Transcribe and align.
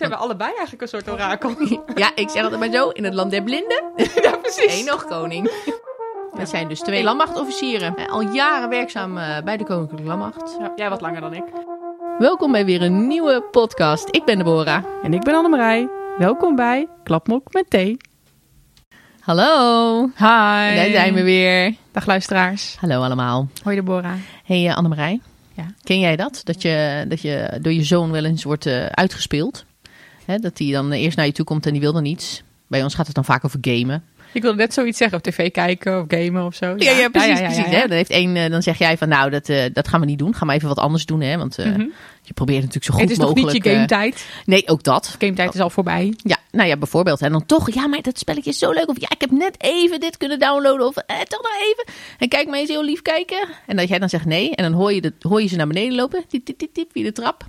Zijn 0.00 0.12
we 0.12 0.18
allebei 0.18 0.50
eigenlijk 0.50 0.82
een 0.82 0.88
soort 0.88 1.10
orakel? 1.10 1.54
Ja, 1.94 2.10
ik 2.14 2.28
zeg 2.28 2.42
altijd 2.42 2.60
maar 2.60 2.72
zo, 2.72 2.88
in 2.88 3.04
het 3.04 3.14
land 3.14 3.30
der 3.30 3.42
blinden. 3.42 3.82
ja, 4.22 4.36
precies. 4.36 4.78
Eén 4.80 4.84
nog 4.84 5.04
koning. 5.04 5.50
We 6.32 6.46
zijn 6.46 6.68
dus 6.68 6.80
twee 6.80 7.02
landmachtofficieren. 7.02 7.96
eh, 7.96 8.12
Al 8.12 8.20
jaren 8.32 8.68
werkzaam 8.68 9.18
eh, 9.18 9.42
bij 9.44 9.56
de 9.56 9.64
Koninklijke 9.64 10.06
Landmacht. 10.06 10.56
Ja, 10.58 10.72
jij 10.76 10.88
wat 10.90 11.00
langer 11.00 11.20
dan 11.20 11.34
ik. 11.34 11.42
Welkom 12.18 12.52
bij 12.52 12.64
weer 12.64 12.82
een 12.82 13.06
nieuwe 13.06 13.42
podcast. 13.50 14.08
Ik 14.10 14.24
ben 14.24 14.38
Deborah. 14.38 14.84
En 15.02 15.14
ik 15.14 15.22
ben 15.22 15.34
Annemarij. 15.34 15.88
Welkom 16.18 16.56
bij 16.56 16.88
Klapmok 17.04 17.52
met 17.52 17.70
thee. 17.70 17.96
Hallo. 19.20 20.00
Hi. 20.16 20.74
Daar 20.76 20.90
zijn 20.90 21.14
we 21.14 21.22
weer. 21.22 21.74
Dag 21.92 22.06
luisteraars. 22.06 22.76
Hallo 22.80 23.02
allemaal. 23.02 23.48
Hoi 23.62 23.76
Deborah. 23.76 24.14
Hey 24.44 24.66
uh, 24.66 24.76
Annemarij. 24.76 25.20
Ja. 25.52 25.66
Ken 25.82 25.98
jij 26.00 26.16
dat? 26.16 26.40
Dat 26.44 26.62
je, 26.62 27.04
dat 27.08 27.20
je 27.22 27.58
door 27.62 27.72
je 27.72 27.84
zoon 27.84 28.10
wel 28.10 28.24
eens 28.24 28.44
wordt 28.44 28.66
uh, 28.66 28.86
uitgespeeld? 28.86 29.64
Hè, 30.30 30.38
dat 30.38 30.58
hij 30.58 30.70
dan 30.70 30.92
eerst 30.92 31.16
naar 31.16 31.26
je 31.26 31.32
toe 31.32 31.44
komt 31.44 31.66
en 31.66 31.72
die 31.72 31.80
wil 31.80 31.92
dan 31.92 32.02
niets. 32.02 32.42
Bij 32.66 32.82
ons 32.82 32.94
gaat 32.94 33.06
het 33.06 33.14
dan 33.14 33.24
vaak 33.24 33.44
over 33.44 33.58
gamen. 33.62 34.04
Ik 34.32 34.42
wilde 34.42 34.56
net 34.56 34.74
zoiets 34.74 34.98
zeggen, 34.98 35.16
of 35.16 35.22
tv 35.22 35.50
kijken 35.50 36.00
of 36.00 36.04
gamen 36.08 36.44
of 36.44 36.54
zo. 36.54 36.66
Ja, 36.66 36.74
ja, 36.76 36.98
ja 36.98 37.08
precies. 37.08 37.38
Ja, 37.38 37.38
ja, 37.38 37.44
precies 37.44 37.64
hè? 37.64 37.80
Dan, 37.80 37.96
heeft 37.96 38.10
één, 38.10 38.36
uh, 38.36 38.50
dan 38.50 38.62
zeg 38.62 38.78
jij 38.78 38.98
van 38.98 39.08
nou, 39.08 39.30
dat, 39.30 39.48
uh, 39.48 39.62
dat 39.72 39.88
gaan 39.88 40.00
we 40.00 40.06
niet 40.06 40.18
doen. 40.18 40.34
Ga 40.34 40.44
maar 40.44 40.54
even 40.54 40.68
wat 40.68 40.78
anders 40.78 41.06
doen. 41.06 41.20
Hè? 41.20 41.36
Want 41.36 41.58
uh, 41.58 41.66
mm 41.66 41.72
-hmm. 41.72 41.92
je 42.22 42.32
probeert 42.32 42.58
natuurlijk 42.58 42.84
zo 42.84 42.92
goed 42.92 43.08
mogelijk... 43.08 43.28
Het 43.28 43.36
is 43.36 43.42
mogelijk, 43.42 43.64
toch 43.64 43.64
niet 43.64 43.64
je 43.64 43.70
game 43.70 44.10
tijd? 44.10 44.26
nee, 44.44 44.68
ook 44.68 44.82
dat. 44.82 45.16
Game 45.18 45.32
tijd 45.32 45.54
is 45.54 45.60
al 45.60 45.70
voorbij. 45.70 46.14
Ja, 46.16 46.36
nou 46.50 46.68
ja, 46.68 46.76
bijvoorbeeld. 46.76 47.20
En 47.20 47.32
dan 47.32 47.46
toch, 47.46 47.70
ja, 47.70 47.86
maar 47.86 48.02
dat 48.02 48.18
spelletje 48.18 48.50
is 48.50 48.58
zo 48.58 48.70
leuk. 48.70 48.88
Of 48.88 49.00
ja, 49.00 49.08
ik 49.10 49.20
heb 49.20 49.30
net 49.30 49.54
even 49.58 50.00
dit 50.00 50.16
kunnen 50.16 50.38
downloaden. 50.38 50.86
Of 50.86 50.96
eh, 50.96 51.20
toch 51.20 51.42
nog 51.42 51.52
even. 51.62 51.84
En 52.18 52.28
kijk 52.28 52.48
maar 52.48 52.58
eens 52.58 52.68
heel 52.68 52.84
lief 52.84 53.02
kijken. 53.02 53.48
En 53.66 53.76
dat 53.76 53.88
jij 53.88 53.98
dan 53.98 54.08
zegt 54.08 54.24
nee. 54.24 54.54
En 54.54 54.70
dan 54.70 54.72
hoor 54.72 54.92
je, 54.92 55.00
de, 55.00 55.12
hoor 55.20 55.42
je 55.42 55.48
ze 55.48 55.56
naar 55.56 55.66
beneden 55.66 55.94
lopen. 55.94 56.24
Tip, 56.28 56.44
tip, 56.44 56.58
tip, 56.58 56.74
tip, 56.74 56.90
via 56.92 57.04
de 57.04 57.12
trap. 57.12 57.48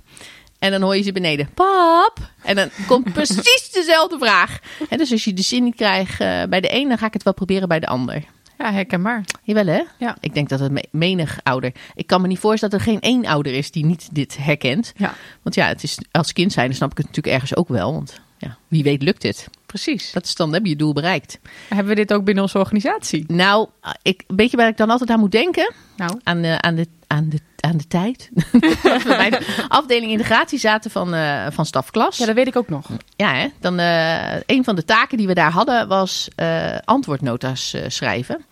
En 0.62 0.70
dan 0.70 0.82
hoor 0.82 0.96
je 0.96 1.02
ze 1.02 1.12
beneden. 1.12 1.48
Pap! 1.54 2.18
En 2.42 2.56
dan 2.56 2.68
komt 2.86 3.12
precies 3.18 3.70
dezelfde 3.72 4.18
vraag. 4.18 4.58
En 4.88 4.98
dus 4.98 5.12
als 5.12 5.24
je 5.24 5.34
de 5.34 5.42
zin 5.42 5.64
niet 5.64 5.74
krijgt 5.74 6.20
uh, 6.20 6.42
bij 6.44 6.60
de 6.60 6.74
een, 6.74 6.88
dan 6.88 6.98
ga 6.98 7.06
ik 7.06 7.12
het 7.12 7.22
wel 7.22 7.34
proberen 7.34 7.68
bij 7.68 7.80
de 7.80 7.86
ander. 7.86 8.24
Ja, 8.58 8.72
herkenbaar. 8.72 9.24
Jawel 9.42 9.66
hè? 9.66 9.82
Ja. 9.98 10.16
Ik 10.20 10.34
denk 10.34 10.48
dat 10.48 10.60
het 10.60 10.72
me 10.72 10.84
menig 10.90 11.40
ouder... 11.42 11.72
Ik 11.94 12.06
kan 12.06 12.20
me 12.20 12.26
niet 12.26 12.38
voorstellen 12.38 12.78
dat 12.78 12.86
er 12.86 12.92
geen 12.92 13.00
één 13.00 13.26
ouder 13.26 13.54
is 13.54 13.70
die 13.70 13.84
niet 13.84 14.08
dit 14.12 14.36
herkent. 14.40 14.92
Ja. 14.96 15.14
Want 15.42 15.54
ja, 15.54 15.66
het 15.66 15.82
is, 15.82 15.98
als 16.10 16.32
kind 16.32 16.52
zijn, 16.52 16.66
dan 16.66 16.76
snap 16.76 16.90
ik 16.90 16.96
het 16.96 17.06
natuurlijk 17.06 17.34
ergens 17.34 17.56
ook 17.56 17.68
wel. 17.68 17.92
Want 17.92 18.20
ja, 18.38 18.56
wie 18.68 18.82
weet 18.82 19.02
lukt 19.02 19.22
het. 19.22 19.48
Precies. 19.66 20.12
Dat 20.12 20.24
is 20.24 20.34
dan, 20.34 20.52
heb 20.52 20.62
je 20.62 20.68
je 20.68 20.76
doel 20.76 20.92
bereikt. 20.92 21.38
Hebben 21.68 21.86
we 21.86 21.94
dit 21.94 22.12
ook 22.12 22.24
binnen 22.24 22.42
onze 22.42 22.58
organisatie? 22.58 23.24
Nou, 23.28 23.68
ik, 24.02 24.24
weet 24.26 24.50
je 24.50 24.56
waar 24.56 24.68
ik 24.68 24.76
dan 24.76 24.90
altijd 24.90 25.10
aan 25.10 25.20
moet 25.20 25.32
denken? 25.32 25.72
Nou? 25.96 26.20
Aan, 26.22 26.42
de, 26.42 26.60
aan, 26.60 26.74
de, 26.74 26.86
aan, 27.12 27.28
de, 27.28 27.38
aan 27.60 27.76
de 27.76 27.86
tijd. 27.86 28.30
We 28.52 29.02
bij 29.16 29.30
de 29.30 29.64
afdeling 29.68 30.10
integratie 30.10 30.58
zaten 30.58 30.90
van, 30.90 31.14
uh, 31.14 31.46
van 31.50 31.66
stafklas. 31.66 32.16
Ja, 32.16 32.26
dat 32.26 32.34
weet 32.34 32.46
ik 32.46 32.56
ook 32.56 32.68
nog. 32.68 32.86
Ja, 33.16 33.34
hè? 33.34 33.48
Dan, 33.60 33.80
uh, 33.80 34.40
een 34.46 34.64
van 34.64 34.74
de 34.74 34.84
taken 34.84 35.18
die 35.18 35.26
we 35.26 35.34
daar 35.34 35.50
hadden 35.50 35.88
was 35.88 36.28
uh, 36.36 36.76
antwoordnota's 36.84 37.76
schrijven. 37.86 38.44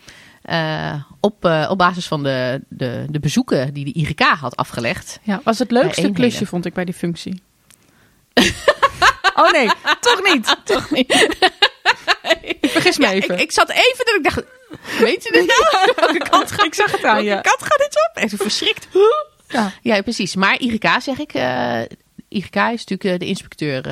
Op, 1.20 1.44
op 1.68 1.78
basis 1.78 2.06
van 2.06 2.22
de, 2.22 2.62
de, 2.68 3.06
de 3.10 3.20
bezoeken 3.20 3.74
die 3.74 3.84
de 3.84 3.92
IGK 3.92 4.20
had 4.20 4.56
afgelegd. 4.56 5.20
Ja, 5.22 5.40
was 5.44 5.58
het 5.58 5.70
leukste 5.70 6.10
klusje, 6.10 6.46
vond 6.46 6.66
ik, 6.66 6.74
bij 6.74 6.84
die 6.84 6.94
functie. 6.94 7.42
oh 9.42 9.50
nee, 9.50 9.70
toch 10.00 10.22
niet. 10.32 10.56
toch 10.64 10.90
niet. 10.90 11.38
ik 12.60 12.70
vergis 12.70 12.98
me 12.98 13.04
ja, 13.04 13.12
even. 13.12 13.34
Ik, 13.34 13.40
ik 13.40 13.52
zat 13.52 13.70
even 13.70 14.04
dat 14.04 14.14
ik 14.14 14.22
dacht, 14.22 14.42
weet 14.98 15.22
je 15.24 15.32
dit 15.32 15.46
nou? 15.72 15.92
Welke 15.96 16.28
kant 16.30 16.50
gaat, 16.52 16.64
ik 16.66 16.74
zag 16.74 16.92
het 16.92 17.04
aan 17.04 17.22
je. 17.24 17.28
Welke 17.30 17.48
kant 17.48 17.62
gaat 17.62 17.78
dit 17.78 18.10
op? 18.10 18.22
Even 18.22 18.38
verschrikt. 18.38 18.88
Ja. 19.52 19.72
ja, 19.82 20.02
precies. 20.02 20.34
Maar 20.34 20.60
IGK 20.60 20.88
zeg 21.02 21.18
ik. 21.18 21.34
Uh, 21.34 21.80
IGK 22.28 22.54
is 22.56 22.84
natuurlijk 22.84 23.20
de 23.20 23.26
inspecteur... 23.26 23.84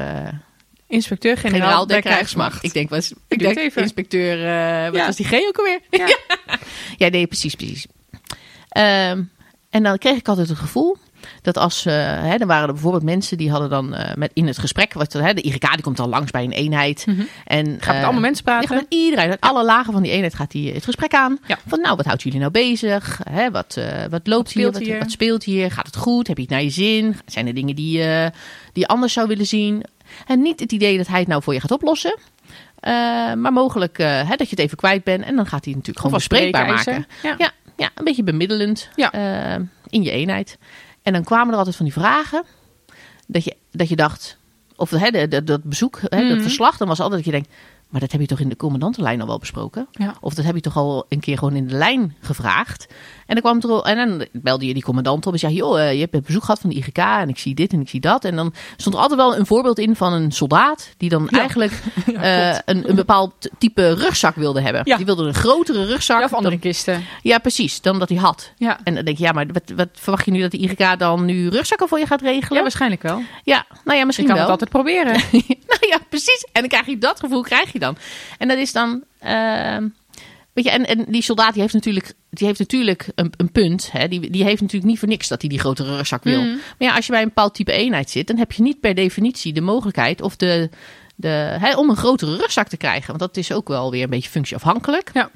Inspecteur-generaal 0.89 1.61
Generaal 1.61 1.87
der, 1.87 2.01
Krijgsmacht. 2.01 2.65
Ik 2.65 2.73
denk, 2.73 2.91
was, 2.91 3.11
ik 3.11 3.17
ik 3.29 3.39
denk 3.39 3.57
even. 3.57 3.83
inspecteur, 3.83 4.39
uh, 4.39 4.85
wat 4.85 4.95
Ja. 5.01 5.07
was 5.07 5.17
die 5.17 5.27
G 5.27 5.33
ook 5.33 5.59
alweer? 5.59 5.81
Ja. 5.91 6.17
ja, 6.97 7.09
nee, 7.09 7.27
precies, 7.27 7.55
precies. 7.55 7.87
Um, 8.77 9.31
en 9.71 9.83
dan 9.83 9.99
kreeg 9.99 10.17
ik 10.17 10.29
altijd 10.29 10.49
het 10.49 10.59
gevoel 10.59 10.97
dat 11.55 11.63
als, 11.63 11.87
uh, 11.87 11.93
hè, 12.03 12.37
dan 12.37 12.49
waren 12.49 12.67
er 12.67 12.73
bijvoorbeeld 12.73 13.03
mensen 13.03 13.37
die 13.37 13.51
hadden 13.51 13.71
dan 13.71 13.95
uh, 13.95 14.01
met 14.15 14.31
in 14.35 14.47
het 14.47 14.59
gesprek, 14.59 14.93
wat, 14.93 15.13
hè, 15.13 15.35
de 15.35 15.43
IGK 15.43 15.73
die 15.73 15.83
komt 15.83 15.97
dan 15.97 16.09
langs 16.09 16.31
bij 16.31 16.45
een 16.45 16.53
eenheid. 16.53 17.07
Mhm. 17.07 17.21
En, 17.45 17.77
Gaat 17.81 17.95
met 17.95 18.05
allemaal 18.05 18.21
mensen 18.21 18.45
praten? 18.45 18.75
Met 18.75 18.87
iedereen, 18.89 19.31
uit 19.31 19.41
alle 19.41 19.65
lagen 19.65 19.93
van 19.93 20.03
die 20.03 20.13
eenheid 20.13 20.35
gaat 20.35 20.53
hij 20.53 20.63
het 20.63 20.85
gesprek 20.85 21.15
aan. 21.15 21.39
Ja. 21.47 21.59
Van 21.67 21.81
nou, 21.81 21.97
wat 21.97 22.07
houdt 22.07 22.23
jullie 22.23 22.39
nou 22.39 22.51
bezig? 22.51 23.21
Hè, 23.31 23.51
wat, 23.51 23.81
wat 24.11 24.27
loopt 24.27 24.45
Wat 24.45 24.53
hier? 24.53 24.73
Wat, 24.73 24.81
hier? 24.81 24.99
wat 24.99 25.11
speelt 25.11 25.45
hier? 25.45 25.71
Gaat 25.71 25.87
het 25.87 25.97
goed? 25.97 26.27
Heb 26.27 26.37
je 26.37 26.43
het 26.43 26.53
naar 26.53 26.63
je 26.63 26.71
zin? 26.71 27.17
Zijn 27.27 27.47
er 27.47 27.55
dingen 27.55 27.77
die, 27.77 27.93
die 28.73 28.83
je 28.83 28.87
anders 28.87 29.13
zou 29.13 29.29
willen 29.29 29.47
zien? 29.47 29.85
En 30.27 30.43
niet 30.43 30.61
het 30.61 30.73
idee 30.73 30.97
dat 30.97 31.07
hij 31.07 31.19
het 31.19 31.29
nou 31.29 31.43
voor 31.43 31.55
je 31.55 31.61
gaat 31.61 31.71
oplossen. 31.71 32.19
Uh, 32.81 32.91
maar 33.35 33.53
mogelijk 33.53 33.99
uh, 33.99 34.07
hè, 34.07 34.37
dat 34.37 34.51
je 34.51 34.57
het 34.57 34.59
even 34.59 34.77
kwijt 34.77 35.05
bent. 35.05 35.25
En 35.25 35.37
dan 35.37 35.47
gaat 35.47 35.65
hij 35.65 35.75
natuurlijk 35.75 35.99
gewoon 35.99 36.17
bespreekbaar 36.17 36.67
maken. 36.67 37.07
Ja. 37.23 37.35
Ja, 37.39 37.51
ja, 37.77 37.91
een 37.95 38.05
beetje 38.05 38.23
bemiddelend 38.23 38.89
Ja. 38.97 39.15
uh, 39.15 39.65
in 39.89 40.03
je 40.03 40.11
eenheid. 40.11 40.59
En 41.09 41.15
dan 41.15 41.25
kwamen 41.25 41.53
er 41.53 41.59
altijd 41.59 41.77
van 41.77 41.85
die 41.85 41.95
vragen. 41.95 42.43
Dat 43.27 43.45
je, 43.45 43.57
dat 43.71 43.89
je 43.89 43.97
dacht, 43.97 44.37
of 44.77 44.91
hè, 44.91 45.11
de, 45.11 45.29
de, 45.29 45.45
dat 45.45 45.63
bezoek, 45.65 46.01
hè, 46.03 46.21
Mhm. 46.21 46.29
dat 46.29 46.43
verslag, 46.43 46.77
dan 46.77 46.89
was 46.89 47.01
altijd 47.01 47.25
dat 47.25 47.33
je 47.35 47.41
denkt. 47.41 47.55
Maar 47.89 48.01
dat 48.01 48.13
heb 48.13 48.21
je 48.21 48.27
toch 48.27 48.41
in 48.41 48.49
de 48.49 48.57
commandantenlijn 48.57 49.21
al 49.21 49.27
wel 49.27 49.39
besproken? 49.39 49.89
Ja. 49.91 50.15
Of 50.21 50.35
dat 50.35 50.45
heb 50.45 50.55
je 50.55 50.61
toch 50.61 50.77
al 50.77 51.07
een 51.09 51.21
keer 51.21 51.39
gewoon 51.39 51.57
in 51.57 51.67
de 51.67 51.75
lijn 51.75 52.17
gevraagd? 52.21 52.87
En 53.27 53.35
dan 53.35 53.41
kwam 53.43 53.55
het 53.55 53.65
er 53.65 53.71
al, 53.71 53.87
en 53.87 54.09
dan 54.09 54.27
belde 54.33 54.67
je 54.67 54.75
die 54.75 54.83
commandant 54.83 55.27
op 55.27 55.33
en 55.33 55.39
zei: 55.39 55.55
Joh, 55.55 55.79
uh, 55.79 55.93
je 55.93 56.01
hebt 56.01 56.15
een 56.15 56.23
bezoek 56.27 56.45
gehad 56.45 56.61
van 56.61 56.71
de 56.71 56.77
IGK 56.77 56.99
en 56.99 57.29
ik 57.29 57.39
zie 57.39 57.55
dit 57.55 57.73
en 57.73 57.81
ik 57.81 57.89
zie 57.89 58.01
dat. 58.01 58.25
En 58.25 58.37
dan 58.37 58.55
stond 58.77 58.95
er 58.95 59.01
altijd 59.01 59.21
wel 59.21 59.37
een 59.37 59.47
voorbeeld 59.47 59.79
in 59.79 59.97
van 59.97 60.13
een 60.13 60.33
soldaat 60.33 60.91
die 60.97 61.09
dan 61.09 61.29
Ja. 61.31 61.39
eigenlijk 61.39 61.73
Ja, 62.07 62.53
uh, 62.53 62.59
een, 62.65 62.89
een 62.89 62.95
bepaald 62.97 63.33
type 63.59 63.93
rugzak 63.95 64.35
wilde 64.35 64.61
hebben. 64.61 64.83
Ja. 64.85 64.97
Die 64.97 65.07
wilde 65.07 65.27
een 65.27 65.35
grotere 65.35 65.85
rugzak. 65.85 66.19
Ja, 66.19 66.25
of 66.25 66.35
andere 66.35 66.51
dan, 66.51 66.59
kisten. 66.59 67.05
ja, 67.23 67.39
precies, 67.39 67.81
dan 67.81 67.99
dat 67.99 68.09
hij 68.09 68.19
had. 68.19 68.53
Ja. 68.57 68.79
En 68.85 68.95
dan 68.95 69.05
denk 69.05 69.17
je, 69.19 69.25
ja, 69.25 69.33
maar 69.33 69.47
wat, 69.47 69.73
wat 69.77 69.89
verwacht 69.93 70.25
je 70.25 70.31
nu 70.31 70.41
dat 70.41 70.51
de 70.51 70.59
IGK 70.59 70.99
dan 70.99 71.25
nu 71.25 71.49
rugzakken 71.49 71.89
voor 71.89 71.99
je 71.99 72.07
gaat 72.07 72.21
ja, 72.21 72.27
regelen? 72.31 72.63
waarschijnlijk 72.63 73.03
wel. 73.03 73.23
Ja, 73.45 73.67
nou 73.71 73.79
ja, 73.85 73.95
Je 73.95 74.07
misschien 74.07 74.27
kan 74.27 74.35
wel. 74.37 74.45
het 74.45 74.53
altijd 74.53 74.71
proberen. 74.71 75.13
nou 75.73 75.87
ja, 75.91 75.99
precies. 76.09 76.47
En 76.53 76.61
dan 76.61 76.69
krijg 76.69 76.87
je 76.87 76.99
dat 76.99 77.21
gevoel, 77.21 77.43
krijg 77.43 77.73
je 77.73 77.78
dan. 77.79 77.97
En 78.39 78.49
dat 78.49 78.59
is 78.59 78.73
dan, 78.73 79.03
uh, 79.25 79.77
weet 80.53 80.65
je, 80.65 80.71
en, 80.71 80.87
en 80.87 81.05
die 81.09 81.23
soldaat 81.23 81.53
die 81.53 81.63
heeft 81.63 81.75
natuurlijk, 81.75 82.13
die 82.31 82.47
heeft 82.47 82.59
natuurlijk 82.59 83.09
een, 83.15 83.33
een 83.37 83.53
punt. 83.53 83.89
Hè? 83.93 84.09
Die, 84.09 84.31
die 84.31 84.45
heeft 84.45 84.61
natuurlijk 84.61 84.91
niet 84.91 84.99
voor 84.99 85.09
niks 85.09 85.29
dat 85.29 85.41
hij 85.41 85.51
die 85.51 85.59
grotere 85.59 85.97
rugzak 85.97 86.25
wil. 86.25 86.41
Mhm. 86.41 86.51
Maar 86.51 86.89
ja, 86.89 86.95
als 86.95 87.07
je 87.07 87.13
bij 87.13 87.23
een 87.23 87.29
bepaald 87.29 87.55
type 87.55 87.73
eenheid 87.73 88.11
zit, 88.11 88.27
dan 88.27 88.39
heb 88.39 88.53
je 88.53 88.63
niet 88.63 88.81
per 88.81 88.95
definitie 88.95 89.53
de 89.53 89.61
mogelijkheid 89.61 90.23
of 90.23 90.37
de, 90.37 90.71
de, 91.15 91.57
hè, 91.61 91.77
om 91.77 91.91
een 91.91 91.97
grotere 91.97 92.37
rugzak 92.37 92.69
te 92.69 92.77
krijgen. 92.77 93.07
Want 93.07 93.19
dat 93.19 93.37
is 93.37 93.53
ook 93.53 93.69
wel 93.69 93.91
weer 93.91 94.03
een 94.03 94.11
beetje 94.11 94.31
functieafhankelijk. 94.31 95.11
Ja. 95.13 95.31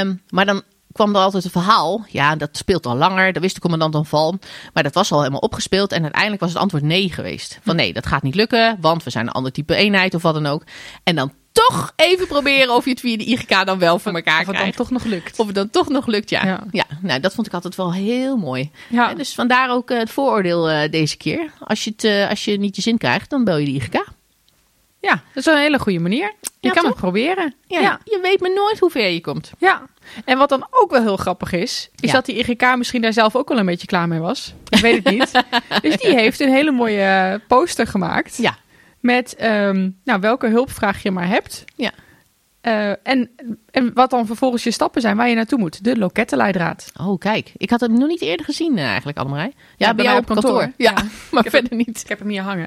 Um, 0.00 0.22
maar 0.28 0.46
dan 0.46 0.62
kwam 0.92 1.14
er 1.14 1.20
altijd 1.20 1.44
een 1.44 1.50
verhaal. 1.50 2.04
Ja, 2.08 2.36
dat 2.36 2.48
speelt 2.52 2.86
al 2.86 2.96
langer. 2.96 3.32
Daar 3.32 3.42
wist 3.42 3.54
de 3.54 3.60
commandant 3.60 3.92
dan 3.92 4.06
van. 4.06 4.40
Maar 4.72 4.82
dat 4.82 4.94
was 4.94 5.12
al 5.12 5.18
helemaal 5.18 5.40
opgespeeld. 5.40 5.92
En 5.92 6.02
uiteindelijk 6.02 6.42
was 6.42 6.52
het 6.52 6.60
antwoord 6.60 6.82
nee 6.82 7.12
geweest. 7.12 7.58
Van 7.62 7.76
nee, 7.76 7.92
dat 7.92 8.06
gaat 8.06 8.22
niet 8.22 8.34
lukken. 8.34 8.76
Want 8.80 9.02
we 9.02 9.10
zijn 9.10 9.26
een 9.26 9.32
ander 9.32 9.52
type 9.52 9.74
eenheid 9.74 10.14
of 10.14 10.22
wat 10.22 10.34
dan 10.34 10.46
ook. 10.46 10.62
En 11.04 11.14
dan 11.14 11.32
toch 11.52 11.92
even 11.96 12.26
proberen 12.26 12.74
of 12.74 12.84
je 12.84 12.90
het 12.90 13.00
via 13.00 13.16
de 13.16 13.24
IGK 13.24 13.66
dan 13.66 13.78
wel 13.78 13.98
voor 13.98 14.12
elkaar 14.12 14.40
Of 14.40 14.46
het 14.46 14.56
krijgt. 14.56 14.76
dan 14.76 14.86
toch 14.86 15.02
nog 15.02 15.04
lukt. 15.12 15.38
Of 15.38 15.46
het 15.46 15.54
dan 15.54 15.70
toch 15.70 15.88
nog 15.88 16.06
lukt, 16.06 16.30
ja. 16.30 16.44
Ja. 16.44 16.64
ja. 16.70 16.84
nou, 17.00 17.20
dat 17.20 17.34
vond 17.34 17.46
ik 17.46 17.54
altijd 17.54 17.76
wel 17.76 17.92
heel 17.92 18.36
mooi. 18.36 18.70
Ja. 18.88 19.14
Dus 19.14 19.34
vandaar 19.34 19.70
ook 19.70 19.90
uh, 19.90 19.98
het 19.98 20.10
vooroordeel 20.10 20.70
uh, 20.70 20.90
deze 20.90 21.16
keer. 21.16 21.50
Als 21.60 21.84
je, 21.84 21.90
het, 21.90 22.04
uh, 22.04 22.28
als 22.28 22.44
je 22.44 22.58
niet 22.58 22.76
je 22.76 22.82
zin 22.82 22.98
krijgt, 22.98 23.30
dan 23.30 23.44
bel 23.44 23.56
je 23.56 23.64
de 23.64 23.72
IGK. 23.72 24.04
Ja, 25.08 25.10
dat 25.12 25.22
is 25.34 25.46
een 25.46 25.56
hele 25.56 25.78
goede 25.78 25.98
manier. 25.98 26.32
Je 26.40 26.48
Ja, 26.60 26.70
kan 26.70 26.82
toch? 26.82 26.90
het 26.90 27.00
proberen. 27.00 27.54
Ja, 27.66 27.80
ja. 27.80 28.00
Je 28.04 28.18
weet 28.22 28.40
maar 28.40 28.52
nooit 28.54 28.78
hoe 28.78 28.90
ver 28.90 29.08
je 29.08 29.20
komt. 29.20 29.52
Ja, 29.58 29.82
en 30.24 30.38
wat 30.38 30.48
dan 30.48 30.66
ook 30.70 30.90
wel 30.90 31.00
heel 31.02 31.16
grappig 31.16 31.52
is, 31.52 31.90
is 32.00 32.08
Ja. 32.08 32.12
dat 32.12 32.26
die 32.26 32.36
IGK 32.38 32.76
misschien 32.76 33.02
daar 33.02 33.12
zelf 33.12 33.36
ook 33.36 33.48
wel 33.48 33.58
een 33.58 33.66
beetje 33.66 33.86
klaar 33.86 34.08
mee 34.08 34.18
was. 34.20 34.54
Ik 34.68 34.78
weet 34.78 35.04
het 35.04 35.12
niet. 35.14 35.30
dus 35.82 35.96
die 35.96 36.14
heeft 36.14 36.40
een 36.40 36.52
hele 36.52 36.70
mooie 36.70 37.02
eh, 37.02 37.46
poster 37.48 37.86
gemaakt 37.86 38.36
Ja. 38.36 38.56
met 39.00 39.36
um, 39.42 39.98
nou, 40.04 40.20
welke 40.20 40.46
hulpvraag 40.48 41.02
je 41.02 41.10
maar 41.10 41.28
hebt. 41.28 41.64
Ja. 41.76 41.90
Uh, 42.66 42.88
en, 43.02 43.30
en 43.70 43.90
wat 43.94 44.10
dan 44.10 44.26
vervolgens 44.26 44.62
je 44.64 44.70
stappen 44.70 45.00
zijn 45.00 45.16
waar 45.16 45.28
je 45.28 45.34
naartoe 45.34 45.58
moet. 45.58 45.84
De 45.84 45.98
lokettenleidraad. 45.98 46.92
Oh, 47.00 47.18
kijk. 47.18 47.52
Ik 47.56 47.70
had 47.70 47.80
hem 47.80 47.98
nog 47.98 48.08
niet 48.08 48.20
eerder 48.22 48.44
gezien 48.46 48.76
uh, 48.76 48.84
eigenlijk, 48.84 49.18
Annemarij. 49.18 49.52
Ja, 49.56 49.62
Ja, 49.76 49.86
bij 49.86 49.94
bij 49.94 50.04
jou 50.04 50.18
op 50.18 50.26
kantoor. 50.26 50.50
kantoor. 50.50 50.72
Ja, 50.76 50.94
maar 51.30 51.44
verder 51.48 51.76
niet. 51.76 52.00
Ik 52.02 52.08
heb 52.08 52.18
hem 52.18 52.28
hier 52.28 52.42
hangen. 52.42 52.66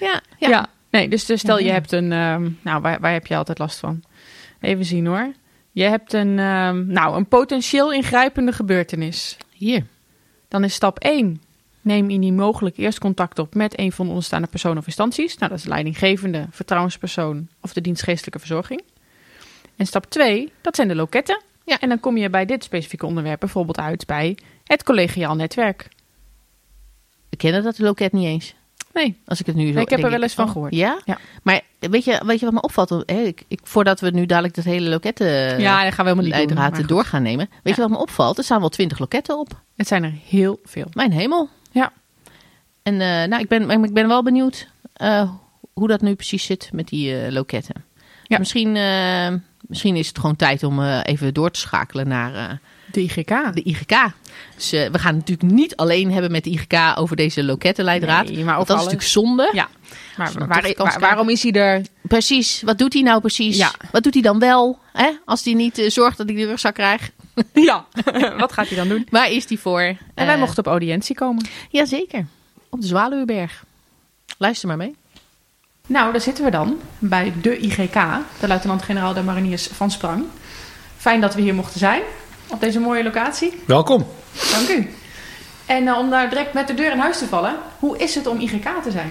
Ja, 0.00 0.20
Ja. 0.38 0.48
ja. 0.48 0.66
Nee, 0.90 1.08
dus, 1.08 1.24
dus 1.24 1.40
stel 1.40 1.58
Ja. 1.58 1.66
je 1.66 1.72
hebt 1.72 1.92
een... 1.92 2.12
Um, 2.12 2.58
nou, 2.62 2.80
waar, 2.80 3.00
waar 3.00 3.12
heb 3.12 3.26
je 3.26 3.36
altijd 3.36 3.58
last 3.58 3.78
van? 3.78 4.02
Even 4.60 4.84
zien 4.84 5.06
hoor. 5.06 5.32
Je 5.72 5.84
hebt 5.84 6.12
een, 6.12 6.38
um, 6.38 6.86
nou, 6.86 7.16
een 7.16 7.26
potentieel 7.26 7.92
ingrijpende 7.92 8.52
gebeurtenis. 8.52 9.36
Hier. 9.52 9.86
Dan 10.48 10.64
is 10.64 10.74
stap 10.74 10.98
1. 10.98 11.42
Neem 11.80 12.10
indien 12.10 12.34
mogelijk 12.34 12.76
eerst 12.76 12.98
contact 12.98 13.38
op 13.38 13.54
met 13.54 13.78
een 13.78 13.92
van 13.92 14.04
de 14.04 14.10
onderstaande 14.10 14.46
personen 14.46 14.78
of 14.78 14.86
instanties. 14.86 15.36
Nou, 15.36 15.50
dat 15.50 15.58
is 15.58 15.64
de 15.64 15.70
leidinggevende, 15.70 16.46
vertrouwenspersoon 16.50 17.48
of 17.60 17.72
de 17.72 17.80
dienstgeestelijke 17.80 18.38
verzorging. 18.38 18.82
En 19.76 19.86
stap 19.86 20.04
2, 20.06 20.52
dat 20.60 20.76
zijn 20.76 20.88
de 20.88 20.94
loketten. 20.94 21.42
Ja. 21.64 21.80
En 21.80 21.88
dan 21.88 22.00
kom 22.00 22.16
je 22.16 22.30
bij 22.30 22.44
dit 22.44 22.64
specifieke 22.64 23.06
onderwerp 23.06 23.40
bijvoorbeeld 23.40 23.78
uit 23.78 24.06
bij 24.06 24.38
het 24.64 24.82
collegiaal 24.82 25.34
netwerk. 25.34 25.88
We 27.28 27.36
kennen 27.36 27.62
dat 27.62 27.78
loket 27.78 28.12
niet 28.12 28.24
eens. 28.24 28.54
Nee. 28.98 29.20
Als 29.26 29.40
ik 29.40 29.46
het 29.46 29.54
nu 29.54 29.66
zo 29.66 29.72
Nee, 29.72 29.82
ik 29.82 29.90
heb 29.90 30.02
er 30.02 30.10
wel 30.10 30.22
eens 30.22 30.34
van 30.34 30.44
oh, 30.44 30.50
gehoord. 30.50 30.74
Ja? 30.74 31.00
Ja. 31.04 31.18
Maar 31.42 31.60
weet 31.78 32.04
je, 32.04 32.22
weet 32.24 32.38
je 32.38 32.44
wat 32.44 32.54
me 32.54 32.60
opvalt? 32.60 32.90
Hè, 32.90 33.20
ik, 33.22 33.44
ik, 33.48 33.60
voordat 33.62 34.00
we 34.00 34.10
nu 34.10 34.26
dadelijk 34.26 34.54
dat 34.54 34.64
hele 34.64 34.88
loketten 34.88 35.60
ja, 35.60 35.84
dat 35.84 35.94
gaan 35.94 36.04
we 36.04 36.10
helemaal 36.10 36.40
niet 36.40 36.76
doen. 36.76 36.86
door 36.86 37.04
gaan 37.04 37.22
nemen. 37.22 37.50
Weet 37.62 37.74
je 37.74 37.80
wat 37.80 37.90
me 37.90 37.96
opvalt? 37.96 38.38
Er 38.38 38.44
staan 38.44 38.60
wel 38.60 38.68
twintig 38.68 38.98
loketten 38.98 39.38
op. 39.38 39.60
Het 39.76 39.86
zijn 39.86 40.04
er 40.04 40.12
heel 40.24 40.60
veel. 40.64 40.86
Mijn 40.92 41.12
hemel. 41.12 41.48
Ja. 41.70 41.92
En 42.82 43.00
eh, 43.00 43.28
nou, 43.28 43.42
ik 43.42 43.48
ben, 43.48 43.70
ik 43.84 43.92
ben 43.92 44.08
wel 44.08 44.22
benieuwd 44.22 44.68
eh, 44.92 45.30
hoe 45.72 45.88
dat 45.88 46.00
nu 46.00 46.14
precies 46.14 46.44
zit 46.44 46.70
met 46.72 46.88
die 46.88 47.20
eh, 47.20 47.32
loketten. 47.32 47.84
Ja. 48.24 48.38
Misschien, 48.38 48.72
misschien 49.60 49.96
is 49.96 50.08
het 50.08 50.18
gewoon 50.18 50.36
tijd 50.36 50.62
om 50.62 50.82
even 50.82 51.34
door 51.34 51.50
te 51.50 51.60
schakelen 51.60 52.08
naar 52.08 52.60
De 52.98 53.04
IGK. 53.04 53.54
de 53.54 53.62
IGK. 53.62 53.94
Dus 54.54 54.70
we 54.70 54.98
gaan 54.98 55.14
het 55.16 55.28
natuurlijk 55.28 55.52
niet 55.52 55.76
alleen 55.76 56.12
hebben 56.12 56.30
met 56.30 56.44
de 56.44 56.50
IGK 56.50 56.74
over 56.94 57.16
deze 57.16 57.44
lokettenleidraad. 57.44 58.30
Nee, 58.30 58.44
maar 58.44 58.54
dat 58.56 58.62
is 58.62 58.68
alles. 58.70 58.82
natuurlijk 58.84 59.10
zonde. 59.10 59.50
Ja. 59.52 59.68
Maar 60.16 60.32
waar- 60.46 60.72
waar- 60.76 61.00
waarom 61.00 61.28
is 61.28 61.42
hij 61.42 61.52
er? 61.52 61.82
Precies, 62.02 62.62
wat 62.64 62.78
doet 62.78 62.92
hij 62.92 63.02
nou 63.02 63.20
precies? 63.20 63.56
Ja. 63.56 63.72
Wat 63.92 64.02
doet 64.02 64.14
hij 64.14 64.22
dan 64.22 64.38
wel? 64.38 64.78
Hè? 64.92 65.10
Als 65.24 65.44
hij 65.44 65.54
niet 65.54 65.78
eh, 65.78 65.90
zorgt 65.90 66.16
dat 66.16 66.28
hij 66.28 66.36
de 66.36 66.46
rugzak 66.46 66.74
krijgt. 66.74 67.10
Ja. 67.52 67.84
Wat 68.38 68.52
gaat 68.52 68.68
hij 68.68 68.76
dan 68.76 68.88
doen? 68.88 69.06
Waar 69.10 69.30
is 69.30 69.48
hij 69.48 69.56
voor? 69.58 69.80
En 69.80 69.98
wij 70.14 70.34
Eh, 70.34 70.38
mochten 70.40 70.58
op 70.58 70.66
audiëntie 70.66 71.14
komen. 71.14 71.44
Jazeker, 71.70 72.26
op 72.68 72.80
de 72.80 72.86
Zwaluwenberg. 72.86 73.64
Luister 74.38 74.68
maar 74.68 74.76
mee. 74.76 74.94
Nou, 75.86 76.12
daar 76.12 76.20
zitten 76.20 76.44
we 76.44 76.50
dan 76.50 76.78
bij 76.98 77.32
de 77.42 77.58
IGK, 77.58 77.94
de 78.40 78.46
luitenant-generaal 78.46 79.14
der 79.14 79.24
mariniers 79.24 79.66
van 79.66 79.90
Sprang. 79.90 80.24
Fijn 80.96 81.20
dat 81.20 81.34
we 81.34 81.40
hier 81.40 81.54
mochten 81.54 81.78
zijn 81.78 82.02
op 82.50 82.60
deze 82.60 82.78
mooie 82.78 83.02
locatie. 83.02 83.60
Welkom. 83.66 84.06
Dank 84.52 84.68
u. 84.68 84.88
En 85.68 85.88
eh, 85.88 85.98
om 85.98 86.10
daar 86.10 86.28
direct 86.28 86.52
met 86.52 86.66
de 86.66 86.74
deur 86.74 86.92
in 86.92 86.98
huis 86.98 87.18
te 87.18 87.26
vallen, 87.26 87.54
hoe 87.78 87.98
is 87.98 88.14
het 88.14 88.26
om 88.26 88.40
IGK 88.40 88.68
te 88.82 88.90
zijn? 88.90 89.10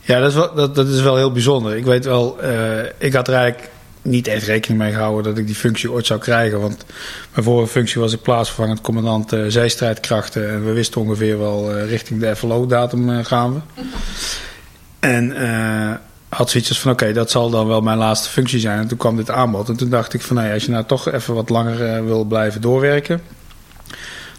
Ja, 0.00 0.20
dat 0.20 0.28
is 0.28 0.34
wel, 0.34 0.54
dat, 0.54 0.74
dat 0.74 0.88
is 0.88 1.00
wel 1.00 1.16
heel 1.16 1.32
bijzonder. 1.32 1.76
Ik 1.76 1.84
weet 1.84 2.04
wel, 2.04 2.40
eh, 2.40 2.84
ik 2.98 3.12
had 3.12 3.28
er 3.28 3.34
eigenlijk 3.34 3.70
niet 4.02 4.26
echt 4.26 4.46
rekening 4.46 4.80
mee 4.80 4.92
gehouden 4.92 5.24
dat 5.24 5.38
ik 5.38 5.46
die 5.46 5.54
functie 5.54 5.90
ooit 5.90 6.06
zou 6.06 6.20
krijgen. 6.20 6.60
Want 6.60 6.84
mijn 7.32 7.44
vorige 7.44 7.70
functie 7.70 8.00
was 8.00 8.12
ik 8.12 8.22
plaatsvervangend 8.22 8.80
commandant 8.80 9.32
eh, 9.32 9.40
zeestrijdkrachten. 9.48 10.50
En 10.50 10.64
we 10.64 10.72
wisten 10.72 11.00
ongeveer 11.00 11.38
wel 11.38 11.80
richting 11.80 12.20
de 12.20 12.36
FLO-datum 12.36 13.24
gaan 13.24 13.54
we. 13.54 13.82
En 14.98 15.36
had 16.36 16.50
zoiets 16.50 16.80
van 16.80 16.92
oké, 16.92 17.12
dat 17.12 17.30
zal 17.30 17.50
dan 17.50 17.66
wel 17.66 17.80
mijn 17.80 17.98
laatste 17.98 18.28
functie 18.28 18.60
zijn. 18.60 18.78
En 18.78 18.86
toen 18.88 18.98
kwam 18.98 19.16
dit 19.16 19.30
aanbod. 19.30 19.68
En 19.68 19.76
toen 19.76 19.88
dacht 19.90 20.14
ik 20.14 20.20
van 20.20 20.36
nou 20.36 20.48
ja, 20.48 20.54
als 20.54 20.64
je 20.64 20.70
nou 20.70 20.84
toch 20.84 21.12
even 21.12 21.34
wat 21.34 21.48
langer 21.48 21.84
eh, 21.94 22.04
wil 22.04 22.24
blijven 22.24 22.60
doorwerken. 22.60 23.20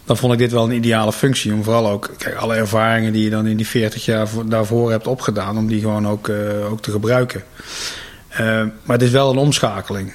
Dan 0.05 0.17
vond 0.17 0.33
ik 0.33 0.39
dit 0.39 0.51
wel 0.51 0.63
een 0.63 0.71
ideale 0.75 1.13
functie. 1.13 1.53
Om 1.53 1.63
vooral 1.63 1.89
ook 1.89 2.09
kijk, 2.17 2.35
alle 2.35 2.55
ervaringen 2.55 3.13
die 3.13 3.23
je 3.23 3.29
dan 3.29 3.47
in 3.47 3.57
die 3.57 3.67
40 3.67 4.05
jaar 4.05 4.27
voor- 4.27 4.49
daarvoor 4.49 4.91
hebt 4.91 5.07
opgedaan. 5.07 5.57
Om 5.57 5.67
die 5.67 5.81
gewoon 5.81 6.07
ook, 6.07 6.27
eh, 6.27 6.71
ook 6.71 6.81
te 6.81 6.91
gebruiken. 6.91 7.43
Eh, 8.27 8.45
maar 8.83 8.97
het 8.97 9.01
is 9.01 9.11
wel 9.11 9.29
een 9.31 9.37
omschakeling. 9.37 10.13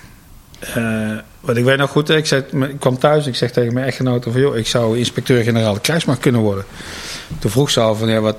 Eh, 0.75 1.17
wat 1.41 1.57
ik 1.57 1.65
weet 1.65 1.79
nog 1.79 1.91
goed, 1.91 2.09
ik, 2.11 2.27
zei, 2.27 2.45
ik 2.61 2.81
kwam 2.81 2.99
thuis 2.99 3.27
ik 3.27 3.35
zeg 3.35 3.51
tegen 3.51 3.75
mijn 3.75 3.87
echtgenote 3.87 4.31
van... 4.31 4.41
joh, 4.41 4.57
ik 4.57 4.67
zou 4.67 4.99
inspecteur-generaal 4.99 5.79
krijgsmacht 5.81 6.21
kunnen 6.21 6.41
worden. 6.41 6.65
Toen 7.39 7.51
vroeg 7.51 7.71
ze 7.71 7.81
al 7.81 7.95
van, 7.95 8.09
ja, 8.09 8.21
wat, 8.21 8.37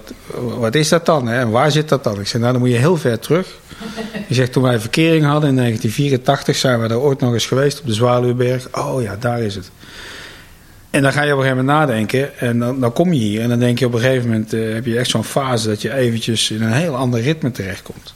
wat 0.57 0.75
is 0.75 0.89
dat 0.89 1.05
dan? 1.05 1.27
Hè? 1.27 1.39
En 1.39 1.49
waar 1.49 1.71
zit 1.71 1.89
dat 1.89 2.03
dan? 2.03 2.19
Ik 2.19 2.27
zei, 2.27 2.41
nou, 2.41 2.53
dan 2.53 2.61
moet 2.61 2.71
je 2.71 2.77
heel 2.77 2.97
ver 2.97 3.19
terug. 3.19 3.47
Ik 4.27 4.35
zeg, 4.35 4.49
toen 4.49 4.63
wij 4.63 4.79
verkering 4.79 5.25
hadden 5.25 5.49
in 5.49 5.55
1984... 5.55 6.55
zijn 6.55 6.81
we 6.81 6.87
daar 6.87 6.97
ooit 6.97 7.19
nog 7.19 7.33
eens 7.33 7.45
geweest 7.45 7.79
op 7.79 7.85
de 7.85 7.93
Zwaluwberg. 7.93 8.67
Oh 8.71 9.01
ja, 9.01 9.15
daar 9.19 9.41
is 9.41 9.55
het. 9.55 9.71
En 10.89 11.01
dan 11.01 11.13
ga 11.13 11.21
je 11.21 11.31
op 11.31 11.37
een 11.37 11.43
gegeven 11.43 11.65
moment 11.65 11.87
nadenken 11.87 12.37
en 12.39 12.59
dan, 12.59 12.79
dan 12.79 12.93
kom 12.93 13.13
je 13.13 13.19
hier. 13.19 13.41
En 13.41 13.49
dan 13.49 13.59
denk 13.59 13.79
je 13.79 13.85
op 13.85 13.93
een 13.93 13.99
gegeven 13.99 14.29
moment, 14.29 14.53
eh, 14.53 14.73
heb 14.73 14.85
je 14.85 14.97
echt 14.97 15.09
zo'n 15.09 15.23
fase 15.23 15.67
dat 15.67 15.81
je 15.81 15.93
eventjes 15.93 16.51
in 16.51 16.61
een 16.61 16.71
heel 16.71 16.95
ander 16.95 17.21
ritme 17.21 17.51
terechtkomt. 17.51 18.13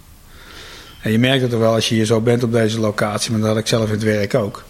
En 1.02 1.12
je 1.12 1.20
merkt 1.20 1.42
het 1.42 1.54
er 1.54 1.60
wel 1.60 1.74
als 1.74 1.90
je 1.90 1.96
hier 1.96 2.06
zo 2.06 2.22
bent 2.22 2.44
op 2.44 2.52
deze 2.52 2.80
locatie, 2.80 3.32
maar 3.32 3.40
dat 3.40 3.50
had 3.50 3.58
ik 3.58 3.68
zelf 3.68 3.86
in 3.86 3.92
het 3.92 4.04
werk 4.04 4.36
ook. 4.36 4.64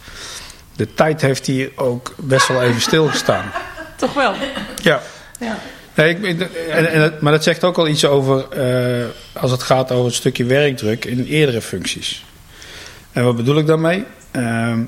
De 0.75 0.93
tijd 0.93 1.21
heeft 1.21 1.45
hier 1.45 1.71
ook 1.75 2.13
best 2.17 2.47
wel 2.47 2.63
even 2.63 2.81
stilgestaan. 2.81 3.51
Toch 3.97 4.13
wel? 4.13 4.33
Ja. 4.81 5.01
Ja. 5.39 5.57
Nee, 5.97 6.15
ik, 6.15 6.39
en, 6.69 6.91
en, 6.91 7.13
maar 7.19 7.31
dat 7.31 7.43
zegt 7.43 7.63
ook 7.63 7.75
wel 7.75 7.87
iets 7.87 8.05
over, 8.05 8.49
eh, 8.49 9.05
als 9.33 9.51
het 9.51 9.63
gaat 9.63 9.91
over 9.91 10.05
het 10.05 10.13
stukje 10.13 10.45
werkdruk 10.45 11.05
in 11.05 11.23
eerdere 11.23 11.61
functies. 11.61 12.25
En 13.11 13.23
wat 13.23 13.35
bedoel 13.35 13.57
ik 13.57 13.65
daarmee? 13.65 14.03
Ehm, 14.31 14.79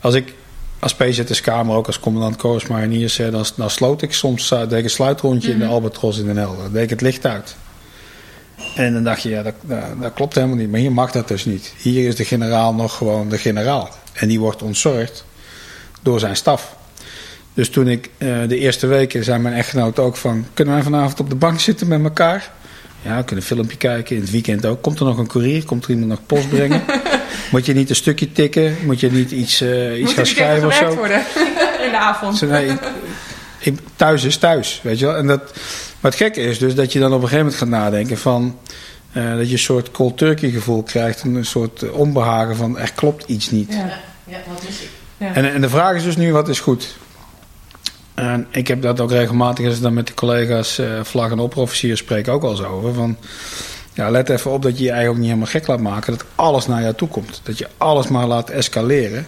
als 0.00 0.14
ik 0.14 0.34
als 0.78 0.94
PZS-kamer, 0.94 1.76
ook 1.76 1.86
als 1.86 2.00
commandant 2.00 2.36
Korps 2.36 2.66
Mariniers, 2.66 3.16
hè, 3.16 3.30
dan, 3.30 3.44
dan 3.56 3.70
sloot 3.70 4.02
ik 4.02 4.12
soms 4.12 4.50
uh, 4.50 4.58
deed 4.58 4.72
ik 4.72 4.84
een 4.84 4.90
sluitrondje 4.90 5.50
in 5.50 5.58
de 5.58 5.66
Albatros 5.66 6.18
in 6.18 6.26
Den 6.26 6.36
Helder. 6.36 6.62
Dan 6.62 6.72
deed 6.72 6.82
ik 6.82 6.90
het 6.90 7.00
licht 7.00 7.26
uit. 7.26 7.56
En 8.74 8.92
dan 8.92 9.04
dacht 9.04 9.22
je, 9.22 9.28
ja, 9.28 9.42
dat, 9.42 9.54
dat, 9.60 9.82
dat 10.00 10.12
klopt 10.12 10.34
helemaal 10.34 10.56
niet. 10.56 10.70
Maar 10.70 10.80
hier 10.80 10.92
mag 10.92 11.12
dat 11.12 11.28
dus 11.28 11.44
niet. 11.44 11.74
Hier 11.76 12.08
is 12.08 12.16
de 12.16 12.24
generaal 12.24 12.74
nog 12.74 12.96
gewoon 12.96 13.28
de 13.28 13.38
generaal. 13.38 13.88
En 14.12 14.28
die 14.28 14.40
wordt 14.40 14.62
ontzorgd 14.62 15.24
door 16.02 16.20
zijn 16.20 16.36
staf. 16.36 16.76
Dus 17.58 17.70
toen 17.70 17.88
ik 17.88 18.10
eh, 18.18 18.28
de 18.48 18.58
eerste 18.58 18.86
weken 18.86 19.24
zei 19.24 19.38
mijn 19.38 19.54
echtgenoot 19.54 19.98
ook 19.98 20.16
van... 20.16 20.46
kunnen 20.54 20.74
wij 20.74 20.82
vanavond 20.82 21.20
op 21.20 21.28
de 21.30 21.34
bank 21.36 21.60
zitten 21.60 21.88
met 21.88 22.02
elkaar? 22.04 22.50
Ja, 23.02 23.16
we 23.16 23.24
kunnen 23.24 23.44
een 23.44 23.50
filmpje 23.56 23.76
kijken. 23.76 24.16
In 24.16 24.22
het 24.22 24.30
weekend 24.30 24.66
ook. 24.66 24.82
Komt 24.82 24.98
er 24.98 25.04
nog 25.04 25.18
een 25.18 25.26
courier? 25.26 25.64
Komt 25.64 25.84
er 25.84 25.90
iemand 25.90 26.08
nog 26.08 26.18
post 26.26 26.48
brengen? 26.48 26.82
Moet 27.52 27.66
je 27.66 27.74
niet 27.74 27.90
een 27.90 27.96
stukje 27.96 28.32
tikken? 28.32 28.76
Moet 28.84 29.00
je 29.00 29.10
niet 29.10 29.30
iets, 29.30 29.60
eh, 29.60 29.92
iets 29.92 30.00
Moet 30.02 30.12
gaan 30.12 30.26
schrijven 30.26 30.66
of 30.68 30.74
zo? 30.74 30.94
worden 30.94 31.16
in 31.84 31.90
de 31.90 31.98
avond. 31.98 32.40
Nee, 32.40 32.66
ik- 32.66 32.80
ik- 33.58 33.78
thuis 33.96 34.24
is 34.24 34.36
thuis, 34.36 34.80
weet 34.82 34.98
je 34.98 35.06
wel. 35.06 35.16
En 35.16 35.26
dat, 35.26 35.40
maar 36.00 36.10
het 36.10 36.20
gekke 36.20 36.40
is 36.40 36.58
dus 36.58 36.74
dat 36.74 36.92
je 36.92 36.98
dan 36.98 37.08
op 37.12 37.22
een 37.22 37.28
gegeven 37.28 37.44
moment 37.44 37.62
gaat 37.62 37.68
nadenken 37.68 38.18
van... 38.18 38.58
eh, 39.12 39.36
dat 39.36 39.46
je 39.46 39.52
een 39.52 39.58
soort 39.58 39.90
cold 39.90 40.18
turkey 40.18 40.50
gevoel 40.50 40.82
krijgt. 40.82 41.22
Een 41.22 41.44
soort 41.44 41.82
eh, 41.82 41.92
onbehagen 41.98 42.56
van 42.56 42.78
er 42.78 42.92
klopt 42.94 43.24
iets 43.28 43.50
niet. 43.50 43.72
Ja. 43.72 43.98
Ja, 44.24 44.38
wat 44.48 44.62
is 44.68 44.80
ik? 44.80 44.88
Ja. 45.16 45.34
En, 45.34 45.52
en 45.52 45.60
de 45.60 45.68
vraag 45.68 45.96
is 45.96 46.02
dus 46.04 46.16
nu, 46.16 46.32
wat 46.32 46.48
is 46.48 46.60
goed? 46.60 46.96
En 48.18 48.46
ik 48.50 48.68
heb 48.68 48.82
dat 48.82 49.00
ook 49.00 49.10
regelmatig, 49.10 49.66
als 49.66 49.76
ik 49.76 49.82
dan 49.82 49.94
met 49.94 50.06
de 50.06 50.14
collega's 50.14 50.78
eh 50.78 50.86
vlag- 51.02 51.30
en 51.30 51.38
opperofficieren 51.38 51.98
spreek, 51.98 52.28
ook 52.28 52.42
wel 52.42 52.50
eens 52.50 52.62
over. 52.62 52.94
Van, 52.94 53.16
ja, 53.92 54.10
let 54.10 54.28
even 54.28 54.50
op 54.50 54.62
dat 54.62 54.78
je 54.78 54.84
je 54.84 54.90
eigenlijk 54.90 55.10
ook 55.10 55.16
niet 55.16 55.26
helemaal 55.26 55.60
gek 55.60 55.66
laat 55.66 55.80
maken. 55.80 56.12
Dat 56.12 56.24
alles 56.34 56.66
naar 56.66 56.82
jou 56.82 56.94
toe 56.94 57.08
komt. 57.08 57.40
Dat 57.42 57.58
je 57.58 57.68
alles 57.76 58.08
maar 58.08 58.26
laat 58.26 58.50
escaleren. 58.50 59.26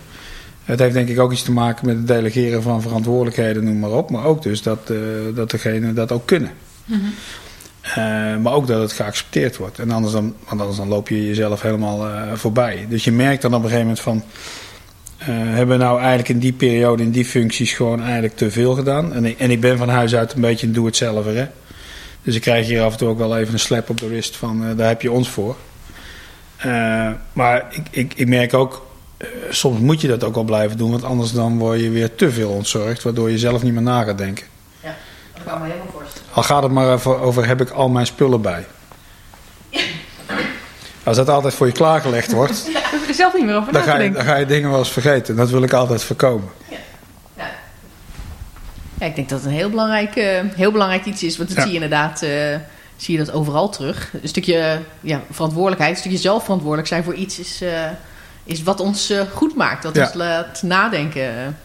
Het 0.65 0.79
heeft 0.79 0.95
denk 0.95 1.09
ik 1.09 1.19
ook 1.19 1.33
iets 1.33 1.43
te 1.43 1.53
maken 1.53 1.87
met 1.87 1.97
het 1.97 2.07
delegeren 2.07 2.63
van 2.63 2.83
verantwoordelijkheden, 2.83 3.65
noem 3.65 3.79
maar 3.79 3.91
op. 3.91 4.11
Maar 4.11 4.25
ook 4.25 4.43
dus 4.43 4.63
dat, 4.63 4.91
eh 4.91 4.97
dat 5.35 5.51
degenen 5.51 5.95
dat 5.95 6.13
ook 6.13 6.27
kunnen. 6.27 6.51
Eh, 7.81 7.95
maar 8.37 8.53
ook 8.53 8.67
dat 8.67 8.81
het 8.81 8.93
geaccepteerd 8.93 9.57
wordt. 9.57 9.79
En 9.79 9.91
anders 9.91 10.13
dan, 10.13 10.35
want 10.49 10.61
anders 10.61 10.79
dan 10.79 10.89
loop 10.89 11.09
je 11.09 11.27
jezelf 11.27 11.63
helemaal 11.63 12.09
voorbij. 12.35 12.87
Dus 12.89 13.05
je 13.05 13.13
merkt 13.13 13.43
dan 13.43 13.55
op 13.55 13.63
een 13.63 13.69
gegeven 13.69 13.87
moment 13.87 14.01
van... 14.01 14.23
eh, 15.21 15.27
hebben 15.29 15.79
we 15.79 15.85
nou 15.85 15.99
eigenlijk 15.99 16.29
in 16.29 16.39
die 16.39 16.53
periode, 16.53 17.03
in 17.03 17.11
die 17.11 17.25
functies... 17.25 17.73
gewoon 17.73 18.03
eigenlijk 18.03 18.37
te 18.37 18.51
veel 18.51 18.75
gedaan. 18.75 19.13
En 19.13 19.25
ik, 19.25 19.39
en 19.39 19.51
ik 19.51 19.61
ben 19.61 19.79
van 19.79 19.89
huis 19.89 20.15
uit 20.15 20.33
een 20.33 20.41
beetje 20.41 20.67
een 20.67 20.73
doe-het-zelver. 20.73 21.37
hè. 21.37 21.47
Dus 22.23 22.35
ik 22.35 22.41
krijg 22.41 22.67
hier 22.67 22.83
af 22.83 22.93
en 22.93 22.99
toe 22.99 23.09
ook 23.09 23.19
wel 23.19 23.39
even 23.39 23.53
een 23.53 23.59
slap 23.59 23.91
op 23.91 24.01
de 24.01 24.09
wrist 24.09 24.37
van... 24.37 24.65
eh, 24.65 24.77
daar 24.77 24.89
heb 24.89 25.03
je 25.03 25.11
ons 25.11 25.29
voor. 25.29 25.57
Eh, 26.57 27.11
maar 27.33 27.67
ik, 27.71 27.87
ik, 27.91 28.15
ik 28.17 28.29
merk 28.29 28.55
ook... 28.55 28.87
soms 29.51 29.81
moet 29.81 30.01
je 30.01 30.09
dat 30.09 30.25
ook 30.25 30.35
wel 30.35 30.45
blijven 30.45 30.77
doen... 30.77 30.91
want 30.91 31.05
anders 31.05 31.33
dan 31.33 31.59
word 31.59 31.81
je 31.81 31.91
weer 31.91 32.15
te 32.15 32.31
veel 32.31 32.51
ontzorgd... 32.51 33.03
waardoor 33.03 33.31
je 33.31 33.39
zelf 33.39 33.63
niet 33.63 33.73
meer 33.73 33.83
na 33.83 34.03
gaat 34.03 34.19
denken. 34.19 34.47
Ja, 34.83 34.97
dat 35.35 35.45
kan 35.45 35.61
me 35.61 35.67
helemaal 35.67 35.93
voorstellen. 35.93 36.29
Al 36.33 36.43
gaat 36.43 36.63
het 36.63 36.73
maar 36.73 37.07
over 37.07 37.47
heb 37.47 37.61
ik 37.61 37.71
al 37.71 37.89
mijn 37.89 38.07
spullen 38.07 38.41
bij. 38.41 38.67
Als 41.05 41.17
dat 41.17 41.29
altijd 41.29 41.55
voor 41.55 41.67
je 41.67 41.73
klaargelegd 41.73 42.33
wordt, 42.33 42.71
er 43.11 43.17
zelf 43.17 43.35
niet 43.35 43.45
meer 43.45 43.57
over 43.57 43.73
dan 43.73 43.83
ga, 43.83 43.99
je, 43.99 44.11
dan 44.11 44.25
ga 44.25 44.37
je 44.37 44.47
dingen 44.47 44.71
wel 44.71 44.79
eens 44.79 44.93
vergeten. 44.93 45.37
Dat 45.37 45.51
wil 45.51 45.63
ik 45.63 45.73
altijd 45.73 46.03
voorkomen. 46.05 46.49
Ja. 46.69 46.77
ja, 48.99 49.07
ik 49.07 49.15
denk 49.15 49.29
dat 49.29 49.39
het 49.39 49.49
een 49.49 49.55
heel 49.57 49.71
belangrijk, 49.71 50.17
eh, 50.17 50.41
heel 50.55 50.73
belangrijk 50.73 51.05
iets 51.05 51.23
is. 51.23 51.37
Want 51.37 51.49
dat 51.49 51.59
Ja. 51.59 51.65
zie 51.65 51.73
je 51.73 51.81
inderdaad 51.83 52.23
eh, 52.23 52.31
zie 52.97 53.19
je 53.19 53.25
dat 53.25 53.35
overal 53.35 53.69
terug. 53.69 54.11
Een 54.23 54.29
stukje 54.29 54.79
ja, 55.01 55.21
verantwoordelijkheid, 55.31 55.93
een 55.93 56.01
stukje 56.01 56.19
zelfverantwoordelijk 56.19 56.89
zijn 56.89 57.05
voor 57.05 57.15
iets 57.15 57.39
is, 57.39 57.61
eh, 57.63 57.85
is 58.45 58.63
wat 58.63 58.81
ons 58.81 59.13
goed 59.33 59.57
maakt. 59.57 59.95
Ja. 59.95 60.03
ons 60.03 60.15
laat 60.15 60.63
nadenken. 60.63 61.57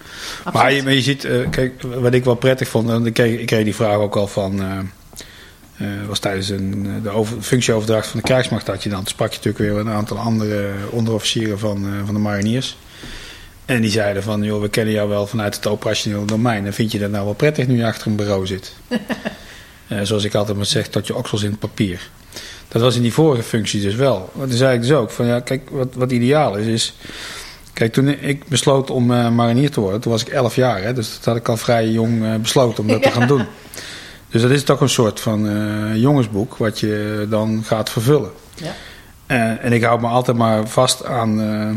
Maar 0.54 0.74
je, 0.74 0.84
maar 0.84 0.94
je 0.94 1.02
ziet, 1.02 1.28
kijk, 1.50 1.82
wat 1.82 2.14
ik 2.14 2.24
wel 2.24 2.36
prettig 2.36 2.68
vond, 2.68 2.90
en 2.90 3.06
ik 3.06 3.14
kreeg, 3.14 3.40
ik 3.40 3.46
kreeg 3.46 3.64
die 3.64 3.76
vraag 3.76 3.96
ook 3.96 4.16
al 4.16 4.28
van, 4.28 4.62
eh, 5.78 5.88
was 6.08 6.20
tijdens 6.20 6.50
een, 6.50 6.86
eh, 6.86 7.04
de 7.04 7.10
over, 7.10 7.42
functieoverdracht 7.42 8.08
van 8.08 8.20
de 8.20 8.26
krijgsmacht 8.26 8.68
had 8.68 8.84
je 8.84 8.90
dan, 8.90 9.06
sprak 9.06 9.32
je 9.32 9.38
natuurlijk 9.38 9.72
weer 9.72 9.80
een 9.80 9.98
aantal 9.98 10.18
andere 10.18 10.72
onderofficieren 10.90 11.60
van, 11.60 11.86
eh, 11.86 12.06
van 12.06 12.14
de 12.14 12.20
mariniers. 12.20 12.78
En 13.66 13.82
die 13.82 13.92
zeiden 13.92 14.24
van, 14.24 14.44
joh, 14.44 14.62
we 14.62 14.70
kennen 14.70 14.94
jou 14.94 15.10
wel 15.10 15.28
vanuit 15.28 15.56
het 15.56 15.68
operationele 15.68 16.26
domein. 16.26 16.66
En 16.66 16.74
vind 16.74 16.92
je 16.92 17.00
dat 17.00 17.12
nou 17.12 17.26
wel 17.26 17.34
prettig 17.34 17.68
nu 17.68 17.78
je 17.78 17.86
achter 17.86 18.08
een 18.08 18.16
bureau 18.16 18.48
zit? 18.48 18.74
Zoals 20.04 20.24
ik 20.24 20.36
altijd 20.36 20.58
maar 20.58 20.66
zeg, 20.66 20.88
tot 20.88 21.08
je 21.08 21.16
oksels 21.16 21.44
in 21.44 21.50
het 21.50 21.60
papier. 21.60 22.10
Dat 22.68 22.82
was 22.82 22.96
in 22.96 23.02
die 23.02 23.14
vorige 23.14 23.44
functie 23.44 23.82
dus 23.82 23.96
wel. 23.96 24.32
Toen 24.38 24.52
zei 24.52 24.76
ik 24.76 24.82
dus 24.82 24.92
ook 24.92 25.12
van, 25.12 25.26
ja, 25.26 25.40
kijk, 25.40 25.70
wat, 25.70 25.88
wat 25.96 26.12
ideaal 26.12 26.56
is, 26.56 26.66
is... 26.66 26.96
Kijk, 27.74 27.94
toen 27.94 28.08
ik 28.08 28.48
besloot 28.48 28.90
om 28.90 29.06
marinier 29.36 29.72
te 29.72 29.80
worden, 29.80 30.02
toen 30.02 30.12
was 30.12 30.22
ik 30.22 30.28
11 30.28 30.56
jaar. 30.56 30.84
Hè, 30.84 30.94
dus 30.94 31.14
dat 31.14 31.26
had 31.26 31.36
ik 31.36 31.50
al 31.50 31.58
vrij 31.58 31.90
jong 31.90 32.42
besloten 32.42 32.84
om 32.84 32.90
dat 32.90 33.04
te 33.04 33.12
gaan 33.12 33.28
doen. 33.28 33.46
Dus 34.30 34.42
dat 34.42 34.52
is 34.52 34.64
toch 34.64 34.82
een 34.82 34.90
soort 34.90 35.20
van 35.20 35.48
eh, 35.48 35.96
jongensboek 35.96 36.58
wat 36.58 36.80
je 36.80 37.26
dan 37.30 37.64
gaat 37.66 37.90
vervullen. 37.90 38.32
Ja. 38.56 38.74
En, 39.26 39.62
en 39.62 39.74
ik 39.74 39.84
hou 39.84 40.02
me 40.02 40.08
altijd 40.08 40.38
maar 40.38 40.68
vast 40.68 41.06
aan 41.06 41.42
eh, 41.42 41.70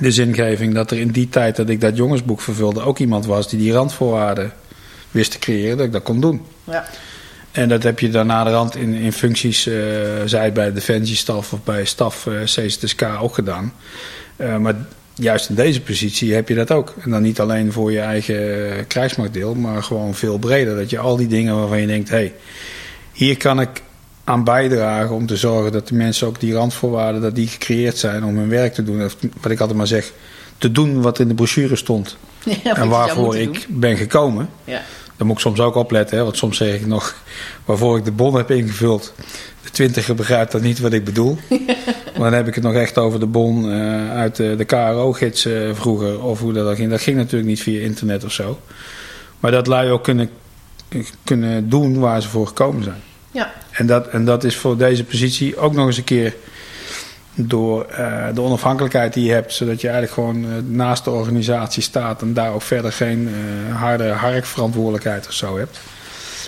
de 0.00 0.12
zingeving 0.12 0.74
dat 0.74 0.90
er 0.90 0.98
in 0.98 1.10
die 1.10 1.28
tijd 1.28 1.56
dat 1.56 1.68
ik 1.68 1.80
dat 1.80 1.96
jongensboek 1.96 2.40
vervulde 2.40 2.80
ook 2.80 2.98
iemand 2.98 3.26
was 3.26 3.48
die 3.48 3.58
die 3.58 3.72
randvoorwaarden 3.72 4.52
wist 5.10 5.30
te 5.30 5.38
creëren, 5.38 5.76
dat 5.76 5.86
ik 5.86 5.92
dat 5.92 6.02
kon 6.02 6.20
doen. 6.20 6.46
Ja. 6.64 6.84
En 7.52 7.68
dat 7.68 7.82
heb 7.82 7.98
je 7.98 8.10
dan 8.10 8.26
naderhand 8.26 8.76
in, 8.76 8.94
in 8.94 9.12
functies, 9.12 9.66
eh 9.66 9.74
zij 10.24 10.52
bij 10.52 10.72
Defensiestaf 10.72 11.52
of 11.52 11.62
bij 11.64 11.84
staf 11.84 12.26
eh 12.26 12.42
CCTSK 12.42 13.02
ook 13.20 13.34
gedaan. 13.34 13.72
Eh, 14.36 14.56
maar 14.56 14.74
juist 15.14 15.48
in 15.48 15.54
deze 15.54 15.80
positie 15.80 16.34
heb 16.34 16.48
je 16.48 16.54
dat 16.54 16.70
ook. 16.70 16.94
En 17.00 17.10
dan 17.10 17.22
niet 17.22 17.40
alleen 17.40 17.72
voor 17.72 17.92
je 17.92 18.00
eigen 18.00 18.70
eh, 18.70 18.84
krijgsmachtdeel, 18.86 19.54
maar 19.54 19.82
gewoon 19.82 20.14
veel 20.14 20.38
breder. 20.38 20.76
Dat 20.76 20.90
je 20.90 20.98
al 20.98 21.16
die 21.16 21.26
dingen 21.26 21.56
waarvan 21.56 21.80
je 21.80 21.86
denkt, 21.86 22.08
hé, 22.08 22.16
hey, 22.16 22.34
hier 23.12 23.36
kan 23.36 23.60
ik 23.60 23.82
aan 24.24 24.44
bijdragen 24.44 25.14
om 25.14 25.26
te 25.26 25.36
zorgen 25.36 25.72
dat 25.72 25.88
de 25.88 25.94
mensen 25.94 26.26
ook 26.26 26.40
die 26.40 26.54
randvoorwaarden, 26.54 27.20
dat 27.20 27.34
die 27.34 27.48
gecreëerd 27.48 27.98
zijn 27.98 28.24
om 28.24 28.36
hun 28.36 28.48
werk 28.48 28.74
te 28.74 28.84
doen. 28.84 29.04
Of, 29.04 29.16
wat 29.40 29.52
ik 29.52 29.60
altijd 29.60 29.78
maar 29.78 29.86
zeg, 29.86 30.12
te 30.58 30.72
doen 30.72 31.02
wat 31.02 31.18
in 31.18 31.28
de 31.28 31.34
brochure 31.34 31.76
stond. 31.76 32.16
Ja, 32.64 32.76
en 32.76 32.88
waarvoor 32.88 33.36
ik 33.36 33.52
doen. 33.52 33.80
ben 33.80 33.96
gekomen. 33.96 34.48
Ja. 34.64 34.82
Dan 35.16 35.26
moet 35.26 35.36
ik 35.36 35.42
soms 35.42 35.60
ook 35.60 35.74
opletten, 35.74 36.16
hè, 36.16 36.22
want 36.22 36.36
soms 36.36 36.56
zeg 36.56 36.74
ik 36.74 36.86
nog 36.86 37.14
waarvoor 37.64 37.98
ik 37.98 38.04
de 38.04 38.12
bon 38.12 38.34
heb 38.34 38.50
ingevuld. 38.50 39.14
De 39.62 39.70
twintiger 39.70 40.14
begrijpt 40.14 40.52
dat 40.52 40.62
niet 40.62 40.78
wat 40.78 40.92
ik 40.92 41.04
bedoel. 41.04 41.38
maar 42.22 42.30
dan 42.30 42.40
heb 42.40 42.48
ik 42.48 42.54
het 42.54 42.64
nog 42.64 42.74
echt 42.74 42.98
over 42.98 43.20
de 43.20 43.26
bon 43.26 43.72
eh, 43.72 44.10
uit 44.10 44.36
de, 44.36 44.56
de 44.56 44.64
KRO-gids 44.64 45.44
eh, 45.44 45.74
vroeger. 45.74 46.22
Of 46.22 46.40
hoe 46.40 46.52
dat 46.52 46.76
ging. 46.76 46.90
Dat 46.90 47.00
ging 47.00 47.16
natuurlijk 47.16 47.50
niet 47.50 47.62
via 47.62 47.80
internet 47.80 48.24
of 48.24 48.32
zo. 48.32 48.58
Maar 49.40 49.50
dat 49.50 49.66
lui 49.66 49.90
ook 49.90 50.02
kunnen, 50.02 50.30
kunnen 51.24 51.68
doen 51.68 51.98
waar 51.98 52.22
ze 52.22 52.28
voor 52.28 52.46
gekomen 52.46 52.82
zijn. 52.82 53.00
Ja. 53.30 53.52
En 53.70 53.86
dat, 53.86 54.08
en 54.08 54.24
dat 54.24 54.44
is 54.44 54.56
voor 54.56 54.76
deze 54.76 55.04
positie 55.04 55.56
ook 55.56 55.72
nog 55.72 55.86
eens 55.86 55.96
een 55.96 56.04
keer 56.04 56.34
door 57.34 57.84
eh, 57.84 58.26
de 58.34 58.40
onafhankelijkheid 58.40 59.12
die 59.12 59.24
je 59.24 59.32
hebt, 59.32 59.52
zodat 59.52 59.80
je 59.80 59.88
eigenlijk 59.88 60.14
gewoon 60.14 60.74
naast 60.76 61.04
de 61.04 61.10
organisatie 61.10 61.82
staat 61.82 62.22
en 62.22 62.34
daar 62.34 62.52
ook 62.52 62.62
verder 62.62 62.92
geen 62.92 63.28
eh, 63.28 63.76
harde 63.76 64.08
harkverantwoordelijkheid 64.08 65.26
of 65.26 65.32
zo 65.32 65.58
hebt, 65.58 65.80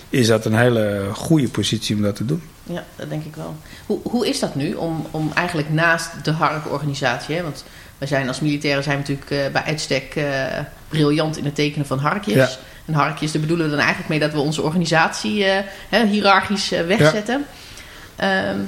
is 0.09 0.27
dat 0.27 0.45
een 0.45 0.57
hele 0.57 1.09
goede 1.13 1.49
positie 1.49 1.97
om 1.97 2.03
dat 2.03 2.17
te 2.17 2.25
doen. 2.25 2.43
Ja, 2.67 2.85
dat 2.97 3.09
denk 3.09 3.25
ik 3.25 3.37
wel. 3.37 3.57
Hoe, 3.87 3.99
hoe 4.03 4.29
is 4.29 4.41
dat 4.41 4.55
nu 4.55 4.75
om, 4.75 5.07
om 5.11 5.31
eigenlijk 5.35 5.71
naast 5.71 6.11
de 6.23 6.31
harkorganisatie, 6.31 7.37
hè? 7.37 7.43
want 7.43 7.65
wij 7.99 8.09
zijn 8.09 8.29
als 8.29 8.41
militairen 8.41 8.83
zijn 8.83 9.03
we 9.03 9.03
natuurlijk 9.03 9.31
eh, 9.31 9.53
bij 9.53 9.63
uitstek 9.63 10.15
eh, 10.15 10.45
briljant 10.89 11.37
in 11.37 11.45
het 11.45 11.55
tekenen 11.55 11.87
van 11.87 11.99
harkjes. 11.99 12.35
Ja. 12.35 12.49
En 12.87 12.95
harkjes, 12.95 13.33
daar 13.33 13.41
bedoelen 13.41 13.65
we 13.65 13.71
dan 13.73 13.81
eigenlijk 13.81 14.09
mee 14.09 14.19
dat 14.19 14.33
we 14.33 14.39
onze 14.39 14.63
organisatie 14.63 15.45
hè, 15.89 16.07
hiërarchisch 16.07 16.69
wegzetten. 16.69 17.47
Ehm, 18.17 18.59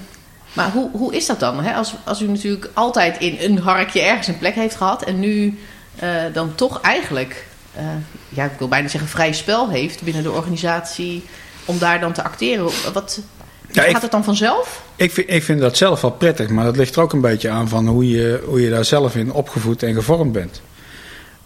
maar 0.52 0.70
hoe, 0.70 0.90
hoe 0.92 1.14
is 1.14 1.26
dat 1.26 1.40
dan? 1.40 1.64
Hè? 1.64 1.74
Als, 1.74 1.94
als 2.04 2.22
u 2.22 2.28
natuurlijk 2.28 2.70
altijd 2.74 3.18
in 3.18 3.36
een 3.40 3.58
harkje 3.58 4.00
ergens 4.00 4.26
een 4.26 4.38
plek 4.38 4.54
heeft 4.54 4.76
gehad 4.76 5.02
en 5.02 5.20
nu 5.20 5.58
dan 6.32 6.54
toch 6.54 6.80
eigenlijk, 6.80 7.46
ja, 8.28 8.44
ik 8.44 8.58
wil 8.58 8.68
bijna 8.68 8.88
zeggen, 8.88 9.10
vrij 9.10 9.32
spel 9.32 9.68
heeft 9.68 10.02
binnen 10.02 10.22
de 10.22 10.30
organisatie 10.30 11.24
om 11.64 11.78
daar 11.78 12.00
dan 12.00 12.12
te 12.12 12.22
acteren. 12.22 12.70
Wat, 12.92 13.20
Ja, 13.72 13.82
gaat 13.82 13.90
ik- 13.96 14.02
het 14.02 14.10
dan 14.10 14.24
vanzelf? 14.24 14.82
Ik 14.96 15.10
vind, 15.12 15.30
ik 15.30 15.42
vind 15.42 15.60
dat 15.60 15.76
zelf 15.76 16.00
wel 16.00 16.10
prettig, 16.10 16.48
maar 16.48 16.64
dat 16.64 16.76
ligt 16.76 16.96
er 16.96 17.02
ook 17.02 17.12
een 17.12 17.20
beetje 17.20 17.48
aan 17.50 17.68
van 17.68 17.86
hoe 17.86 18.10
je, 18.10 18.42
hoe 18.46 18.60
je 18.60 18.70
daar 18.70 18.84
zelf 18.84 19.16
in 19.16 19.32
opgevoed 19.32 19.82
en 19.82 19.94
gevormd 19.94 20.32
bent. 20.32 20.60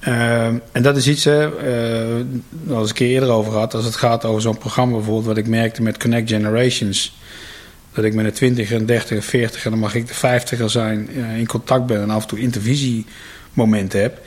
Ehm, 0.00 0.54
en 0.72 0.82
dat 0.82 0.96
is 0.96 1.08
iets, 1.08 1.24
hè, 1.24 1.44
eh, 1.58 2.24
daar 2.50 2.76
was 2.76 2.82
ik 2.84 2.88
een 2.90 2.94
keer 3.06 3.08
eerder 3.14 3.30
over 3.30 3.52
gehad, 3.52 3.74
als 3.74 3.84
het 3.84 3.96
gaat 3.96 4.24
over 4.24 4.42
zo'n 4.42 4.58
programma 4.58 4.94
bijvoorbeeld, 4.96 5.26
wat 5.26 5.36
ik 5.36 5.46
merkte 5.46 5.82
met 5.82 5.98
Connect 5.98 6.30
Generations. 6.30 7.18
Dat 7.94 8.04
ik 8.04 8.14
met 8.14 8.24
een 8.24 8.32
20 8.32 8.72
en 8.72 8.86
30 8.86 9.16
en 9.16 9.22
40 9.22 9.64
en 9.64 9.70
dan 9.70 9.80
mag 9.80 9.94
ik 9.94 10.06
de 10.08 10.14
50er 10.14 10.70
zijn, 10.70 11.08
eh, 11.16 11.38
in 11.38 11.46
contact 11.46 11.86
ben 11.86 12.02
en 12.02 12.10
af 12.10 12.22
en 12.22 12.28
toe 12.28 12.38
intervisiemomenten 12.38 14.00
heb. 14.00 14.18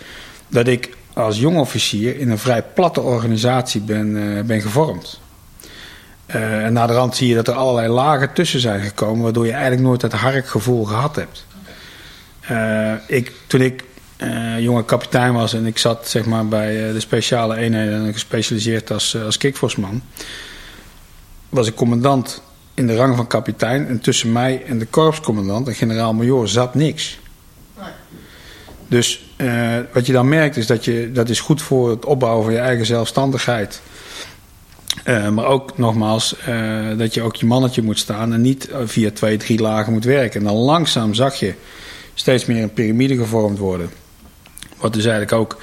Dat 0.47 0.67
ik 0.67 0.89
als 1.13 1.39
jong 1.39 1.57
officier 1.59 2.19
in 2.19 2.29
een 2.29 2.37
vrij 2.37 2.63
platte 2.63 3.01
organisatie 3.01 3.81
ben, 3.81 4.37
eh, 4.37 4.43
ben 4.43 4.61
gevormd. 4.61 5.19
Eh, 6.25 6.65
en 6.65 6.73
na 6.73 6.87
de 6.87 6.93
rand 6.93 7.15
zie 7.15 7.27
je 7.27 7.35
dat 7.35 7.47
er 7.47 7.53
allerlei 7.53 7.87
lagen 7.87 8.33
tussen 8.33 8.59
zijn 8.59 8.81
gekomen, 8.81 9.23
waardoor 9.23 9.45
je 9.45 9.51
eigenlijk 9.51 9.81
nooit 9.81 10.01
het 10.01 10.13
harkgevoel 10.13 10.85
gehad 10.85 11.15
hebt. 11.15 11.45
Eh, 12.39 12.93
ik, 13.07 13.31
toen 13.47 13.61
ik 13.61 13.83
eh, 14.17 14.59
jonge 14.59 14.85
kapitein 14.85 15.33
was 15.33 15.53
en 15.53 15.65
ik 15.65 15.77
zat 15.77 16.07
zeg 16.07 16.25
maar, 16.25 16.47
bij 16.47 16.91
de 16.91 16.99
speciale 16.99 17.55
eenheden 17.55 18.05
en 18.05 18.13
gespecialiseerd 18.13 18.91
als, 18.91 19.17
als 19.23 19.37
kickforceman, 19.37 20.01
was 21.49 21.67
ik 21.67 21.75
commandant 21.75 22.41
in 22.73 22.87
de 22.87 22.95
rang 22.95 23.15
van 23.15 23.27
kapitein. 23.27 23.87
En 23.87 23.99
tussen 23.99 24.31
mij 24.31 24.63
en 24.65 24.79
de 24.79 24.85
korpscommandant 24.85 25.67
en 25.67 25.75
generaal-majoor 25.75 26.47
zat 26.47 26.75
niks. 26.75 27.19
Dus 28.87 29.35
wat 29.93 30.05
je 30.05 30.13
dan 30.13 30.29
merkt 30.29 30.57
is 30.57 30.67
dat 30.67 30.85
je, 30.85 31.11
dat 31.11 31.29
is 31.29 31.39
goed 31.39 31.61
voor 31.61 31.89
het 31.89 32.05
opbouwen 32.05 32.43
van 32.43 32.53
je 32.53 32.59
eigen 32.59 32.85
zelfstandigheid. 32.85 33.81
Eh, 35.03 35.29
maar 35.29 35.45
ook 35.45 35.77
nogmaals, 35.77 36.37
eh, 36.37 36.97
dat 36.97 37.13
je 37.13 37.21
ook 37.21 37.35
je 37.35 37.45
mannetje 37.45 37.81
moet 37.81 37.99
staan 37.99 38.33
en 38.33 38.41
niet 38.41 38.69
eh, 38.69 38.79
via 38.85 39.11
twee, 39.11 39.37
drie 39.37 39.59
lagen 39.59 39.93
moet 39.93 40.03
werken. 40.03 40.39
En 40.39 40.45
dan 40.45 40.55
langzaam 40.55 41.13
zag 41.13 41.35
je 41.35 41.53
steeds 42.13 42.45
meer 42.45 42.63
een 42.63 42.73
piramide 42.73 43.15
gevormd 43.15 43.57
worden. 43.57 43.89
Wat 44.77 44.93
dus 44.93 45.05
eigenlijk 45.05 45.33
ook 45.33 45.61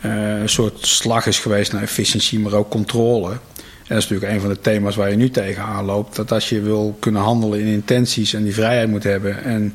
een 0.00 0.48
soort 0.48 0.86
slag 0.86 1.26
is 1.26 1.38
geweest 1.38 1.72
naar 1.72 1.82
efficiëntie, 1.82 2.38
maar 2.38 2.52
ook 2.52 2.70
controle. 2.70 3.30
En 3.30 3.94
dat 3.94 3.98
is 3.98 4.08
natuurlijk 4.08 4.32
een 4.32 4.40
van 4.40 4.50
de 4.50 4.60
thema's 4.60 4.96
waar 4.96 5.10
je 5.10 5.16
nu 5.16 5.30
tegenaan 5.30 5.84
loopt. 5.84 6.16
Dat 6.16 6.32
als 6.32 6.48
je 6.48 6.60
wil 6.60 6.96
kunnen 7.00 7.22
handelen 7.22 7.60
in 7.60 7.66
intenties 7.66 8.32
en 8.32 8.42
die 8.44 8.54
vrijheid 8.54 8.88
moet 8.88 9.02
hebben 9.02 9.44
en 9.44 9.74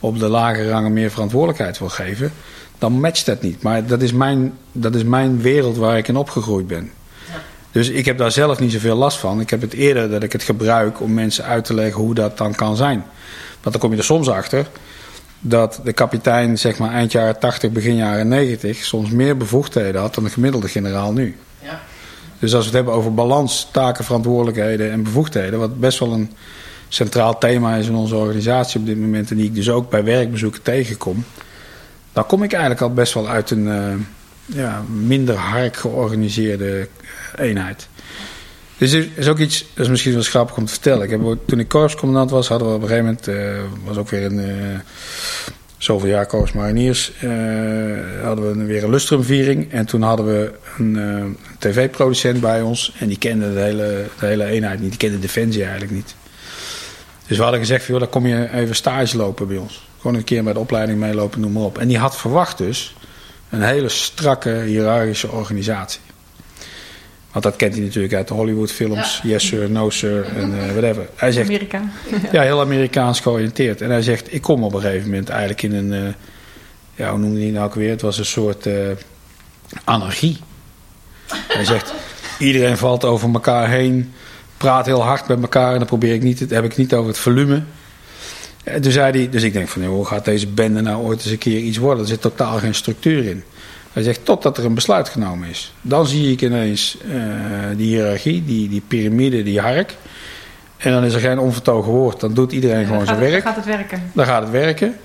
op 0.00 0.18
de 0.18 0.28
lage 0.28 0.68
rangen 0.68 0.92
meer 0.92 1.10
verantwoordelijkheid 1.10 1.78
wil 1.78 1.88
geven, 1.88 2.32
dan 2.78 3.00
matcht 3.00 3.26
dat 3.26 3.42
niet. 3.42 3.62
Maar 3.62 3.86
dat 3.86 4.02
is 4.02 4.12
mijn, 4.12 4.52
dat 4.72 4.94
is 4.94 5.04
mijn 5.04 5.40
wereld 5.40 5.76
waar 5.76 5.98
ik 5.98 6.08
in 6.08 6.16
opgegroeid 6.16 6.66
ben. 6.66 6.90
Dus 7.78 7.88
ik 7.88 8.04
heb 8.04 8.18
daar 8.18 8.32
zelf 8.32 8.60
niet 8.60 8.72
zoveel 8.72 8.96
last 8.96 9.18
van. 9.18 9.40
Ik 9.40 9.50
heb 9.50 9.60
het 9.60 9.72
eerder 9.72 10.10
dat 10.10 10.22
ik 10.22 10.32
het 10.32 10.42
gebruik 10.42 11.00
om 11.00 11.14
mensen 11.14 11.44
uit 11.44 11.64
te 11.64 11.74
leggen 11.74 12.02
hoe 12.02 12.14
dat 12.14 12.38
dan 12.38 12.54
kan 12.54 12.76
zijn. 12.76 13.04
Want 13.62 13.72
dan 13.72 13.78
kom 13.78 13.90
je 13.90 13.96
er 13.96 14.04
soms 14.04 14.28
achter 14.28 14.66
dat 15.40 15.80
de 15.84 15.92
kapitein, 15.92 16.58
zeg 16.58 16.78
maar 16.78 16.92
eind 16.92 17.12
jaren 17.12 17.38
80, 17.38 17.70
begin 17.70 17.96
jaren 17.96 18.28
90, 18.28 18.84
soms 18.84 19.10
meer 19.10 19.36
bevoegdheden 19.36 20.00
had 20.00 20.14
dan 20.14 20.24
de 20.24 20.30
gemiddelde 20.30 20.68
generaal 20.68 21.12
nu. 21.12 21.36
Ja. 21.62 21.80
Dus 22.38 22.54
als 22.54 22.60
we 22.60 22.66
het 22.66 22.76
hebben 22.76 22.94
over 22.94 23.14
balans, 23.14 23.68
taken, 23.72 24.04
verantwoordelijkheden 24.04 24.90
en 24.90 25.02
bevoegdheden, 25.02 25.58
wat 25.58 25.80
best 25.80 25.98
wel 25.98 26.12
een 26.12 26.32
centraal 26.88 27.38
thema 27.38 27.74
is 27.74 27.86
in 27.86 27.94
onze 27.94 28.16
organisatie 28.16 28.80
op 28.80 28.86
dit 28.86 28.98
moment, 28.98 29.30
en 29.30 29.36
die 29.36 29.46
ik 29.46 29.54
dus 29.54 29.70
ook 29.70 29.90
bij 29.90 30.04
werkbezoeken 30.04 30.62
tegenkom, 30.62 31.24
dan 32.12 32.26
kom 32.26 32.42
ik 32.42 32.52
eigenlijk 32.52 32.82
al 32.82 32.92
best 32.92 33.14
wel 33.14 33.28
uit 33.28 33.50
een 33.50 33.68
eh, 33.68 33.94
ja, 34.54 34.84
minder 34.88 35.34
hard 35.34 35.76
georganiseerde 35.76 36.88
eenheid. 37.36 37.88
Dus 38.78 38.92
er 38.92 39.08
is 39.14 39.28
ook 39.28 39.38
iets, 39.38 39.64
dat 39.74 39.84
is 39.84 39.90
misschien 39.90 40.12
wel 40.12 40.22
grappig 40.22 40.56
om 40.56 40.64
te 40.64 40.72
vertellen. 40.72 41.02
Ik 41.02 41.10
heb 41.10 41.36
toen 41.46 41.58
ik 41.58 41.68
korpscommandant 41.68 42.30
was, 42.30 42.48
hadden 42.48 42.68
we 42.68 42.74
op 42.74 42.82
een 42.82 42.88
gegeven 42.88 43.06
moment, 43.06 43.28
eh, 43.28 43.84
was 43.84 43.96
ook 43.96 44.08
weer 44.08 44.24
een 44.24 44.38
eh, 44.38 44.78
zoveel 45.78 46.08
jaar 46.08 46.26
korps 46.26 46.52
mariniers, 46.52 47.12
eh, 47.20 47.30
hadden 48.22 48.58
we 48.58 48.64
weer 48.64 48.84
een 48.84 48.90
lustrumviering. 48.90 49.72
En 49.72 49.86
toen 49.86 50.02
hadden 50.02 50.26
we 50.26 50.52
een 50.78 51.36
tv-producent 51.58 52.40
bij 52.40 52.62
ons 52.62 52.94
en 52.98 53.08
die 53.08 53.18
kende 53.18 53.52
de 53.52 53.60
hele, 53.60 54.04
de 54.20 54.26
hele 54.26 54.44
eenheid 54.44 54.80
niet. 54.80 54.90
Die 54.90 54.98
kende 54.98 55.18
Defensie 55.18 55.62
eigenlijk 55.62 55.92
niet. 55.92 56.14
Dus 57.26 57.36
we 57.36 57.42
hadden 57.42 57.60
gezegd, 57.60 57.86
joh, 57.86 57.98
dan 57.98 58.08
kom 58.08 58.26
je 58.26 58.52
even 58.52 58.74
stage 58.74 59.16
lopen 59.16 59.48
bij 59.48 59.56
ons. 59.56 59.88
Gewoon 60.00 60.16
een 60.16 60.24
keer 60.24 60.44
bij 60.44 60.52
de 60.52 60.58
opleiding 60.58 60.98
meelopen, 60.98 61.40
noem 61.40 61.52
maar 61.52 61.62
op. 61.62 61.78
En 61.78 61.88
die 61.88 61.98
had 61.98 62.16
verwacht 62.16 62.58
dus 62.58 62.94
een 63.50 63.62
hele 63.62 63.88
strakke 63.88 64.50
hiërarchische 64.50 65.30
organisatie. 65.30 66.00
Want 67.32 67.44
dat 67.44 67.56
kent 67.56 67.74
hij 67.74 67.82
natuurlijk 67.84 68.14
uit 68.14 68.28
de 68.28 68.34
Hollywood-films. 68.34 69.20
Yes 69.22 69.46
sir, 69.46 69.70
no 69.70 69.90
sir 69.90 70.24
en 70.36 70.58
eh, 70.58 70.70
whatever. 70.70 71.08
Hij 71.16 71.32
zegt, 71.32 71.48
Amerika. 71.48 71.82
ja, 72.32 72.42
heel 72.42 72.60
Amerikaans 72.60 73.20
georiënteerd. 73.20 73.80
En 73.80 73.90
hij 73.90 74.02
zegt, 74.02 74.34
ik 74.34 74.42
kom 74.42 74.62
op 74.64 74.74
een 74.74 74.80
gegeven 74.80 75.08
moment 75.10 75.28
eigenlijk 75.28 75.62
in 75.62 75.74
een... 75.74 75.92
eh, 75.92 76.12
ja, 76.94 77.10
hoe 77.10 77.18
noemde 77.18 77.40
hij 77.40 77.50
nou 77.50 77.66
ook 77.66 77.74
weer? 77.74 77.90
Het 77.90 78.02
was 78.02 78.18
een 78.18 78.24
soort 78.26 78.66
eh, 78.66 78.74
anarchie. 79.84 80.38
Hij 81.48 81.64
zegt, 81.64 81.92
iedereen 82.38 82.76
valt 82.76 83.04
over 83.04 83.32
elkaar 83.32 83.68
heen. 83.68 84.12
Praat 84.56 84.86
heel 84.86 85.02
hard 85.02 85.28
met 85.28 85.40
elkaar. 85.40 85.72
En 85.72 85.78
dan 85.78 85.86
probeer 85.86 86.14
ik 86.14 86.22
niet, 86.22 86.40
het 86.40 86.50
heb 86.50 86.64
ik 86.64 86.76
niet 86.76 86.94
over 86.94 87.08
het 87.08 87.18
volume. 87.18 87.62
En 88.68 88.82
toen 88.82 88.92
zei 88.92 89.18
hij, 89.18 89.28
dus 89.30 89.42
ik 89.42 89.52
denk 89.52 89.68
van, 89.68 89.82
joh, 89.82 89.90
hoe 89.90 90.06
gaat 90.06 90.24
deze 90.24 90.46
bende 90.46 90.80
nou 90.80 91.04
ooit 91.04 91.18
eens 91.22 91.30
een 91.30 91.38
keer 91.38 91.58
iets 91.58 91.78
worden? 91.78 92.02
Er 92.02 92.08
zit 92.08 92.20
totaal 92.20 92.58
geen 92.58 92.74
structuur 92.74 93.24
in. 93.24 93.44
Hij 93.92 94.02
zegt, 94.02 94.24
totdat 94.24 94.58
er 94.58 94.64
een 94.64 94.74
besluit 94.74 95.08
genomen 95.08 95.48
is. 95.48 95.72
Dan 95.82 96.06
zie 96.06 96.32
ik 96.32 96.42
ineens 96.42 96.96
eh, 97.10 97.16
die 97.76 97.86
hiërarchie, 97.86 98.44
die, 98.44 98.68
die 98.68 98.82
piramide, 98.88 99.42
die 99.42 99.60
hark. 99.60 99.94
En 100.76 100.92
dan 100.92 101.04
is 101.04 101.14
er 101.14 101.20
geen 101.20 101.38
onvertogen 101.38 101.92
woord. 101.92 102.20
Dan 102.20 102.34
doet 102.34 102.52
iedereen 102.52 102.84
gewoon 102.84 103.04
Dan 103.04 103.06
zijn 103.06 103.30
werk. 103.30 103.42
gaat 103.42 103.56
het 103.56 103.64
werken. 103.64 104.10
Dan 104.14 104.24
gaat 104.26 104.42
het 104.42 104.50
werken. 104.50 104.96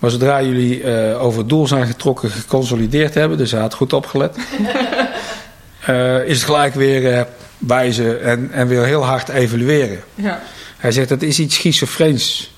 Maar 0.00 0.10
zodra 0.10 0.42
jullie 0.42 0.82
eh, 0.82 1.22
over 1.22 1.38
het 1.38 1.48
doel 1.48 1.66
zijn 1.66 1.86
getrokken, 1.86 2.30
geconsolideerd 2.30 3.14
hebben, 3.14 3.38
dus 3.38 3.50
hij 3.50 3.60
had 3.60 3.74
goed 3.74 3.92
opgelet, 3.92 4.36
eh, 5.86 6.24
is 6.24 6.36
het 6.36 6.44
gelijk 6.44 6.74
weer 6.74 7.12
eh, 7.12 7.22
wijzen 7.58 8.22
en, 8.22 8.50
en 8.52 8.68
wil 8.68 8.82
heel 8.82 9.04
hard 9.04 9.28
evalueren. 9.28 10.00
Ja. 10.14 10.42
Hij 10.76 10.92
zegt 10.92 11.08
dat 11.08 11.22
is 11.22 11.38
iets 11.38 11.54
schizofreens. 11.54 12.54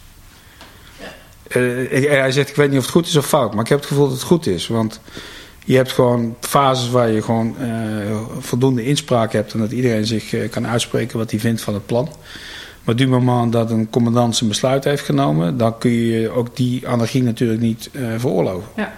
Eh, 1.52 2.08
hij 2.08 2.32
zegt 2.32 2.48
ik 2.48 2.56
weet 2.56 2.68
niet 2.68 2.78
of 2.78 2.84
het 2.84 2.92
goed 2.92 3.06
is 3.06 3.16
of 3.16 3.26
fout, 3.26 3.54
maar 3.54 3.62
ik 3.62 3.68
heb 3.68 3.78
het 3.78 3.88
gevoel 3.88 4.04
dat 4.04 4.14
het 4.14 4.22
goed 4.22 4.46
is. 4.46 4.66
Want 4.66 5.00
je 5.64 5.76
hebt 5.76 5.92
gewoon 5.92 6.36
fases 6.40 6.90
waar 6.90 7.10
je 7.10 7.22
gewoon 7.22 7.56
eh, 7.60 7.68
voldoende 8.38 8.84
inspraak 8.84 9.32
hebt 9.32 9.52
en 9.52 9.58
dat 9.58 9.72
iedereen 9.72 10.06
zich 10.06 10.34
eh, 10.34 10.50
kan 10.50 10.66
uitspreken 10.66 11.18
wat 11.18 11.30
hij 11.30 11.40
vindt 11.40 11.60
van 11.60 11.74
het 11.74 11.86
plan. 11.86 12.08
Maar 12.84 12.96
du 12.96 13.08
moment 13.08 13.52
dat 13.52 13.70
een 13.70 13.90
commandant 13.90 14.36
zijn 14.36 14.48
besluit 14.48 14.84
heeft 14.84 15.04
genomen, 15.04 15.56
dan 15.56 15.78
kun 15.78 15.90
je 15.90 16.30
ook 16.30 16.56
die 16.56 16.88
anarchie 16.88 17.22
natuurlijk 17.22 17.60
niet 17.60 17.90
veroorloven. 18.16 18.68
Ja. 18.76 18.92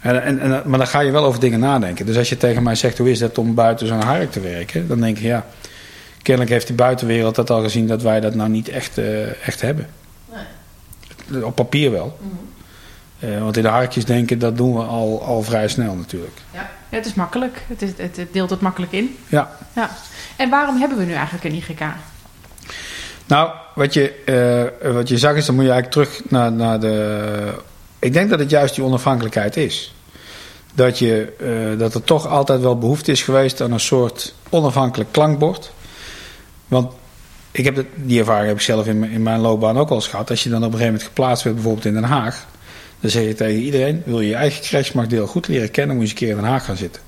En, 0.00 0.22
en, 0.22 0.40
en, 0.40 0.62
maar 0.64 0.78
dan 0.78 0.86
ga 0.86 1.00
je 1.00 1.10
wel 1.10 1.24
over 1.24 1.40
dingen 1.40 1.60
nadenken. 1.60 2.06
Dus 2.06 2.16
als 2.16 2.28
je 2.28 2.36
tegen 2.36 2.62
mij 2.62 2.74
zegt, 2.74 2.98
hoe 2.98 3.10
is 3.10 3.18
dat 3.18 3.38
om 3.38 3.54
buiten 3.54 3.86
zo'n 3.86 4.02
hark 4.02 4.30
te 4.30 4.40
werken? 4.40 4.88
Dan 4.88 5.00
denk 5.00 5.16
ik, 5.16 5.22
ja, 5.22 5.46
kennelijk 6.22 6.52
heeft 6.52 6.66
de 6.66 6.72
buitenwereld 6.72 7.34
dat 7.34 7.50
al 7.50 7.62
gezien 7.62 7.86
dat 7.86 8.02
wij 8.02 8.20
dat 8.20 8.34
nou 8.34 8.50
niet 8.50 8.68
echt, 8.68 8.98
echt 9.44 9.60
hebben. 9.60 9.86
Op 11.42 11.54
papier 11.54 11.90
wel. 11.90 12.18
Eh, 13.18 13.40
want 13.40 13.56
in 13.56 13.62
de 13.62 13.68
harkjes 13.68 14.04
denken, 14.04 14.38
dat 14.38 14.56
doen 14.56 14.74
we 14.74 14.82
al, 14.82 15.22
al 15.24 15.42
vrij 15.42 15.68
snel 15.68 15.94
natuurlijk. 15.94 16.40
Ja, 16.52 16.70
het 16.88 17.06
is 17.06 17.14
makkelijk. 17.14 17.62
Het, 17.66 17.82
is, 17.82 17.90
het, 17.96 18.16
het 18.16 18.32
deelt 18.32 18.50
het 18.50 18.60
makkelijk 18.60 18.92
in. 18.92 19.16
Ja. 19.28 19.56
Ja. 19.74 19.90
En 20.36 20.50
waarom 20.50 20.76
hebben 20.76 20.98
we 20.98 21.04
nu 21.04 21.12
eigenlijk 21.12 21.44
een 21.44 21.54
IGK? 21.54 21.80
Nou, 23.26 23.50
wat 23.74 23.94
je, 23.94 24.10
eh, 24.82 24.92
wat 24.92 25.08
je 25.08 25.18
zag 25.18 25.36
is, 25.36 25.46
dan 25.46 25.54
moet 25.54 25.64
je 25.64 25.70
eigenlijk 25.70 26.08
terug 26.08 26.30
naar, 26.30 26.52
naar 26.52 26.80
de... 26.80 27.52
Ik 27.98 28.12
denk 28.12 28.30
dat 28.30 28.38
het 28.38 28.50
juist 28.50 28.74
die 28.74 28.84
onafhankelijkheid 28.84 29.56
is. 29.56 29.94
Dat, 30.74 30.98
je, 30.98 31.32
eh, 31.38 31.78
dat 31.78 31.94
er 31.94 32.04
toch 32.04 32.26
altijd 32.26 32.60
wel 32.60 32.78
behoefte 32.78 33.10
is 33.10 33.22
geweest 33.22 33.60
aan 33.60 33.72
een 33.72 33.80
soort 33.80 34.34
onafhankelijk 34.48 35.12
klankbord. 35.12 35.72
Want 36.68 36.92
ik 37.58 37.64
heb 37.64 37.74
dat, 37.74 37.84
die 37.94 38.18
ervaring 38.18 38.46
heb 38.46 38.56
ik 38.56 38.62
zelf 38.62 38.86
in, 38.86 38.98
mijn- 38.98 39.10
in 39.12 39.22
mijn 39.22 39.40
loopbaan 39.40 39.78
ook 39.78 39.88
al 39.90 39.94
eens 39.96 40.06
gehad. 40.08 40.30
Als 40.30 40.42
je 40.42 40.48
dan 40.48 40.58
op 40.58 40.64
een 40.64 40.70
gegeven 40.70 40.92
moment 40.92 41.08
geplaatst 41.08 41.44
werd, 41.44 41.56
bijvoorbeeld 41.56 41.86
in 41.86 41.92
Den 41.94 42.02
Haag... 42.04 42.46
dan 43.00 43.10
zeg 43.10 43.22
je 43.24 43.34
tegen 43.34 43.60
iedereen, 43.62 44.02
wil 44.04 44.20
je 44.20 44.28
je 44.28 44.34
eigen 44.34 44.62
krijgsmachtdeel 44.62 45.26
goed 45.26 45.48
leren 45.48 45.70
kennen... 45.70 45.96
moet 45.96 46.04
je 46.08 46.10
eens 46.12 46.20
een 46.20 46.26
keer 46.26 46.36
in 46.36 46.42
Den 46.42 46.50
Haag 46.52 46.64
gaan 46.64 46.76
zitten. 46.76 47.02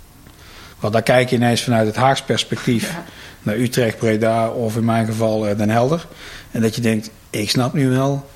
Want 0.81 0.93
dan 0.93 1.03
kijk 1.03 1.31
je 1.31 1.37
ineens 1.37 1.63
vanuit 1.63 1.87
het 1.87 1.97
Haags 1.97 2.23
perspectief 2.23 2.91
Ja. 2.91 3.05
naar 3.43 3.57
Utrecht, 3.57 3.99
Breda 3.99 4.49
of 4.49 4.77
in 4.77 4.85
mijn 4.85 5.07
geval 5.07 5.47
eh, 5.47 5.57
Den 5.59 5.71
Helder. 5.71 6.07
En 6.51 6.61
dat 6.61 6.75
je 6.75 6.81
denkt, 6.81 7.11
ik 7.31 7.51
snap 7.51 7.73
nu 7.75 7.89
wel 7.89 8.27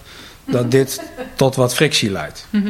dat 0.47 0.71
dit 0.71 1.03
tot 1.37 1.55
wat 1.55 1.75
frictie 1.75 2.11
leidt. 2.11 2.47
Mhm. 2.51 2.69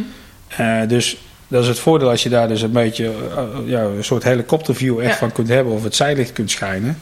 Eh, 0.57 0.81
dus 0.89 1.17
dat 1.49 1.63
is 1.63 1.69
het 1.69 1.79
voordeel 1.79 2.09
als 2.11 2.23
je 2.23 2.29
daar 2.29 2.49
dus 2.49 2.63
een 2.63 2.73
beetje 2.73 3.05
eh, 3.37 3.45
ja, 3.67 3.81
een 3.81 4.05
soort 4.05 4.23
helikopterview 4.23 4.99
echt 5.01 5.11
Ja. 5.11 5.17
van 5.17 5.33
kunt 5.33 5.49
hebben 5.49 5.73
of 5.73 5.83
het 5.85 5.95
zijlicht 5.95 6.33
kunt 6.33 6.51
schijnen. 6.51 6.99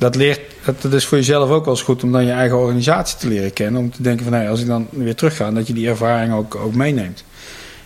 Dat, 0.00 0.14
leert, 0.14 0.40
dat, 0.80 0.92
is 0.92 1.06
voor 1.06 1.18
jezelf 1.18 1.50
ook 1.50 1.64
wel 1.64 1.74
eens 1.74 1.82
goed 1.82 2.02
om 2.02 2.12
dan 2.12 2.24
je 2.24 2.32
eigen 2.32 2.58
organisatie 2.58 3.18
te 3.18 3.28
leren 3.28 3.52
kennen. 3.52 3.80
Om 3.80 3.90
te 3.90 4.02
denken 4.02 4.24
van 4.24 4.32
hey, 4.32 4.50
als 4.50 4.60
ik 4.60 4.66
dan 4.66 4.88
weer 4.90 5.14
terug 5.14 5.36
ga, 5.36 5.50
dat 5.50 5.66
je 5.66 5.72
die 5.72 5.88
ervaring 5.88 6.32
ook, 6.32 6.54
ook 6.54 6.74
meeneemt. 6.74 7.24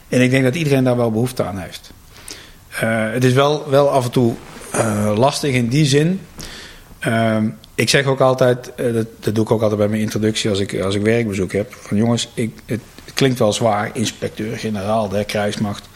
En 0.09 0.21
ik 0.21 0.31
denk 0.31 0.45
dat 0.45 0.55
iedereen 0.55 0.85
daar 0.85 0.97
wel 0.97 1.11
behoefte 1.11 1.43
aan 1.43 1.59
heeft. 1.59 1.93
Eh, 2.69 3.11
het 3.11 3.25
is 3.25 3.33
wel, 3.33 3.71
wel 3.71 3.91
af 3.91 4.05
en 4.05 4.11
toe 4.11 4.35
eh, 4.73 5.13
lastig 5.17 5.55
in 5.55 5.69
die 5.69 5.85
zin. 5.85 6.21
Ehm, 6.99 7.49
ik 7.75 7.89
zeg 7.89 8.07
ook 8.07 8.21
altijd, 8.21 8.75
eh, 8.75 8.93
dat, 8.93 9.07
dat 9.21 9.35
doe 9.35 9.45
ik 9.45 9.51
ook 9.51 9.63
altijd 9.63 9.79
bij 9.79 9.89
mijn 9.89 10.03
introductie 10.03 10.51
als 10.51 10.59
ik, 10.59 10.81
als 10.81 10.95
ik 10.95 11.03
werkbezoek 11.03 11.53
heb. 11.53 11.75
Van 11.81 11.97
jongens, 11.97 12.29
ik, 12.35 12.53
het, 12.67 12.81
het 13.05 13.15
klinkt 13.15 13.39
wel 13.39 13.53
zwaar, 13.53 13.91
inspecteur-generaal 13.93 15.09
der 15.09 15.25
krijgsmacht. 15.25 15.89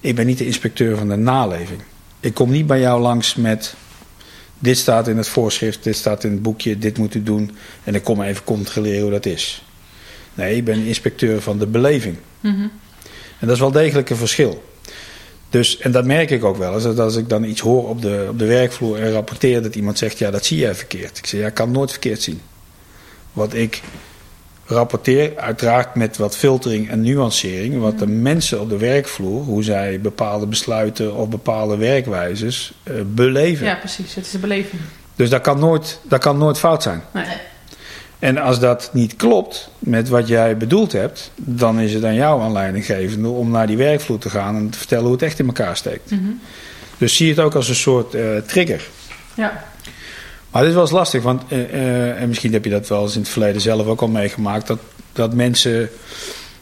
Ik 0.00 0.14
ben 0.14 0.26
niet 0.26 0.38
de 0.38 0.46
inspecteur 0.46 0.96
van 0.96 1.08
de 1.08 1.16
naleving. 1.16 1.80
Ik 2.20 2.34
kom 2.34 2.50
niet 2.50 2.66
bij 2.66 2.80
jou 2.80 3.00
langs 3.00 3.34
met, 3.34 3.74
dit 4.62 4.78
staat 4.78 5.08
in 5.08 5.16
het 5.16 5.28
voorschrift, 5.28 5.84
dit 5.84 5.96
staat 5.96 6.24
in 6.24 6.30
het 6.30 6.42
boekje, 6.42 6.78
dit 6.78 6.98
moet 6.98 7.14
u 7.14 7.22
doen. 7.22 7.56
En 7.84 7.94
ik 7.94 8.04
kom 8.04 8.22
even 8.22 8.44
controleren 8.44 9.02
hoe 9.02 9.10
dat 9.10 9.26
is. 9.26 9.64
Nee, 10.34 10.56
ik 10.56 10.64
ben 10.64 10.84
inspecteur 10.84 11.42
van 11.42 11.58
de 11.58 11.66
beleving. 11.66 12.16
Mhm. 12.40 12.68
En 13.38 13.46
dat 13.46 13.50
is 13.50 13.60
wel 13.60 13.70
degelijk 13.70 14.10
een 14.10 14.16
verschil. 14.16 14.64
Dus, 15.50 15.78
en 15.78 15.92
dat 15.92 16.04
merk 16.04 16.30
ik 16.30 16.44
ook 16.44 16.56
wel 16.56 16.74
eens. 16.74 16.82
Dat 16.82 16.98
als 16.98 17.16
ik 17.16 17.28
dan 17.28 17.44
iets 17.44 17.60
hoor 17.60 17.88
op 17.88 18.02
de, 18.02 18.26
op 18.30 18.38
de 18.38 18.44
werkvloer 18.44 18.98
en 18.98 19.12
rapporteer 19.12 19.62
dat 19.62 19.74
iemand 19.74 19.98
zegt: 19.98 20.18
Ja, 20.18 20.30
dat 20.30 20.44
zie 20.44 20.58
jij 20.58 20.74
verkeerd. 20.74 21.18
Ik 21.18 21.26
zeg: 21.26 21.40
Ja, 21.40 21.46
ik 21.46 21.54
kan 21.54 21.66
het 21.66 21.76
nooit 21.76 21.90
verkeerd 21.90 22.22
zien. 22.22 22.40
Wat 23.32 23.54
ik 23.54 23.80
rapporteer, 24.70 25.32
uiteraard 25.36 25.94
met 25.94 26.16
wat 26.16 26.36
filtering 26.36 26.90
en 26.90 27.00
nuancering. 27.00 27.80
Wat 27.80 27.98
de 27.98 28.06
mensen 28.06 28.60
op 28.60 28.68
de 28.68 28.76
werkvloer, 28.76 29.42
hoe 29.42 29.62
zij 29.62 30.00
bepaalde 30.00 30.46
besluiten 30.46 31.14
of 31.14 31.28
bepaalde 31.28 31.76
werkwijzes 31.76 32.72
eh, 32.82 32.94
beleven. 33.06 33.66
ja, 33.66 33.74
precies. 33.74 34.14
Het 34.14 34.24
is 34.26 34.30
de 34.30 34.38
beleving. 34.38 34.82
Dus 35.14 35.30
dat 35.30 35.40
kan, 35.40 35.58
nooit, 35.58 36.00
dat 36.08 36.20
kan 36.20 36.38
nooit 36.38 36.58
fout 36.58 36.82
zijn. 36.82 37.02
Nee. 37.12 37.24
En 38.18 38.38
als 38.38 38.58
dat 38.58 38.90
niet 38.92 39.16
klopt 39.16 39.70
met 39.78 40.08
wat 40.08 40.28
jij 40.28 40.56
bedoeld 40.56 40.92
hebt, 40.92 41.30
dan 41.36 41.80
is 41.80 41.94
het 41.94 42.04
aan 42.04 42.14
jou 42.14 42.42
aanleidinggevende 42.42 43.28
om 43.28 43.50
naar 43.50 43.66
die 43.66 43.76
werkvloer 43.76 44.18
te 44.18 44.30
gaan 44.30 44.56
en 44.56 44.70
te 44.70 44.78
vertellen 44.78 45.04
hoe 45.04 45.12
het 45.12 45.22
echt 45.22 45.38
in 45.38 45.46
elkaar 45.46 45.76
steekt. 45.76 46.10
Mhm. 46.10 46.30
Dus 46.98 47.16
zie 47.16 47.28
het 47.28 47.38
ook 47.38 47.54
als 47.54 47.68
een 47.68 47.74
soort 47.74 48.14
eh, 48.14 48.36
trigger. 48.46 48.88
Ja. 49.34 49.64
Maar 50.50 50.60
dit 50.60 50.70
is 50.70 50.76
wel 50.76 50.84
eens 50.84 50.92
lastig, 50.92 51.22
want 51.22 51.42
eh, 51.48 51.62
eh, 51.62 52.22
en 52.22 52.28
misschien 52.28 52.52
heb 52.52 52.64
je 52.64 52.70
dat 52.70 52.88
wel 52.88 53.02
eens 53.02 53.14
in 53.14 53.20
het 53.20 53.30
verleden 53.30 53.60
zelf 53.60 53.86
ook 53.86 54.00
al 54.00 54.08
meegemaakt, 54.08 54.66
dat, 54.66 54.78
dat 55.12 55.34
mensen. 55.34 55.90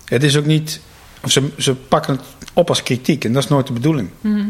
Het 0.05 0.23
is 0.23 0.37
ook 0.37 0.47
niet. 0.47 0.81
Of 1.25 1.31
ze, 1.31 1.49
ze 1.59 1.75
pakken 1.75 2.13
het 2.13 2.51
op 2.53 2.69
als 2.69 2.83
kritiek 2.83 3.25
en 3.25 3.33
dat 3.33 3.43
is 3.43 3.49
nooit 3.49 3.67
de 3.67 3.73
bedoeling. 3.73 4.11
Mhm. 4.21 4.45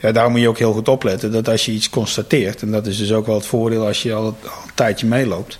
Ja, 0.00 0.12
daarom 0.12 0.32
moet 0.32 0.40
je 0.40 0.48
ook 0.48 0.58
heel 0.58 0.72
goed 0.72 0.88
opletten 0.88 1.32
dat 1.32 1.48
als 1.48 1.64
je 1.64 1.72
iets 1.72 1.90
constateert, 1.90 2.62
en 2.62 2.70
dat 2.70 2.86
is 2.86 2.98
dus 2.98 3.12
ook 3.12 3.26
wel 3.26 3.34
het 3.34 3.46
voordeel 3.46 3.86
als 3.86 4.02
je 4.02 4.14
al, 4.14 4.24
al 4.24 4.32
een 4.32 4.74
tijdje 4.74 5.06
meeloopt, 5.06 5.58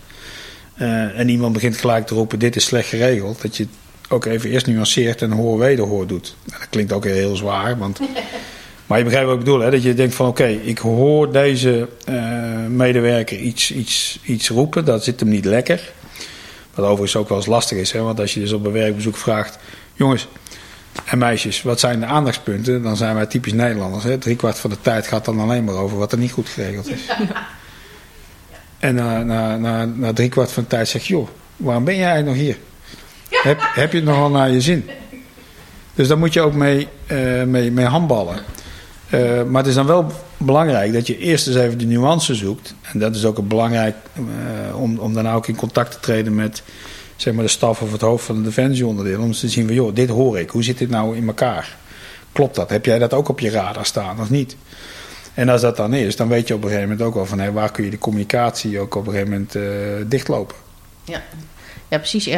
eh, 0.75 1.19
en 1.19 1.29
iemand 1.29 1.53
begint 1.53 1.77
gelijk 1.77 2.07
te 2.07 2.15
roepen: 2.15 2.39
dit 2.39 2.57
is 2.57 2.65
slecht 2.65 2.89
geregeld, 2.89 3.43
dat 3.43 3.57
je 3.57 3.63
het 3.63 3.73
ook 4.09 4.25
even 4.25 4.51
eerst 4.51 4.67
nuanceert 4.67 5.23
en 5.23 5.31
hoor 5.31 5.59
wederhoor 5.59 6.07
doet. 6.07 6.37
Nou, 6.45 6.59
dat 6.61 6.69
klinkt 6.69 6.93
ook 6.93 7.05
heel 7.05 7.37
zwaar, 7.37 7.79
want. 7.79 8.01
Maar 8.87 8.99
je 8.99 9.05
begrijpt 9.05 9.29
wat 9.29 9.39
ik 9.39 9.45
bedoel, 9.45 9.61
hè? 9.61 9.71
dat 9.71 9.83
je 9.83 9.95
denkt 9.95 10.15
van 10.15 10.27
oké, 10.27 10.47
ik 10.47 10.79
hoor 10.79 11.33
deze 11.33 11.89
eh, 12.05 12.15
medewerker 12.69 13.39
iets, 13.39 13.73
iets, 13.73 14.19
iets 14.25 14.49
roepen, 14.49 14.85
dat 14.85 15.05
zit 15.05 15.21
hem 15.21 15.29
niet 15.29 15.45
lekker. 15.45 15.93
Wat 16.75 16.85
overigens 16.85 17.17
ook 17.17 17.29
wel 17.29 17.39
eens 17.39 17.47
lastig 17.47 17.79
is, 17.79 17.93
hè? 17.93 18.01
want 18.01 18.21
als 18.21 18.35
je 18.35 18.41
dus 18.41 18.53
op 18.53 18.67
een 18.67 18.73
werkbezoek 18.73 19.17
vraagt, 19.17 19.59
jongens 19.95 20.29
en 21.05 21.19
meisjes, 21.19 21.63
wat 21.63 21.81
zijn 21.81 22.01
de 22.01 22.07
aandachtspunten? 22.07 22.83
Dan 22.83 22.97
zijn 22.97 23.15
wij 23.15 23.27
typisch 23.27 23.53
Nederlanders. 23.53 24.05
Hè? 24.05 24.19
Drie 24.19 24.37
kwart 24.37 24.59
van 24.59 24.71
de 24.71 24.81
tijd 24.81 25.07
gaat 25.07 25.25
dan 25.25 25.41
alleen 25.41 25.65
maar 25.65 25.75
over 25.75 25.99
wat 25.99 26.13
er 26.13 26.19
niet 26.19 26.33
goed 26.33 26.49
geregeld 26.49 26.91
is. 26.91 27.01
En 28.79 28.95
na, 28.95 29.23
na, 29.23 29.57
na, 29.57 29.85
na 29.85 30.13
drie 30.13 30.29
kwart 30.29 30.53
van 30.53 30.63
de 30.63 30.69
tijd 30.69 30.89
zeg 30.89 31.03
je, 31.03 31.15
joh, 31.15 31.29
waarom 31.57 31.85
ben 31.85 31.97
jij 31.97 32.11
eigenlijk 32.11 32.37
nog 32.37 32.47
hier? 32.47 32.57
Heb, 33.43 33.59
heb 33.61 33.91
je 33.93 33.97
het 33.97 34.07
nog 34.07 34.17
wel 34.17 34.31
naar 34.31 34.51
je 34.51 34.61
zin? 34.61 34.91
Dus 35.95 36.09
daar 36.09 36.19
moet 36.19 36.33
je 36.33 36.41
ook 36.41 36.55
mee, 36.55 36.89
eh, 37.07 37.43
mee, 37.43 37.71
mee 37.71 37.87
handballen. 37.87 38.37
Eh, 39.15 39.43
maar 39.43 39.61
het 39.61 39.71
is 39.71 39.75
dan 39.75 39.87
wel 39.87 40.07
belangrijk 40.37 40.93
dat 40.93 41.07
je 41.07 41.19
eerst 41.19 41.47
eens 41.47 41.57
even 41.57 41.79
de 41.79 41.85
nuance 41.85 42.35
zoekt. 42.35 42.75
En 42.83 42.99
dat 42.99 43.15
is 43.15 43.25
ook 43.25 43.49
belangrijk 43.49 43.97
eh, 44.15 44.81
om, 44.81 44.99
om 44.99 45.15
dan 45.15 45.29
ook 45.29 45.47
in 45.47 45.57
contact 45.57 45.93
te 45.93 46.01
treden 46.01 46.35
met 46.35 46.63
zeg 47.17 47.35
maar, 47.35 47.45
de 47.45 47.51
staf 47.51 47.83
of 47.83 47.93
het 47.93 48.01
hoofd 48.01 48.25
van 48.25 48.37
de 48.37 48.43
defensieonderdeel. 48.43 49.21
Om 49.21 49.33
te 49.33 49.49
zien 49.49 49.67
van, 49.67 49.75
joh, 49.75 49.95
dit 49.95 50.09
hoor 50.09 50.39
ik. 50.39 50.51
Hoe 50.51 50.63
zit 50.63 50.79
dit 50.79 50.91
nou 50.91 51.17
in 51.17 51.27
elkaar? 51.27 51.77
Klopt 52.33 52.55
dat? 52.55 52.71
Heb 52.71 52.85
jij 52.85 52.99
dat 52.99 53.13
ook 53.13 53.29
op 53.29 53.41
je 53.41 53.51
radar 53.51 53.87
staan 53.87 54.21
of 54.21 54.31
niet? 54.31 54.57
En 55.35 55.49
als 55.49 55.61
dat 55.61 55.77
dan 55.77 55.95
is, 55.95 56.17
dan 56.17 56.29
weet 56.29 56.49
je 56.49 56.55
op 56.55 56.63
een 56.63 56.69
gegeven 56.69 56.89
moment 56.89 57.07
ook 57.07 57.15
wel 57.15 57.27
van... 57.27 57.39
Hé, 57.39 57.53
waar 57.53 57.71
kun 57.71 57.85
je 57.85 57.91
de 57.91 57.99
communicatie 57.99 58.79
ook 58.81 58.95
op 58.95 59.07
een 59.07 59.13
gegeven 59.13 59.33
moment 59.33 59.55
eh, 59.55 59.63
dichtlopen. 60.07 60.57
Ja, 61.05 61.23
ja 61.89 61.99
precies. 61.99 62.29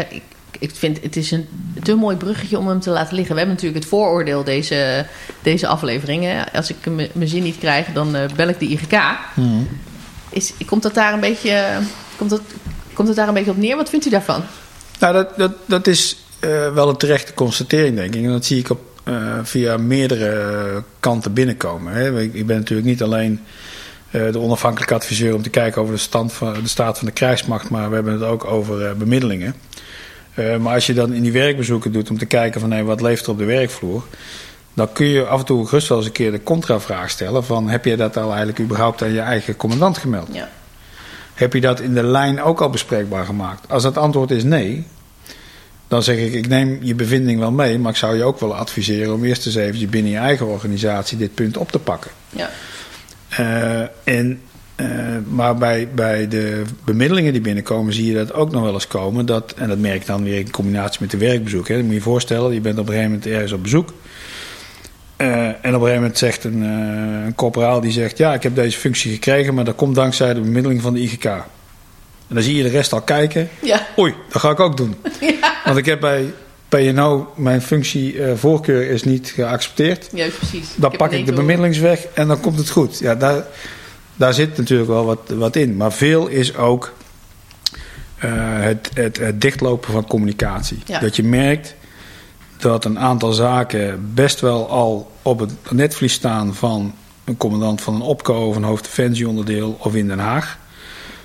Ik 0.58 0.70
vind 0.74 1.02
het 1.02 1.16
is 1.16 1.30
een 1.30 1.48
te 1.82 1.94
mooi 1.94 2.16
bruggetje 2.16 2.58
om 2.58 2.68
hem 2.68 2.80
te 2.80 2.90
laten 2.90 3.14
liggen. 3.14 3.34
We 3.34 3.40
hebben 3.40 3.56
natuurlijk 3.56 3.84
het 3.84 3.92
vooroordeel 3.92 4.44
deze, 4.44 5.06
deze 5.42 5.66
aflevering. 5.66 6.24
Hè. 6.24 6.52
Als 6.52 6.70
ik 6.70 6.76
mijn 7.12 7.28
zin 7.28 7.42
niet 7.42 7.58
krijg, 7.58 7.86
dan 7.92 8.14
eh, 8.14 8.22
bel 8.36 8.48
ik 8.48 8.58
de 8.58 8.66
IGK. 8.66 9.00
Is, 10.30 10.52
komt, 10.66 10.82
dat 10.82 10.94
daar 10.94 11.12
een 11.12 11.20
beetje, 11.20 11.64
komt, 12.16 12.30
dat, 12.30 12.40
komt 12.92 13.08
het 13.08 13.16
daar 13.16 13.28
een 13.28 13.34
beetje 13.34 13.50
op 13.50 13.56
neer? 13.56 13.76
Wat 13.76 13.88
vindt 13.88 14.06
u 14.06 14.10
daarvan? 14.10 14.42
Nou, 14.98 15.12
dat, 15.12 15.36
dat, 15.36 15.52
dat 15.66 15.86
is 15.86 16.16
eh, 16.38 16.72
wel 16.72 16.88
een 16.88 16.96
terechte 16.96 17.34
constatering, 17.34 17.96
denk 17.96 18.14
ik. 18.14 18.24
En 18.24 18.30
dat 18.30 18.44
zie 18.44 18.58
ik 18.58 18.70
op, 18.70 18.80
eh, 19.04 19.38
via 19.42 19.76
meerdere 19.76 20.82
kanten 21.00 21.32
binnenkomen. 21.32 21.92
Hè. 21.92 22.20
Ik, 22.20 22.34
ik 22.34 22.46
ben 22.46 22.56
natuurlijk 22.56 22.88
niet 22.88 23.02
alleen 23.02 23.40
de 24.10 24.38
onafhankelijke 24.38 24.94
adviseur 24.94 25.34
om 25.34 25.42
te 25.42 25.50
kijken 25.50 25.82
over 25.82 25.94
de, 25.94 26.00
stand 26.00 26.32
van, 26.32 26.52
de 26.62 26.68
staat 26.68 26.98
van 26.98 27.06
de 27.06 27.12
krijgsmacht, 27.12 27.70
maar 27.70 27.88
we 27.88 27.94
hebben 27.94 28.12
het 28.12 28.22
ook 28.22 28.44
over 28.44 28.96
bemiddelingen. 28.96 29.54
Eh, 30.36 30.56
maar 30.56 30.74
als 30.74 30.86
je 30.86 30.94
dan 30.94 31.12
in 31.12 31.22
die 31.22 31.32
werkbezoeken 31.32 31.92
doet 31.92 32.10
om 32.10 32.18
te 32.18 32.26
kijken 32.26 32.60
van 32.60 32.70
hey, 32.70 32.84
wat 32.84 33.00
leeft 33.00 33.24
er 33.24 33.30
op 33.30 33.38
de 33.38 33.44
werkvloer, 33.44 34.02
dan 34.74 34.92
kun 34.92 35.06
je 35.06 35.26
af 35.26 35.38
en 35.38 35.44
toe 35.44 35.66
gerust 35.66 35.88
wel 35.88 35.98
eens 35.98 36.06
een 36.06 36.12
keer 36.12 36.30
de 36.30 36.42
contravraag 36.42 37.10
stellen 37.10 37.44
van 37.44 37.68
heb 37.68 37.84
je 37.84 37.96
dat 37.96 38.16
al 38.16 38.28
eigenlijk 38.28 38.60
überhaupt 38.60 39.02
aan 39.02 39.12
je 39.12 39.20
eigen 39.20 39.56
commandant 39.56 39.98
gemeld? 39.98 40.28
Ja. 40.32 40.48
Heb 41.34 41.52
je 41.52 41.60
dat 41.60 41.80
in 41.80 41.94
de 41.94 42.02
lijn 42.02 42.42
ook 42.42 42.60
al 42.60 42.70
bespreekbaar 42.70 43.24
gemaakt? 43.24 43.68
Als 43.68 43.84
het 43.84 43.98
antwoord 43.98 44.30
is 44.30 44.44
nee, 44.44 44.86
dan 45.88 46.02
zeg 46.02 46.16
ik: 46.16 46.32
ik 46.32 46.48
neem 46.48 46.78
je 46.82 46.94
bevinding 46.94 47.38
wel 47.38 47.50
mee, 47.50 47.78
maar 47.78 47.90
ik 47.90 47.96
zou 47.96 48.16
je 48.16 48.24
ook 48.24 48.40
wel 48.40 48.56
adviseren 48.56 49.14
om 49.14 49.24
eerst 49.24 49.46
eens 49.46 49.54
even 49.54 49.90
binnen 49.90 50.12
je 50.12 50.18
eigen 50.18 50.46
organisatie 50.46 51.18
dit 51.18 51.34
punt 51.34 51.56
op 51.56 51.70
te 51.70 51.78
pakken. 51.78 52.10
Ja. 52.30 52.50
Eh, 53.28 54.14
en 54.14 54.40
Eh, 54.76 54.86
maar 55.28 55.56
bij, 55.56 55.88
bij 55.94 56.28
de 56.28 56.62
bemiddelingen 56.84 57.32
die 57.32 57.42
binnenkomen 57.42 57.92
zie 57.92 58.06
je 58.06 58.14
dat 58.14 58.32
ook 58.32 58.50
nog 58.50 58.62
wel 58.62 58.72
eens 58.72 58.86
komen. 58.86 59.26
Dat, 59.26 59.54
en 59.56 59.68
dat 59.68 59.78
merk 59.78 60.00
ik 60.00 60.06
dan 60.06 60.24
weer 60.24 60.38
in 60.38 60.50
combinatie 60.50 61.00
met 61.00 61.10
de 61.10 61.16
werkbezoek. 61.16 61.68
Hè. 61.68 61.74
Dan 61.74 61.82
moet 61.82 61.92
je 61.92 61.98
je 61.98 62.04
voorstellen, 62.04 62.54
je 62.54 62.60
bent 62.60 62.78
op 62.78 62.86
een 62.86 62.92
gegeven 62.92 63.10
moment 63.10 63.30
ergens 63.30 63.52
op 63.52 63.62
bezoek. 63.62 63.92
Eh, 65.16 65.46
en 65.46 65.52
op 65.52 65.62
een 65.62 65.72
gegeven 65.72 65.94
moment 65.94 66.18
zegt 66.18 66.44
een, 66.44 66.62
uh, 66.62 67.24
een 67.24 67.34
corporaal 67.34 67.80
die 67.80 67.92
zegt... 67.92 68.18
ja, 68.18 68.34
ik 68.34 68.42
heb 68.42 68.54
deze 68.54 68.78
functie 68.78 69.12
gekregen, 69.12 69.54
maar 69.54 69.64
dat 69.64 69.74
komt 69.74 69.94
dankzij 69.94 70.34
de 70.34 70.40
bemiddeling 70.40 70.82
van 70.82 70.94
de 70.94 71.00
IGK. 71.00 71.24
En 71.24 72.34
dan 72.34 72.42
zie 72.42 72.56
je 72.56 72.62
de 72.62 72.68
rest 72.68 72.92
al 72.92 73.00
kijken. 73.00 73.48
Ja. 73.62 73.86
Oei, 73.98 74.14
dat 74.28 74.40
ga 74.40 74.50
ik 74.50 74.60
ook 74.60 74.76
doen. 74.76 74.94
Want 75.64 75.78
ik 75.78 75.86
heb 75.86 76.00
bij 76.00 76.32
PNO, 76.68 77.32
mijn 77.36 77.62
functie 77.62 78.16
voorkeur 78.34 78.90
is 78.90 79.02
niet 79.02 79.32
geaccepteerd. 79.34 80.08
Juist, 80.12 80.38
precies. 80.38 80.68
Dan 80.74 80.96
pak 80.96 81.12
ik 81.12 81.26
de 81.26 81.32
bemiddelingsweg 81.32 82.06
en 82.14 82.28
dan 82.28 82.40
komt 82.40 82.58
het 82.58 82.70
goed. 82.70 82.98
Ja, 82.98 83.14
daar, 83.14 83.44
daar 84.16 84.34
zit 84.34 84.56
natuurlijk 84.56 84.88
wel 84.88 85.04
wat, 85.04 85.20
wat 85.34 85.56
in. 85.56 85.76
Maar 85.76 85.92
veel 85.92 86.26
is 86.26 86.56
ook 86.56 86.92
uh, 88.24 88.32
het, 88.62 88.90
het, 88.94 89.18
het, 89.18 89.40
dichtlopen 89.40 89.92
van 89.92 90.06
communicatie. 90.06 90.78
Ja. 90.84 90.98
Dat 90.98 91.16
je 91.16 91.22
merkt 91.22 91.74
dat 92.56 92.84
een 92.84 92.98
aantal 92.98 93.32
zaken 93.32 94.10
best 94.14 94.40
wel 94.40 94.68
al 94.68 95.12
op 95.22 95.38
het 95.38 95.52
netvlies 95.70 96.12
staan 96.12 96.54
van 96.54 96.94
een 97.24 97.36
commandant 97.36 97.80
van 97.80 97.94
een 97.94 98.00
opco 98.00 98.48
of 98.48 98.56
een 98.56 98.62
hoofddefensieonderdeel 98.62 99.76
of 99.78 99.94
in 99.94 100.08
Den 100.08 100.18
Haag. 100.18 100.58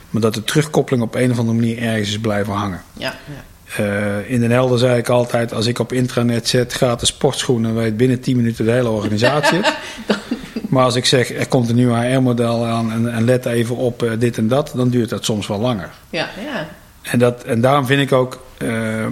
Maar 0.09 0.21
dat 0.21 0.33
de 0.33 0.43
terugkoppeling 0.43 1.03
op 1.03 1.15
een 1.15 1.31
of 1.31 1.39
andere 1.39 1.57
manier 1.57 1.77
ergens 1.77 2.09
is 2.09 2.19
blijven 2.19 2.53
hangen. 2.53 2.81
Ja, 2.93 3.15
ja. 3.27 3.43
Uh, 3.79 4.29
in 4.29 4.39
Den 4.39 4.51
Helder 4.51 4.79
zei 4.79 4.97
ik 4.97 5.09
altijd, 5.09 5.53
als 5.53 5.65
ik 5.65 5.79
op 5.79 5.93
intranet 5.93 6.47
zet 6.47 6.73
gratis 6.73 7.07
sportschoenen, 7.07 7.75
weet 7.75 7.97
binnen 7.97 8.19
10 8.19 8.35
minuten 8.35 8.65
de 8.65 8.71
hele 8.71 8.89
organisatie. 8.89 9.59
maar 10.71 10.83
als 10.83 10.95
ik 10.95 11.05
zeg, 11.05 11.33
er 11.33 11.47
komt 11.47 11.69
een 11.69 11.75
nieuw 11.75 11.95
HR-model 11.95 12.65
aan 12.65 12.91
en, 12.91 13.13
en, 13.13 13.23
let 13.23 13.45
even 13.45 13.75
op 13.75 14.03
uh, 14.03 14.11
dit 14.19 14.37
en 14.37 14.47
dat, 14.47 14.71
dan 14.75 14.89
duurt 14.89 15.09
dat 15.09 15.25
soms 15.25 15.47
wel 15.47 15.59
langer. 15.59 15.89
Ja, 16.09 16.29
ja. 16.43 16.67
En, 17.01 17.19
dat, 17.19 17.43
en 17.43 17.61
daarom 17.61 17.85
vind 17.85 18.01
ik 18.01 18.11
ook, 18.11 18.43
uh, 18.57 19.05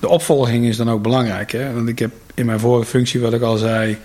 de 0.00 0.08
opvolging 0.08 0.64
is 0.64 0.76
dan 0.76 0.90
ook 0.90 1.02
belangrijk. 1.02 1.52
Hè? 1.52 1.72
Want 1.72 1.88
ik 1.88 1.98
heb 1.98 2.10
in 2.34 2.46
mijn 2.46 2.60
vorige 2.60 2.88
functie, 2.88 3.20
wat 3.20 3.32
ik 3.32 3.42
al 3.42 3.56
zei, 3.56 3.98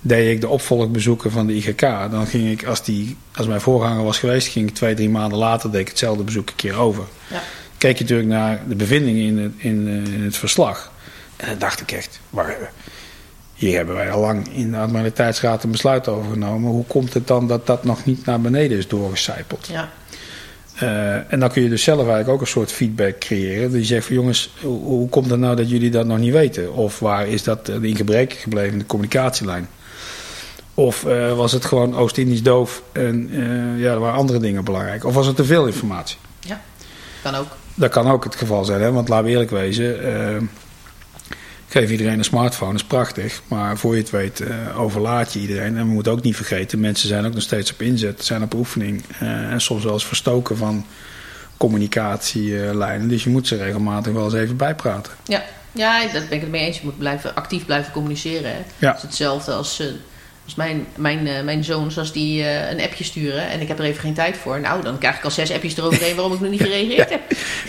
deed 0.00 0.34
ik 0.34 0.40
de 0.40 0.48
opvolgbezoeken 0.48 1.30
van 1.30 1.46
de 1.46 1.54
IGK. 1.54 1.80
Dan 2.10 2.26
ging 2.26 2.50
ik, 2.50 2.66
als, 2.66 2.84
die, 2.84 3.16
als 3.34 3.46
mijn 3.46 3.60
voorganger 3.60 4.04
was 4.04 4.18
geweest, 4.18 4.48
ging 4.48 4.68
ik 4.68 4.74
twee, 4.74 4.94
drie 4.94 5.10
maanden 5.10 5.38
later, 5.38 5.70
deed 5.70 5.80
ik 5.80 5.88
hetzelfde 5.88 6.22
bezoek 6.22 6.48
een 6.48 6.56
keer 6.56 6.76
over. 6.76 7.04
Ja. 7.30 7.42
Keek 7.78 7.96
je 7.96 8.02
natuurlijk 8.02 8.28
naar 8.28 8.60
de 8.68 8.74
bevindingen 8.74 9.22
in 9.22 9.38
het, 9.38 9.52
in, 9.56 9.88
in 9.88 10.24
het 10.24 10.36
verslag. 10.36 10.92
En 11.36 11.48
dan 11.48 11.58
dacht 11.58 11.80
ik 11.80 11.92
echt, 11.92 12.20
maar 12.30 12.70
hier 13.58 13.76
hebben 13.76 13.94
wij 13.94 14.10
al 14.10 14.20
lang 14.20 14.48
in 14.54 14.70
de 14.70 14.76
Admiraliteitsraad 14.76 15.62
een 15.62 15.70
besluit 15.70 16.08
over 16.08 16.30
genomen. 16.30 16.70
Hoe 16.70 16.84
komt 16.84 17.14
het 17.14 17.26
dan 17.26 17.48
dat 17.48 17.66
dat 17.66 17.84
nog 17.84 18.04
niet 18.04 18.24
naar 18.24 18.40
beneden 18.40 18.78
is 18.78 18.88
doorgecijpeld? 18.88 19.68
Ja. 19.72 19.88
Uh, 20.82 21.32
en 21.32 21.40
dan 21.40 21.50
kun 21.50 21.62
je 21.62 21.68
dus 21.68 21.82
zelf 21.82 21.98
eigenlijk 21.98 22.28
ook 22.28 22.40
een 22.40 22.46
soort 22.46 22.72
feedback 22.72 23.18
creëren. 23.18 23.70
Dus 23.70 23.80
je 23.80 23.86
zegt 23.86 24.06
van 24.06 24.14
jongens, 24.14 24.50
hoe, 24.60 24.82
hoe, 24.82 25.08
komt 25.08 25.30
het 25.30 25.40
nou 25.40 25.56
dat 25.56 25.70
jullie 25.70 25.90
dat 25.90 26.06
nog 26.06 26.18
niet 26.18 26.32
weten? 26.32 26.74
Of 26.74 26.98
waar 26.98 27.28
is 27.28 27.42
dat 27.42 27.68
in 27.68 27.96
gebrek 27.96 28.32
gebleven, 28.32 28.78
de 28.78 28.86
communicatielijn? 28.86 29.68
Of 30.74 31.04
uh, 31.04 31.36
was 31.36 31.52
het 31.52 31.64
gewoon 31.64 31.96
Oost-Indisch 31.96 32.42
doof 32.42 32.82
en 32.92 33.28
uh, 33.34 33.82
ja, 33.82 33.92
er 33.92 34.00
waren 34.00 34.18
andere 34.18 34.38
dingen 34.38 34.64
belangrijk? 34.64 35.04
Of 35.04 35.14
was 35.14 35.26
er 35.26 35.34
te 35.34 35.44
veel 35.44 35.66
informatie? 35.66 36.16
Ja, 36.40 36.60
kan 37.22 37.34
ook. 37.34 37.46
Dat 37.74 37.90
kan 37.90 38.10
ook 38.10 38.24
het 38.24 38.36
geval 38.36 38.64
zijn, 38.64 38.80
hè? 38.80 38.92
want 38.92 39.08
laten 39.08 39.24
we 39.24 39.30
eerlijk 39.30 39.50
wezen. 39.50 40.48
Geef 41.68 41.90
iedereen 41.90 42.18
een 42.18 42.24
smartphone, 42.24 42.72
dat 42.72 42.80
is 42.80 42.86
prachtig. 42.86 43.42
Maar 43.48 43.78
voor 43.78 43.94
je 43.94 44.00
het 44.00 44.10
weet, 44.10 44.40
uh, 44.40 44.80
overlaat 44.80 45.32
je 45.32 45.40
iedereen. 45.40 45.76
En 45.76 45.86
we 45.86 45.92
moeten 45.92 46.12
ook 46.12 46.22
niet 46.22 46.36
vergeten, 46.36 46.80
mensen 46.80 47.08
zijn 47.08 47.26
ook 47.26 47.34
nog 47.34 47.42
steeds 47.42 47.72
op 47.72 47.82
inzet, 47.82 48.24
zijn 48.24 48.42
op 48.42 48.54
oefening. 48.54 49.04
Uh, 49.22 49.28
en 49.52 49.60
soms 49.60 49.84
wel 49.84 49.92
eens 49.92 50.06
verstoken 50.06 50.56
van 50.56 50.86
communicatielijnen. 51.56 53.08
Dus 53.08 53.24
je 53.24 53.30
moet 53.30 53.46
ze 53.46 53.56
regelmatig 53.56 54.12
wel 54.12 54.24
eens 54.24 54.34
even 54.34 54.56
bijpraten. 54.56 55.12
Ja, 55.24 55.44
ja 55.72 56.00
dat 56.00 56.28
ben 56.28 56.36
ik 56.36 56.40
het 56.40 56.50
mee 56.50 56.66
eens. 56.66 56.76
Je 56.76 56.84
moet 56.84 56.98
blijven, 56.98 57.34
actief 57.34 57.64
blijven 57.64 57.92
communiceren. 57.92 58.50
Hè? 58.50 58.58
Ja. 58.78 58.88
Dat 58.88 58.96
is 58.96 59.02
hetzelfde 59.02 59.52
als, 59.52 59.80
uh, 59.80 59.86
als 60.48 60.56
mijn, 60.56 60.86
mijn, 60.96 61.44
mijn 61.44 61.64
zoons, 61.64 61.98
als 61.98 62.12
die 62.12 62.44
een 62.70 62.80
appje 62.80 63.04
sturen 63.04 63.48
en 63.48 63.60
ik 63.60 63.68
heb 63.68 63.78
er 63.78 63.84
even 63.84 64.00
geen 64.00 64.14
tijd 64.14 64.36
voor. 64.36 64.60
Nou, 64.60 64.82
dan 64.82 64.98
krijg 64.98 65.16
ik 65.16 65.24
al 65.24 65.30
zes 65.30 65.52
appjes 65.52 65.76
eroverheen 65.76 66.14
waarom 66.14 66.32
ik 66.32 66.40
nog 66.40 66.50
niet 66.50 66.62
gereageerd 66.62 67.10
heb. 67.10 67.20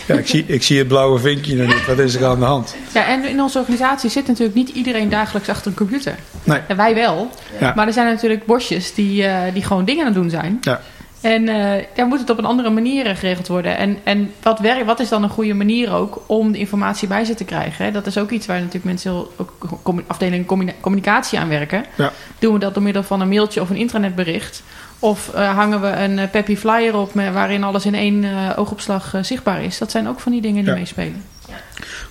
Ja, 0.07 0.15
ik 0.15 0.27
zie, 0.27 0.43
ik 0.47 0.63
zie 0.63 0.77
het 0.77 0.87
blauwe 0.87 1.19
vinkje 1.19 1.55
nog 1.55 1.67
niet. 1.67 1.85
Wat 1.85 1.99
is 1.99 2.15
er 2.15 2.25
aan 2.25 2.39
de 2.39 2.45
hand? 2.45 2.75
Ja, 2.93 3.07
en 3.07 3.25
in 3.25 3.41
onze 3.41 3.59
organisatie 3.59 4.09
zit 4.09 4.27
natuurlijk 4.27 4.55
niet 4.55 4.69
iedereen 4.69 5.09
dagelijks 5.09 5.49
achter 5.49 5.67
een 5.67 5.77
computer. 5.77 6.15
Nee. 6.43 6.59
En 6.67 6.77
wij 6.77 6.95
wel. 6.95 7.29
Ja. 7.59 7.73
Maar 7.75 7.87
er 7.87 7.93
zijn 7.93 8.07
natuurlijk 8.07 8.45
bosjes 8.45 8.93
die, 8.93 9.23
uh, 9.23 9.41
die 9.53 9.63
gewoon 9.63 9.85
dingen 9.85 10.05
aan 10.05 10.13
het 10.13 10.21
doen 10.21 10.29
zijn. 10.29 10.57
Ja. 10.61 10.81
En 11.21 11.47
uh, 11.47 11.71
dan 11.95 12.07
moet 12.07 12.19
het 12.19 12.29
op 12.29 12.37
een 12.37 12.45
andere 12.45 12.69
manier 12.69 13.15
geregeld 13.15 13.47
worden. 13.47 13.77
En, 13.77 13.97
en 14.03 14.33
wat, 14.41 14.59
werkt, 14.59 14.85
wat 14.85 14.99
is 14.99 15.09
dan 15.09 15.23
een 15.23 15.29
goede 15.29 15.53
manier 15.53 15.93
ook 15.93 16.23
om 16.25 16.51
de 16.51 16.57
informatie 16.57 17.07
bij 17.07 17.25
ze 17.25 17.33
te 17.35 17.43
krijgen? 17.43 17.85
Hè? 17.85 17.91
Dat 17.91 18.05
is 18.07 18.17
ook 18.17 18.29
iets 18.29 18.45
waar 18.45 18.57
natuurlijk 18.57 18.85
mensen 18.85 19.11
heel, 19.11 19.33
ook 19.37 20.03
afdeling 20.07 20.45
communicatie 20.81 21.39
aan 21.39 21.49
werken. 21.49 21.85
Ja. 21.95 22.11
Doen 22.39 22.53
we 22.53 22.59
dat 22.59 22.73
door 22.73 22.83
middel 22.83 23.03
van 23.03 23.21
een 23.21 23.29
mailtje 23.29 23.61
of 23.61 23.69
een 23.69 23.75
intranetbericht? 23.75 24.63
Of 24.99 25.31
uh, 25.35 25.55
hangen 25.55 25.81
we 25.81 25.87
een 25.87 26.17
uh, 26.17 26.23
peppy 26.31 26.55
flyer 26.55 26.95
op 26.95 27.13
met, 27.13 27.33
waarin 27.33 27.63
alles 27.63 27.85
in 27.85 27.95
één 27.95 28.25
oogopslag 28.55 29.13
zichtbaar 29.21 29.63
is? 29.63 29.77
Dat 29.77 29.91
zijn 29.91 30.07
ook 30.07 30.19
van 30.19 30.31
die 30.31 30.41
dingen 30.41 30.63
die 30.63 30.73
Ja. 30.73 30.79
meespelen. 30.79 31.23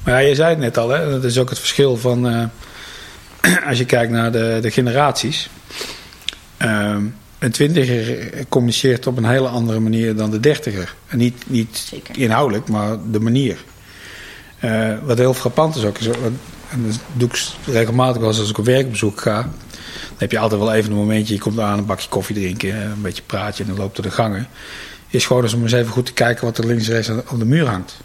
Maar 0.04 0.22
ja, 0.22 0.28
je 0.28 0.34
zei 0.34 0.48
het 0.48 0.58
net 0.58 0.78
al, 0.78 0.88
hè? 0.88 1.10
dat 1.10 1.24
is 1.24 1.38
ook 1.38 1.48
het 1.48 1.58
verschil 1.58 1.96
van 1.96 2.50
als 3.68 3.78
je 3.78 3.84
kijkt 3.84 4.12
naar 4.12 4.32
de, 4.32 4.58
de 4.62 4.70
generaties. 4.70 5.48
Um, 6.58 7.14
een 7.38 7.50
twintiger 7.50 8.30
communiceert 8.48 9.06
op 9.06 9.16
een 9.16 9.24
hele 9.24 9.48
andere 9.48 9.80
manier 9.80 10.16
dan 10.16 10.30
de 10.30 10.40
dertiger. 10.40 10.94
En 11.06 11.18
niet, 11.18 11.44
niet 11.46 11.76
Zeker. 11.76 12.18
inhoudelijk, 12.18 12.68
maar 12.68 12.96
de 13.10 13.20
manier. 13.20 13.64
Uh, 14.64 14.98
wat 15.02 15.18
heel 15.18 15.34
frappant 15.34 15.76
is 15.76 15.84
ook, 15.84 15.98
is, 15.98 16.06
en 16.06 16.86
dat 16.86 17.00
doe 17.12 17.28
ik 17.28 17.40
regelmatig 17.64 18.20
wel 18.20 18.28
eens 18.28 18.38
als 18.38 18.50
ik 18.50 18.58
op 18.58 18.64
werkbezoek 18.64 19.20
ga. 19.20 19.42
Dan 19.42 20.16
heb 20.16 20.30
je 20.30 20.38
altijd 20.38 20.60
wel 20.60 20.72
even 20.72 20.90
een 20.90 20.96
momentje, 20.96 21.34
je 21.34 21.40
komt 21.40 21.58
aan 21.58 21.78
een 21.78 21.86
bakje 21.86 22.08
koffie 22.08 22.36
drinken, 22.36 22.82
een 22.82 23.02
beetje 23.02 23.22
praatje 23.22 23.62
en 23.62 23.68
dan 23.68 23.78
loopt 23.78 23.96
door 23.96 24.04
de 24.04 24.10
gangen. 24.10 24.48
Is 25.08 25.26
gewoon 25.26 25.42
eens 25.42 25.54
om 25.54 25.62
eens 25.62 25.72
even 25.72 25.92
goed 25.92 26.06
te 26.06 26.12
kijken 26.12 26.44
wat 26.44 26.58
er 26.58 26.66
links 26.66 26.88
en 26.88 26.94
rechts 26.94 27.08
op 27.08 27.38
de 27.38 27.44
muur 27.44 27.66
hangt. 27.66 27.96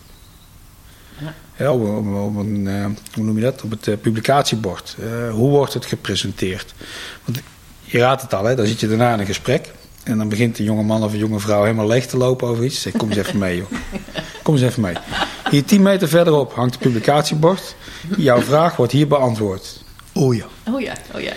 Ja. 1.20 1.34
Ja, 1.58 1.72
op, 1.72 1.82
op, 1.82 2.16
op 2.16 2.36
een, 2.36 2.66
uh, 2.66 2.86
hoe 3.14 3.24
noem 3.24 3.36
je 3.36 3.44
dat? 3.44 3.62
Op 3.62 3.70
het 3.70 3.88
uh, 3.88 3.96
publicatiebord. 4.02 4.96
Uh, 5.00 5.32
hoe 5.32 5.50
wordt 5.50 5.74
het 5.74 5.86
gepresenteerd? 5.86 6.74
Want 7.26 7.40
je 7.94 8.00
raadt 8.00 8.22
het 8.22 8.34
al, 8.34 8.44
hè? 8.44 8.56
dan 8.56 8.66
zit 8.66 8.80
je 8.80 8.88
daarna 8.88 9.14
in 9.14 9.20
een 9.20 9.26
gesprek. 9.26 9.72
En 10.04 10.18
dan 10.18 10.30
begint 10.30 10.60
een 10.60 10.66
jonge 10.66 10.84
man 10.84 11.04
of 11.04 11.14
een 11.14 11.20
jonge 11.20 11.40
vrouw 11.40 11.62
helemaal 11.62 11.88
leeg 11.88 12.06
te 12.06 12.18
lopen 12.18 12.48
over 12.48 12.64
iets. 12.64 12.82
Zeg, 12.82 12.94
kom 12.94 13.10
eens 13.10 13.18
even 13.18 13.38
mee, 13.38 13.58
joh. 13.58 13.72
Kom 14.44 14.54
eens 14.54 14.64
even 14.64 14.82
mee. 14.82 14.96
Hier 15.50 15.64
tien 15.64 15.82
meter 15.82 16.08
verderop 16.08 16.54
hangt 16.54 16.74
het 16.74 16.84
publicatiebord. 16.84 17.76
Jouw 18.18 18.42
vraag 18.42 18.76
wordt 18.76 18.92
hier 18.92 19.08
beantwoord. 19.08 19.84
Oh 20.14 20.36
ja. 20.36 20.46
Oh 20.72 20.82
ja, 20.82 20.94
oh 21.16 21.22
ja. 21.22 21.32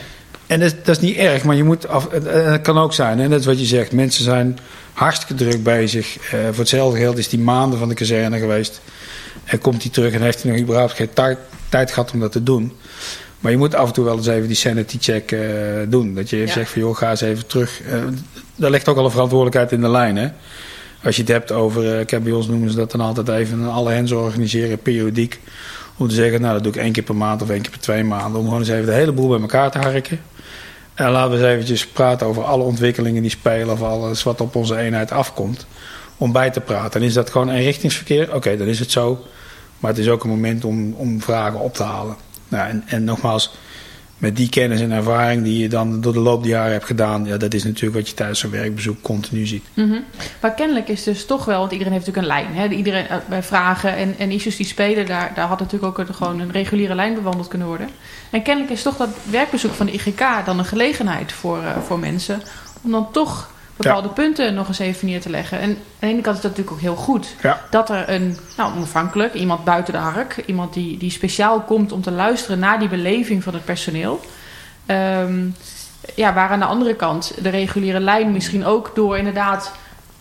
En 0.47 0.61
dat, 0.61 0.75
dat 0.85 0.97
is 0.97 1.03
niet 1.03 1.17
erg, 1.17 1.45
maar 1.45 1.57
je 1.57 1.65
moet 1.65 1.89
af, 1.89 2.09
het 2.11 2.63
kan 2.63 2.79
ook 2.79 2.93
zijn, 2.93 3.21
en 3.21 3.31
dat 3.31 3.41
is 3.41 3.47
wat 3.47 3.61
je 3.61 3.67
zegt. 3.67 3.93
Mensen 3.93 4.25
zijn 4.25 4.59
hartstikke 4.93 5.35
druk 5.35 5.63
bezig. 5.63 6.17
Uh, 6.17 6.41
voor 6.47 6.59
hetzelfde 6.59 6.99
geld 6.99 7.19
is 7.19 7.29
die 7.29 7.39
maanden 7.39 7.79
van 7.79 7.89
de 7.89 7.95
kazerne 7.95 8.39
geweest. 8.39 8.81
En 9.45 9.59
komt 9.59 9.83
hij 9.83 9.91
terug 9.91 10.13
en 10.13 10.23
heeft 10.23 10.43
hij 10.43 10.53
nog 10.53 10.61
überhaupt 10.61 10.93
geen 10.93 11.11
tijd 11.69 11.91
gehad 11.91 12.13
om 12.13 12.21
dat 12.21 12.33
te 12.33 12.43
doen. 12.43 12.73
Maar 13.47 13.55
je 13.55 13.61
moet 13.61 13.75
af 13.75 13.87
en 13.87 13.93
toe 13.93 14.05
wel 14.05 14.17
eens 14.17 14.27
even 14.27 14.47
die 14.47 14.57
sanity 14.57 14.97
check 15.01 15.33
uh, 15.33 15.41
doen. 15.89 16.15
Dat 16.15 16.31
je 16.31 16.37
even 16.37 16.49
Ja. 16.49 16.55
zegt 16.55 16.71
van 16.71 16.81
joh, 16.81 16.97
ga 16.97 17.11
eens 17.11 17.21
even 17.21 17.47
terug. 17.47 17.81
Uh, 17.87 18.05
daar 18.57 18.71
ligt 18.71 18.89
ook 18.89 18.97
al 18.97 19.05
een 19.05 19.11
verantwoordelijkheid 19.11 19.73
in 19.73 19.81
de 19.81 19.89
lijn. 19.89 20.17
Hè? 20.17 20.29
Als 21.05 21.17
je 21.17 21.23
het 21.23 21.31
hebt 21.31 21.53
over, 21.53 21.85
uh, 21.85 22.01
ik 22.01 22.11
heb 22.11 22.23
bij 22.23 22.33
ons 22.33 22.47
noemen 22.47 22.71
ze 22.71 22.77
dat 22.77 22.91
dan 22.91 23.01
altijd 23.01 23.29
even 23.29 23.59
een 23.59 23.69
alle 23.69 23.91
hens 23.91 24.13
organiseren, 24.13 24.79
periodiek. 24.79 25.41
Om 25.97 26.09
te 26.09 26.15
zeggen, 26.15 26.41
nou 26.41 26.53
dat 26.55 26.63
doe 26.63 26.73
ik 26.73 26.79
één 26.79 26.93
keer 26.93 27.03
per 27.03 27.17
maand 27.17 27.43
of 27.43 27.51
één 27.51 27.61
keer 27.61 27.71
per 27.71 27.81
twee 27.81 28.05
maanden. 28.05 28.41
Om 28.41 28.45
gewoon 28.45 28.61
eens 28.61 28.69
even 28.69 28.87
de 28.87 28.93
hele 28.93 29.13
boel 29.13 29.29
bij 29.29 29.41
elkaar 29.41 29.71
te 29.71 29.79
harken. 29.79 30.21
En 30.95 31.11
laten 31.11 31.31
we 31.31 31.37
eens 31.37 31.47
eventjes 31.47 31.87
praten 31.87 32.27
over 32.27 32.45
alle 32.45 32.63
ontwikkelingen 32.63 33.23
die 33.23 33.31
spelen. 33.31 33.71
Of 33.71 33.83
alles 33.83 34.23
wat 34.23 34.41
op 34.41 34.55
onze 34.55 34.77
eenheid 34.77 35.11
afkomt. 35.13 35.67
Om 36.17 36.33
bij 36.33 36.51
te 36.51 36.61
praten. 36.61 37.01
En 37.01 37.07
is 37.07 37.15
dat 37.15 37.31
gewoon 37.31 37.51
eenrichtingsverkeer? 37.51 38.27
Oké, 38.27 38.37
okay, 38.37 38.57
dan 38.57 38.67
is 38.67 38.79
het 38.79 38.91
zo. 38.91 39.25
Maar 39.79 39.91
het 39.91 40.01
is 40.01 40.09
ook 40.09 40.25
een 40.25 40.31
moment 40.31 40.65
om, 40.65 40.93
om 40.93 41.23
vragen 41.23 41.61
op 41.61 41.75
te 41.75 41.83
halen. 41.83 42.17
Nou, 42.49 42.69
en, 42.69 42.83
en 42.87 43.05
nogmaals, 43.05 43.55
met 44.19 44.37
die 44.37 44.49
kennis 44.49 44.81
en 44.81 44.91
ervaring 44.91 45.43
die 45.43 45.59
je 45.59 45.69
dan 45.69 46.01
door 46.01 46.13
de 46.13 46.19
loop 46.19 46.43
der 46.43 46.53
jaren 46.53 46.73
hebt 46.73 46.85
gedaan, 46.85 47.25
ja, 47.25 47.37
dat 47.37 47.55
is 47.55 47.65
natuurlijk 47.65 47.95
wat 47.95 48.09
je 48.09 48.15
tijdens 48.15 48.39
zo'n 48.39 48.51
werkbezoek 48.51 49.03
continu 49.03 49.47
ziet. 49.47 49.65
-hmm. 49.75 50.05
Maar 50.41 50.55
kennelijk 50.55 50.89
is 50.89 51.03
dus 51.03 51.27
toch 51.27 51.45
wel, 51.45 51.59
want 51.59 51.73
iedereen 51.73 51.93
heeft 51.93 52.07
natuurlijk 52.07 52.35
een 52.35 52.45
lijn. 52.45 52.55
Hè? 52.57 52.75
Iedereen, 52.77 53.07
bij 53.29 53.43
vragen 53.43 53.97
en, 53.97 54.15
en 54.19 54.31
issues 54.31 54.57
die 54.57 54.67
spelen, 54.67 55.07
daar, 55.07 55.33
daar 55.35 55.49
had 55.49 55.59
natuurlijk 55.59 55.99
ook 55.99 56.07
gewoon 56.11 56.41
een 56.41 56.51
reguliere 56.51 56.95
lijn 56.95 57.15
bewandeld 57.15 57.49
kunnen 57.49 57.69
worden. 57.69 57.89
En 58.31 58.43
kennelijk 58.43 58.73
is 58.73 58.83
toch 58.83 58.97
dat 58.97 59.09
werkbezoek 59.31 59.73
van 59.73 59.87
de 59.87 59.93
IGK 59.93 60.25
dan 60.45 60.59
een 60.59 60.65
gelegenheid 60.65 61.33
voor, 61.33 61.59
uh, 61.59 61.79
voor 61.79 61.99
mensen 61.99 62.43
om 62.83 62.91
dan 62.91 63.13
toch 63.13 63.51
bepaalde 63.77 64.09
ja. 64.09 64.15
punten 64.15 64.55
nog 64.55 64.69
eens 64.69 64.79
even 64.79 65.07
neer 65.07 65.21
te 65.21 65.31
leggen. 65.31 65.61
En 65.61 65.71
aan 65.71 65.77
de 65.99 66.07
ene 66.07 66.21
kant 66.21 66.37
is 66.37 66.43
dat 66.43 66.51
natuurlijk 66.51 66.77
ook 66.77 66.83
heel 66.83 66.97
goed. 66.97 67.35
Ja. 67.43 67.61
Dat 67.71 67.91
er 67.91 68.09
een, 68.09 68.39
nou 68.57 68.77
onafhankelijk, 68.77 69.35
iemand 69.35 69.65
buiten 69.65 69.93
de 69.93 69.99
hark, 69.99 70.43
iemand 70.47 70.75
die, 70.75 70.99
die 70.99 71.11
speciaal 71.11 71.61
komt 71.61 71.93
om 71.93 72.03
te 72.03 72.11
luisteren 72.11 72.59
naar 72.59 72.79
die 72.79 72.89
beleving 72.89 73.43
van 73.43 73.55
het 73.55 73.65
personeel. 73.65 74.21
Um, 74.87 75.55
ja, 76.15 76.35
waar 76.35 76.51
aan 76.51 76.59
de 76.59 76.65
andere 76.65 76.95
kant 76.95 77.33
de 77.43 77.49
reguliere 77.49 78.01
lijn 78.01 78.33
misschien 78.33 78.65
ook 78.65 78.91
door 78.95 79.19
inderdaad 79.19 79.73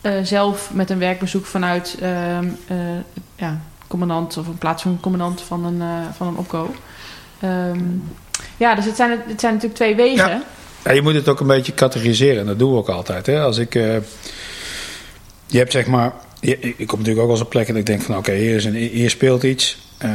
eh, 0.01 0.13
zelf 0.23 0.69
met 0.73 0.89
een 0.89 0.99
werkbezoek 0.99 1.45
vanuit 1.45 1.97
ehm, 2.01 2.47
eh, 2.67 2.77
ja, 3.35 3.59
commandant 3.87 4.37
of 4.37 4.45
in 4.45 4.57
plaats 4.57 4.81
van 4.81 4.91
een 4.91 4.99
commandant 4.99 5.41
van 5.41 5.65
een, 5.65 5.81
eh, 5.81 6.15
van 6.15 6.27
een 6.27 6.37
opco. 6.37 6.75
Ehm, 7.39 7.83
ja, 8.57 8.75
dus 8.75 8.85
het 8.85 8.95
zijn, 8.95 9.09
het 9.09 9.39
zijn 9.39 9.53
natuurlijk 9.53 9.79
twee 9.79 9.95
wegen. 9.95 10.29
Ja. 10.29 10.41
Ja, 10.85 10.91
je 10.91 11.01
moet 11.01 11.13
het 11.13 11.29
ook 11.29 11.39
een 11.39 11.47
beetje 11.47 11.73
categoriseren. 11.73 12.39
En 12.39 12.45
dat 12.45 12.59
doen 12.59 12.71
we 12.71 12.77
ook 12.77 12.89
altijd. 12.89 13.25
Hè? 13.25 13.41
Als 13.41 13.57
ik, 13.57 13.75
eh, 13.75 13.93
je 15.47 15.57
hebt 15.57 15.71
zeg 15.71 15.85
maar... 15.87 16.13
je- 16.39 16.59
ik 16.59 16.87
kom 16.87 16.99
natuurlijk 16.99 17.25
ook 17.25 17.31
als 17.31 17.39
een 17.39 17.47
plek 17.47 17.67
en 17.67 17.75
ik 17.75 17.85
denk 17.85 18.01
van... 18.01 18.17
Oké, 18.17 18.31
hier, 18.33 18.55
is 18.55 18.65
een- 18.65 18.73
hier 18.75 19.09
speelt 19.09 19.43
iets. 19.43 19.77
eh 19.97 20.09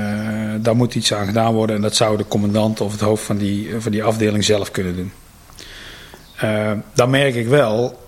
daar 0.61 0.77
moet 0.77 0.95
iets 0.95 1.15
aan 1.15 1.27
gedaan 1.27 1.55
worden. 1.55 1.77
En 1.77 1.83
dat 1.83 1.97
zou 1.97 2.17
de 2.17 2.25
commandant 2.29 2.81
of 2.81 2.93
het 2.93 3.01
hoofd 3.01 3.25
van 3.25 3.37
die, 3.37 3.71
van 3.79 3.93
die 3.93 4.05
afdeling 4.05 4.45
zelf 4.45 4.71
kunnen 4.71 4.97
doen. 4.97 5.13
Eh, 6.37 6.73
dan 6.95 7.11
merk 7.11 7.35
ik 7.35 7.47
wel, 7.49 8.05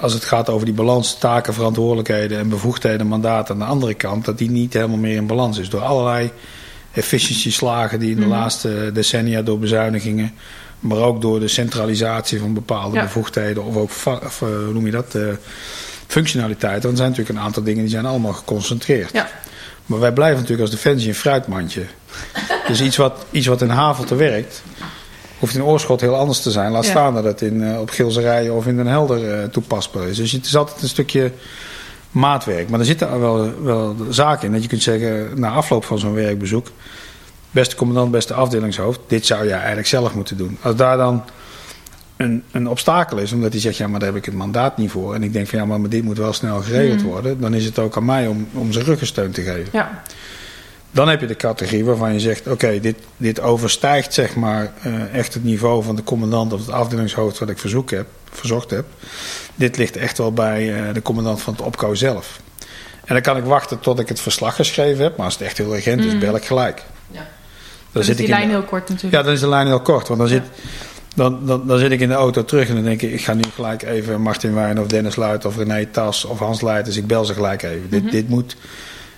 als 0.00 0.12
het 0.12 0.24
gaat 0.24 0.48
over 0.48 0.64
die 0.66 0.74
balans, 0.74 1.18
taken, 1.18 1.54
verantwoordelijkheden 1.54 2.38
en 2.38 2.48
bevoegdheden, 2.48 3.06
mandaten 3.06 3.54
aan 3.54 3.60
de 3.60 3.66
andere 3.66 3.94
kant, 3.94 4.24
dat 4.24 4.38
die 4.38 4.50
niet 4.50 4.72
helemaal 4.72 4.96
meer 4.96 5.16
in 5.16 5.26
balans 5.26 5.58
is. 5.58 5.68
Door 5.68 5.80
allerlei 5.82 6.30
efficiëntieslagen 6.92 7.98
die 7.98 8.10
in 8.10 8.16
de 8.16 8.20
Mhm. 8.26 8.30
laatste 8.30 8.90
decennia 8.94 9.42
door 9.42 9.58
bezuinigingen, 9.58 10.34
maar 10.80 10.98
ook 10.98 11.20
door 11.20 11.40
de 11.40 11.48
centralisatie 11.48 12.38
van 12.38 12.54
bepaalde 12.54 12.96
Ja. 12.96 13.02
bevoegdheden 13.02 13.64
of 13.64 13.76
ook, 13.76 13.90
of, 14.24 14.42
eh, 14.42 14.48
hoe 14.48 14.72
noem 14.72 14.86
je 14.86 14.92
dat, 14.92 15.14
eh, 15.14 15.22
functionaliteiten. 16.06 16.82
Dan 16.82 16.96
zijn 16.96 17.08
natuurlijk 17.10 17.38
een 17.38 17.44
aantal 17.44 17.62
dingen 17.62 17.80
die 17.80 17.90
zijn 17.90 18.06
allemaal 18.06 18.32
geconcentreerd. 18.32 19.12
Ja. 19.12 19.28
Maar 19.86 20.00
wij 20.00 20.12
blijven 20.12 20.36
natuurlijk 20.40 20.62
als 20.62 20.70
Defensie 20.70 21.08
een 21.08 21.14
fruitmandje. 21.14 21.82
dus 22.68 22.80
iets 22.80 22.96
wat, 22.96 23.26
iets 23.30 23.46
wat 23.46 23.62
in 23.62 23.68
Havelte 23.68 24.14
werkt, 24.14 24.62
hoeft 25.38 25.54
in 25.54 25.62
Oorschot 25.64 26.00
heel 26.00 26.16
anders 26.16 26.40
te 26.42 26.50
zijn. 26.50 26.70
Laat 26.72 26.84
Ja. 26.84 26.90
staan 26.90 27.14
dat 27.14 27.24
het 27.24 27.40
in, 27.42 27.62
eh, 27.62 27.80
op 27.80 27.90
Gilserijen 27.90 28.54
of 28.54 28.66
in 28.66 28.76
Den 28.76 28.86
Helder 28.86 29.50
toepasbaar 29.50 30.08
is. 30.08 30.16
Dus 30.16 30.32
het 30.32 30.46
is 30.46 30.56
altijd 30.56 30.82
een 30.82 30.88
stukje 30.88 31.32
maatwerk. 32.10 32.68
Maar 32.68 32.80
er 32.80 32.86
zitten 32.86 33.20
wel, 33.20 33.62
wel 33.62 33.96
zaken 34.10 34.46
in 34.46 34.52
dat 34.52 34.62
je 34.62 34.68
kunt 34.68 34.82
zeggen, 34.82 35.30
na 35.34 35.50
afloop 35.50 35.84
van 35.84 35.98
zo'n 35.98 36.14
werkbezoek, 36.14 36.66
beste 37.56 37.76
commandant, 37.76 38.10
beste 38.10 38.34
afdelingshoofd, 38.34 39.00
dit 39.06 39.26
zou 39.26 39.44
jij 39.46 39.56
eigenlijk 39.56 39.86
zelf 39.86 40.14
moeten 40.14 40.36
doen. 40.36 40.58
Als 40.62 40.76
daar 40.76 40.96
dan 40.96 41.24
een, 42.16 42.42
een 42.52 42.68
obstakel 42.68 43.18
is, 43.18 43.32
omdat 43.32 43.52
hij 43.52 43.60
zegt, 43.60 43.76
ja, 43.76 43.86
maar 43.88 43.98
daar 44.00 44.08
heb 44.08 44.18
ik 44.18 44.24
het 44.24 44.34
mandaat 44.34 44.76
niet 44.76 44.90
voor. 44.90 45.14
En 45.14 45.22
ik 45.22 45.32
denk 45.32 45.48
van, 45.48 45.58
ja, 45.58 45.64
maar 45.64 45.88
dit 45.88 46.02
moet 46.02 46.18
wel 46.18 46.32
snel 46.32 46.60
geregeld 46.62 47.00
Hmm. 47.00 47.10
worden. 47.10 47.40
Dan 47.40 47.54
is 47.54 47.64
het 47.64 47.78
ook 47.78 47.96
aan 47.96 48.04
mij 48.04 48.26
om, 48.26 48.48
om 48.52 48.72
zijn 48.72 48.84
ruggensteun 48.84 49.30
te 49.30 49.42
geven. 49.42 49.68
Ja. 49.72 50.02
Dan 50.90 51.08
heb 51.08 51.20
je 51.20 51.26
de 51.26 51.36
categorie 51.36 51.84
waarvan 51.84 52.12
je 52.12 52.20
zegt: 52.20 52.46
oké, 52.46 52.80
dit, 52.80 52.96
dit 53.16 53.40
overstijgt 53.40 54.12
zeg 54.14 54.34
maar 54.36 54.72
eh, 54.82 55.14
echt 55.14 55.34
het 55.34 55.44
niveau 55.44 55.82
van 55.82 55.96
de 55.96 56.04
commandant 56.04 56.52
of 56.52 56.60
het 56.60 56.70
afdelingshoofd 56.70 57.38
wat 57.38 57.48
ik 57.48 57.58
verzoek 57.58 57.90
heb, 57.90 58.06
verzocht 58.30 58.70
heb. 58.70 58.84
Dit 59.54 59.76
ligt 59.76 59.96
echt 59.96 60.18
wel 60.18 60.32
bij 60.32 60.74
eh, 60.88 60.94
de 60.94 61.02
commandant 61.02 61.42
van 61.42 61.52
het 61.52 61.62
opco 61.62 61.94
zelf. 61.94 62.40
En 63.04 63.14
dan 63.14 63.22
kan 63.22 63.36
ik 63.36 63.44
wachten 63.44 63.80
tot 63.80 63.98
ik 63.98 64.08
het 64.08 64.20
verslag 64.20 64.54
geschreven 64.56 65.02
heb, 65.04 65.16
maar 65.16 65.24
als 65.26 65.34
het 65.34 65.42
echt 65.42 65.58
heel 65.58 65.74
urgent 65.74 66.04
is, 66.04 66.12
Mm. 66.12 66.18
bel 66.20 66.36
ik 66.36 66.44
gelijk. 66.44 66.82
Ja. 67.10 67.26
Dan 67.98 68.10
is 68.10 68.16
zit 68.16 68.16
die 68.16 68.26
ik 68.26 68.32
lijn 68.32 68.48
de- 68.48 68.54
heel 68.54 68.62
kort 68.64 68.88
natuurlijk. 68.88 69.14
ja, 69.14 69.22
dan 69.22 69.32
is 69.32 69.40
de 69.40 69.48
lijn 69.48 69.66
heel 69.66 69.80
kort. 69.80 70.08
Want 70.08 70.20
dan, 70.20 70.28
Ja. 70.28 70.34
zit, 70.34 70.42
dan, 71.14 71.46
dan, 71.46 71.66
dan 71.66 71.78
zit 71.78 71.90
ik 71.90 72.00
in 72.00 72.08
de 72.08 72.14
auto 72.14 72.44
terug 72.44 72.68
en 72.68 72.74
dan 72.74 72.84
denk 72.84 73.02
ik... 73.02 73.12
ik 73.12 73.24
ga 73.24 73.34
nu 73.34 73.42
gelijk 73.54 73.82
even 73.82 74.20
Martin 74.20 74.54
Wijn 74.54 74.80
of 74.80 74.86
Dennis 74.86 75.16
Luit 75.16 75.44
of 75.44 75.56
René 75.56 75.86
Tas 75.86 76.24
of 76.24 76.38
Hans 76.38 76.60
Leijters... 76.60 76.96
ik 76.96 77.06
bel 77.06 77.24
ze 77.24 77.34
gelijk 77.34 77.62
even. 77.62 77.86
dit, 77.90 78.02
Mhm. 78.02 78.10
dit, 78.10 78.28
moet, 78.28 78.56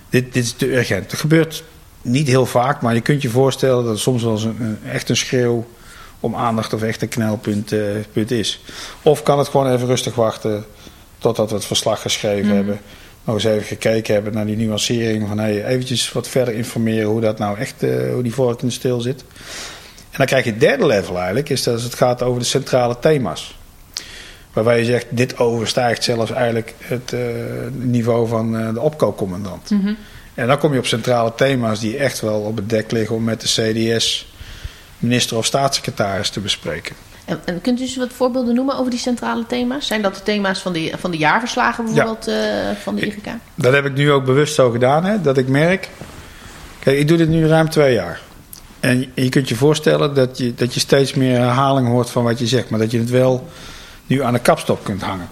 dit, 0.09 0.33
dit 0.33 0.43
is 0.43 0.51
te 0.51 0.75
urgent. 0.75 1.11
Het 1.11 1.19
gebeurt 1.19 1.63
niet 2.01 2.27
heel 2.27 2.45
vaak, 2.45 2.81
maar 2.81 2.93
je 2.93 3.01
kunt 3.01 3.21
je 3.21 3.29
voorstellen... 3.29 3.83
dat 3.83 3.91
het 3.93 4.01
soms 4.01 4.23
wel 4.23 4.31
eens 4.31 4.43
een, 4.43 4.57
een- 4.59 4.79
echt 4.91 5.09
een 5.09 5.17
schreeuw 5.17 5.67
om 6.19 6.35
aandacht 6.35 6.73
of 6.73 6.81
echt 6.81 7.01
een 7.01 7.07
knelpunt 7.07 7.71
eh, 7.71 7.79
punt 8.13 8.31
is. 8.31 8.61
Of 9.01 9.23
kan 9.23 9.37
het 9.37 9.47
gewoon 9.47 9.71
even 9.71 9.87
rustig 9.87 10.15
wachten 10.15 10.65
totdat 11.17 11.49
we 11.49 11.55
het 11.55 11.65
verslag 11.65 12.01
geschreven 12.01 12.45
Mhm. 12.47 12.55
hebben... 12.55 12.79
nog 13.33 13.43
eens 13.43 13.53
even 13.53 13.67
gekeken 13.67 14.13
hebben 14.13 14.33
naar 14.33 14.45
die 14.45 14.57
nuancering 14.57 15.27
van... 15.27 15.39
Hey, 15.39 15.65
eventjes 15.65 16.11
wat 16.11 16.27
verder 16.27 16.53
informeren 16.53 17.09
hoe 17.09 17.21
dat 17.21 17.39
nou 17.39 17.57
echt... 17.57 17.83
eh, 17.83 18.13
hoe 18.13 18.23
die 18.23 18.33
vork 18.33 18.61
in 18.61 18.67
de 18.67 18.73
stil 18.73 19.01
zit. 19.01 19.21
En 20.11 20.17
dan 20.17 20.25
krijg 20.25 20.43
je 20.43 20.51
het 20.51 20.59
derde 20.59 20.85
level 20.85 21.15
eigenlijk, 21.15 21.49
is 21.49 21.63
dat 21.63 21.73
als 21.73 21.83
het 21.83 21.95
gaat 21.95 22.21
over 22.21 22.39
de 22.39 22.45
centrale 22.45 22.99
thema's. 22.99 23.57
Waarbij 24.53 24.79
je 24.79 24.85
zegt, 24.85 25.05
dit 25.09 25.37
overstijgt 25.37 26.03
zelfs 26.03 26.31
eigenlijk 26.31 26.75
het 26.77 27.13
eh, 27.13 27.19
niveau 27.71 28.27
van 28.27 28.57
eh, 28.57 28.73
de 28.73 28.81
opkoopcommandant. 28.81 29.69
Mhm. 29.69 29.93
En 30.33 30.47
dan 30.47 30.57
kom 30.57 30.73
je 30.73 30.79
op 30.79 30.85
centrale 30.85 31.33
thema's 31.35 31.79
die 31.79 31.97
echt 31.97 32.19
wel 32.19 32.39
op 32.39 32.55
het 32.55 32.69
dek 32.69 32.91
liggen 32.91 33.15
om 33.15 33.23
met 33.23 33.41
de 33.41 33.47
CDS, 33.47 34.33
minister 34.97 35.37
of 35.37 35.45
staatssecretaris 35.45 36.29
te 36.29 36.39
bespreken. 36.39 36.95
En, 37.29 37.39
en 37.45 37.61
kunt 37.61 37.79
u 37.79 37.81
eens 37.81 37.95
wat 37.95 38.13
voorbeelden 38.13 38.55
noemen 38.55 38.77
over 38.77 38.89
die 38.91 38.99
centrale 38.99 39.45
thema's? 39.47 39.87
Zijn 39.87 40.01
dat 40.01 40.15
de 40.15 40.23
thema's 40.23 40.59
van 40.59 40.73
de, 40.73 40.91
van 40.97 41.11
de 41.11 41.17
jaarverslagen 41.17 41.85
bijvoorbeeld 41.85 42.27
eh, 42.27 42.35
van 42.81 42.95
de 42.95 43.05
IGK? 43.05 43.27
Dat 43.55 43.73
heb 43.73 43.85
ik 43.85 43.93
nu 43.93 44.11
ook 44.11 44.25
bewust 44.25 44.55
zo 44.55 44.69
gedaan, 44.69 45.05
hè, 45.05 45.21
dat 45.21 45.37
ik 45.37 45.47
merk. 45.47 45.89
Kijk, 46.79 46.97
ik 46.99 47.07
doe 47.07 47.17
dit 47.17 47.29
nu 47.29 47.47
ruim 47.47 47.69
twee 47.69 47.93
jaar. 47.93 48.19
En 48.79 49.11
je- 49.13 49.29
kunt 49.29 49.49
je 49.49 49.55
voorstellen 49.55 50.13
dat 50.15 50.37
je, 50.37 50.53
dat 50.55 50.73
je 50.73 50.79
steeds 50.79 51.13
meer 51.13 51.37
herhaling 51.39 51.87
hoort 51.87 52.09
van 52.09 52.23
wat 52.23 52.39
je 52.39 52.47
zegt, 52.47 52.69
maar 52.69 52.79
dat 52.79 52.91
je 52.91 52.99
het 52.99 53.09
wel 53.09 53.47
nu 54.07 54.23
aan 54.23 54.33
de 54.33 54.39
kapstop 54.39 54.83
kunt 54.83 55.01
hangen. 55.01 55.27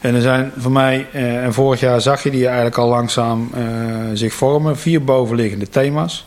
En 0.00 0.14
er 0.14 0.20
zijn 0.22 0.52
voor 0.56 0.72
mij, 0.72 1.06
eh, 1.12 1.44
en 1.44 1.52
vorig 1.54 1.80
jaar 1.80 2.00
zag 2.00 2.22
je 2.22 2.30
die 2.30 2.46
eigenlijk 2.46 2.78
al 2.78 2.88
langzaam 2.88 3.50
eh, 3.54 3.62
zich 4.14 4.32
vormen, 4.34 4.78
vier 4.78 5.04
bovenliggende 5.04 5.68
thema's. 5.68 6.26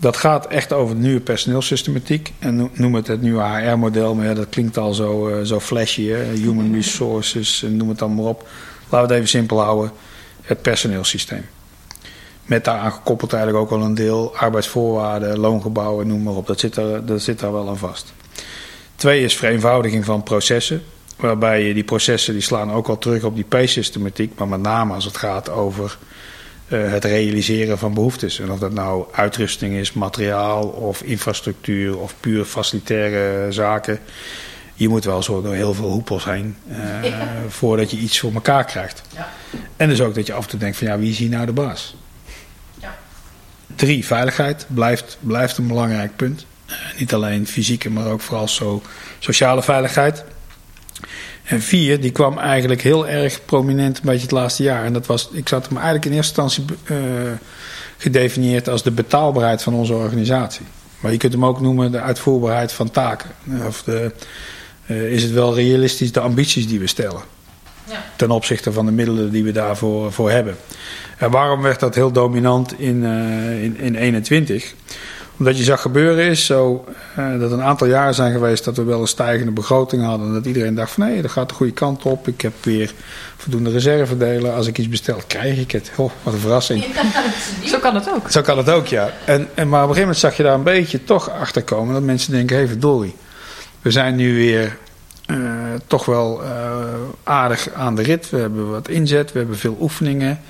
Dat 0.00 0.16
gaat 0.16 0.46
echt 0.46 0.72
over 0.72 0.94
de 0.94 1.00
nieuwe 1.00 1.20
personeelsystematiek. 1.20 2.32
En 2.38 2.56
no- 2.56 2.70
noem 2.72 2.94
het 2.94 3.06
het 3.06 3.22
nieuwe 3.22 3.42
HR-model, 3.42 4.14
maar 4.14 4.26
ja, 4.26 4.34
dat 4.34 4.48
klinkt 4.48 4.76
al 4.76 4.94
zo, 4.94 5.28
eh, 5.28 5.44
zo 5.44 5.60
flashy. 5.60 6.06
Hè? 6.06 6.24
Human 6.24 6.74
resources, 6.74 7.62
en 7.62 7.76
noem 7.76 7.88
het 7.88 7.98
dan 7.98 8.14
maar 8.14 8.24
op. 8.24 8.48
Laten 8.88 8.88
we 8.90 8.96
het 8.96 9.10
even 9.10 9.28
simpel 9.28 9.60
houden. 9.60 9.92
Het 10.42 10.62
personeelssysteem. 10.62 11.46
Met 12.44 12.64
daaraan 12.64 12.92
gekoppeld 12.92 13.32
eigenlijk 13.32 13.64
ook 13.64 13.70
wel 13.78 13.86
een 13.88 13.94
deel 13.94 14.36
arbeidsvoorwaarden, 14.36 15.38
loongebouwen, 15.38 16.06
noem 16.06 16.22
maar 16.22 16.34
op. 16.34 16.46
Dat 16.46 16.60
zit, 16.60 16.76
er, 16.76 17.06
dat 17.06 17.22
zit 17.22 17.38
daar 17.38 17.52
wel 17.52 17.68
aan 17.68 17.78
vast. 17.78 18.12
Twee 18.96 19.24
is 19.24 19.36
vereenvoudiging 19.36 20.04
van 20.04 20.22
processen. 20.22 20.82
Waarbij 21.16 21.72
die 21.72 21.84
processen 21.84 22.32
die 22.32 22.42
slaan 22.42 22.72
ook 22.72 22.86
wel 22.86 22.98
terug 22.98 23.24
op 23.24 23.34
die 23.34 23.44
P-systematiek. 23.44 24.38
Maar 24.38 24.48
met 24.48 24.60
name 24.60 24.94
als 24.94 25.04
het 25.04 25.16
gaat 25.16 25.50
over 25.50 25.98
eh, 26.68 26.90
het 26.90 27.04
realiseren 27.04 27.78
van 27.78 27.94
behoeftes. 27.94 28.40
En 28.40 28.50
of 28.50 28.58
dat 28.58 28.72
nou 28.72 29.06
uitrusting 29.12 29.74
is, 29.74 29.92
materiaal 29.92 30.66
of 30.66 31.02
infrastructuur 31.02 31.98
of 31.98 32.14
puur 32.20 32.44
facilitaire 32.44 33.52
zaken. 33.52 33.98
Je 34.74 34.88
moet 34.88 35.04
wel 35.04 35.22
zo 35.22 35.42
door 35.42 35.54
heel 35.54 35.74
veel 35.74 35.90
hoepels 35.90 36.24
heen 36.24 36.56
eh, 36.68 36.78
voordat 37.48 37.90
je 37.90 37.96
iets 37.96 38.18
voor 38.18 38.32
elkaar 38.32 38.64
krijgt. 38.64 39.02
Ja. 39.14 39.28
En 39.76 39.88
dus 39.88 40.00
ook 40.00 40.14
dat 40.14 40.26
je 40.26 40.32
af 40.32 40.44
en 40.44 40.50
toe 40.50 40.58
denkt 40.58 40.76
van 40.76 40.86
ja, 40.86 40.98
wie 40.98 41.10
is 41.10 41.18
hier 41.18 41.28
nou 41.28 41.46
de 41.46 41.52
baas? 41.52 41.96
Ja. 42.80 42.98
Drie, 43.76 44.06
veiligheid 44.06 44.66
blijft, 44.68 45.18
blijft 45.20 45.58
een 45.58 45.66
belangrijk 45.66 46.16
punt. 46.16 46.46
Eh, 46.66 46.76
niet 46.98 47.14
alleen 47.14 47.46
fysieke, 47.46 47.90
maar 47.90 48.06
ook 48.06 48.20
vooral 48.20 48.48
zo, 48.48 48.82
sociale 49.18 49.62
veiligheid. 49.62 50.24
En 51.48 51.62
vier, 51.62 52.00
die 52.00 52.10
kwam 52.10 52.38
eigenlijk 52.38 52.82
heel 52.82 53.08
erg 53.08 53.44
prominent 53.44 53.96
een 53.96 54.04
beetje 54.04 54.22
het 54.22 54.30
laatste 54.30 54.62
jaar. 54.62 54.84
En 54.84 54.92
dat 54.92 55.06
was, 55.06 55.28
ik 55.32 55.48
zat 55.48 55.66
hem 55.66 55.76
eigenlijk 55.76 56.06
in 56.06 56.12
eerste 56.12 56.42
instantie 56.42 56.76
eh, 56.84 56.96
gedefinieerd 57.96 58.68
als 58.68 58.82
de 58.82 58.90
betaalbaarheid 58.90 59.62
van 59.62 59.74
onze 59.74 59.94
organisatie. 59.94 60.66
Maar 61.00 61.12
je 61.12 61.18
kunt 61.18 61.32
hem 61.32 61.44
ook 61.44 61.60
noemen 61.60 61.92
de 61.92 62.00
uitvoerbaarheid 62.00 62.72
van 62.72 62.90
taken. 62.90 63.30
Of 63.66 63.82
de, 63.82 64.12
eh, 64.86 65.12
is 65.12 65.22
het 65.22 65.32
wel 65.32 65.54
realistisch 65.54 66.12
de 66.12 66.20
ambities 66.20 66.68
die 66.68 66.80
we 66.80 66.86
stellen? 66.86 67.22
Ja. 67.84 68.04
Ten 68.16 68.30
opzichte 68.30 68.72
van 68.72 68.86
de 68.86 68.92
middelen 68.92 69.30
die 69.30 69.44
we 69.44 69.52
daarvoor 69.52 70.12
voor 70.12 70.30
hebben. 70.30 70.56
En 71.18 71.30
waarom 71.30 71.62
werd 71.62 71.80
dat 71.80 71.94
heel 71.94 72.12
dominant 72.12 72.80
in, 72.80 73.04
eh, 73.04 73.62
in, 73.62 73.76
in 73.76 73.94
21? 73.94 74.74
Omdat 75.38 75.58
je 75.58 75.64
zag 75.64 75.80
gebeuren 75.80 76.24
is 76.24 76.46
zo 76.46 76.84
eh, 77.16 77.38
dat 77.38 77.52
een 77.52 77.62
aantal 77.62 77.86
jaren 77.86 78.14
zijn 78.14 78.32
geweest 78.32 78.64
dat 78.64 78.76
we 78.76 78.82
wel 78.82 79.00
een 79.00 79.06
stijgende 79.06 79.52
begroting 79.52 80.04
hadden. 80.04 80.26
En 80.26 80.32
dat 80.32 80.46
iedereen 80.46 80.74
dacht 80.74 80.90
van 80.90 81.06
nee, 81.06 81.22
dat 81.22 81.30
gaat 81.30 81.48
de 81.48 81.54
goede 81.54 81.72
kant 81.72 82.02
op. 82.02 82.28
Ik 82.28 82.40
heb 82.40 82.52
weer 82.62 82.92
voldoende 83.36 83.70
reservedelen. 83.70 84.54
Als 84.54 84.66
ik 84.66 84.78
iets 84.78 84.88
bestel, 84.88 85.20
krijg 85.26 85.58
ik 85.58 85.70
het. 85.70 85.90
Oh, 85.96 86.10
wat 86.22 86.34
een 86.34 86.40
verrassing. 86.40 86.84
Zo 87.64 87.78
kan 87.78 87.94
het 87.94 88.10
ook. 88.10 88.30
Zo 88.30 88.42
kan 88.42 88.58
het 88.58 88.70
ook, 88.70 88.86
ja. 88.86 89.10
En, 89.24 89.48
en, 89.54 89.68
maar 89.68 89.82
op 89.82 89.88
een 89.88 89.94
gegeven 89.94 90.00
moment 90.00 90.18
zag 90.18 90.36
je 90.36 90.42
daar 90.42 90.54
een 90.54 90.62
beetje 90.62 91.04
toch 91.04 91.30
achter 91.30 91.62
komen. 91.62 91.94
Dat 91.94 92.02
mensen 92.02 92.32
denken, 92.32 92.56
hé 92.56 92.62
hey, 92.62 92.70
verdorie. 92.70 93.14
We 93.82 93.90
zijn 93.90 94.16
nu 94.16 94.34
weer 94.34 94.76
eh, 95.26 95.36
toch 95.86 96.04
wel 96.04 96.42
eh, 96.42 96.50
aardig 97.24 97.72
aan 97.72 97.94
de 97.94 98.02
rit. 98.02 98.30
We 98.30 98.38
hebben 98.38 98.70
wat 98.70 98.88
inzet, 98.88 99.32
we 99.32 99.38
hebben 99.38 99.58
veel 99.58 99.76
oefeningen. 99.80 100.40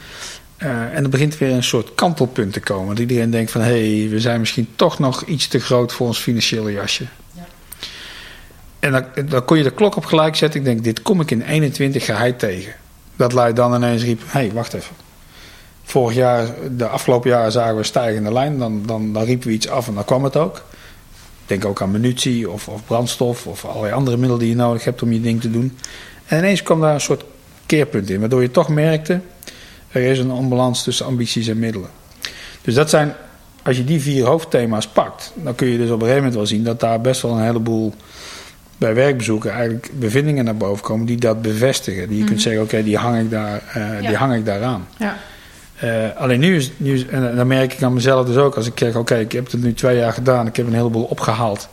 Eh, 0.59 0.94
en 0.94 1.03
er 1.05 1.09
begint 1.09 1.38
weer 1.38 1.51
een 1.51 1.62
soort 1.62 1.94
kantelpunt 1.94 2.53
te 2.53 2.61
komen. 2.61 2.88
Dat 2.88 2.99
iedereen 2.99 3.31
denkt 3.31 3.51
van, 3.51 3.61
hé, 3.61 3.99
hey, 4.01 4.09
we 4.09 4.21
zijn 4.21 4.40
misschien 4.40 4.68
toch 4.77 4.99
nog 4.99 5.23
iets 5.23 5.49
te 5.49 5.59
groot 5.59 5.92
voor 5.92 6.07
ons 6.07 6.18
financiële 6.18 6.73
jasje. 6.73 7.05
Ja. 7.33 7.47
En 8.79 8.92
dan, 8.92 9.05
dan 9.29 9.44
kon 9.44 9.57
je 9.57 9.62
de 9.62 9.71
klok 9.71 9.97
op 9.97 10.05
gelijk 10.05 10.37
zetten. 10.37 10.61
Ik 10.61 10.66
denk, 10.66 10.85
dit 10.85 11.03
kom 11.03 11.21
ik 11.21 11.31
in 11.31 11.42
21 11.42 12.05
geheid 12.05 12.38
tegen. 12.38 12.73
Dat 13.16 13.33
lui 13.33 13.53
dan 13.53 13.75
ineens 13.75 14.03
riep, 14.03 14.21
hé, 14.21 14.40
hey, 14.40 14.53
wacht 14.53 14.73
even. 14.75 14.94
Vorig 15.83 16.16
jaar, 16.16 16.47
de 16.77 16.88
afgelopen 16.88 17.31
jaren 17.31 17.53
zagen 17.53 17.73
we 17.73 17.79
een 17.79 17.85
stijgende 17.85 18.33
lijn. 18.33 18.59
Dan, 18.59 18.83
dan, 18.87 19.12
dan 19.12 19.25
riepen 19.25 19.49
we 19.49 19.55
iets 19.55 19.68
af 19.68 19.88
en 19.88 19.94
dan 19.94 20.05
kwam 20.05 20.25
het 20.25 20.37
ook. 20.37 20.62
Denk 21.47 21.64
ook 21.64 21.83
aan 21.83 21.90
munitie 21.90 22.51
of, 22.51 22.68
of 22.68 22.85
brandstof 22.85 23.47
of 23.47 23.64
allerlei 23.64 23.92
andere 23.92 24.16
middelen 24.16 24.40
die 24.40 24.49
je 24.49 24.57
nodig 24.57 24.85
hebt 24.85 25.03
om 25.03 25.12
je 25.12 25.21
ding 25.21 25.40
te 25.40 25.51
doen. 25.51 25.79
En 26.27 26.38
ineens 26.38 26.62
kwam 26.62 26.81
daar 26.81 26.94
een 26.94 27.01
soort 27.01 27.25
keerpunt 27.66 28.11
in. 28.11 28.21
Waardoor 28.21 28.42
je 28.42 28.51
toch 28.51 28.68
merkte, 28.68 29.21
er 29.90 30.03
is 30.03 30.18
een 30.18 30.31
onbalans 30.31 30.83
tussen 30.83 31.07
ambities 31.07 31.48
en 31.48 31.59
middelen. 31.59 31.90
Dus 32.62 32.74
dat 32.74 32.90
zijn, 32.90 33.14
als 33.62 33.77
je 33.77 33.85
die 33.85 34.01
vier 34.01 34.24
hoofdthema's 34.24 34.87
pakt, 34.87 35.33
dan 35.35 35.55
kun 35.55 35.68
je 35.68 35.79
dus 35.79 35.90
op 35.90 35.92
een 35.92 36.07
gegeven 36.07 36.16
moment 36.16 36.35
wel 36.35 36.46
zien 36.46 36.64
dat 36.64 36.81
daar 36.81 37.01
best 37.01 37.22
wel 37.22 37.33
een 37.33 37.44
heleboel 37.44 37.94
bij 38.79 38.94
werkbezoeken 38.94 39.51
eigenlijk 39.51 39.90
bevindingen 39.98 40.44
naar 40.44 40.57
boven 40.57 40.85
komen 40.85 41.07
die 41.07 41.16
dat 41.16 41.42
bevestigen. 41.42 42.09
Die 42.09 42.18
je 42.18 42.24
kunt 42.24 42.42
zeggen, 42.42 42.62
oké, 42.62 42.83
die 42.83 42.96
hang 42.96 43.20
ik 43.20 43.31
daar, 43.31 43.62
uh, 43.77 44.09
die 44.09 44.16
hang 44.16 44.35
ik 44.35 44.44
daar 44.44 44.62
aan. 44.62 44.88
Ja. 44.98 45.16
Uh, 45.85 46.16
alleen 46.16 46.40
nu 46.40 46.57
is, 46.57 46.70
nu 46.77 46.94
is, 46.94 47.07
en 47.07 47.37
dan 47.37 47.46
merk 47.46 47.72
ik 47.72 47.83
aan 47.83 47.92
mezelf 47.92 48.27
dus 48.27 48.37
ook, 48.37 48.55
als 48.55 48.66
ik 48.66 48.74
kijk, 48.74 48.96
oké, 48.96 49.16
ik 49.16 49.33
heb 49.33 49.51
het 49.51 49.62
nu 49.62 49.74
twee 49.74 49.96
jaar 49.96 50.12
gedaan, 50.12 50.46
ik 50.46 50.57
heb 50.57 50.66
een 50.66 50.74
heleboel 50.74 51.05
opgehaald. 51.05 51.68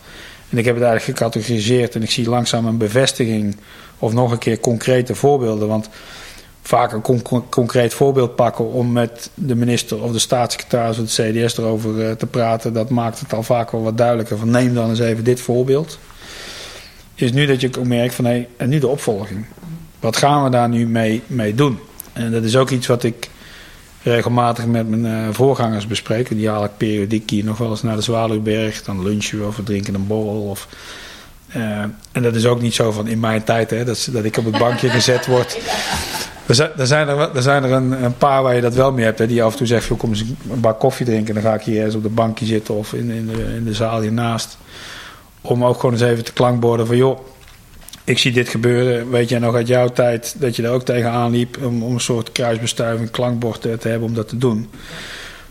En 0.49 0.57
ik 0.57 0.65
heb 0.65 0.75
het 0.75 0.83
eigenlijk 0.83 1.17
gecategoriseerd 1.17 1.95
en 1.95 2.01
ik 2.01 2.11
zie 2.11 2.29
langzaam 2.29 2.65
een 2.65 2.77
bevestiging 2.77 3.57
of 3.99 4.13
nog 4.13 4.31
een 4.31 4.37
keer 4.37 4.59
concrete 4.59 5.15
voorbeelden. 5.15 5.67
Want 5.67 5.89
vaak 6.67 6.91
een 6.91 7.01
con 7.01 7.49
concreet 7.49 7.93
voorbeeld 7.93 8.35
pakken 8.35 8.71
om 8.71 8.91
met 8.91 9.29
de 9.33 9.55
minister 9.55 10.03
of 10.03 10.11
de 10.11 10.19
staatssecretaris 10.19 10.99
of 10.99 11.09
de 11.09 11.31
CDS 11.31 11.57
erover 11.57 11.95
uh, 11.95 12.11
te 12.11 12.25
praten, 12.25 12.73
dat 12.73 12.89
maakt 12.89 13.19
het 13.19 13.33
al 13.33 13.43
vaak 13.43 13.71
wel 13.71 13.83
wat 13.83 13.97
duidelijker. 13.97 14.37
Van 14.37 14.49
neem 14.49 14.73
dan 14.73 14.89
eens 14.89 14.99
even 14.99 15.23
dit 15.23 15.41
voorbeeld. 15.41 15.99
Is 17.15 17.31
nu 17.31 17.45
dat 17.45 17.61
je 17.61 17.69
ook 17.77 17.85
merkt 17.85 18.15
van 18.15 18.25
hé, 18.25 18.31
hey, 18.31 18.47
en 18.57 18.69
nu 18.69 18.79
de 18.79 18.87
opvolging. 18.87 19.45
Wat 19.99 20.17
gaan 20.17 20.43
we 20.43 20.49
daar 20.49 20.69
nu 20.69 20.87
mee, 20.87 21.21
mee 21.27 21.55
doen? 21.55 21.79
En 22.13 22.31
dat 22.31 22.43
is 22.43 22.55
ook 22.55 22.69
iets 22.69 22.87
wat 22.87 23.03
ik 23.03 23.29
regelmatig 24.03 24.65
met 24.65 24.89
mijn 24.89 25.05
uh, 25.05 25.33
voorgangers 25.33 25.87
bespreek. 25.87 26.29
Die 26.29 26.49
haal 26.49 26.63
ik 26.63 26.77
periodiek 26.77 27.29
hier 27.29 27.43
nog 27.43 27.57
wel 27.57 27.69
eens 27.69 27.83
naar 27.83 27.95
de 27.95 28.01
Zwaluwberg. 28.01 28.83
Dan 28.83 29.03
lunchen 29.03 29.39
we 29.39 29.45
of 29.45 29.55
we 29.55 29.63
drinken 29.63 29.93
een 29.93 30.07
borrel. 30.07 30.41
Of, 30.41 30.67
uh, 31.55 31.79
en 32.11 32.21
dat 32.21 32.35
is 32.35 32.45
ook 32.45 32.61
niet 32.61 32.73
zo 32.73 32.91
van 32.91 33.07
in 33.07 33.19
mijn 33.19 33.43
tijd 33.43 33.69
hè, 33.69 33.83
dat, 33.83 34.09
dat 34.11 34.23
ik 34.23 34.37
op 34.37 34.45
het 34.45 34.57
bankje 34.57 34.89
gezet 34.89 35.25
word. 35.25 35.57
Er 36.47 36.55
zijn, 36.55 37.07
er 37.07 37.35
er, 37.35 37.41
zijn 37.41 37.63
er 37.63 37.71
een, 37.71 38.17
paar 38.17 38.43
waar 38.43 38.55
je 38.55 38.61
dat 38.61 38.73
wel 38.73 38.91
mee 38.91 39.05
hebt. 39.05 39.19
Hè, 39.19 39.27
die 39.27 39.43
af 39.43 39.51
en 39.51 39.57
toe 39.57 39.67
zegt, 39.67 39.97
kom 39.97 40.09
eens 40.09 40.21
een 40.21 40.59
bak 40.59 40.79
koffie 40.79 41.05
drinken. 41.05 41.33
Dan 41.33 41.43
ga 41.43 41.53
ik 41.53 41.61
hier 41.61 41.83
eens 41.83 41.95
op 41.95 42.03
de 42.03 42.09
bankje 42.09 42.45
zitten 42.45 42.75
of 42.75 42.93
in, 42.93 43.09
in, 43.09 43.27
de, 43.27 43.55
in 43.55 43.63
de 43.63 43.73
zaal 43.73 44.01
hiernaast. 44.01 44.57
Om 45.41 45.65
ook 45.65 45.75
gewoon 45.75 45.91
eens 45.91 46.03
even 46.03 46.23
te 46.23 46.33
klankborden 46.33 46.87
van 46.87 46.97
joh 46.97 47.19
ik 48.05 48.17
zie 48.17 48.31
dit 48.31 48.49
gebeuren. 48.49 49.09
Weet 49.09 49.29
jij 49.29 49.39
nog 49.39 49.55
uit 49.55 49.67
jouw 49.67 49.87
tijd 49.87 50.35
dat 50.37 50.55
je 50.55 50.63
er 50.63 50.71
ook 50.71 50.85
tegenaan 50.85 51.31
liep 51.31 51.57
om, 51.63 51.83
om 51.83 51.93
een 51.93 51.99
soort 51.99 52.31
kruisbestuiving, 52.31 53.11
klankbord 53.11 53.61
te, 53.61 53.77
te 53.77 53.87
hebben 53.87 54.07
om 54.07 54.13
dat 54.13 54.27
te 54.27 54.37
doen. 54.37 54.69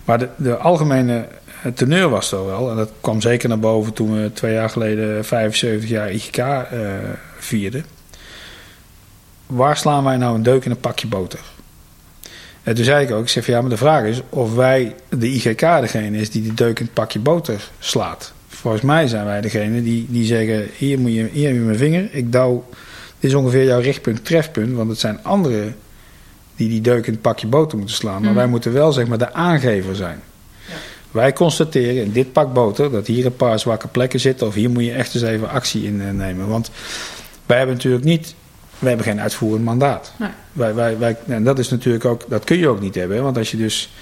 Maar 0.05 0.19
de, 0.19 0.29
de 0.37 0.57
algemene 0.57 1.27
teneur 1.75 2.09
was 2.09 2.33
er 2.33 2.47
wel. 2.47 2.71
En 2.71 2.77
dat 2.77 2.91
kwam 3.01 3.21
zeker 3.21 3.49
naar 3.49 3.59
boven 3.59 3.93
toen 3.93 4.23
we 4.23 4.33
twee 4.33 4.53
jaar 4.53 4.71
geleden 4.71 5.25
75 5.25 5.89
jaar 5.89 6.11
IGK 6.11 6.37
uh, 6.37 6.57
vierden. 7.39 7.85
Waar 9.55 9.77
slaan 9.77 10.05
wij 10.05 10.17
nou 10.17 10.35
een 10.35 10.43
deuk 10.43 10.65
in 10.65 10.71
een 10.71 10.81
pakje 10.81 11.07
boter? 11.07 11.41
En 12.63 12.75
toen 12.75 12.85
zei 12.85 13.05
ik 13.07 13.11
ook, 13.13 13.23
ik 13.23 13.29
zeg 13.29 13.45
van 13.45 13.55
ja, 13.55 13.61
maar 13.61 13.71
de 13.71 13.77
vraag 13.77 14.05
is 14.05 14.21
of 14.29 14.55
wij, 14.55 14.95
de 15.09 15.29
IGK, 15.29 15.61
degene 15.61 16.19
is 16.19 16.31
die 16.31 16.43
die 16.43 16.55
deuk 16.55 16.79
in 16.79 16.85
het 16.85 16.95
pakje 16.95 17.19
boter 17.19 17.71
slaat. 17.79 18.33
Volgens 18.49 18.83
mij 18.83 19.07
zijn 19.07 19.25
wij 19.25 19.41
degene 19.41 19.83
die, 19.83 20.07
die 20.09 20.25
zeggen: 20.25 20.69
hier, 20.77 20.99
moet 20.99 21.13
je, 21.15 21.29
hier 21.33 21.47
heb 21.47 21.57
je 21.57 21.63
mijn 21.63 21.79
vinger. 21.79 22.09
Ik 22.13 22.33
douw. 22.33 22.65
Dit 23.21 23.31
is 23.31 23.37
ongeveer 23.37 23.65
jouw 23.65 23.81
richtpunt, 23.81 24.25
trefpunt. 24.25 24.77
Want 24.77 24.91
het 24.91 24.99
zijn 24.99 25.19
anderen 25.23 25.77
die 26.57 26.69
die 26.69 26.81
deuk 26.81 27.07
in 27.07 27.13
het 27.13 27.23
pakje 27.23 27.47
boter 27.47 27.79
moeten 27.79 27.97
slaan. 27.97 28.21
Maar 28.21 28.31
Mhm. 28.31 28.35
wij 28.39 28.47
moeten 28.47 28.73
wel 28.73 28.93
zeg 28.93 29.07
maar 29.07 29.19
de 29.19 29.33
aangever 29.33 29.97
zijn. 29.97 30.21
Ja. 30.69 30.75
Wij 31.11 31.33
constateren 31.33 32.05
in 32.05 32.13
dit 32.13 32.33
pak 32.33 32.53
boter 32.53 32.91
dat 32.91 33.07
hier 33.07 33.27
een 33.27 33.37
paar 33.37 33.59
zwakke 33.59 33.89
plekken 33.89 34.21
zitten. 34.21 34.47
Of 34.47 34.55
hier 34.55 34.71
moet 34.71 34.85
je 34.85 34.93
echt 34.93 35.15
eens 35.15 35.25
even 35.25 35.49
actie 35.51 35.85
in 35.85 36.01
eh, 36.03 36.11
nemen. 36.11 36.49
Want 36.49 36.71
wij 37.47 37.57
hebben 37.57 37.77
natuurlijk 37.77 38.05
niet. 38.05 38.35
Wij 38.85 38.93
hebben 38.93 39.13
geen 39.13 39.21
uitvoerend 39.21 39.65
mandaat. 39.65 40.13
Nee. 40.17 40.29
Wij, 40.53 40.75
wij, 40.75 40.99
wij, 40.99 41.17
en 41.27 41.45
dat 41.45 41.59
is 41.59 41.69
natuurlijk 41.71 42.05
ook. 42.05 42.23
Dat 42.29 42.45
kun 42.45 42.59
je 42.59 42.69
ook 42.69 42.81
niet 42.81 42.95
hebben. 42.95 43.23
Want 43.23 43.39
als 43.39 43.51
je 43.51 43.57
dus. 43.57 43.93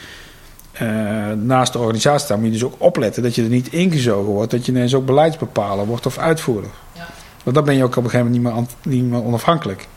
Uh, 0.82 1.30
naast 1.30 1.72
de 1.72 1.78
organisatie 1.78 2.24
staat, 2.24 2.36
moet 2.36 2.46
je 2.46 2.52
dus 2.52 2.64
ook 2.64 2.74
opletten 2.78 3.22
dat 3.22 3.34
je 3.34 3.42
er 3.42 3.48
niet 3.48 3.72
ingezogen 3.72 4.32
wordt, 4.32 4.50
dat 4.50 4.66
je 4.66 4.72
ineens 4.72 4.94
ook 4.94 5.06
beleidsbepaler 5.06 5.86
wordt 5.86 6.06
of 6.06 6.18
uitvoerder. 6.18 6.70
Ja. 6.92 7.08
Want 7.42 7.56
dan 7.56 7.64
ben 7.64 7.76
je 7.76 7.84
ook 7.84 7.96
op 7.96 8.04
een 8.04 8.10
gegeven 8.10 8.32
moment 8.32 8.54
niet 8.54 8.84
meer, 8.84 8.94
niet 8.94 9.10
meer 9.10 9.24
onafhankelijk. 9.24 9.88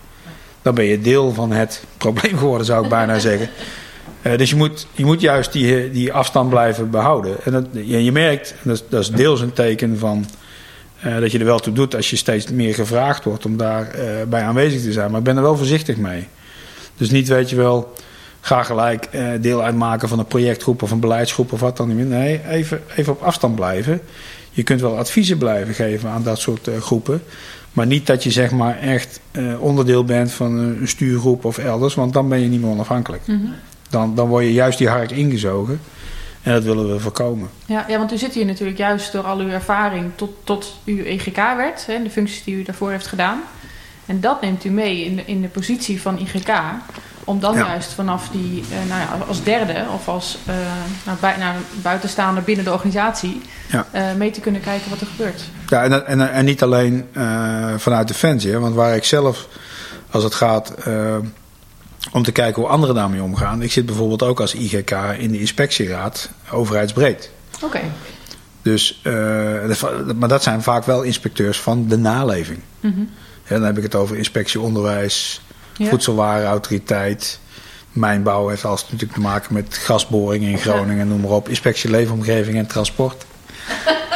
Dan 0.61 0.75
ben 0.75 0.85
je 0.85 1.01
deel 1.01 1.33
van 1.33 1.51
het 1.51 1.83
probleem 1.97 2.37
geworden, 2.37 2.65
zou 2.65 2.83
ik 2.83 2.89
bijna 2.89 3.19
zeggen. 3.29 3.49
Uh, 4.21 4.37
dus 4.37 4.49
je 4.49 4.55
moet, 4.55 4.87
je 4.91 5.05
moet 5.05 5.21
juist 5.21 5.51
die, 5.51 5.91
die 5.91 6.13
afstand 6.13 6.49
blijven 6.49 6.89
behouden. 6.89 7.35
En 7.43 7.51
dat, 7.51 7.65
je, 7.71 8.03
je 8.03 8.11
merkt, 8.11 8.55
dat, 8.61 8.83
dat 8.89 9.01
is 9.01 9.09
deels 9.09 9.41
een 9.41 9.53
teken 9.53 9.99
van 9.99 10.25
uh, 11.05 11.19
dat 11.19 11.31
je 11.31 11.39
er 11.39 11.45
wel 11.45 11.59
toe 11.59 11.73
doet 11.73 11.95
als 11.95 12.09
je 12.09 12.15
steeds 12.15 12.51
meer 12.51 12.73
gevraagd 12.73 13.23
wordt 13.23 13.45
om 13.45 13.57
daarbij 13.57 14.27
bij 14.27 14.41
aanwezig 14.41 14.81
te 14.81 14.91
zijn. 14.91 15.09
Maar 15.09 15.19
ik 15.19 15.25
ben 15.25 15.35
er 15.35 15.41
wel 15.41 15.57
voorzichtig 15.57 15.97
mee. 15.97 16.27
Dus 16.97 17.09
niet, 17.09 17.27
weet 17.27 17.49
je 17.49 17.55
wel 17.55 17.93
ga 18.41 18.63
gelijk 18.63 19.09
uh, 19.11 19.27
deel 19.41 19.63
uitmaken 19.63 20.07
van 20.07 20.19
een 20.19 20.25
projectgroep 20.25 20.81
of 20.81 20.91
een 20.91 20.99
beleidsgroep 20.99 21.53
of 21.53 21.59
wat 21.59 21.77
dan 21.77 21.87
niet 21.87 21.97
meer. 21.97 22.05
Nee, 22.05 22.41
even, 22.47 22.81
even 22.95 23.13
op 23.13 23.21
afstand 23.21 23.55
blijven. 23.55 24.01
Je 24.51 24.63
kunt 24.63 24.81
wel 24.81 24.97
adviezen 24.97 25.37
blijven 25.37 25.73
geven 25.73 26.09
aan 26.09 26.23
dat 26.23 26.39
soort 26.39 26.69
groepen. 26.79 27.21
Maar 27.73 27.85
niet 27.85 28.07
dat 28.07 28.23
je 28.23 28.31
zeg 28.31 28.51
maar 28.51 28.79
echt 28.79 29.19
onderdeel 29.59 30.05
bent 30.05 30.31
van 30.31 30.57
een 30.57 30.87
stuurgroep 30.87 31.45
of 31.45 31.57
elders. 31.57 31.95
Want 31.95 32.13
dan 32.13 32.29
ben 32.29 32.39
je 32.39 32.47
niet 32.47 32.61
meer 32.61 32.69
onafhankelijk. 32.69 33.27
Mm 33.27 33.39
-hmm. 33.41 33.53
dan, 33.89 34.15
dan 34.15 34.27
word 34.27 34.43
je 34.43 34.53
juist 34.53 34.77
die 34.77 34.87
hark 34.87 35.11
ingezogen. 35.11 35.79
En 36.45 36.53
dat 36.53 36.63
willen 36.63 36.91
we 36.91 36.99
voorkomen. 36.99 37.49
Ja, 37.65 37.85
ja, 37.87 37.97
want 37.97 38.13
u 38.13 38.17
zit 38.17 38.33
hier 38.33 38.45
natuurlijk 38.45 38.77
juist 38.77 39.11
door 39.11 39.23
al 39.23 39.37
uw 39.37 39.49
ervaring 39.49 40.11
tot, 40.15 40.31
tot 40.43 40.79
u 40.83 41.05
EGK 41.05 41.35
werd. 41.35 41.85
Hè, 41.85 42.03
de 42.03 42.09
functies 42.09 42.43
die 42.43 42.55
u 42.55 42.63
daarvoor 42.63 42.91
heeft 42.91 43.07
gedaan. 43.07 43.41
En 44.05 44.19
dat 44.19 44.41
neemt 44.41 44.63
u 44.63 44.69
mee 44.69 45.05
in 45.05 45.15
de, 45.15 45.23
in 45.25 45.41
de 45.41 45.47
positie 45.47 46.01
van 46.01 46.19
IGK 46.19 46.51
om 47.23 47.39
dan 47.39 47.55
ja. 47.55 47.67
juist 47.67 47.93
vanaf 47.93 48.29
die, 48.29 48.63
uh, 48.71 48.89
nou 48.89 49.01
ja, 49.01 49.25
als 49.27 49.43
derde 49.43 49.85
of 49.93 50.07
als 50.07 50.37
uh, 50.49 50.55
nou, 51.05 51.17
bij, 51.19 51.35
nou, 51.37 51.55
buitenstaander 51.81 52.43
binnen 52.43 52.65
de 52.65 52.71
organisatie 52.71 53.41
ja. 53.67 53.87
uh, 53.93 54.13
mee 54.17 54.31
te 54.31 54.39
kunnen 54.39 54.61
kijken 54.61 54.89
wat 54.89 55.01
er 55.01 55.07
gebeurt. 55.07 55.41
Ja, 55.67 55.83
en, 55.83 56.07
en, 56.07 56.31
en 56.31 56.45
niet 56.45 56.63
alleen 56.63 57.07
vanuit 57.77 58.07
Defensie, 58.07 58.51
hè, 58.51 58.59
want 58.59 58.75
waar 58.75 58.95
ik 58.95 59.03
zelf, 59.03 59.47
als 60.11 60.23
het 60.23 60.33
gaat 60.33 60.73
om 62.11 62.23
te 62.23 62.31
kijken 62.31 62.61
hoe 62.61 62.71
anderen 62.71 62.95
daarmee 62.95 63.23
omgaan. 63.23 63.61
Ik 63.61 63.71
zit 63.71 63.85
bijvoorbeeld 63.85 64.23
ook 64.23 64.39
als 64.39 64.53
IGK 64.53 64.91
in 65.17 65.31
de 65.31 65.39
inspectieraad 65.39 66.29
overheidsbreed. 66.51 67.31
Oké. 67.55 67.65
Okay. 67.65 67.91
Dus, 68.61 69.01
maar 70.15 70.27
dat 70.27 70.43
zijn 70.43 70.61
vaak 70.61 70.85
wel 70.85 71.01
inspecteurs 71.01 71.59
van 71.59 71.87
de 71.87 71.97
naleving. 71.97 72.59
Mm 72.79 72.93
-hmm. 72.93 73.09
Ja, 73.47 73.55
dan 73.55 73.63
heb 73.63 73.77
ik 73.77 73.83
het 73.83 73.95
over 73.95 74.17
inspectie 74.17 74.59
onderwijs, 74.59 75.41
ja. 75.77 75.89
voedselwarenautoriteit. 75.89 77.39
Mijnbouw 77.91 78.47
heeft 78.47 78.65
alles 78.65 78.83
natuurlijk 78.83 79.13
te 79.13 79.19
maken 79.19 79.53
met 79.53 79.77
gasboringen 79.77 80.49
in 80.49 80.57
Groningen, 80.57 80.97
ja. 80.97 81.03
noem 81.03 81.21
maar 81.21 81.31
op. 81.31 81.49
Inspectie 81.49 81.89
leefomgeving 81.89 82.57
en 82.57 82.67
transport. 82.67 83.25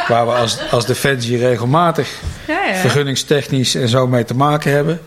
Waar 0.08 0.26
we 0.26 0.32
als, 0.32 0.70
als 0.70 0.86
Defensie 0.86 1.38
regelmatig 1.38 2.20
ja, 2.46 2.64
ja. 2.64 2.74
vergunningstechnisch 2.74 3.74
en 3.74 3.88
zo 3.88 4.06
mee 4.06 4.24
te 4.24 4.34
maken 4.34 4.72
hebben. 4.72 5.00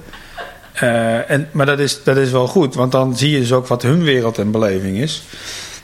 Uh, 0.81 1.29
en, 1.29 1.47
maar 1.51 1.65
dat 1.65 1.79
is, 1.79 2.03
dat 2.03 2.17
is 2.17 2.31
wel 2.31 2.47
goed, 2.47 2.75
want 2.75 2.91
dan 2.91 3.17
zie 3.17 3.31
je 3.31 3.39
dus 3.39 3.51
ook 3.51 3.67
wat 3.67 3.81
hun 3.81 4.03
wereld 4.03 4.37
en 4.37 4.51
beleving 4.51 4.97
is. 4.97 5.23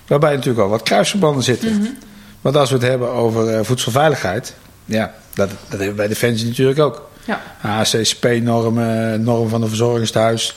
Waarbij 0.08 0.32
natuurlijk 0.36 0.64
al 0.64 0.70
wat 0.70 0.84
kruisverbanden 0.84 1.44
zitten. 1.44 1.74
Mm 1.74 1.82
-hmm. 1.82 1.98
Want 2.42 2.56
als 2.56 2.70
we 2.70 2.76
het 2.76 2.86
hebben 2.86 3.10
over 3.10 3.54
uh, 3.54 3.60
voedselveiligheid, 3.64 4.56
ja, 4.86 5.14
dat, 5.34 5.50
dat 5.50 5.70
hebben 5.70 5.88
we 5.88 5.94
bij 5.94 6.08
Defensie 6.08 6.48
natuurlijk 6.48 6.80
ook. 6.80 7.10
Ja. 7.26 7.42
ACCP-normen, 7.62 9.24
normen 9.24 9.50
van 9.50 9.62
een 9.62 9.68
verzorgingstehuis. 9.68 10.56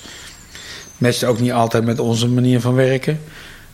Matcht 0.99 1.25
ook 1.25 1.40
niet 1.40 1.53
altijd 1.53 1.85
met 1.85 1.99
onze 1.99 2.29
manier 2.29 2.61
van 2.61 2.75
werken. 2.75 3.21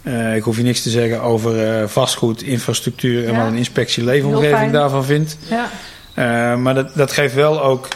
Uh, 0.02 0.36
ik 0.36 0.42
hoef 0.42 0.56
je 0.56 0.62
niks 0.62 0.82
te 0.82 0.90
zeggen 0.90 1.22
over 1.22 1.88
vastgoed, 1.88 2.42
infrastructuur 2.42 3.26
en 3.26 3.32
Ja. 3.32 3.38
wat 3.38 3.46
een 3.46 3.56
inspectie 3.56 4.04
leefomgeving 4.04 4.72
daarvan 4.72 5.04
vindt. 5.04 5.36
Ja. 5.48 6.56
Maar 6.56 6.74
dat, 6.74 6.90
dat 6.94 7.12
geeft 7.12 7.34
wel 7.34 7.62
ook, 7.62 7.88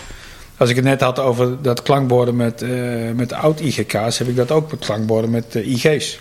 als 0.63 0.71
ik 0.71 0.77
het 0.77 0.85
net 0.85 1.01
had 1.01 1.19
over 1.19 1.63
dat 1.63 1.83
klankborden 1.83 2.37
met, 2.37 2.63
uh, 2.63 3.11
met 3.11 3.33
oud-IGK's, 3.33 4.19
heb 4.19 4.29
ik 4.29 4.37
dat 4.37 4.51
ook 4.51 4.71
met 4.71 4.85
klankborden 4.85 5.31
met 5.31 5.57
uh, 5.57 5.67
IG's. 5.67 6.21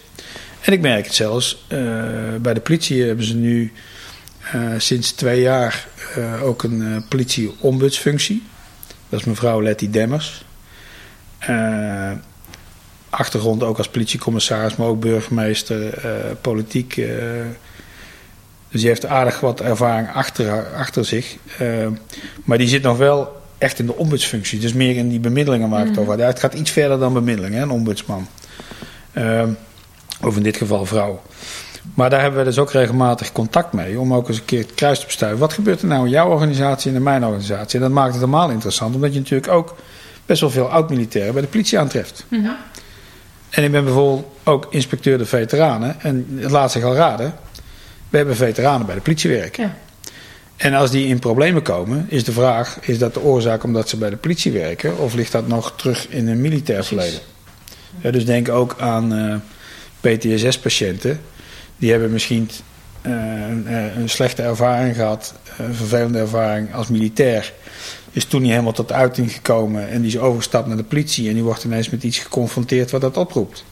En 0.62 0.74
ik 0.74 0.82
merk 0.82 1.06
het 1.06 1.14
zelfs, 1.14 1.66
uh, 1.70 1.80
bij 2.42 2.54
de 2.54 2.60
politie 2.60 3.04
hebben 3.04 3.26
ze 3.26 3.36
nu 3.36 3.72
sinds 4.78 5.12
twee 5.12 5.42
jaar 5.42 5.88
ook 6.44 6.64
een 6.64 7.06
politie-ombudsfunctie. 7.10 8.44
Dat 9.10 9.20
is 9.20 9.26
mevrouw 9.26 9.62
Letty 9.62 9.90
Demmers. 9.90 10.46
Achtergrond 13.10 13.64
ook 13.64 13.78
als 13.78 13.90
politiecommissaris, 13.90 14.76
maar 14.76 14.88
ook 14.88 15.00
burgemeester, 15.00 16.02
politiek. 16.42 16.96
Dus 18.70 18.82
die 18.82 18.88
heeft 18.88 19.06
aardig 19.06 19.40
wat 19.40 19.62
ervaring 19.62 20.10
achter, 20.14 20.76
achter 20.76 21.06
zich. 21.06 21.36
Maar 22.44 22.58
die 22.58 22.68
zit 22.68 22.82
nog 22.82 22.98
wel 22.98 23.41
echt 23.62 23.80
in 23.80 23.86
de 23.86 23.96
ombudsfunctie. 23.96 24.60
Dus 24.60 24.74
meer 24.74 24.96
in 24.96 25.10
die 25.10 25.20
bemiddelingen 25.20 25.70
waar 25.70 25.82
ik 25.82 25.88
het 25.88 25.98
over 25.98 26.12
had. 26.12 26.20
Ja, 26.20 26.26
het 26.26 26.40
gaat 26.40 26.54
iets 26.54 26.72
verder 26.72 27.00
dan 27.00 27.14
bemiddeling, 27.14 27.54
hè, 27.54 27.62
een 27.62 27.70
ombudsman. 27.70 28.28
Uh, 29.14 29.44
of 30.22 30.38
in 30.38 30.44
dit 30.44 30.58
geval 30.58 30.86
vrouw. 30.86 31.22
Maar 31.94 32.10
daar 32.10 32.22
hebben 32.22 32.40
we 32.40 32.46
dus 32.46 32.58
ook 32.58 32.72
regelmatig 32.72 33.32
contact 33.32 33.74
mee. 33.74 34.00
Om 34.00 34.14
ook 34.14 34.28
eens 34.28 34.38
een 34.38 34.46
keer 34.46 34.60
het 34.60 34.74
kruis 34.74 35.00
te 35.00 35.06
bestuiven. 35.06 35.40
Wat 35.40 35.54
gebeurt 35.54 35.82
er 35.82 35.88
nou 35.88 36.06
in 36.06 36.12
jouw 36.12 36.30
organisatie 36.30 36.90
en 36.90 36.98
in 36.98 37.04
mijn 37.04 37.26
organisatie? 37.26 37.80
En 37.80 37.86
dat 37.86 37.94
maakt 37.94 38.12
het 38.12 38.20
helemaal 38.20 38.50
interessant. 38.50 38.96
Omdat 38.96 39.14
je 39.14 39.20
natuurlijk 39.20 39.52
ook 39.52 39.76
best 40.26 40.42
wel 40.42 40.50
veel 40.50 40.70
oud-militairen 40.70 41.34
bij 41.34 41.42
de 41.42 41.48
politie 41.48 41.80
aantreft. 41.80 42.26
Mhm. 42.28 42.50
En 43.50 43.64
ik 43.64 43.72
ben 43.72 43.84
bijvoorbeeld 43.84 44.26
ook 44.44 44.68
inspecteur 44.70 45.18
de 45.18 45.26
veteranen. 45.26 46.02
En 46.02 46.28
het 46.36 46.52
laat 46.52 46.72
zich 46.72 46.84
al 46.84 46.96
raden. 46.96 47.34
We 48.10 48.18
hebben 48.18 48.36
veteranen 48.36 48.86
bij 48.86 48.96
de 48.96 49.02
politie 49.02 49.30
werken. 49.30 49.64
Ja. 49.64 49.76
En 50.62 50.74
als 50.74 50.92
die 50.92 51.08
in 51.08 51.20
problemen 51.20 51.62
komen, 51.62 52.06
is 52.10 52.24
de 52.24 52.32
vraag: 52.32 52.78
is 52.82 52.98
dat 52.98 53.14
de 53.14 53.22
oorzaak 53.22 53.64
omdat 53.64 53.90
ze 53.90 53.98
bij 53.98 54.10
de 54.10 54.16
politie 54.16 54.52
werken? 54.52 54.98
Of 54.98 55.14
ligt 55.14 55.32
dat 55.32 55.48
nog 55.48 55.74
terug 55.76 56.10
in 56.10 56.28
een 56.28 56.42
militair 56.42 56.78
Precies. 56.78 56.98
verleden? 56.98 57.20
Ja, 58.02 58.12
dus 58.12 58.26
denk 58.26 58.50
ook 58.50 58.76
aan 58.80 59.14
eh, 59.14 59.36
PTSS-patiënten. 60.00 61.22
Die 61.78 61.92
hebben 61.92 62.12
misschien 62.12 62.50
eh, 63.02 63.12
een, 63.50 63.68
eh, 63.68 63.96
een 63.98 64.10
slechte 64.10 64.42
ervaring 64.42 64.96
gehad, 64.96 65.34
een 65.58 65.74
vervelende 65.74 66.20
ervaring 66.20 66.74
als 66.74 66.88
militair. 66.88 67.54
Is 68.12 68.26
toen 68.26 68.42
niet 68.42 68.52
helemaal 68.52 68.72
tot 68.72 68.92
uiting 68.92 69.32
gekomen 69.32 69.90
en 69.90 70.02
die 70.02 70.12
is 70.12 70.18
overgestapt 70.18 70.68
naar 70.68 70.78
de 70.78 70.84
politie. 70.84 71.28
En 71.28 71.34
die 71.34 71.44
wordt 71.44 71.64
ineens 71.64 71.90
met 71.90 72.04
iets 72.04 72.20
geconfronteerd 72.20 72.92
wat 72.92 73.02
dat 73.02 73.18
oproept. 73.18 73.64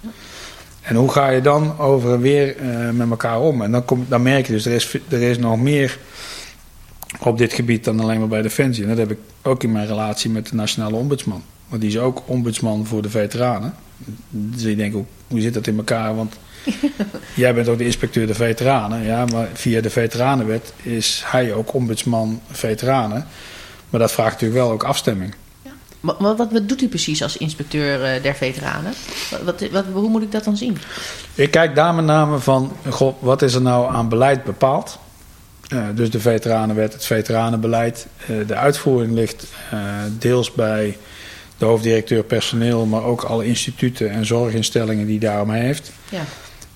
En 0.82 0.96
hoe 0.96 1.12
ga 1.12 1.30
je 1.30 1.42
dan 1.42 1.80
over 1.80 2.14
en 2.14 2.22
weer 2.22 2.56
met 2.94 3.10
elkaar 3.10 3.40
om? 3.40 3.62
En 3.62 3.72
dan, 3.72 3.86
kom, 3.86 4.06
dan 4.10 4.22
merk 4.22 4.48
je 4.48 4.54
dus, 4.54 4.66
er 4.66 4.72
is, 4.72 4.98
er 5.10 5.22
is 5.22 5.38
nog 5.38 5.60
meer 5.60 5.98
op 7.20 7.38
dit 7.38 7.54
gebied 7.54 7.84
dan 7.84 8.00
alleen 8.00 8.20
maar 8.20 8.28
bij 8.28 8.42
Defensie. 8.42 8.84
En 8.84 8.90
dat 8.90 8.98
heb 8.98 9.12
ik 9.12 9.18
ook 9.42 9.64
in 9.64 9.72
mijn 9.72 9.88
relatie 9.88 10.30
met 10.30 10.48
de 10.50 10.56
Nationale 10.56 10.96
Ombudsman. 10.96 11.44
Want 11.68 11.82
die 11.82 11.90
is 11.92 11.98
ook 11.98 12.22
ombudsman 12.26 12.86
voor 12.86 13.02
de 13.02 13.10
veteranen. 13.10 13.74
Dus 14.30 14.64
ik 14.64 14.78
denk, 14.78 14.94
hoe, 14.94 15.06
hoe 15.28 15.42
zit 15.42 15.54
dat 15.54 15.68
in 15.68 15.78
elkaar? 15.78 16.16
Want 16.16 16.36
jij 17.36 17.54
bent 17.54 17.68
ook 17.68 17.78
de 17.78 17.86
inspecteur 17.86 18.28
de 18.28 18.34
veteranen. 18.34 19.04
Ja, 19.04 19.26
maar 19.26 19.48
via 19.54 19.82
de 19.82 19.90
veteranenwet 19.90 20.74
is 20.84 21.24
hij 21.26 21.54
ook 21.54 21.74
ombudsman 21.74 22.42
veteranen. 22.52 23.28
Maar 23.90 24.00
dat 24.00 24.12
vraagt 24.12 24.32
natuurlijk 24.32 24.62
wel 24.62 24.72
ook 24.72 24.84
afstemming. 24.84 25.34
Wat, 26.00 26.18
wat, 26.20 26.38
wat 26.52 26.70
doet 26.70 26.82
u 26.82 26.88
precies 26.88 27.24
als 27.24 27.38
inspecteur 27.38 28.04
eh, 28.04 28.24
der 28.24 28.36
veteranen? 28.36 28.94
Wat, 29.30 29.42
wat, 29.44 29.70
wat- 29.72 29.86
hoe 29.94 30.10
moet 30.10 30.22
ik 30.22 30.32
dat 30.32 30.44
dan 30.44 30.58
zien? 30.58 30.78
Ik 31.36 31.52
kijk 31.52 31.76
daar 31.76 31.94
met 31.96 32.06
name 32.06 32.40
van, 32.40 32.72
goh, 32.90 33.16
wat 33.20 33.42
is 33.42 33.54
er 33.54 33.62
nou 33.62 33.94
aan 33.94 34.10
beleid 34.10 34.44
bepaald? 34.44 35.00
Eh, 35.70 35.84
dus 35.96 36.10
de 36.10 36.20
veteranenwet, 36.20 36.94
het 36.94 37.06
veteranenbeleid. 37.06 38.08
Eh, 38.28 38.48
de 38.48 38.56
uitvoering 38.56 39.14
ligt 39.14 39.46
eh, 39.72 39.80
deels 40.20 40.52
bij 40.52 40.98
de 41.58 41.66
hoofddirecteur 41.66 42.24
personeel, 42.24 42.86
maar 42.86 43.04
ook 43.04 43.24
alle 43.24 43.46
instituten 43.46 44.10
en 44.10 44.26
zorginstellingen 44.26 45.06
die 45.06 45.20
daaromheen 45.20 45.64
heeft. 45.64 45.92
Ja. 46.10 46.22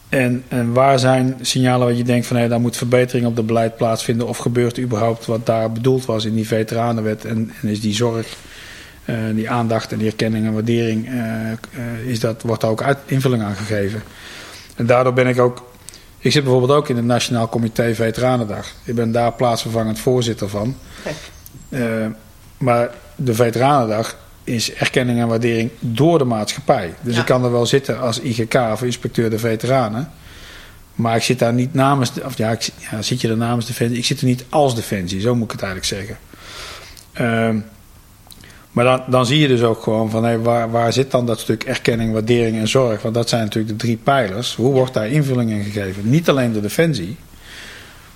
En, 0.09 0.43
en 0.47 0.73
waar 0.73 0.99
zijn 0.99 1.37
signalen 1.41 1.87
waar 1.87 1.95
je 1.95 2.03
denkt 2.03 2.27
van 2.27 2.37
hé, 2.37 2.47
daar 2.47 2.59
moet 2.59 2.77
verbetering 2.77 3.25
op 3.25 3.35
het 3.35 3.45
beleid 3.45 3.77
plaatsvinden? 3.77 4.27
Of 4.27 4.37
gebeurt 4.37 4.79
überhaupt 4.79 5.25
wat 5.25 5.45
daar 5.45 5.71
bedoeld 5.71 6.05
was 6.05 6.25
in 6.25 6.35
die 6.35 6.47
veteranenwet? 6.47 7.25
En, 7.25 7.51
en 7.61 7.67
is 7.67 7.81
die 7.81 7.93
zorg, 7.93 8.27
die 9.33 9.49
aandacht 9.49 9.91
en 9.91 9.97
die 9.97 10.07
erkenning 10.07 10.45
en 10.45 10.53
waardering, 10.53 11.09
is 12.05 12.19
dat, 12.19 12.41
wordt 12.41 12.61
daar 12.61 12.71
ook 12.71 12.83
uit, 12.83 12.97
invulling 13.05 13.43
aan 13.43 13.55
gegeven? 13.55 14.03
En 14.75 14.85
daardoor 14.85 15.13
ben 15.13 15.27
ik 15.27 15.39
ook. 15.39 15.71
Ik 16.23 16.31
zit 16.31 16.43
bijvoorbeeld 16.43 16.71
ook 16.71 16.89
in 16.89 16.95
het 16.95 17.05
Nationaal 17.05 17.49
Comité 17.49 17.95
Veteranendag. 17.95 18.67
Ik 18.83 18.95
ben 18.95 19.11
daar 19.11 19.33
plaatsvervangend 19.33 19.99
voorzitter 19.99 20.49
van. 20.49 20.75
Eh, 21.69 22.05
maar 22.57 22.89
de 23.15 23.33
Veteranendag 23.33 24.17
is 24.43 24.73
erkenning 24.73 25.19
en 25.19 25.27
waardering 25.27 25.69
door 25.79 26.17
de 26.17 26.23
maatschappij. 26.23 26.93
Dus 27.01 27.13
Ja. 27.13 27.19
ik 27.19 27.25
kan 27.25 27.43
er 27.43 27.51
wel 27.51 27.65
zitten 27.65 27.99
als 27.99 28.19
IGK 28.19 28.53
of 28.55 28.83
inspecteur 28.83 29.29
de 29.29 29.39
veteranen. 29.39 30.11
Maar 30.95 31.15
ik 31.15 31.21
zit 31.23 31.39
daar 31.39 31.53
niet 31.53 31.73
namens, 31.73 32.13
de- 32.13 32.23
of 32.25 32.37
ja, 32.37 32.51
ik, 32.51 32.69
ja, 32.91 33.01
zit 33.01 33.21
je 33.21 33.27
er 33.29 33.37
namens 33.37 33.65
Defensie? 33.65 33.97
Ik 33.97 34.05
zit 34.05 34.19
er 34.19 34.25
niet 34.25 34.45
als 34.49 34.75
Defensie, 34.75 35.21
zo 35.21 35.35
moet 35.35 35.45
ik 35.45 35.51
het 35.51 35.61
eigenlijk 35.61 35.91
zeggen. 35.93 36.17
Ehm, 37.13 37.57
maar 38.73 38.85
dan, 38.85 39.03
dan 39.07 39.25
zie 39.25 39.39
je 39.39 39.47
dus 39.47 39.63
ook 39.63 39.83
gewoon 39.83 40.09
van 40.09 40.23
hé, 40.23 40.41
waar, 40.41 40.71
waar 40.71 40.93
zit 40.93 41.11
dan 41.11 41.25
dat 41.25 41.39
stuk 41.39 41.63
erkenning, 41.63 42.13
waardering 42.13 42.57
en 42.57 42.67
zorg? 42.67 43.01
Want 43.01 43.15
dat 43.15 43.29
zijn 43.29 43.43
natuurlijk 43.43 43.73
de 43.73 43.85
drie 43.85 43.97
pijlers. 43.97 44.55
Hoe 44.55 44.73
wordt 44.73 44.93
daar 44.93 45.07
invulling 45.07 45.51
in 45.51 45.63
gegeven? 45.63 46.09
Niet 46.09 46.29
alleen 46.29 46.53
door 46.53 46.61
Defensie, 46.61 47.17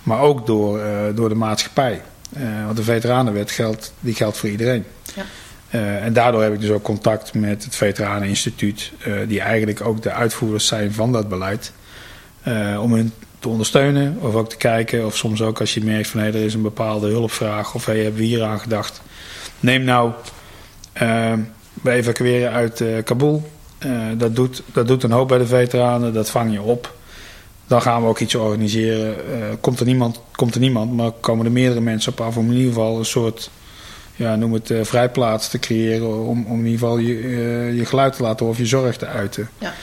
maar 0.03 0.19
ook 0.19 0.45
door, 0.45 0.79
eh, 0.79 0.91
door 1.15 1.29
de 1.29 1.35
maatschappij. 1.35 2.01
Eh, 2.33 2.43
want 2.65 2.77
de 2.77 2.83
veteranenwet 2.83 3.51
geldt, 3.51 3.93
die 3.99 4.15
geldt 4.15 4.37
voor 4.37 4.49
iedereen. 4.49 4.83
Ja. 5.15 5.25
Eh, 5.69 6.05
en 6.05 6.13
daardoor 6.13 6.43
heb 6.43 6.53
ik 6.53 6.61
dus 6.61 6.69
ook 6.69 6.83
contact 6.83 7.33
met 7.33 7.63
het 7.63 7.75
Veteraneninstituut, 7.75 8.91
die 9.27 9.41
eigenlijk 9.41 9.81
ook 9.81 10.01
de 10.01 10.11
uitvoerders 10.11 10.67
zijn 10.67 10.93
van 10.93 11.11
dat 11.11 11.29
beleid. 11.29 11.71
Om 12.81 12.93
hen 12.93 13.13
te 13.39 13.49
ondersteunen 13.49 14.17
of 14.21 14.35
ook 14.35 14.49
te 14.49 14.57
kijken, 14.57 15.05
of 15.05 15.17
soms 15.17 15.41
ook 15.41 15.59
als 15.59 15.73
je 15.73 15.83
merkt 15.83 16.07
van 16.07 16.19
hé, 16.19 16.27
er 16.27 16.35
is 16.35 16.53
een 16.53 16.61
bepaalde 16.61 17.07
hulpvraag 17.07 17.73
of 17.73 17.85
hé, 17.85 18.01
hebben 18.01 18.19
we 18.21 18.27
hier 18.27 18.43
aan 18.43 18.59
gedacht. 18.59 19.01
Neem 19.59 19.83
nou, 19.83 20.11
we 21.81 21.91
evacueren 21.91 22.51
uit 22.51 22.81
eh, 22.81 23.03
Kabul. 23.03 23.49
Eh, 23.77 23.91
dat, 24.17 24.35
doet, 24.35 24.63
dat 24.73 24.87
doet 24.87 25.03
een 25.03 25.11
hoop 25.11 25.27
bij 25.27 25.37
de 25.37 25.47
veteranen, 25.47 26.13
dat 26.13 26.29
vang 26.29 26.51
je 26.51 26.61
op. 26.61 26.95
Dan 27.67 27.81
gaan 27.81 28.01
we 28.01 28.07
ook 28.07 28.19
iets 28.19 28.35
organiseren. 28.35 29.15
Eh, 29.15 29.47
komt, 29.61 29.79
er 29.79 29.85
niemand, 29.85 30.21
komt 30.31 30.53
er 30.53 30.59
niemand, 30.59 30.93
maar 30.93 31.11
komen 31.11 31.45
er 31.45 31.51
meerdere 31.51 31.81
mensen 31.81 32.11
op 32.11 32.21
af 32.21 32.37
om 32.37 32.45
in 32.45 32.57
ieder 32.57 32.73
geval 32.73 32.97
een 32.97 33.05
soort, 33.05 33.49
ja, 34.15 34.35
noem 34.35 34.53
het 34.53 34.71
eh, 34.71 34.83
vrijplaats 34.83 35.49
te 35.49 35.59
creëren. 35.59 36.27
Om, 36.27 36.45
om 36.45 36.59
in 36.59 36.65
ieder 36.65 36.79
geval 36.79 36.97
je, 36.97 37.13
eh, 37.13 37.77
je 37.77 37.85
geluid 37.85 38.15
te 38.15 38.21
laten 38.21 38.45
of 38.45 38.57
je 38.57 38.65
zorg 38.65 38.97
te 38.97 39.05
uiten. 39.05 39.49
Ja. 39.57 39.73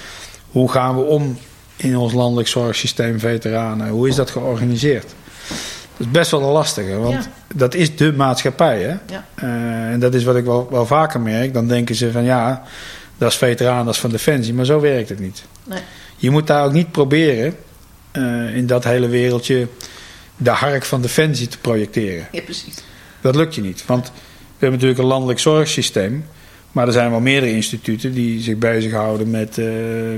Hoe 0.51 0.71
gaan 0.71 0.97
we 0.97 1.03
om 1.03 1.39
in 1.77 1.97
ons 1.97 2.13
landelijk 2.13 2.49
zorgsysteem 2.49 3.19
veteranen? 3.19 3.89
Hoe 3.89 4.09
is 4.09 4.15
dat 4.15 4.31
georganiseerd? 4.31 5.15
Dat 5.97 6.07
is 6.07 6.13
best 6.13 6.31
wel 6.31 6.41
een 6.43 6.53
lastige, 6.53 6.97
want 6.99 7.13
Ja. 7.25 7.31
dat 7.55 7.75
is 7.75 7.97
de 7.97 8.13
maatschappij. 8.13 8.83
Hè? 8.83 8.89
Ja. 9.15 9.25
Eh, 9.35 9.93
en 9.93 10.01
dat 10.01 10.15
is 10.15 10.25
wat 10.25 10.37
ik 10.37 10.45
wel, 10.45 10.69
wel 10.71 10.87
vaker 10.87 11.21
merk. 11.21 11.53
Dan 11.55 11.69
denken 11.69 11.95
ze 11.95 12.13
van 12.13 12.25
ja, 12.25 12.63
dat 13.19 13.31
is 13.31 13.37
veteraan, 13.37 13.85
dat 13.85 13.95
is 13.95 14.01
van 14.01 14.11
Defensie. 14.11 14.55
Maar 14.55 14.65
zo 14.65 14.81
werkt 14.81 15.09
het 15.09 15.19
niet. 15.21 15.45
Nee. 15.65 15.81
Je 16.17 16.31
moet 16.31 16.47
daar 16.47 16.65
ook 16.65 16.73
niet 16.73 16.91
proberen 16.93 17.57
eh, 18.11 18.57
in 18.57 18.67
dat 18.67 18.85
hele 18.85 19.09
wereldje 19.09 19.69
de 20.37 20.51
hark 20.51 20.85
van 20.85 21.03
Defensie 21.03 21.49
te 21.49 21.59
projecteren. 21.59 22.27
Ja, 22.33 22.41
precies. 22.41 22.75
Dat 23.21 23.35
lukt 23.35 23.55
je 23.55 23.61
niet. 23.61 23.85
Want 23.87 24.07
we 24.07 24.13
hebben 24.59 24.71
natuurlijk 24.73 25.01
een 25.01 25.07
landelijk 25.07 25.39
zorgsysteem. 25.39 26.25
Maar 26.73 26.87
er 26.87 26.93
zijn 26.93 27.11
wel 27.11 27.21
meerdere 27.21 27.53
instituten 27.53 28.13
die 28.13 28.41
zich 28.43 28.57
bezighouden 28.57 29.31
met, 29.31 29.59
eh, 29.59 29.67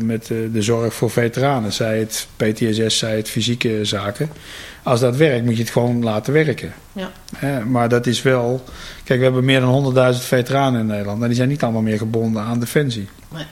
met 0.03 0.31
eh, 0.31 0.37
de 0.53 0.63
zorg 0.63 0.95
voor 0.95 1.11
veteranen. 1.11 1.73
Zij 1.73 1.99
het 1.99 2.27
PTSS, 2.37 2.99
zij 2.99 3.17
het 3.17 3.29
fysieke 3.31 3.85
zaken. 3.85 4.31
Als 4.87 5.01
dat 5.01 5.17
werkt, 5.17 5.45
moet 5.45 5.57
je 5.57 5.63
het 5.63 5.73
gewoon 5.73 6.03
laten 6.03 6.33
werken. 6.33 6.73
Ja. 6.93 7.11
Maar 7.65 7.89
dat 7.89 8.07
is 8.07 8.23
wel. 8.23 8.65
Kijk, 9.05 9.19
we 9.19 9.25
hebben 9.25 9.45
meer 9.45 9.61
dan 9.61 9.95
100.000 10.15 10.21
veteranen 10.21 10.81
in 10.81 10.87
Nederland. 10.87 11.23
En 11.23 11.27
die 11.27 11.37
zijn 11.37 11.49
niet 11.49 11.63
allemaal 11.63 11.83
meer 11.83 11.99
gebonden 11.99 12.43
aan 12.43 12.61
defensie. 12.61 13.09
Nee. 13.33 13.45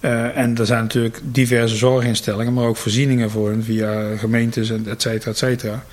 Eh, 0.00 0.36
en 0.36 0.58
er 0.58 0.66
zijn 0.66 0.82
natuurlijk 0.82 1.20
diverse 1.22 1.76
zorginstellingen, 1.76 2.52
maar 2.52 2.64
ook 2.64 2.76
voorzieningen 2.76 3.30
voor 3.30 3.50
hen 3.50 3.64
via 3.64 4.16
gemeentes 4.16 4.70
en 4.70 4.86
et 4.88 5.02
cetera, 5.02 5.30
et 5.30 5.38
cetera. 5.38 5.84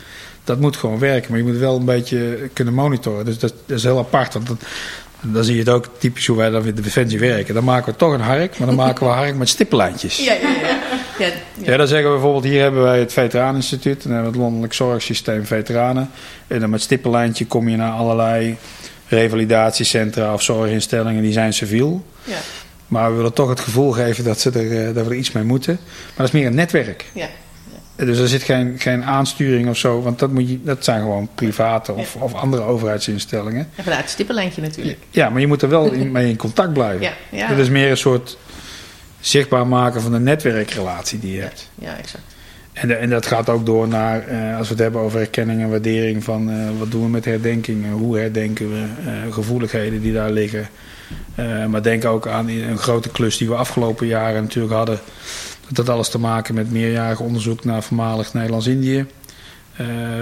Dat 0.44 0.60
moet 0.60 0.78
gewoon 0.78 1.00
werken, 1.00 1.32
maar 1.32 1.40
je 1.40 1.46
moet 1.46 1.58
wel 1.58 1.76
een 1.76 1.86
beetje 1.86 2.50
kunnen 2.54 2.74
monitoren. 2.74 3.26
Dus 3.26 3.40
dat, 3.40 3.54
dat 3.66 3.78
is 3.78 3.84
heel 3.84 3.98
apart. 3.98 4.34
Want 4.34 4.48
dan, 4.48 4.58
dan 5.22 5.44
zie 5.44 5.54
je 5.54 5.60
het 5.60 5.70
ook 5.70 5.90
typisch 5.98 6.28
hoe 6.28 6.38
wij 6.38 6.50
dan 6.50 6.66
in 6.66 6.76
de 6.76 6.82
defensie 6.82 7.20
werken. 7.20 7.54
Dan 7.54 7.64
maken 7.64 7.92
we 7.92 7.98
toch 7.98 8.14
een 8.14 8.22
hark, 8.22 8.58
maar 8.58 8.68
dan 8.68 8.76
maken 8.76 9.06
we 9.06 9.12
hark 9.12 9.36
met 9.36 9.50
stippenlijntjes. 9.50 10.18
Ja, 10.18 10.34
ja, 10.34 10.50
ja. 10.50 10.91
Ja, 11.22 11.28
ja. 11.64 11.72
Ja, 11.72 11.78
dan 11.78 11.88
zeggen 11.88 12.08
we 12.08 12.14
bijvoorbeeld, 12.14 12.44
hier 12.44 12.62
hebben 12.62 12.82
wij 12.82 13.00
het 13.00 13.14
Veteraneninstituut. 13.14 14.04
Dan 14.04 14.12
hebben 14.12 14.32
we 14.32 14.38
het 14.38 14.46
Landelijk 14.46 14.74
Zorgsysteem 14.74 15.46
Veteranen. 15.46 16.10
En 16.48 16.60
dan 16.60 16.70
met 16.70 16.82
stippenlijntje 16.82 17.46
kom 17.46 17.70
je 17.70 17.78
naar 17.78 17.92
allerlei 17.92 18.58
revalidatiecentra 19.08 20.34
of 20.34 20.42
zorginstellingen. 20.42 21.22
Die 21.22 21.32
zijn 21.32 21.54
civiel. 21.54 22.06
ja. 22.24 22.38
Maar 22.88 23.10
we 23.10 23.16
willen 23.16 23.34
toch 23.34 23.50
het 23.50 23.60
gevoel 23.60 23.92
geven 23.92 24.24
dat, 24.24 24.40
ze 24.40 24.52
er, 24.52 24.88
eh, 24.88 24.96
dat 24.96 25.06
we 25.06 25.12
er 25.12 25.18
iets 25.18 25.32
mee 25.32 25.44
moeten. 25.44 25.80
Maar 25.84 26.14
dat 26.16 26.26
is 26.26 26.32
meer 26.32 26.46
een 26.46 26.56
netwerk. 26.56 27.06
ja. 27.14 27.28
Dus 27.96 28.18
er 28.18 28.28
zit 28.28 28.44
geen, 28.44 28.76
geen 28.78 29.04
aansturing 29.04 29.70
of 29.70 29.78
zo. 29.78 30.02
Want 30.02 30.20
dat, 30.20 30.32
moet 30.32 30.50
je, 30.50 30.60
dat 30.64 30.84
zijn 30.84 31.02
gewoon 31.02 31.30
private 31.36 31.94
of, 31.94 32.16
of 32.16 32.34
andere 32.34 32.64
overheidsinstellingen. 32.64 33.70
En 33.76 33.84
vanuit 33.84 34.02
het 34.02 34.10
stippenlijntje 34.10 34.62
natuurlijk. 34.62 34.98
Ja, 35.10 35.30
maar 35.30 35.42
je 35.42 35.48
moet 35.48 35.62
er 35.62 35.70
wel 35.70 35.92
in, 35.92 36.12
mee 36.18 36.30
in 36.30 36.36
contact 36.36 36.74
blijven. 36.74 37.02
Ja, 37.02 37.14
ja. 37.30 37.48
Het 37.48 37.58
is 37.58 37.70
meer 37.70 37.90
een 37.90 37.98
soort 37.98 38.38
zichtbaar 39.22 39.68
maken 39.68 40.02
van 40.02 40.12
de 40.12 40.20
netwerkrelatie 40.20 41.20
die 41.20 41.34
je 41.34 41.42
hebt. 41.42 41.70
Ja, 41.76 41.98
exact. 41.98 42.24
En, 42.74 42.88
de- 42.88 42.94
en 42.96 43.10
dat 43.10 43.26
gaat 43.26 43.50
ook 43.50 43.66
door 43.66 43.88
naar, 43.88 44.28
eh, 44.28 44.58
als 44.58 44.68
we 44.68 44.74
het 44.74 44.84
hebben 44.84 45.02
over 45.02 45.20
erkenning 45.20 45.62
en 45.62 45.70
waardering 45.70 46.24
van 46.24 46.52
eh, 46.52 46.58
wat 46.80 46.92
doen 46.92 47.04
we 47.04 47.10
met 47.10 47.26
herdenkingen, 47.26 47.92
hoe 47.92 48.18
herdenken 48.18 48.70
we, 48.72 48.86
eh, 49.06 49.34
gevoeligheden 49.34 50.02
die 50.02 50.14
daar 50.14 50.32
liggen. 50.32 50.70
Maar 51.70 51.84
denk 51.84 52.06
ook 52.06 52.28
aan 52.28 52.48
een 52.50 52.78
grote 52.78 53.10
klus 53.10 53.38
die 53.38 53.48
we 53.48 53.56
afgelopen 53.56 54.08
jaren 54.08 54.42
natuurlijk 54.42 54.74
hadden. 54.74 55.00
Dat 55.68 55.78
had 55.86 55.96
alles 55.96 56.10
te 56.10 56.20
maken 56.20 56.56
met 56.56 56.72
meerjarig 56.72 57.20
onderzoek 57.20 57.64
naar 57.64 57.84
voormalig 57.84 58.34
Nederlands-Indië. 58.34 59.06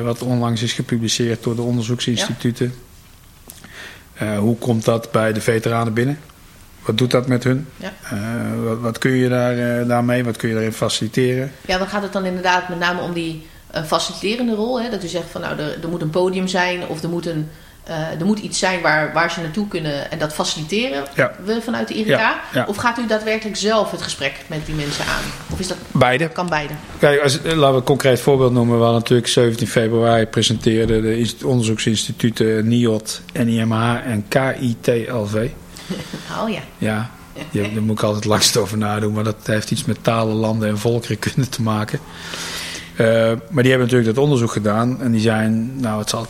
wat 0.03 0.21
onlangs 0.21 0.61
is 0.61 0.73
gepubliceerd 0.73 1.43
door 1.43 1.55
de 1.55 1.61
onderzoeksinstituten. 1.61 2.73
Hoe 4.39 4.55
komt 4.57 4.85
dat 4.85 5.11
bij 5.11 5.33
de 5.33 5.41
veteranen 5.41 5.93
binnen? 5.93 6.19
Wat 6.89 6.97
doet 6.97 7.11
dat 7.11 7.27
met 7.27 7.43
hun? 7.43 7.67
Ja. 7.77 7.93
Eh, 8.03 8.63
wat, 8.63 8.79
wat 8.79 8.97
kun 8.97 9.11
je 9.11 9.29
daar, 9.29 9.57
eh, 9.57 9.87
daarmee? 9.87 10.23
Wat 10.23 10.37
kun 10.37 10.47
je 10.47 10.53
daarin 10.53 10.73
faciliteren? 10.73 11.51
Ja, 11.65 11.77
dan 11.77 11.87
gaat 11.87 12.01
het 12.01 12.13
dan 12.13 12.25
inderdaad 12.25 12.69
met 12.69 12.79
name 12.79 13.01
om 13.01 13.13
die 13.13 13.47
eh, 13.71 13.83
faciliterende 13.83 14.55
rol. 14.55 14.81
Hè? 14.81 14.89
Dat 14.89 15.03
u 15.03 15.07
zegt 15.07 15.25
van 15.31 15.41
nou, 15.41 15.59
er, 15.59 15.77
er 15.83 15.89
moet 15.89 16.01
een 16.01 16.09
podium 16.09 16.47
zijn 16.47 16.87
of 16.87 17.03
er 17.03 17.09
moet 17.09 17.25
een, 17.25 17.49
er 18.19 18.25
moet 18.25 18.39
iets 18.39 18.59
zijn 18.59 18.81
waar, 18.81 19.13
waar 19.13 19.31
ze 19.31 19.41
naartoe 19.41 19.67
kunnen 19.67 20.11
en 20.11 20.19
dat 20.19 20.33
faciliteren 20.33 21.03
Ja. 21.15 21.31
we 21.43 21.61
vanuit 21.61 21.87
de 21.87 21.93
IRK? 21.93 22.07
Ja. 22.53 22.65
Of 22.67 22.75
gaat 22.75 22.97
u 22.97 23.07
daadwerkelijk 23.07 23.57
zelf 23.57 23.91
het 23.91 24.01
gesprek 24.01 24.33
met 24.47 24.65
die 24.65 24.75
mensen 24.75 25.05
aan? 25.05 25.23
Of 25.51 25.59
is 25.59 25.67
dat, 25.67 25.77
Beide. 25.91 26.27
kan 26.27 26.49
beide? 26.49 26.73
Kijk, 26.99 27.21
als, 27.21 27.39
laten 27.43 27.71
we 27.71 27.77
een 27.77 27.83
concreet 27.83 28.19
voorbeeld 28.19 28.51
noemen. 28.53 28.75
We 28.77 28.83
hadden 28.83 28.99
natuurlijk 29.01 29.27
17 29.27 29.67
februari 29.67 30.25
presenteerden 30.25 31.01
de 31.01 31.17
inst- 31.17 31.43
onderzoeksinstituten 31.43 32.67
NIOT, 32.67 33.21
NIMH 33.33 33.95
en 34.05 34.25
KITLV. 34.27 35.49
Oh 36.41 36.49
ja. 36.49 36.61
Ja, 36.77 37.09
je, 37.51 37.73
daar 37.73 37.83
moet 37.83 37.97
ik 37.97 38.03
altijd 38.03 38.25
langst 38.25 38.57
over 38.57 38.77
nadoen, 38.77 39.13
maar 39.13 39.23
dat 39.23 39.35
heeft 39.43 39.71
iets 39.71 39.85
met 39.85 40.03
talen, 40.03 40.35
landen 40.35 40.69
en 40.69 40.77
volkerenkunde 40.77 41.49
te 41.49 41.61
maken. 41.61 41.99
Eh, 42.95 43.05
maar 43.49 43.63
die 43.63 43.71
hebben 43.71 43.87
natuurlijk 43.87 44.15
dat 44.15 44.23
onderzoek 44.23 44.51
gedaan 44.51 45.01
en 45.01 45.11
die 45.11 45.21
zijn, 45.21 45.79
nou 45.79 45.99
het 45.99 46.09
zal 46.09 46.27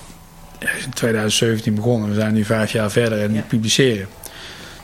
in 0.60 0.94
2017 0.94 1.76
begonnen. 1.76 2.10
We 2.10 2.16
zijn 2.16 2.34
nu 2.34 2.46
vijf 2.46 2.72
jaar 2.72 2.92
verder 2.92 3.22
en 3.22 3.32
die 3.32 3.42
publiceren. 3.42 4.08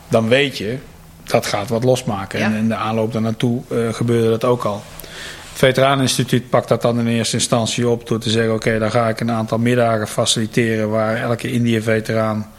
Dan 0.07 0.27
weet 0.27 0.57
je, 0.57 0.77
dat 1.23 1.45
gaat 1.45 1.69
wat 1.69 1.83
losmaken. 1.83 2.39
En 2.39 2.53
in 2.53 2.67
de 2.67 2.75
aanloop 2.75 3.13
daarnaartoe 3.13 3.61
eh 3.69 3.93
gebeurde 3.93 4.29
dat 4.29 4.43
ook 4.43 4.63
al. 4.63 4.83
Het 5.49 5.63
Veteraneninstituut 5.63 6.49
pakt 6.49 6.67
dat 6.67 6.81
dan 6.81 6.99
in 6.99 7.07
eerste 7.07 7.35
instantie 7.35 7.89
op 7.89 8.07
door 8.07 8.19
te 8.19 8.29
zeggen: 8.29 8.53
Oké, 8.53 8.79
dan 8.79 8.91
ga 8.91 9.07
ik 9.07 9.19
een 9.19 9.31
aantal 9.31 9.57
middagen 9.57 10.07
faciliteren 10.07 10.89
waar 10.89 11.17
elke 11.17 11.51
Indië-veteraan 11.51 12.51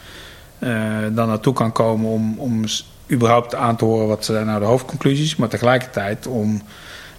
dan 1.14 1.28
naartoe 1.28 1.54
kan 1.54 1.72
komen 1.72 2.10
om, 2.10 2.38
om 2.38 2.64
überhaupt 3.10 3.54
aan 3.54 3.76
te 3.76 3.84
horen 3.84 4.08
wat 4.08 4.24
zijn 4.24 4.46
nou 4.46 4.60
de 4.60 4.66
hoofdconclusies, 4.66 5.36
maar 5.36 5.48
tegelijkertijd 5.48 6.26
om 6.26 6.62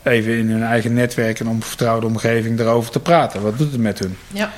even 0.04 0.38
in 0.38 0.50
hun 0.50 0.64
eigen 0.64 0.94
netwerk 0.94 1.40
en 1.40 1.48
om 1.48 1.64
vertrouwde 1.64 2.06
omgeving 2.06 2.60
erover 2.60 2.92
te 2.92 3.00
praten. 3.00 3.42
Wat 3.42 3.58
doet 3.58 3.72
het 3.72 3.82
met 3.82 4.00
hun? 4.00 4.18
Ja. 4.28 4.52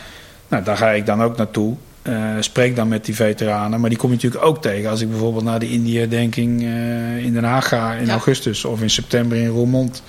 Nou, 0.47 0.63
daar 0.63 0.77
ga 0.77 0.89
ik 0.89 1.05
dan 1.05 1.23
ook 1.23 1.37
naartoe. 1.37 1.75
Eh, 2.01 2.15
spreek 2.39 2.75
dan 2.75 2.87
met 2.87 3.05
die 3.05 3.15
veteranen. 3.15 3.79
Maar 3.79 3.89
die 3.89 3.97
kom 3.99 4.09
je 4.09 4.15
natuurlijk 4.15 4.45
ook 4.45 4.61
tegen 4.61 4.89
als 4.89 5.01
ik 5.01 5.09
bijvoorbeeld 5.09 5.43
naar 5.43 5.59
de 5.59 5.69
India-denking 5.69 6.63
eh, 6.63 7.17
in 7.17 7.33
Den 7.33 7.43
Haag 7.43 7.67
ga 7.67 7.93
in 7.93 8.05
Ja. 8.05 8.11
augustus 8.11 8.65
of 8.65 8.81
in 8.81 8.89
september 8.89 9.37
in 9.37 9.47
Roermond. 9.47 10.03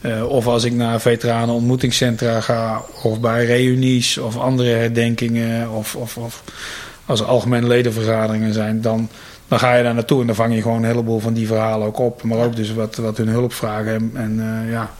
Eh, 0.00 0.28
of 0.28 0.46
als 0.46 0.64
ik 0.64 0.72
naar 0.72 1.00
veteranenontmoetingscentra 1.00 2.40
ga 2.40 2.82
of 3.02 3.20
bij 3.20 3.44
reunies 3.44 4.18
of 4.18 4.36
andere 4.38 4.68
herdenkingen 4.70 5.70
of, 5.70 5.96
of, 5.96 6.16
of 6.16 6.42
als 7.12 7.20
er 7.20 7.26
algemene 7.26 7.66
ledenvergaderingen 7.66 8.52
zijn, 8.54 8.80
dan, 8.80 9.08
dan 9.48 9.58
ga 9.58 9.74
je 9.74 9.82
daar 9.82 9.94
naartoe 9.94 10.20
en 10.20 10.26
dan 10.26 10.36
vang 10.36 10.54
je 10.54 10.62
gewoon 10.62 10.76
een 10.78 10.84
heleboel 10.90 11.18
van 11.18 11.32
die 11.32 11.46
verhalen 11.46 11.86
ook 11.86 11.98
op. 11.98 12.22
Maar 12.22 12.38
ook 12.38 12.56
dus 12.56 12.74
wat, 12.74 12.96
wat 12.96 13.16
hun 13.16 13.28
hulp 13.28 13.52
vragen 13.52 13.94
en, 13.94 14.10
en 14.14 14.40
eh, 14.64 14.70
ja, 14.72 14.90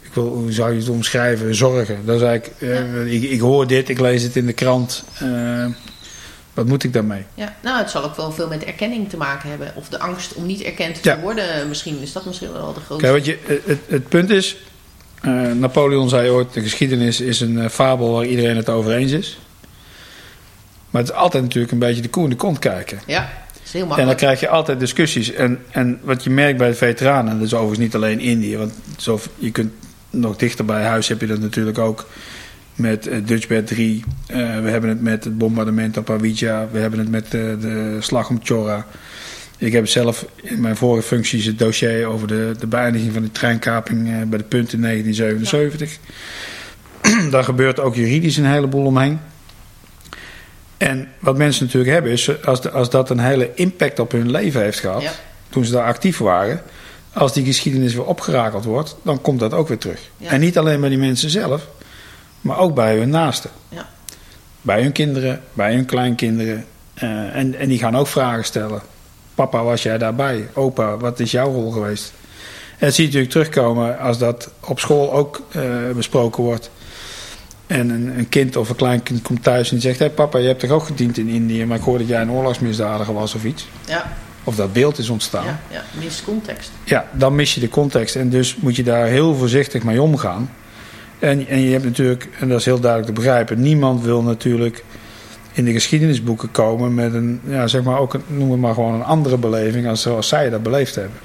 ik 0.00 0.10
wil, 0.14 0.24
hoe 0.26 0.52
zou 0.52 0.72
je 0.72 0.78
het 0.80 0.88
omschrijven? 0.88 1.54
Zorgen. 1.54 1.98
Dat 2.04 2.16
is 2.16 2.22
eigenlijk, 2.22 2.60
eh, 2.60 3.12
ik, 3.14 3.22
ik 3.22 3.40
hoor 3.40 3.66
dit, 3.66 3.88
ik 3.88 4.00
lees 4.00 4.22
het 4.22 4.36
in 4.36 4.46
de 4.46 4.52
krant. 4.52 5.04
eh, 5.18 5.66
wat 6.54 6.66
moet 6.66 6.84
ik 6.84 6.92
daarmee? 6.92 7.24
ja. 7.34 7.54
Nou, 7.62 7.78
het 7.78 7.90
zal 7.90 8.04
ook 8.04 8.16
wel 8.16 8.32
veel 8.32 8.48
met 8.48 8.64
erkenning 8.64 9.08
te 9.08 9.16
maken 9.16 9.48
hebben. 9.48 9.72
Of 9.74 9.88
de 9.88 9.98
angst 9.98 10.34
om 10.34 10.46
niet 10.46 10.62
erkend 10.62 10.98
Ja. 11.02 11.14
te 11.14 11.20
worden. 11.20 11.68
Misschien 11.68 12.00
is 12.02 12.12
dat 12.12 12.24
misschien 12.26 12.52
wel 12.52 12.72
de 12.72 12.80
grootste. 12.80 13.06
Kijk, 13.10 13.12
wat 13.12 13.24
je, 13.26 13.38
het, 13.66 13.78
het 13.86 14.08
punt 14.08 14.30
is, 14.30 14.56
Napoleon 15.54 16.08
zei 16.08 16.30
ooit, 16.30 16.52
de 16.52 16.60
geschiedenis 16.60 17.20
is 17.20 17.40
een 17.40 17.70
fabel 17.70 18.12
waar 18.12 18.24
iedereen 18.26 18.56
het 18.56 18.68
over 18.68 18.92
eens 18.92 19.12
is. 19.12 19.38
Maar 20.90 21.02
het 21.02 21.10
is 21.10 21.16
altijd 21.16 21.42
natuurlijk 21.42 21.72
een 21.72 21.78
beetje 21.78 22.02
de 22.02 22.08
koe 22.08 22.24
in 22.24 22.30
de 22.30 22.36
kont 22.36 22.58
kijken. 22.58 22.98
Ja, 23.06 23.20
dat 23.52 23.60
is 23.64 23.72
heel 23.72 23.82
En 23.82 23.88
dan 23.88 23.96
makkelijk. 23.96 24.18
krijg 24.18 24.40
je 24.40 24.48
altijd 24.48 24.80
discussies. 24.80 25.32
En, 25.32 25.58
en 25.70 25.98
wat 26.02 26.24
je 26.24 26.30
merkt 26.30 26.58
bij 26.58 26.68
de 26.68 26.74
veteranen, 26.74 27.38
dat 27.38 27.46
is 27.46 27.54
overigens 27.54 27.78
niet 27.78 27.94
alleen 27.94 28.20
Indië. 28.20 28.56
Want 28.56 28.72
zo, 28.96 29.20
je 29.38 29.50
kunt 29.50 29.72
nog 30.10 30.36
dichter 30.36 30.64
bij 30.64 30.82
huis 30.82 31.08
heb 31.08 31.20
je 31.20 31.26
dat 31.26 31.40
natuurlijk 31.40 31.78
ook 31.78 32.06
met 32.74 33.06
eh, 33.06 33.18
Dutchbed 33.24 33.66
3. 33.66 34.04
Eh, 34.26 34.36
we 34.36 34.70
hebben 34.70 34.90
het 34.90 35.02
met 35.02 35.24
het 35.24 35.38
bombardement 35.38 35.96
op 35.96 36.10
Awidja. 36.10 36.68
We 36.72 36.78
hebben 36.78 36.98
het 36.98 37.10
met 37.10 37.30
de, 37.30 37.56
de 37.60 37.96
slag 38.00 38.28
om 38.28 38.40
Chora. 38.42 38.86
Ik 39.58 39.72
heb 39.72 39.86
zelf 39.86 40.24
in 40.42 40.60
mijn 40.60 40.76
vorige 40.76 41.06
functies 41.06 41.44
het 41.44 41.58
dossier 41.58 42.06
over 42.06 42.28
de, 42.28 42.52
de 42.58 42.66
beëindiging 42.66 43.12
van 43.12 43.22
de 43.22 43.32
treinkaping 43.32 44.08
eh, 44.08 44.14
bij 44.26 44.38
de 44.38 44.44
punt 44.44 44.72
in 44.72 44.80
1977. 44.80 45.98
Daar 47.30 47.44
gebeurt 47.44 47.80
ook 47.80 47.94
juridisch 47.94 48.36
een 48.36 48.46
heleboel 48.52 48.84
omheen. 48.84 49.18
En 50.78 51.08
wat 51.18 51.36
mensen 51.36 51.64
natuurlijk 51.64 51.92
hebben 51.92 52.12
is, 52.12 52.44
als, 52.44 52.60
de- 52.60 52.70
als 52.70 52.90
dat 52.90 53.10
een 53.10 53.18
hele 53.18 53.50
impact 53.54 53.98
op 53.98 54.12
hun 54.12 54.30
leven 54.30 54.60
heeft 54.62 54.78
gehad, 54.80 55.02
Ja. 55.02 55.10
toen 55.48 55.64
ze 55.64 55.72
daar 55.72 55.84
actief 55.86 56.18
waren, 56.18 56.62
als 57.12 57.32
die 57.32 57.44
geschiedenis 57.44 57.94
weer 57.94 58.04
opgerakeld 58.04 58.64
wordt, 58.64 58.96
dan 59.02 59.20
komt 59.20 59.40
dat 59.40 59.52
ook 59.54 59.68
weer 59.68 59.78
terug. 59.78 60.00
Ja. 60.16 60.30
En 60.30 60.40
niet 60.40 60.58
alleen 60.58 60.80
bij 60.80 60.88
die 60.88 60.98
mensen 60.98 61.30
zelf, 61.30 61.66
maar 62.40 62.58
ook 62.58 62.74
bij 62.74 62.96
hun 62.96 63.08
naasten. 63.10 63.50
Ja. 63.68 63.88
Bij 64.60 64.82
hun 64.82 64.92
kinderen, 64.92 65.40
bij 65.52 65.72
hun 65.74 65.84
kleinkinderen. 65.84 66.64
Eh, 66.94 67.08
en, 67.36 67.54
en 67.54 67.68
die 67.68 67.78
gaan 67.78 67.96
ook 67.96 68.06
vragen 68.06 68.44
stellen. 68.44 68.80
Papa, 69.34 69.62
was 69.62 69.82
jij 69.82 69.98
daarbij? 69.98 70.48
Opa, 70.54 70.96
wat 70.96 71.20
is 71.20 71.30
jouw 71.30 71.52
rol 71.52 71.70
geweest? 71.70 72.12
En 72.78 72.86
dat 72.86 72.94
zie 72.94 73.04
je 73.04 73.08
natuurlijk 73.12 73.32
terugkomen 73.32 73.98
als 73.98 74.18
dat 74.18 74.50
op 74.60 74.80
school 74.80 75.12
ook 75.12 75.40
eh, 75.52 75.62
besproken 75.94 76.42
wordt. 76.42 76.70
En 77.68 77.90
een, 77.90 78.18
een 78.18 78.28
kind 78.28 78.56
of 78.56 78.68
een 78.68 78.76
kleinkind 78.76 79.22
komt 79.22 79.42
thuis 79.42 79.68
en 79.68 79.74
die 79.74 79.84
zegt: 79.84 79.98
Hé 79.98 80.10
papa, 80.10 80.38
je 80.38 80.46
hebt 80.46 80.60
toch 80.60 80.70
ook 80.70 80.86
gediend 80.86 81.18
in 81.18 81.28
Indië, 81.28 81.64
maar 81.64 81.76
ik 81.76 81.82
hoor 81.82 81.98
dat 81.98 82.08
jij 82.08 82.20
een 82.20 82.30
oorlogsmisdadiger 82.30 83.14
was 83.14 83.34
of 83.34 83.44
iets. 83.44 83.68
Ja, 83.86 84.12
Of 84.44 84.56
dat 84.56 84.72
beeld 84.72 84.98
is 84.98 85.08
ontstaan. 85.08 85.44
ja, 85.44 85.60
ja. 85.70 85.82
Minst 85.98 86.24
context. 86.24 86.70
Ja, 86.84 87.08
dan 87.12 87.34
mis 87.34 87.54
je 87.54 87.60
de 87.60 87.68
context. 87.68 88.16
En 88.16 88.28
dus 88.28 88.56
moet 88.56 88.76
je 88.76 88.82
daar 88.82 89.06
heel 89.06 89.34
voorzichtig 89.34 89.82
mee 89.82 90.02
omgaan. 90.02 90.50
En, 91.18 91.46
en 91.46 91.60
je 91.60 91.70
hebt 91.72 91.84
natuurlijk, 91.84 92.28
en 92.40 92.48
dat 92.48 92.58
is 92.58 92.64
heel 92.64 92.80
duidelijk 92.80 93.14
te 93.14 93.20
begrijpen, 93.20 93.60
niemand 93.60 94.04
wil 94.04 94.22
natuurlijk 94.22 94.84
in 95.52 95.64
de 95.64 95.72
geschiedenisboeken 95.72 96.50
komen 96.50 96.94
met 96.94 97.14
een, 97.14 97.40
ja, 97.44 97.66
zeg 97.66 97.82
maar 97.82 97.98
ook, 97.98 98.14
een, 98.14 98.22
noem 98.26 98.50
het 98.50 98.60
maar 98.60 98.74
gewoon 98.74 98.94
een 98.94 99.04
andere 99.04 99.36
beleving 99.36 99.88
als 99.88 100.02
zoals 100.02 100.28
zij 100.28 100.50
dat 100.50 100.62
beleefd 100.62 100.94
hebben. 100.94 101.18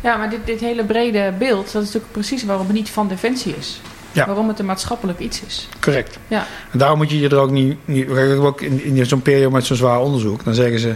Ja, 0.00 0.16
maar 0.16 0.30
dit, 0.30 0.38
dit 0.44 0.60
hele 0.60 0.84
brede 0.84 1.32
beeld, 1.38 1.64
dat 1.72 1.82
is 1.82 1.86
natuurlijk 1.86 2.12
precies 2.12 2.44
waarom 2.44 2.66
het 2.66 2.74
niet 2.76 2.90
van 2.90 3.08
defensie 3.08 3.56
is. 3.56 3.80
Ja. 4.12 4.26
Waarom 4.26 4.48
het 4.48 4.58
een 4.58 4.66
maatschappelijk 4.66 5.18
iets 5.18 5.42
is. 5.46 5.68
Correct. 5.80 6.18
Ja. 6.28 6.46
En 6.72 6.78
daarom 6.78 6.98
moet 6.98 7.10
je 7.10 7.18
je 7.20 7.28
er 7.28 7.36
ook 7.38 7.50
niet, 7.50 7.76
niet 7.84 8.08
ook 8.38 8.60
in, 8.60 8.84
in 8.84 9.06
zo'n 9.06 9.22
periode 9.22 9.50
met 9.54 9.64
zo'n 9.64 9.76
zwaar 9.76 10.00
onderzoek, 10.00 10.44
dan 10.44 10.54
zeggen 10.54 10.78
ze, 10.78 10.94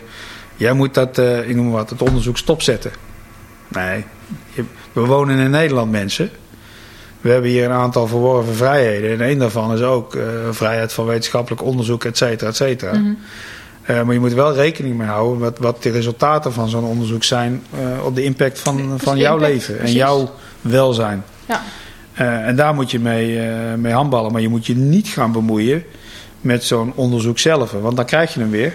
jij 0.57 0.73
moet 0.73 0.95
dat, 0.95 1.19
eh, 1.19 1.49
ik 1.49 1.55
noem 1.57 1.65
maar 1.65 1.75
wat, 1.75 1.91
het 1.91 2.03
onderzoek 2.03 2.39
stopzetten. 2.39 2.91
Nee, 3.69 4.05
je- 4.53 4.65
we 4.93 5.01
wonen 5.01 5.39
in 5.39 5.51
Nederland 5.51 5.91
mensen. 5.91 6.31
We 7.21 7.31
hebben 7.31 7.51
hier 7.51 7.65
een 7.65 7.71
aantal 7.71 8.07
verworven 8.07 8.55
vrijheden. 8.55 9.11
En 9.21 9.29
een 9.31 9.39
daarvan 9.39 9.73
is 9.75 9.81
ook 9.81 10.15
eh, 10.15 10.23
vrijheid 10.51 10.93
van 10.93 11.07
wetenschappelijk 11.07 11.63
onderzoek, 11.63 12.05
et 12.05 12.17
cetera, 12.17 12.51
et 12.51 12.57
cetera. 12.57 12.93
Mhm. 12.99 13.13
Eh, 13.83 14.03
maar 14.03 14.15
je 14.15 14.21
moet 14.21 14.33
wel 14.33 14.55
rekening 14.55 14.97
mee 14.97 15.07
houden 15.07 15.39
wat, 15.39 15.59
wat 15.59 15.83
de 15.83 15.91
resultaten 15.91 16.53
van 16.53 16.69
zo'n 16.69 16.85
onderzoek 16.85 17.25
zijn 17.25 17.63
op 18.05 18.15
de 18.15 18.23
impact 18.25 18.59
van, 18.59 18.95
van 18.99 19.17
jouw 19.19 19.35
impact, 19.35 19.53
leven 19.53 19.73
en 19.75 19.79
precies. 19.81 19.97
jouw 19.97 20.31
welzijn. 20.61 21.25
Ja. 21.47 21.63
Eh, 22.15 22.47
en 22.47 22.57
daar 22.57 22.75
moet 22.75 22.91
je 22.91 23.01
mee, 23.01 23.41
eh, 23.41 23.75
mee 23.75 23.93
handballen. 23.93 24.33
Maar 24.33 24.41
je 24.41 24.49
moet 24.49 24.67
je 24.67 24.77
niet 24.77 25.09
gaan 25.09 25.33
bemoeien 25.33 25.85
met 26.41 26.65
zo'n 26.65 26.93
onderzoek 26.95 27.39
zelf. 27.39 27.73
Want 27.73 27.97
dan 27.97 28.05
krijg 28.05 28.35
je 28.35 28.41
hem 28.41 28.51
weer. 28.51 28.75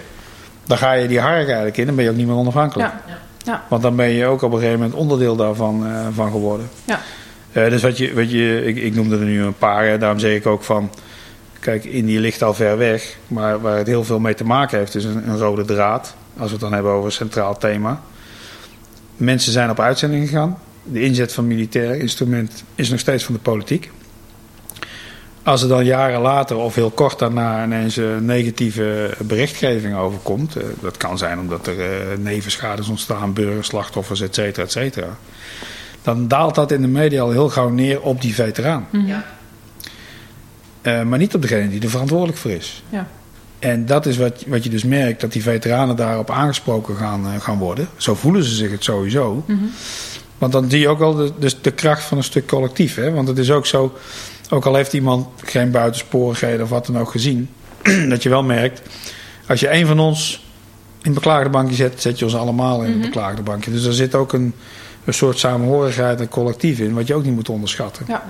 Dan 0.66 0.78
ga 0.78 0.92
je 0.92 1.08
die 1.08 1.20
hark 1.20 1.46
eigenlijk 1.46 1.76
in. 1.76 1.86
Dan 1.86 1.94
ben 1.94 2.04
je 2.04 2.10
ook 2.10 2.16
niet 2.16 2.26
meer 2.26 2.36
onafhankelijk. 2.36 2.92
Ja. 3.44 3.64
Want 3.68 3.82
dan 3.82 3.96
ben 3.96 4.08
je 4.08 4.26
ook 4.26 4.42
op 4.42 4.52
een 4.52 4.58
gegeven 4.58 4.80
moment 4.80 4.98
onderdeel 4.98 5.36
daarvan 5.36 5.86
eh, 5.86 6.06
van 6.14 6.30
geworden. 6.30 6.68
Ja. 6.84 7.00
Eh, 7.52 7.70
dus 7.70 7.82
wat 7.82 7.98
je, 7.98 8.14
wat 8.14 8.30
je, 8.30 8.64
ik, 8.64 8.76
ik 8.76 8.94
noemde 8.94 9.18
er 9.18 9.24
nu 9.24 9.42
een 9.42 9.58
paar. 9.58 9.86
Hè, 9.86 9.98
daarom 9.98 10.18
zeg 10.18 10.34
ik 10.36 10.46
ook 10.46 10.62
van... 10.62 10.90
Kijk, 11.60 11.84
Indië 11.84 12.20
ligt 12.20 12.42
al 12.42 12.54
ver 12.54 12.78
weg. 12.78 13.16
Maar 13.26 13.60
waar 13.60 13.76
het 13.76 13.86
heel 13.86 14.04
veel 14.04 14.18
mee 14.18 14.34
te 14.34 14.44
maken 14.44 14.78
heeft... 14.78 14.94
is 14.94 15.04
een, 15.04 15.28
een 15.28 15.38
rode 15.38 15.64
draad. 15.64 16.14
Als 16.36 16.46
we 16.46 16.52
het 16.52 16.60
dan 16.60 16.72
hebben 16.72 16.92
over 16.92 17.06
een 17.06 17.12
centraal 17.12 17.58
thema. 17.58 18.00
Mensen 19.16 19.52
zijn 19.52 19.70
op 19.70 19.80
uitzending 19.80 20.28
gegaan. 20.28 20.58
De 20.92 21.02
inzet 21.02 21.32
van 21.32 21.46
militair 21.46 21.94
instrument 21.94 22.64
is 22.74 22.88
nog 22.88 23.00
steeds 23.00 23.24
van 23.24 23.34
de 23.34 23.40
politiek. 23.40 23.90
Als 25.42 25.62
er 25.62 25.68
dan 25.68 25.84
jaren 25.84 26.20
later 26.20 26.56
of 26.56 26.74
heel 26.74 26.90
kort 26.90 27.18
daarna 27.18 27.64
ineens 27.64 27.96
een 27.96 28.24
negatieve 28.24 29.10
berichtgeving 29.18 29.96
overkomt, 29.96 30.56
eh, 30.56 30.64
dat 30.80 30.96
kan 30.96 31.18
zijn 31.18 31.38
omdat 31.38 31.66
er 31.66 31.80
eh, 31.80 32.18
nevenschades 32.18 32.88
ontstaan, 32.88 33.32
burgerslachtoffers, 33.32 34.20
et 34.20 34.34
cetera, 34.34 34.64
et 34.64 34.72
cetera. 34.72 35.16
Dan 36.02 36.28
daalt 36.28 36.54
dat 36.54 36.72
in 36.72 36.80
de 36.80 36.88
media 36.88 37.22
al 37.22 37.30
heel 37.30 37.48
gauw 37.48 37.68
neer 37.68 38.00
op 38.00 38.20
die 38.20 38.34
veteraan. 38.34 38.86
Mhm. 38.90 39.06
Ja. 39.06 39.24
Eh, 40.82 41.02
maar 41.02 41.18
niet 41.18 41.34
op 41.34 41.42
degene 41.42 41.68
die 41.68 41.82
er 41.82 41.90
verantwoordelijk 41.90 42.38
voor 42.38 42.50
is. 42.50 42.82
Ja. 42.88 43.08
En 43.58 43.86
dat 43.86 44.06
is 44.06 44.16
wat, 44.16 44.44
wat 44.46 44.64
je 44.64 44.70
dus 44.70 44.84
merkt, 44.84 45.20
dat 45.20 45.32
die 45.32 45.42
veteranen 45.42 45.96
daarop 45.96 46.30
aangesproken 46.30 46.96
gaan, 46.96 47.40
gaan 47.40 47.58
worden. 47.58 47.88
Zo 47.96 48.14
voelen 48.14 48.44
ze 48.44 48.54
zich 48.54 48.70
het 48.70 48.84
sowieso. 48.84 49.44
Mhm. 49.46 49.64
Want 50.38 50.52
dan 50.52 50.70
zie 50.70 50.80
je 50.80 50.88
ook 50.88 50.98
wel 50.98 51.14
de, 51.14 51.32
dus 51.38 51.60
de 51.60 51.70
kracht 51.70 52.02
van 52.04 52.16
een 52.18 52.24
stuk 52.24 52.46
collectief. 52.46 52.94
Hè? 52.94 53.10
Want 53.12 53.28
het 53.28 53.38
is 53.38 53.50
ook 53.50 53.66
zo, 53.66 53.96
ook 54.50 54.64
al 54.66 54.74
heeft 54.74 54.92
iemand 54.92 55.26
geen 55.44 55.70
buitensporigheden 55.70 56.62
of 56.62 56.68
wat 56.70 56.86
dan 56.86 56.98
ook 56.98 57.10
gezien, 57.10 57.48
dat 58.08 58.22
je 58.22 58.28
wel 58.28 58.42
merkt, 58.42 58.82
als 59.46 59.60
je 59.60 59.70
een 59.72 59.86
van 59.86 59.98
ons 59.98 60.46
in 60.98 61.04
het 61.04 61.14
beklaagde 61.14 61.48
bankje 61.50 61.74
zet, 61.74 62.02
zet 62.02 62.18
je 62.18 62.24
ons 62.24 62.34
allemaal 62.36 62.80
in 62.80 62.86
het 62.86 62.96
Mhm. 62.96 63.04
beklaagde 63.06 63.42
bankje. 63.42 63.70
Dus 63.70 63.84
er 63.84 63.92
zit 63.92 64.14
ook 64.14 64.32
een, 64.32 64.54
een 65.04 65.14
soort 65.14 65.38
samenhorigheid 65.38 66.20
en 66.20 66.28
collectief 66.28 66.78
in, 66.78 66.94
wat 66.94 67.06
je 67.06 67.14
ook 67.14 67.24
niet 67.24 67.34
moet 67.34 67.48
onderschatten. 67.48 68.04
Ja. 68.08 68.24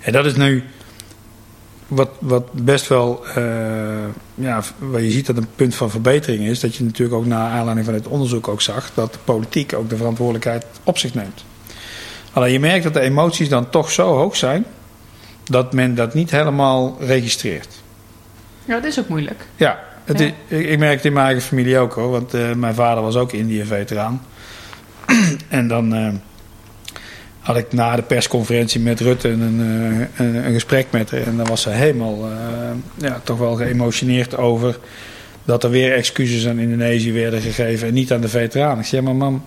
En 0.00 0.12
dat 0.12 0.26
is 0.26 0.34
nu 0.34 0.64
wat, 1.88 2.08
wat 2.18 2.52
best 2.52 2.88
wel, 2.88 3.24
eh, 3.34 3.42
ja, 4.34 4.62
waar 4.78 5.00
je 5.02 5.10
ziet 5.10 5.26
dat 5.26 5.36
een 5.36 5.48
punt 5.56 5.74
van 5.74 5.90
verbetering 5.90 6.44
is, 6.44 6.60
dat 6.60 6.74
je 6.76 6.84
natuurlijk 6.84 7.18
ook 7.18 7.26
na 7.26 7.48
aanleiding 7.50 7.86
van 7.86 7.94
het 7.94 8.06
onderzoek 8.06 8.48
ook 8.48 8.60
zag 8.60 8.90
dat 8.94 9.12
de 9.12 9.18
politiek 9.24 9.72
ook 9.74 9.88
de 9.90 9.96
verantwoordelijkheid 9.96 10.66
op 10.84 10.98
zich 10.98 11.14
neemt. 11.14 11.44
Alleen 12.32 12.52
je 12.52 12.60
merkt 12.60 12.84
dat 12.84 12.94
de 12.94 13.00
emoties 13.00 13.48
dan 13.48 13.70
toch 13.70 13.90
zo 13.90 14.14
hoog 14.16 14.36
zijn 14.36 14.64
dat 15.44 15.72
men 15.72 15.94
dat 15.94 16.14
niet 16.14 16.30
helemaal 16.30 16.96
registreert. 17.00 17.68
Ja, 18.64 18.74
dat 18.74 18.84
is 18.84 18.98
ook 18.98 19.08
moeilijk. 19.08 19.46
Ja, 19.56 19.80
het 20.04 20.18
Ja. 20.18 20.24
is- 20.24 20.32
ik, 20.58 20.66
ik 20.68 20.78
merk 20.78 20.94
het 20.96 21.04
in 21.04 21.12
mijn 21.12 21.26
eigen 21.26 21.42
familie 21.44 21.78
ook 21.78 21.92
hoor, 21.92 22.10
want 22.10 22.34
eh, 22.34 22.52
mijn 22.52 22.74
vader 22.74 23.02
was 23.02 23.16
ook 23.16 23.32
Indië-veteraan. 23.32 24.22
en 25.48 25.68
dan 25.68 25.94
eh, 25.94 26.08
had 27.46 27.56
ik 27.56 27.72
na 27.72 27.96
de 27.96 28.02
persconferentie 28.02 28.80
met 28.80 29.00
Rutte 29.00 29.28
een, 29.28 29.58
een, 30.16 30.46
een 30.46 30.52
gesprek 30.52 30.86
met 30.90 31.10
haar. 31.10 31.20
En 31.20 31.36
dan 31.36 31.46
was 31.46 31.62
ze 31.62 31.70
helemaal 31.70 32.24
eh, 32.24 32.28
ja, 32.94 33.20
toch 33.24 33.38
wel 33.38 33.54
geëmotioneerd 33.54 34.36
over 34.36 34.78
dat 35.44 35.64
er 35.64 35.70
weer 35.70 35.92
excuses 35.92 36.48
aan 36.48 36.58
Indonesië 36.58 37.12
werden 37.12 37.40
gegeven 37.40 37.88
en 37.88 37.94
niet 37.94 38.12
aan 38.12 38.20
de 38.20 38.28
veteranen. 38.28 38.78
Ik 38.78 38.84
zeg, 38.84 39.00
ja, 39.00 39.06
maar 39.06 39.14
mam, 39.14 39.44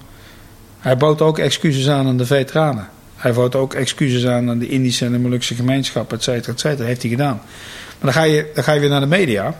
hij 0.79 0.97
bood 0.97 1.21
ook 1.21 1.39
excuses 1.39 1.89
aan 1.89 2.07
aan 2.07 2.17
de 2.17 2.25
veteranen. 2.25 2.89
Hij 3.15 3.33
bood 3.33 3.55
ook 3.55 3.73
excuses 3.73 4.25
aan 4.25 4.49
aan 4.49 4.59
de 4.59 4.67
Indische 4.67 5.05
en 5.05 5.11
de 5.11 5.19
Molukse 5.19 5.55
gemeenschap, 5.55 6.13
et 6.13 6.23
cetera, 6.23 6.53
et 6.53 6.59
cetera. 6.59 6.87
heeft 6.87 7.01
hij 7.01 7.11
gedaan. 7.11 7.41
Maar 7.99 8.13
dan 8.13 8.13
ga 8.13 8.23
je, 8.23 8.51
dan 8.53 8.63
ga 8.63 8.73
je 8.73 8.79
weer 8.79 8.89
naar 8.89 8.99
de 8.99 9.05
media. 9.05 9.59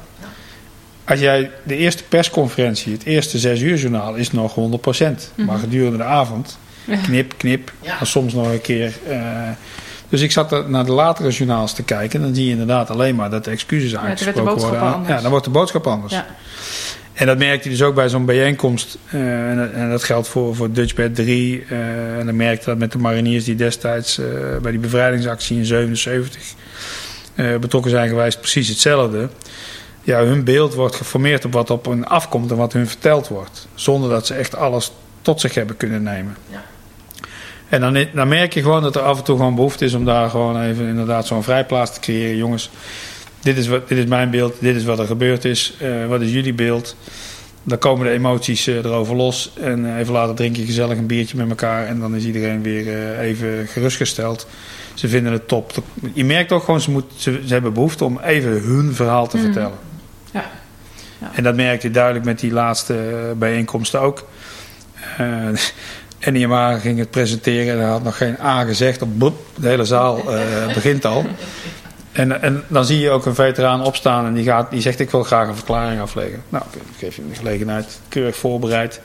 Als 1.04 1.20
jij 1.20 1.52
de 1.64 1.76
eerste 1.76 2.04
persconferentie, 2.04 2.94
het 2.94 3.04
eerste 3.04 3.38
zes 3.38 3.62
uur 3.62 3.78
journaal 3.78 4.16
is 4.16 4.32
nog 4.32 4.56
100%. 4.56 5.36
Maar 5.36 5.58
gedurende 5.58 5.98
de 5.98 6.04
avond, 6.04 6.58
knip, 7.04 7.34
knip, 7.38 7.72
Ja. 7.82 8.00
en 8.00 8.08
soms 8.08 8.34
nog 8.34 8.48
een 8.52 8.62
keer. 8.62 8.94
eh, 9.08 9.22
dus 10.10 10.22
ik 10.22 10.32
zat 10.32 10.68
naar 10.70 10.86
de 10.86 10.92
latere 10.92 11.30
journaals 11.30 11.74
te 11.74 11.84
kijken. 11.84 12.20
En 12.20 12.26
dan 12.26 12.36
zie 12.36 12.46
je 12.46 12.52
inderdaad 12.52 12.90
alleen 12.90 13.16
maar 13.16 13.30
dat 13.30 13.44
de 13.44 13.52
excuses 13.52 13.96
aangesproken 13.96 14.58
worden. 14.58 15.04
Ja, 15.08 15.22
dan 15.22 15.30
wordt 15.30 15.46
de 15.46 15.52
boodschap 15.52 15.88
anders. 15.88 16.14
Ja. 16.14 16.26
En 17.14 17.26
dat 17.26 17.38
merkte 17.38 17.68
hij 17.68 17.78
dus 17.78 17.88
ook 17.88 17.96
bij 17.96 18.10
zo'n 18.10 18.26
bijeenkomst. 18.26 18.98
eh, 19.10 19.50
en, 19.50 19.58
dat- 19.58 19.72
en 19.72 19.90
dat 19.90 20.04
geldt 20.04 20.28
voor, 20.28 20.56
voor 20.56 20.72
Dutchbed 20.72 21.16
3. 21.16 21.64
eh, 21.70 22.18
en 22.20 22.26
dan 22.26 22.36
merkte 22.36 22.66
dat 22.66 22.78
met 22.78 22.92
de 22.92 22.98
mariniers 22.98 23.44
die 23.44 23.56
destijds 23.56 24.20
bij 24.62 24.72
die 24.72 24.80
bevrijdingsactie 24.80 25.58
in 25.58 25.66
77 25.66 26.42
eh, 27.36 27.58
betrokken 27.58 27.92
zijn 27.92 28.10
geweest, 28.10 28.40
precies 28.40 28.68
hetzelfde. 28.68 29.30
Ja, 30.04 30.24
hun 30.24 30.44
beeld 30.44 30.74
wordt 30.74 30.96
geformeerd 30.96 31.46
op 31.46 31.54
wat 31.54 31.70
op 31.70 31.86
hen 31.86 32.08
afkomt 32.08 32.52
en 32.52 32.58
wat 32.58 32.74
hun 32.74 32.88
verteld 32.88 33.28
wordt. 33.28 33.68
Zonder 33.76 34.10
dat 34.10 34.26
ze 34.28 34.34
echt 34.34 34.56
alles 34.56 34.92
tot 35.30 35.42
zich 35.42 35.54
hebben 35.56 35.78
kunnen 35.78 36.04
nemen. 36.04 36.36
Ja. 36.50 36.64
En 37.70 37.82
dan, 37.82 38.06
dan 38.14 38.28
merk 38.28 38.54
je 38.54 38.62
gewoon 38.62 38.82
dat 38.82 38.96
er 38.96 39.02
af 39.02 39.18
en 39.18 39.24
toe 39.24 39.38
gewoon 39.38 39.56
behoefte 39.56 39.86
is 39.86 39.94
om 39.94 40.06
daar 40.06 40.30
gewoon 40.30 40.62
even 40.62 40.88
inderdaad 40.88 41.28
zo'n 41.28 41.44
vrijplaats 41.44 41.94
te 41.94 42.00
creëren. 42.00 42.38
Jongens, 42.38 42.70
dit 43.40 43.58
is, 43.58 43.68
wat, 43.68 43.88
dit 43.88 43.98
is 43.98 44.06
mijn 44.06 44.30
beeld, 44.30 44.56
dit 44.60 44.76
is 44.76 44.84
wat 44.84 45.00
er 45.00 45.06
gebeurd 45.06 45.46
is, 45.46 45.74
eh, 45.80 46.06
wat 46.08 46.22
is 46.22 46.32
jullie 46.32 46.54
beeld? 46.54 46.96
Dan 47.64 47.78
komen 47.78 48.06
de 48.06 48.12
emoties 48.12 48.68
eh, 48.68 48.76
erover 48.76 49.16
los 49.16 49.52
en 49.62 49.86
eh, 49.86 49.98
even 50.00 50.14
later 50.14 50.36
drink 50.36 50.56
je 50.56 50.66
gezellig 50.66 50.98
een 50.98 51.08
biertje 51.08 51.38
met 51.38 51.50
elkaar 51.50 51.86
en 51.86 52.00
dan 52.00 52.16
is 52.16 52.26
iedereen 52.26 52.62
weer 52.62 52.88
eh, 52.88 53.20
even 53.20 53.68
gerustgesteld. 53.68 54.48
Ze 54.94 55.08
vinden 55.08 55.32
het 55.32 55.48
top. 55.48 55.72
Je 56.14 56.26
merkt 56.26 56.52
ook 56.52 56.64
gewoon, 56.64 56.82
ze, 56.82 56.92
moet, 56.92 57.06
ze, 57.16 57.42
ze 57.46 57.54
hebben 57.54 57.74
behoefte 57.74 58.04
om 58.06 58.20
even 58.20 58.52
hun 58.62 58.94
verhaal 58.96 59.28
te 59.28 59.38
Mhm. 59.38 59.46
vertellen. 59.46 59.78
Ja. 60.32 60.46
Ja. 61.22 61.32
En 61.34 61.44
dat 61.44 61.56
merkte 61.56 61.88
je 61.88 61.94
duidelijk 61.94 62.26
met 62.26 62.40
die 62.40 62.52
laatste 62.52 62.96
bijeenkomsten 63.38 64.02
ook. 64.02 64.28
Eh 65.18 65.50
NIMA 66.28 66.78
ging 66.78 67.00
het 67.00 67.10
presenteren 67.10 67.74
en 67.74 67.80
hij 67.80 67.90
had 67.90 68.04
nog 68.04 68.18
geen 68.18 68.36
A 68.42 68.64
gezegd. 68.64 69.02
Op 69.02 69.20
boep, 69.20 69.38
de 69.56 69.68
hele 69.68 69.86
zaal 69.86 70.34
eh, 70.34 70.74
begint 70.74 71.06
al. 71.06 71.26
En, 72.12 72.42
en 72.42 72.64
dan 72.68 72.86
zie 72.86 73.00
je 73.00 73.10
ook 73.10 73.26
een 73.26 73.36
veteraan 73.36 73.84
opstaan 73.84 74.26
en 74.26 74.34
die, 74.34 74.44
gaat, 74.44 74.72
die 74.72 74.82
zegt: 74.82 75.00
Ik 75.00 75.10
wil 75.10 75.24
graag 75.24 75.48
een 75.48 75.56
verklaring 75.56 76.02
afleggen. 76.02 76.44
Nou, 76.50 76.64
ik 76.74 76.82
geef 76.98 77.16
je 77.16 77.28
de 77.30 77.36
gelegenheid, 77.36 78.00
keurig 78.08 78.36
voorbereid. 78.36 79.02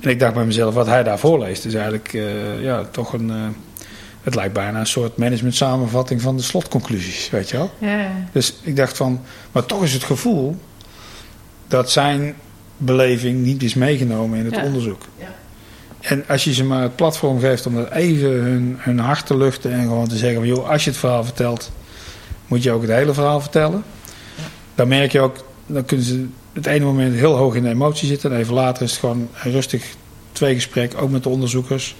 En 0.00 0.10
ik 0.10 0.18
dacht 0.18 0.34
bij 0.34 0.44
mezelf: 0.44 0.74
wat 0.74 0.86
hij 0.86 1.02
daar 1.02 1.18
voorleest, 1.18 1.64
is 1.64 1.74
eigenlijk 1.74 2.12
eh, 2.14 2.62
ja, 2.62 2.84
toch 2.90 3.12
een. 3.12 3.56
het 4.22 4.34
lijkt 4.34 4.52
bijna 4.54 4.78
een 4.78 4.86
soort 4.86 5.16
management 5.16 5.54
samenvatting 5.54 6.22
van 6.22 6.36
de 6.36 6.42
slotconclusies, 6.42 7.30
weet 7.30 7.50
je 7.50 7.56
wel. 7.56 7.70
Ja. 7.78 8.10
Dus 8.32 8.54
ik 8.62 8.76
dacht 8.76 8.96
van, 8.96 9.20
maar 9.52 9.66
toch 9.66 9.82
is 9.82 9.92
het 9.92 10.04
gevoel 10.04 10.56
dat 11.66 11.90
zijn 11.90 12.34
beleving 12.78 13.44
niet 13.44 13.62
is 13.62 13.74
meegenomen 13.74 14.38
in 14.38 14.44
het 14.44 14.54
Ja. 14.54 14.64
onderzoek. 14.64 15.02
Ja. 15.18 15.26
En 16.00 16.24
als 16.28 16.44
je 16.44 16.52
ze 16.54 16.64
maar 16.64 16.82
het 16.82 16.96
platform 16.96 17.40
geeft 17.40 17.66
om 17.66 17.74
dat 17.74 17.90
even 17.90 18.28
hun, 18.30 18.76
hun 18.78 18.98
hart 18.98 19.26
te 19.26 19.36
luchten 19.36 19.72
en 19.72 19.82
gewoon 19.82 20.08
te 20.08 20.16
zeggen: 20.16 20.38
van, 20.38 20.48
joh, 20.48 20.68
als 20.70 20.84
je 20.84 20.90
het 20.90 20.98
verhaal 20.98 21.24
vertelt, 21.24 21.70
moet 22.46 22.62
je 22.62 22.70
ook 22.72 22.82
het 22.82 22.90
hele 22.90 23.14
verhaal 23.14 23.40
vertellen. 23.40 23.82
Dan 24.74 24.88
merk 24.88 25.12
je 25.12 25.20
ook, 25.20 25.36
dan 25.66 25.84
kunnen 25.84 26.06
ze 26.06 26.26
het 26.52 26.66
ene 26.66 26.84
moment 26.84 27.14
heel 27.14 27.36
hoog 27.36 27.54
in 27.54 27.62
de 27.62 27.68
emotie 27.68 28.08
zitten. 28.08 28.32
En 28.32 28.38
even 28.38 28.54
later 28.54 28.82
is 28.82 28.90
het 28.90 29.00
gewoon 29.00 29.28
een 29.44 29.50
rustig 29.52 29.84
tweegesprek, 30.32 30.92
ook 30.96 31.10
met 31.10 31.22
de 31.22 31.28
onderzoekers. 31.28 31.96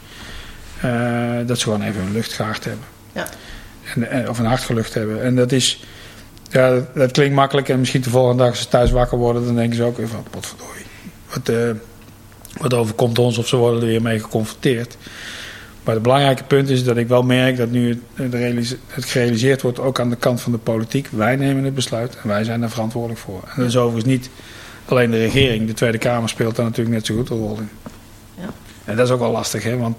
eh, 0.81 1.37
dat 1.47 1.59
ze 1.59 1.65
gewoon 1.65 1.83
even 1.83 2.03
hun 2.03 2.13
lucht 2.13 2.33
gehaald 2.33 2.65
hebben. 2.65 2.85
Ja. 3.13 3.27
En, 3.95 4.11
en- 4.11 4.29
of 4.29 4.39
een 4.39 4.45
hart 4.47 4.61
gelucht 4.63 4.95
hebben. 4.95 5.23
En 5.23 5.37
dat 5.37 5.53
is, 5.53 5.85
ja, 6.49 6.71
dat, 6.71 6.95
dat 6.95 7.11
klinkt 7.11 7.35
makkelijk. 7.35 7.69
En 7.69 7.79
misschien 7.79 8.01
de 8.01 8.11
volgende 8.11 8.43
dag 8.43 8.51
als 8.51 8.61
ze 8.61 8.69
thuis 8.69 8.91
wakker 8.91 9.19
worden, 9.19 9.45
dan 9.45 9.55
denken 9.55 9.77
ze 9.77 9.85
ook 9.85 9.99
even 9.99 10.09
van, 10.09 10.25
potverdorie. 10.31 10.85
Wat, 11.35 11.49
eh, 11.49 11.71
wat 12.61 12.75
overkomt 12.75 13.19
ons 13.19 13.39
of 13.39 13.49
ze 13.49 13.57
worden 13.57 13.81
er 13.81 13.87
weer 13.87 14.03
mee 14.03 14.21
geconfronteerd. 14.21 14.97
Maar 15.89 15.95
het 15.95 16.07
belangrijke 16.07 16.45
punt 16.45 16.69
is 16.69 16.85
dat 16.85 16.97
ik 16.97 17.09
wel 17.09 17.23
merk 17.23 17.57
dat 17.57 17.71
nu 17.71 18.03
het, 18.15 18.77
het 18.87 19.05
gerealiseerd 19.05 19.63
wordt, 19.63 19.79
ook 19.79 20.01
aan 20.01 20.11
de 20.11 20.17
kant 20.17 20.41
van 20.41 20.53
de 20.53 20.59
politiek. 20.59 21.09
Wij 21.11 21.37
nemen 21.37 21.65
het 21.65 21.75
besluit 21.75 22.17
en 22.23 22.29
wij 22.29 22.45
zijn 22.45 22.61
daar 22.61 22.71
verantwoordelijk 22.71 23.21
voor. 23.21 23.43
En 23.43 23.55
dat 23.57 23.67
is 23.67 23.77
overigens 23.77 24.05
niet 24.05 24.31
alleen 24.85 25.11
de 25.11 25.19
regering. 25.19 25.67
De 25.67 25.73
Tweede 25.73 25.99
Kamer 25.99 26.29
speelt 26.29 26.57
daar 26.57 26.65
natuurlijk 26.65 26.97
net 26.97 27.07
zo 27.07 27.15
goed 27.15 27.31
een 27.31 27.37
rol 27.37 27.59
in. 27.59 27.69
Ja. 28.35 28.49
En 28.85 28.97
dat 28.97 29.07
is 29.07 29.13
ook 29.13 29.21
wel 29.21 29.31
lastig, 29.31 29.63
hè? 29.63 29.77
want 29.77 29.97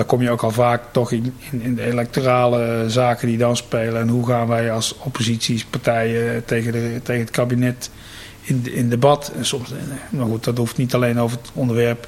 daar 0.00 0.08
kom 0.08 0.22
je 0.22 0.30
ook 0.30 0.42
al 0.42 0.50
vaak 0.50 0.82
toch 0.90 1.12
in, 1.12 1.34
in, 1.50 1.62
in 1.62 1.74
de 1.74 1.84
electorale 1.84 2.84
zaken 2.88 3.28
die 3.28 3.38
dan 3.38 3.56
spelen. 3.56 4.00
En 4.00 4.08
hoe 4.08 4.26
gaan 4.26 4.46
wij 4.48 4.72
als 4.72 4.94
oppositiespartijen 4.98 6.44
tegen, 6.44 6.72
de, 6.72 7.00
tegen 7.02 7.20
het 7.20 7.30
kabinet 7.30 7.90
in, 8.42 8.72
in 8.72 8.88
debat. 8.88 9.32
En 9.36 9.44
soms, 9.44 9.72
eh, 9.72 9.78
maar 10.10 10.26
goed, 10.26 10.44
dat 10.44 10.56
hoeft 10.56 10.76
niet 10.76 10.94
alleen 10.94 11.20
over 11.20 11.38
het 11.42 11.50
onderwerp 11.54 12.06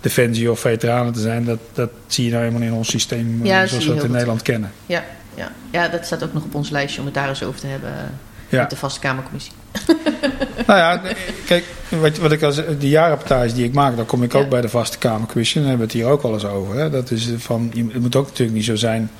defensie 0.00 0.50
of 0.50 0.60
veteranen 0.60 1.12
te 1.12 1.20
zijn. 1.20 1.44
Dat, 1.44 1.58
dat 1.72 1.90
zie 2.06 2.24
je 2.24 2.30
nou 2.30 2.42
helemaal 2.44 2.68
in 2.68 2.74
ons 2.74 2.90
systeem 2.90 3.40
eh, 3.40 3.46
Ja, 3.46 3.66
zoals 3.66 3.86
we 3.86 3.94
het 3.94 4.04
in 4.04 4.10
Nederland 4.10 4.42
kennen. 4.42 4.72
Ja, 4.86 5.04
ja. 5.34 5.52
ja, 5.70 5.88
dat 5.88 6.06
staat 6.06 6.24
ook 6.24 6.32
nog 6.32 6.44
op 6.44 6.54
ons 6.54 6.70
lijstje 6.70 7.00
om 7.00 7.06
het 7.06 7.14
daar 7.14 7.28
eens 7.28 7.42
over 7.42 7.60
te 7.60 7.66
hebben. 7.66 7.92
Ja. 8.52 8.60
Met 8.60 8.70
de 8.70 8.76
vaste 8.76 9.00
Kamercommissie. 9.00 9.52
Nou 10.66 10.78
ja, 10.78 11.02
kijk, 11.46 11.64
wat, 11.88 12.16
wat 12.18 12.32
ik 12.32 12.42
als 12.42 12.56
de 12.56 12.88
jaarrapportage 12.88 13.54
die 13.54 13.64
ik 13.64 13.72
maak, 13.72 13.96
dan 13.96 14.06
kom 14.06 14.22
ik 14.22 14.34
ook 14.34 14.48
bij 14.48 14.60
de 14.60 14.68
vaste 14.68 14.98
Kamercommissie. 14.98 15.60
Daar 15.60 15.68
hebben 15.68 15.86
we 15.88 15.92
het 15.92 16.02
hier 16.02 16.12
ook 16.12 16.22
wel 16.22 16.32
eens 16.32 16.44
over. 16.44 16.74
Hè. 16.76 16.90
Dat 16.90 17.10
is 17.10 17.28
van, 17.36 17.72
het 17.92 18.00
moet 18.00 18.16
ook 18.16 18.26
natuurlijk 18.26 18.56
niet 18.56 18.64
zo 18.66 18.76
zijn 18.76 19.10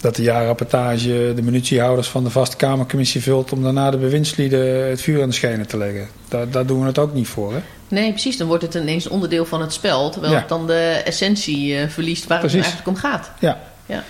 dat 0.00 0.16
de 0.16 0.22
jaarrapportage 0.22 1.32
de 1.36 1.42
munitiehouders 1.42 2.08
van 2.08 2.24
de 2.24 2.30
vaste 2.30 2.56
Kamercommissie 2.56 3.22
vult 3.22 3.52
om 3.52 3.62
daarna 3.62 3.90
de 3.90 3.96
bewindslieden 3.96 4.88
het 4.88 5.00
vuur 5.00 5.22
aan 5.22 5.28
de 5.28 5.34
schenen 5.34 5.66
te 5.66 5.76
leggen. 5.76 6.08
Daar, 6.28 6.50
daar 6.50 6.66
doen 6.66 6.80
we 6.80 6.86
het 6.86 6.98
ook 6.98 7.14
niet 7.14 7.28
voor. 7.28 7.52
Hè. 7.52 7.58
Nee, 7.88 8.10
precies. 8.10 8.36
Dan 8.36 8.46
wordt 8.46 8.62
het 8.62 8.74
ineens 8.74 9.08
onderdeel 9.08 9.44
van 9.44 9.60
het 9.60 9.72
spel. 9.72 10.10
Terwijl 10.10 10.32
Ja. 10.32 10.38
het 10.38 10.48
dan 10.48 10.66
de 10.66 11.02
essentie 11.04 11.76
eh, 11.78 11.88
verliest 11.88 12.26
waar 12.26 12.38
Precies. 12.38 12.56
het 12.58 12.66
eigenlijk 12.66 12.96
om 12.96 13.10
gaat. 13.10 13.30
Ja. 13.38 13.60
Ja. 13.86 14.04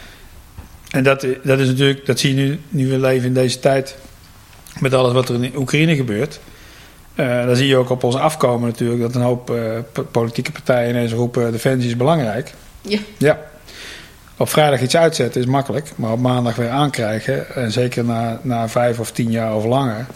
En 0.90 1.02
dat, 1.02 1.26
dat 1.42 1.58
is 1.58 1.66
natuurlijk, 1.66 2.06
dat 2.06 2.18
zie 2.18 2.34
je 2.34 2.42
nu, 2.42 2.60
nu 2.68 2.88
we 2.88 2.98
leven 2.98 3.26
in 3.26 3.34
deze 3.34 3.58
tijd. 3.58 3.96
Met 4.80 4.94
alles 4.94 5.12
wat 5.12 5.28
er 5.28 5.44
in 5.44 5.56
Oekraïne 5.56 5.96
gebeurt. 5.96 6.40
Eh 7.14 7.44
dan 7.46 7.56
zie 7.56 7.66
je 7.66 7.76
ook 7.76 7.90
op 7.90 8.04
ons 8.04 8.14
afkomen 8.16 8.68
natuurlijk 8.68 9.00
dat 9.00 9.14
een 9.14 9.20
hoop 9.22 9.50
eh, 9.50 10.02
politieke 10.10 10.52
partijen 10.52 10.88
ineens 10.90 11.12
roepen: 11.12 11.52
defensie 11.52 11.88
is 11.90 11.96
belangrijk. 11.96 12.54
Ja. 12.80 12.98
Ja. 13.18 13.38
Op 14.36 14.48
vrijdag 14.48 14.80
iets 14.80 14.96
uitzetten 14.96 15.40
is 15.40 15.46
makkelijk, 15.46 15.92
maar 15.96 16.12
op 16.12 16.18
maandag 16.20 16.56
weer 16.56 16.70
aankrijgen, 16.70 17.54
en 17.54 17.72
zeker 17.72 18.04
na, 18.04 18.40
na 18.42 18.68
vijf 18.68 18.98
of 18.98 19.10
tien 19.10 19.30
jaar 19.30 19.54
of 19.54 19.64
langer, 19.64 20.06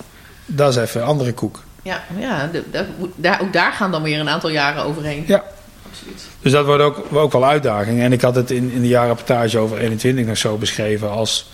dat 0.46 0.70
is 0.76 0.82
even 0.82 1.00
een 1.00 1.06
andere 1.06 1.32
koek. 1.32 1.62
Ja, 1.82 2.02
ja 2.18 2.46
de- 2.52 2.64
de- 2.70 2.86
daar, 3.16 3.40
ook 3.42 3.52
daar 3.52 3.72
gaan 3.72 3.90
dan 3.90 4.02
weer 4.02 4.20
een 4.20 4.28
aantal 4.28 4.50
jaren 4.50 4.82
overheen. 4.84 5.24
Ja. 5.26 5.44
Absoluut. 5.90 6.22
Dus 6.40 6.52
dat 6.52 6.66
wordt 6.66 6.82
ook, 6.82 7.06
ook 7.12 7.32
wel 7.32 7.44
uitdaging. 7.46 8.00
En 8.00 8.12
ik 8.12 8.20
had 8.20 8.34
het 8.34 8.50
in, 8.50 8.70
in 8.72 8.80
de 8.80 8.88
jaarrapportage 8.88 9.58
over 9.58 9.78
21 9.78 10.26
nog 10.26 10.36
zo 10.36 10.56
beschreven 10.56 11.10
als, 11.10 11.50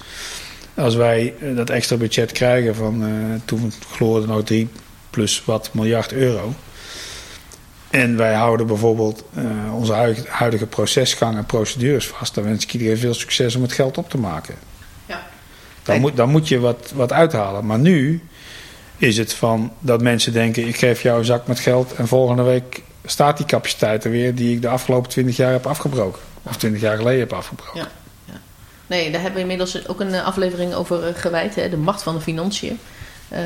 als 0.77 0.95
wij 0.95 1.35
eh, 1.41 1.57
dat 1.57 1.71
extra 1.71 1.97
budget 1.97 2.33
krijgen 2.33 2.75
van 2.75 3.03
eh, 3.03 3.11
toen 3.45 3.73
gloorde 3.91 4.27
nog 4.27 4.45
3 4.45 4.69
plus 5.11 5.43
wat 5.45 5.71
miljard 5.73 6.13
euro. 6.13 6.55
En 7.91 8.17
wij 8.17 8.35
houden 8.35 8.67
bijvoorbeeld 8.67 9.25
eh, 9.35 9.75
onze 9.75 9.93
huidige, 9.93 10.29
huidige 10.29 10.67
procesgang 10.67 11.37
en 11.37 11.47
procedures 11.47 12.09
vast. 12.09 12.35
Dan 12.35 12.45
wens 12.45 12.65
ik 12.65 12.73
iedereen 12.73 12.99
veel 12.99 13.15
succes 13.15 13.57
om 13.57 13.63
het 13.63 13.73
geld 13.73 13.99
op 13.99 14.11
te 14.11 14.19
maken. 14.19 14.55
Ja. 15.07 15.27
Dan, 15.83 16.01
moet, 16.01 16.17
dan 16.17 16.31
moet 16.31 16.49
je 16.49 16.59
wat, 16.59 16.93
wat 16.95 17.13
uithalen. 17.13 17.67
Maar 17.67 17.79
nu 17.79 18.23
is 18.97 19.17
het 19.17 19.33
van 19.33 19.73
dat 19.81 20.03
mensen 20.03 20.33
denken: 20.33 20.67
ik 20.69 20.77
geef 20.77 21.03
jou 21.03 21.19
een 21.19 21.25
zak 21.25 21.47
met 21.47 21.61
geld 21.61 21.95
en 21.95 22.09
volgende 22.09 22.43
week 22.43 22.83
staat 23.05 23.37
die 23.37 23.47
capaciteit 23.47 24.05
er 24.05 24.11
weer 24.11 24.35
die 24.35 24.55
ik 24.55 24.63
de 24.63 24.69
afgelopen 24.69 25.11
20 25.11 25.37
jaar 25.37 25.53
heb 25.53 25.67
afgebroken. 25.67 26.23
Of 26.43 26.57
20 26.57 26.81
jaar 26.81 26.97
geleden 26.97 27.21
heb 27.21 27.33
afgebroken. 27.33 27.81
Ja. 27.81 27.89
Nee, 28.87 29.11
daar 29.11 29.21
hebben 29.21 29.35
we 29.35 29.41
inmiddels 29.41 29.89
ook 29.89 30.01
een 30.01 30.15
eh, 30.15 30.25
aflevering 30.25 30.75
over 30.75 31.07
eh, 31.07 31.15
gewijd. 31.15 31.55
Hè? 31.55 31.69
De 31.69 31.77
macht 31.77 32.03
van 32.03 32.15
de 32.15 32.21
financiën. 32.21 32.79
Uh, 33.33 33.39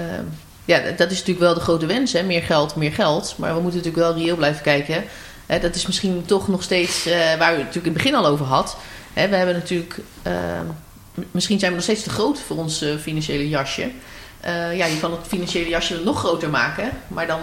ja, 0.64 0.78
dat 0.97 1.11
is 1.11 1.18
natuurlijk 1.18 1.38
wel 1.38 1.55
de 1.55 1.61
grote 1.61 1.86
wens. 1.86 2.12
Hè? 2.12 2.22
Meer 2.22 2.43
geld, 2.43 2.76
meer 2.76 2.93
geld. 2.93 3.34
Maar 3.38 3.55
we 3.55 3.61
moeten 3.61 3.80
natuurlijk 3.80 4.05
wel 4.05 4.22
reëel 4.22 4.36
blijven 4.36 4.62
kijken. 4.62 5.05
Hè? 5.47 5.59
Dat 5.59 5.74
is 5.74 5.86
misschien 5.86 6.24
toch 6.26 6.49
nog 6.49 6.62
steeds 6.62 7.07
uh, 7.07 7.12
waar 7.14 7.53
u 7.53 7.57
het 7.57 7.64
natuurlijk 7.64 7.86
in 7.86 7.93
het 7.93 8.03
begin 8.03 8.14
al 8.14 8.26
over 8.26 8.47
had. 8.47 8.76
Hè? 9.12 9.28
We 9.28 9.36
hebben 9.36 9.55
natuurlijk... 9.55 9.99
Ehm, 10.22 10.66
misschien 11.30 11.59
zijn 11.59 11.70
we 11.70 11.76
nog 11.76 11.86
steeds 11.86 12.03
te 12.03 12.11
groot 12.11 12.41
voor 12.41 12.57
ons 12.57 12.84
financiële 13.01 13.49
jasje. 13.49 13.91
ja, 14.72 14.84
je 14.84 14.99
kan 15.01 15.11
het 15.11 15.26
financiële 15.26 15.68
jasje 15.68 16.01
nog 16.05 16.18
groter 16.18 16.51
maken. 16.51 16.91
Maar 17.09 17.26
dan 17.26 17.41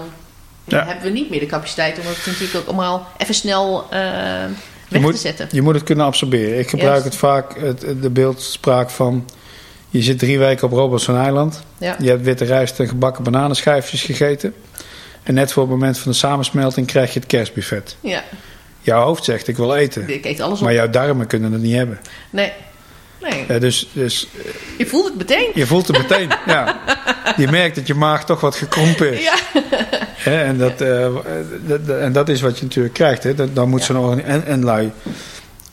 ja. 0.64 0.86
hebben 0.86 1.04
we 1.04 1.10
niet 1.10 1.30
meer 1.30 1.40
de 1.40 1.46
capaciteit 1.46 2.00
om 2.00 2.06
het 2.06 2.26
natuurlijk 2.26 2.56
ook 2.56 2.68
allemaal 2.68 3.08
even 3.18 3.36
snel 3.36 3.88
je 4.88 5.00
moet, 5.00 5.34
Je 5.52 5.62
moet 5.62 5.74
het 5.74 5.84
kunnen 5.84 6.06
absorberen. 6.06 6.60
Ik 6.60 6.70
gebruik 6.70 7.04
het 7.04 7.16
vaak, 7.16 7.60
het, 7.60 7.86
de 8.02 8.10
beeldspraak 8.10 8.90
van... 8.90 9.26
Je 9.90 10.02
zit 10.02 10.20
drie 10.20 10.40
weken 10.40 10.68
op 10.68 10.74
Robinson 10.74 11.18
Eiland. 11.18 11.64
Ja. 11.78 11.96
Je 12.00 12.10
hebt 12.10 12.24
witte 12.24 12.46
rijst 12.46 12.80
en 12.80 12.88
gebakken 12.88 13.24
bananenschijfjes 13.24 14.04
gegeten. 14.04 14.54
En 15.24 15.34
net 15.34 15.52
voor 15.52 15.64
het 15.64 15.72
moment 15.72 15.98
van 15.98 16.12
de 16.12 16.18
samensmelting 16.18 16.88
krijg 16.88 17.14
je 17.14 17.20
het 17.20 17.28
kerstbuffet. 17.28 17.96
Ja. 18.00 18.24
Jouw 18.82 19.04
hoofd 19.04 19.24
zegt, 19.24 19.48
ik 19.48 19.58
wil 19.58 19.76
eten. 19.76 20.10
Ik 20.10 20.26
eet 20.26 20.40
alles 20.40 20.60
op. 20.60 20.64
Maar 20.64 20.74
jouw 20.74 20.90
darmen 20.90 21.28
kunnen 21.28 21.52
het 21.52 21.62
niet 21.62 21.76
hebben. 21.76 22.00
Nee. 22.30 22.52
Nee. 23.22 23.46
Uh, 23.50 23.60
dus, 23.60 23.90
dus, 23.94 24.28
je 24.78 24.86
voelt 24.86 25.06
het 25.06 25.18
meteen. 25.18 25.52
Je 25.54 25.66
voelt 25.66 25.88
het 25.88 25.98
meteen, 25.98 26.30
ja. 26.46 26.80
Je 27.38 27.48
merkt 27.48 27.76
dat 27.76 27.88
je 27.88 27.94
maag 27.94 28.26
toch 28.26 28.42
wat 28.42 28.56
gekrompen 28.56 29.14
is. 29.14 29.24
Ja. 29.24 29.36
en, 30.32 30.58
dat, 30.58 30.82
uh, 30.82 31.16
dat, 31.62 31.90
en 32.00 32.12
dat 32.12 32.30
is 32.30 32.42
wat 32.42 32.58
je 32.58 32.64
natuurlijk 32.64 32.94
krijgt. 32.94 33.24
Hè. 33.24 33.36
Dat, 33.36 33.56
dan 33.56 33.70
moet 33.70 33.80
ja. 33.80 33.86
zo'n 33.86 34.24
en, 34.24 34.46
en 34.46 34.64
lui 34.64 34.92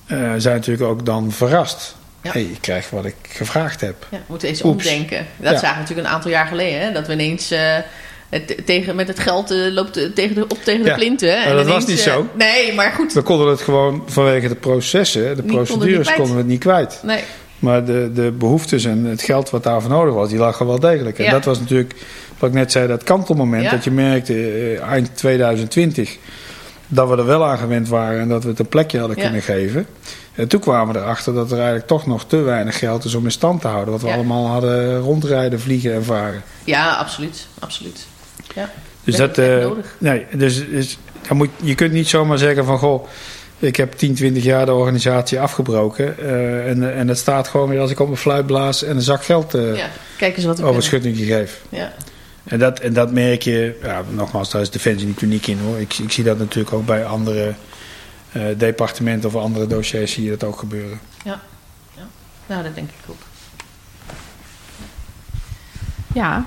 uh, 0.07 0.33
zijn 0.37 0.55
natuurlijk 0.57 0.91
ook 0.91 1.07
dan 1.07 1.33
verrast. 1.33 1.97
Ja. 2.23 2.31
Hey, 2.33 2.43
ik 2.43 2.61
krijg 2.61 2.91
wat 2.91 3.05
ik 3.05 3.15
gevraagd 3.29 3.81
heb. 3.81 4.07
Ja, 4.11 4.17
we 4.17 4.25
moeten 4.27 4.49
eens 4.49 4.65
Oeps. 4.65 4.87
omdenken. 4.87 5.27
Dat 5.37 5.59
zagen 5.59 5.75
we 5.75 5.81
natuurlijk 5.81 6.09
een 6.09 6.15
aantal 6.15 6.31
jaar 6.31 6.47
geleden. 6.47 6.81
Hè? 6.81 6.93
Dat 6.93 7.07
we 7.07 7.13
ineens 7.13 7.55
het, 8.35 8.67
tegen, 8.67 8.97
met 8.97 9.09
het 9.09 9.19
geld 9.19 9.51
loopt 9.51 10.15
tegen 10.15 10.35
de, 10.35 10.43
op 10.49 10.59
tegen 10.65 10.85
de 10.85 10.95
plinten. 10.95 11.43
En 11.43 11.57
dat 11.57 11.67
was 11.67 11.87
niet 11.87 11.99
zo. 11.99 12.27
nee, 12.35 12.75
maar 12.75 12.93
goed. 12.93 13.13
We 13.13 13.23
konden 13.23 13.49
het 13.49 13.61
gewoon 13.61 14.03
vanwege 14.07 14.49
de 14.49 14.55
processen, 14.55 15.37
de 15.37 15.43
procedures, 15.43 16.15
konden 16.15 16.33
we 16.33 16.41
het 16.41 16.51
niet 16.51 16.61
kwijt. 16.61 17.01
Nee. 17.03 17.21
Maar 17.59 17.85
de, 17.85 18.11
de 18.15 18.33
behoeftes 18.33 18.85
en 18.85 19.05
het 19.05 19.23
geld 19.23 19.51
wat 19.51 19.63
daarvoor 19.63 19.91
nodig 19.91 20.15
was, 20.15 20.29
die 20.29 20.39
lag 20.39 20.59
wel 20.59 20.81
degelijk. 20.81 21.19
En 21.19 21.31
dat 21.31 21.45
was 21.45 21.61
natuurlijk, 21.61 21.95
wat 22.39 22.49
ik 22.49 22.55
net 22.55 22.73
zei, 22.73 22.87
dat 22.87 23.03
kantelmoment. 23.03 23.71
Dat 23.71 23.85
je 23.85 23.91
merkte 23.91 24.79
eind 24.89 25.17
2020 25.17 26.17
dat 26.89 27.09
we 27.09 27.17
er 27.17 27.27
wel 27.27 27.45
aan 27.45 27.59
gewend 27.59 27.89
waren 27.89 28.21
en 28.21 28.29
dat 28.29 28.43
we 28.43 28.49
het 28.49 28.59
een 28.59 28.69
plekje 28.69 28.99
hadden 28.99 29.17
kunnen 29.17 29.43
geven. 29.43 29.87
En 30.35 30.49
toen 30.49 30.61
kwamen 30.61 30.95
we 30.95 31.01
erachter 31.01 31.35
dat 31.35 31.51
er 31.51 31.57
eigenlijk 31.57 31.87
toch 31.87 32.07
nog 32.07 32.25
te 32.25 32.37
weinig 32.37 32.79
geld 32.79 33.05
is 33.05 33.15
om 33.15 33.25
in 33.25 33.31
stand 33.31 33.61
te 33.61 33.69
houden. 33.69 33.93
Wat 33.93 34.03
we 34.03 34.13
allemaal 34.13 34.47
hadden 34.47 34.99
rondrijden, 34.99 35.61
vliegen 35.61 35.95
en 35.95 36.05
varen. 36.05 36.43
Ja, 36.65 36.95
absoluut. 36.95 37.47
absoluut. 37.59 38.07
Ja. 38.55 38.71
Dus 39.05 39.17
dat, 39.17 39.39
uh, 39.39 39.71
nee, 39.99 40.27
dus, 40.33 40.69
dus 40.69 40.99
dan 41.29 41.37
moet, 41.37 41.51
je 41.63 41.75
kunt 41.75 41.93
niet 41.93 42.09
zomaar 42.09 42.39
zeggen 42.39 42.65
van 42.65 42.79
goh 42.79 43.07
ik 43.59 43.77
heb 43.77 43.93
10, 43.93 44.15
20 44.15 44.43
jaar 44.43 44.67
de 44.67 44.73
organisatie 44.73 45.41
afgebroken. 45.41 46.15
Uh, 46.19 46.69
en, 46.69 46.95
en 46.95 47.09
het 47.09 47.19
staat 47.19 47.49
gewoon 47.49 47.69
weer 47.69 47.81
als 47.81 47.91
ik 47.91 48.01
op 48.01 48.07
mijn 48.07 48.19
fluit 48.19 48.47
blaas 48.47 48.83
en 48.83 48.97
een 48.97 49.03
zak 49.03 49.25
geld 49.25 49.55
uh, 49.55 49.77
ja, 49.77 49.89
kijk 50.17 50.37
eens 50.37 50.45
wat 50.45 50.63
over 50.63 50.75
het 50.75 50.85
schuttingje 50.85 51.25
geef. 51.25 51.61
Ja. 51.69 51.93
En, 52.45 52.59
dat, 52.59 52.81
en 52.81 52.93
dat 52.93 53.13
merk 53.13 53.43
je, 53.43 53.79
ja, 53.83 54.03
nogmaals, 54.11 54.51
daar 54.51 54.61
is 54.61 54.71
Defensie 54.71 55.07
niet 55.07 55.23
uniek 55.23 55.47
in 55.47 55.59
hoor. 55.59 55.79
Ik, 55.79 55.95
ik 55.95 56.13
zie 56.13 56.25
dat 56.25 56.39
natuurlijk 56.39 56.75
ook 56.75 56.87
bij 56.87 57.05
andere 57.05 57.55
uh, 58.33 58.43
departementen 58.57 59.29
of 59.29 59.37
andere 59.37 59.67
dossiers 59.67 60.13
zie 60.13 60.25
je 60.25 60.31
dat 60.31 60.45
ook 60.45 60.59
gebeuren. 60.59 61.01
Ja, 61.25 61.41
ja. 61.97 62.07
nou 62.47 62.63
dat 62.63 62.75
denk 62.75 62.89
ik 62.89 63.11
ook. 63.11 63.23
Ja, 66.15 66.45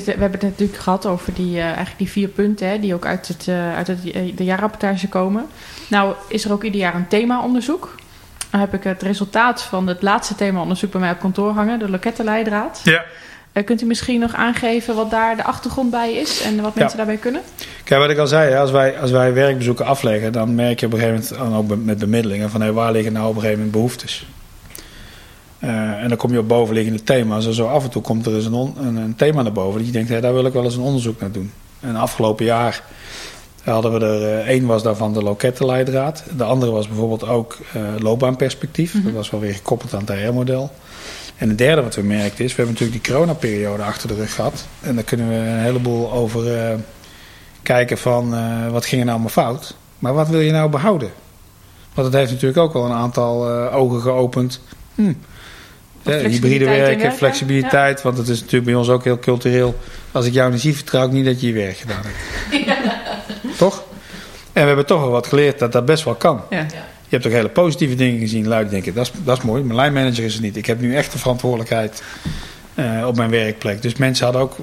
we 0.00 0.10
hebben 0.10 0.30
het 0.30 0.42
natuurlijk 0.42 0.78
gehad 0.78 1.06
over 1.06 1.34
die, 1.34 1.56
uh, 1.56 1.64
eigenlijk 1.64 1.98
die 1.98 2.10
vier 2.10 2.28
punten 2.28 2.68
hè, 2.68 2.78
die 2.78 2.94
ook 2.94 3.06
uit, 3.06 3.28
het, 3.28 3.46
uh, 3.46 3.76
uit 3.76 3.86
het, 3.86 4.02
de 4.36 4.44
jaarrapportage 4.44 5.08
komen. 5.08 5.46
Nou 5.88 6.14
is 6.28 6.44
er 6.44 6.52
ook 6.52 6.64
ieder 6.64 6.80
jaar 6.80 6.94
een 6.94 7.08
themaonderzoek. 7.08 7.94
Dan 8.50 8.60
heb 8.60 8.74
ik 8.74 8.84
het 8.84 9.02
resultaat 9.02 9.62
van 9.62 9.86
het 9.86 10.02
laatste 10.02 10.34
themaonderzoek 10.34 10.90
bij 10.90 11.00
mij 11.00 11.10
op 11.10 11.18
kantoor 11.18 11.52
hangen, 11.52 11.78
de 11.78 11.90
lokettenleidraad. 11.90 12.80
Ja. 12.84 13.04
Uh, 13.52 13.64
kunt 13.64 13.82
u 13.82 13.86
misschien 13.86 14.20
nog 14.20 14.34
aangeven 14.34 14.94
wat 14.94 15.10
daar 15.10 15.36
de 15.36 15.44
achtergrond 15.44 15.90
bij 15.90 16.12
is 16.12 16.42
en 16.42 16.60
wat 16.60 16.74
mensen 16.74 16.96
daarbij 16.96 17.16
kunnen? 17.16 17.40
Kijk, 17.84 18.00
wat 18.00 18.10
ik 18.10 18.18
al 18.18 18.26
zei, 18.26 18.54
als 18.54 18.70
wij, 18.70 18.98
als 18.98 19.10
wij 19.10 19.32
werkbezoeken 19.32 19.86
afleggen, 19.86 20.32
dan 20.32 20.54
merk 20.54 20.80
je 20.80 20.86
op 20.86 20.92
een 20.92 20.98
gegeven 20.98 21.38
moment, 21.38 21.56
ook 21.56 21.84
met 21.84 21.98
bemiddelingen, 21.98 22.50
van 22.50 22.60
hey, 22.60 22.72
waar 22.72 22.92
liggen 22.92 23.12
nou 23.12 23.28
op 23.28 23.34
een 23.34 23.40
gegeven 23.40 23.58
moment 23.58 23.76
behoeftes? 23.76 24.26
Uh, 25.64 26.02
en 26.02 26.08
dan 26.08 26.16
kom 26.18 26.32
je 26.32 26.38
op 26.38 26.48
bovenliggende 26.48 27.02
thema's. 27.02 27.46
En 27.46 27.54
zo 27.54 27.66
af 27.66 27.84
en 27.84 27.90
toe 27.90 28.02
komt 28.02 28.26
er 28.26 28.34
eens 28.34 28.44
een, 28.44 28.74
een, 28.76 28.96
een 28.96 29.14
thema 29.14 29.42
naar 29.42 29.52
boven. 29.52 29.78
Dat 29.78 29.86
je 29.86 29.92
denkt, 29.92 30.08
hey, 30.08 30.20
daar 30.20 30.32
wil 30.32 30.46
ik 30.46 30.52
wel 30.52 30.64
eens 30.64 30.76
een 30.76 30.82
onderzoek 30.82 31.20
naar 31.20 31.32
doen. 31.32 31.52
En 31.80 31.96
afgelopen 31.96 32.44
jaar 32.44 32.82
hadden 33.62 33.92
we 33.92 34.06
er 34.06 34.20
uh, 34.20 34.48
één 34.48 34.66
was 34.66 34.82
daarvan 34.82 35.12
de 35.12 35.22
lokettenleidraad. 35.22 36.24
De 36.36 36.44
andere 36.44 36.72
was 36.72 36.88
bijvoorbeeld 36.88 37.26
ook 37.26 37.58
uh, 37.76 37.82
loopbaanperspectief. 37.98 38.94
Mm 38.94 39.04
Dat 39.04 39.12
was 39.12 39.30
wel 39.30 39.40
weer 39.40 39.54
gekoppeld 39.54 39.94
aan 39.94 40.00
het 40.00 40.10
HR-model. 40.10 40.70
En 41.36 41.48
het 41.48 41.58
derde 41.58 41.82
wat 41.82 41.94
we 41.94 42.02
merkten 42.02 42.44
is, 42.44 42.50
we 42.50 42.56
hebben 42.56 42.74
natuurlijk 42.74 43.04
die 43.04 43.12
coronaperiode 43.12 43.82
achter 43.82 44.08
de 44.08 44.14
rug 44.14 44.34
gehad. 44.34 44.66
En 44.80 44.94
daar 44.94 45.04
kunnen 45.04 45.28
we 45.28 45.34
een 45.34 45.58
heleboel 45.58 46.12
over 46.12 46.78
kijken 47.62 47.98
van 47.98 48.34
wat 48.70 48.86
ging 48.86 49.00
er 49.00 49.06
nou 49.06 49.20
maar 49.20 49.30
fout. 49.30 49.76
Maar 49.98 50.14
wat 50.14 50.28
wil 50.28 50.40
je 50.40 50.52
nou 50.52 50.70
behouden? 50.70 51.10
Want 51.94 52.06
het 52.06 52.16
heeft 52.16 52.30
natuurlijk 52.30 52.58
ook 52.60 52.72
wel 52.72 52.84
een 52.84 52.92
aantal 52.92 53.50
ogen 53.70 54.00
geopend. 54.00 54.60
Hm, 54.94 55.12
ja, 56.02 56.28
hybride 56.28 56.64
werken, 56.64 57.12
flexibiliteit. 57.12 58.02
Want 58.02 58.18
het 58.18 58.28
is 58.28 58.38
natuurlijk 58.38 58.64
bij 58.64 58.74
ons 58.74 58.88
ook 58.88 59.04
heel 59.04 59.18
cultureel. 59.18 59.78
Als 60.12 60.26
ik 60.26 60.32
jou 60.32 60.52
niet 60.52 60.60
zie, 60.60 60.74
vertrouw 60.74 61.06
ik 61.06 61.12
niet 61.12 61.24
dat 61.24 61.40
je 61.40 61.46
je 61.46 61.52
werk 61.52 61.76
gedaan 61.76 62.02
hebt. 62.02 62.66
Ja. 62.66 63.02
Toch? 63.56 63.84
En 64.52 64.60
we 64.60 64.66
hebben 64.66 64.86
toch 64.86 65.00
wel 65.00 65.10
wat 65.10 65.26
geleerd 65.26 65.58
dat 65.58 65.72
dat 65.72 65.84
best 65.84 66.04
wel 66.04 66.14
kan. 66.14 66.42
Ja. 66.50 66.66
Je 67.08 67.18
hebt 67.18 67.26
ook 67.26 67.32
hele 67.32 67.48
positieve 67.48 67.94
dingen 67.94 68.20
gezien. 68.20 68.48
Luid 68.48 68.70
denken, 68.70 68.94
dat 68.94 69.06
is, 69.06 69.12
dat 69.24 69.38
is 69.38 69.44
mooi. 69.44 69.62
Mijn 69.62 69.76
lijnmanager 69.76 70.24
is 70.24 70.34
er 70.34 70.40
niet. 70.40 70.56
Ik 70.56 70.66
heb 70.66 70.80
nu 70.80 70.94
echt 70.94 71.12
de 71.12 71.18
verantwoordelijkheid 71.18 72.02
uh, 72.74 73.06
op 73.06 73.16
mijn 73.16 73.30
werkplek. 73.30 73.82
Dus 73.82 73.96
mensen 73.96 74.24
hadden 74.24 74.42
ook 74.42 74.56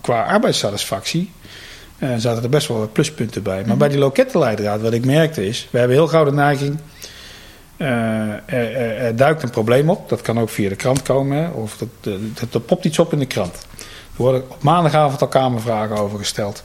qua 0.00 0.22
arbeidssatisfactie... 0.22 1.30
Uh, 1.98 2.10
zaten 2.16 2.42
er 2.42 2.48
best 2.48 2.68
wel 2.68 2.78
wat 2.78 2.92
pluspunten 2.92 3.42
bij. 3.42 3.62
Maar 3.62 3.72
mm 3.72 3.78
bij 3.78 3.88
die 3.88 3.98
lokettenleidraad, 3.98 4.80
wat 4.80 4.92
ik 4.92 5.04
merkte 5.04 5.46
is... 5.46 5.68
We 5.70 5.78
hebben 5.78 5.96
heel 5.96 6.08
gauw 6.08 6.24
de 6.24 6.32
neiging 6.32 6.78
er, 7.82 8.76
er, 8.96 9.16
duikt 9.16 9.42
een 9.42 9.50
probleem 9.50 9.90
op. 9.90 10.08
Dat 10.08 10.22
kan 10.22 10.40
ook 10.40 10.48
via 10.48 10.68
de 10.68 10.76
krant 10.76 11.02
komen. 11.02 11.54
Of 11.54 11.76
dat, 11.76 11.88
dat, 12.40 12.54
er 12.54 12.60
popt 12.60 12.84
iets 12.84 12.98
op 12.98 13.12
in 13.12 13.18
de 13.18 13.26
krant. 13.26 13.54
Er 14.16 14.22
worden 14.22 14.42
op 14.50 14.62
maandagavond 14.62 15.20
al 15.20 15.28
kamervragen 15.28 15.96
over 15.96 16.18
gesteld. 16.18 16.62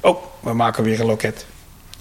Oh, 0.00 0.22
we 0.40 0.52
maken 0.52 0.84
weer 0.84 1.00
een 1.00 1.06
loket. 1.06 1.46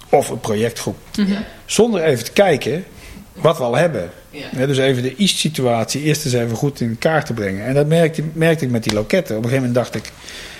Of 0.09 0.29
een 0.29 0.39
projectgroep. 0.39 0.97
Mhm. 1.17 1.31
Zonder 1.65 2.03
even 2.03 2.25
te 2.25 2.31
kijken 2.31 2.85
wat 3.33 3.57
we 3.57 3.63
al 3.63 3.75
hebben. 3.75 4.09
Ja. 4.29 4.65
dus 4.65 4.77
even 4.77 5.03
de 5.03 5.15
is-situatie 5.15 6.01
eerst 6.01 6.25
eens 6.25 6.33
even 6.33 6.55
goed 6.55 6.81
in 6.81 6.97
kaart 6.97 7.25
te 7.25 7.33
brengen. 7.33 7.65
En 7.65 7.73
dat 7.73 7.87
merkte, 7.87 8.23
merkte 8.33 8.65
ik 8.65 8.71
met 8.71 8.83
die 8.83 8.93
loketten. 8.93 9.37
Op 9.37 9.43
een 9.43 9.49
gegeven 9.49 9.67
moment 9.67 9.85
dacht 9.85 10.05
ik... 10.05 10.11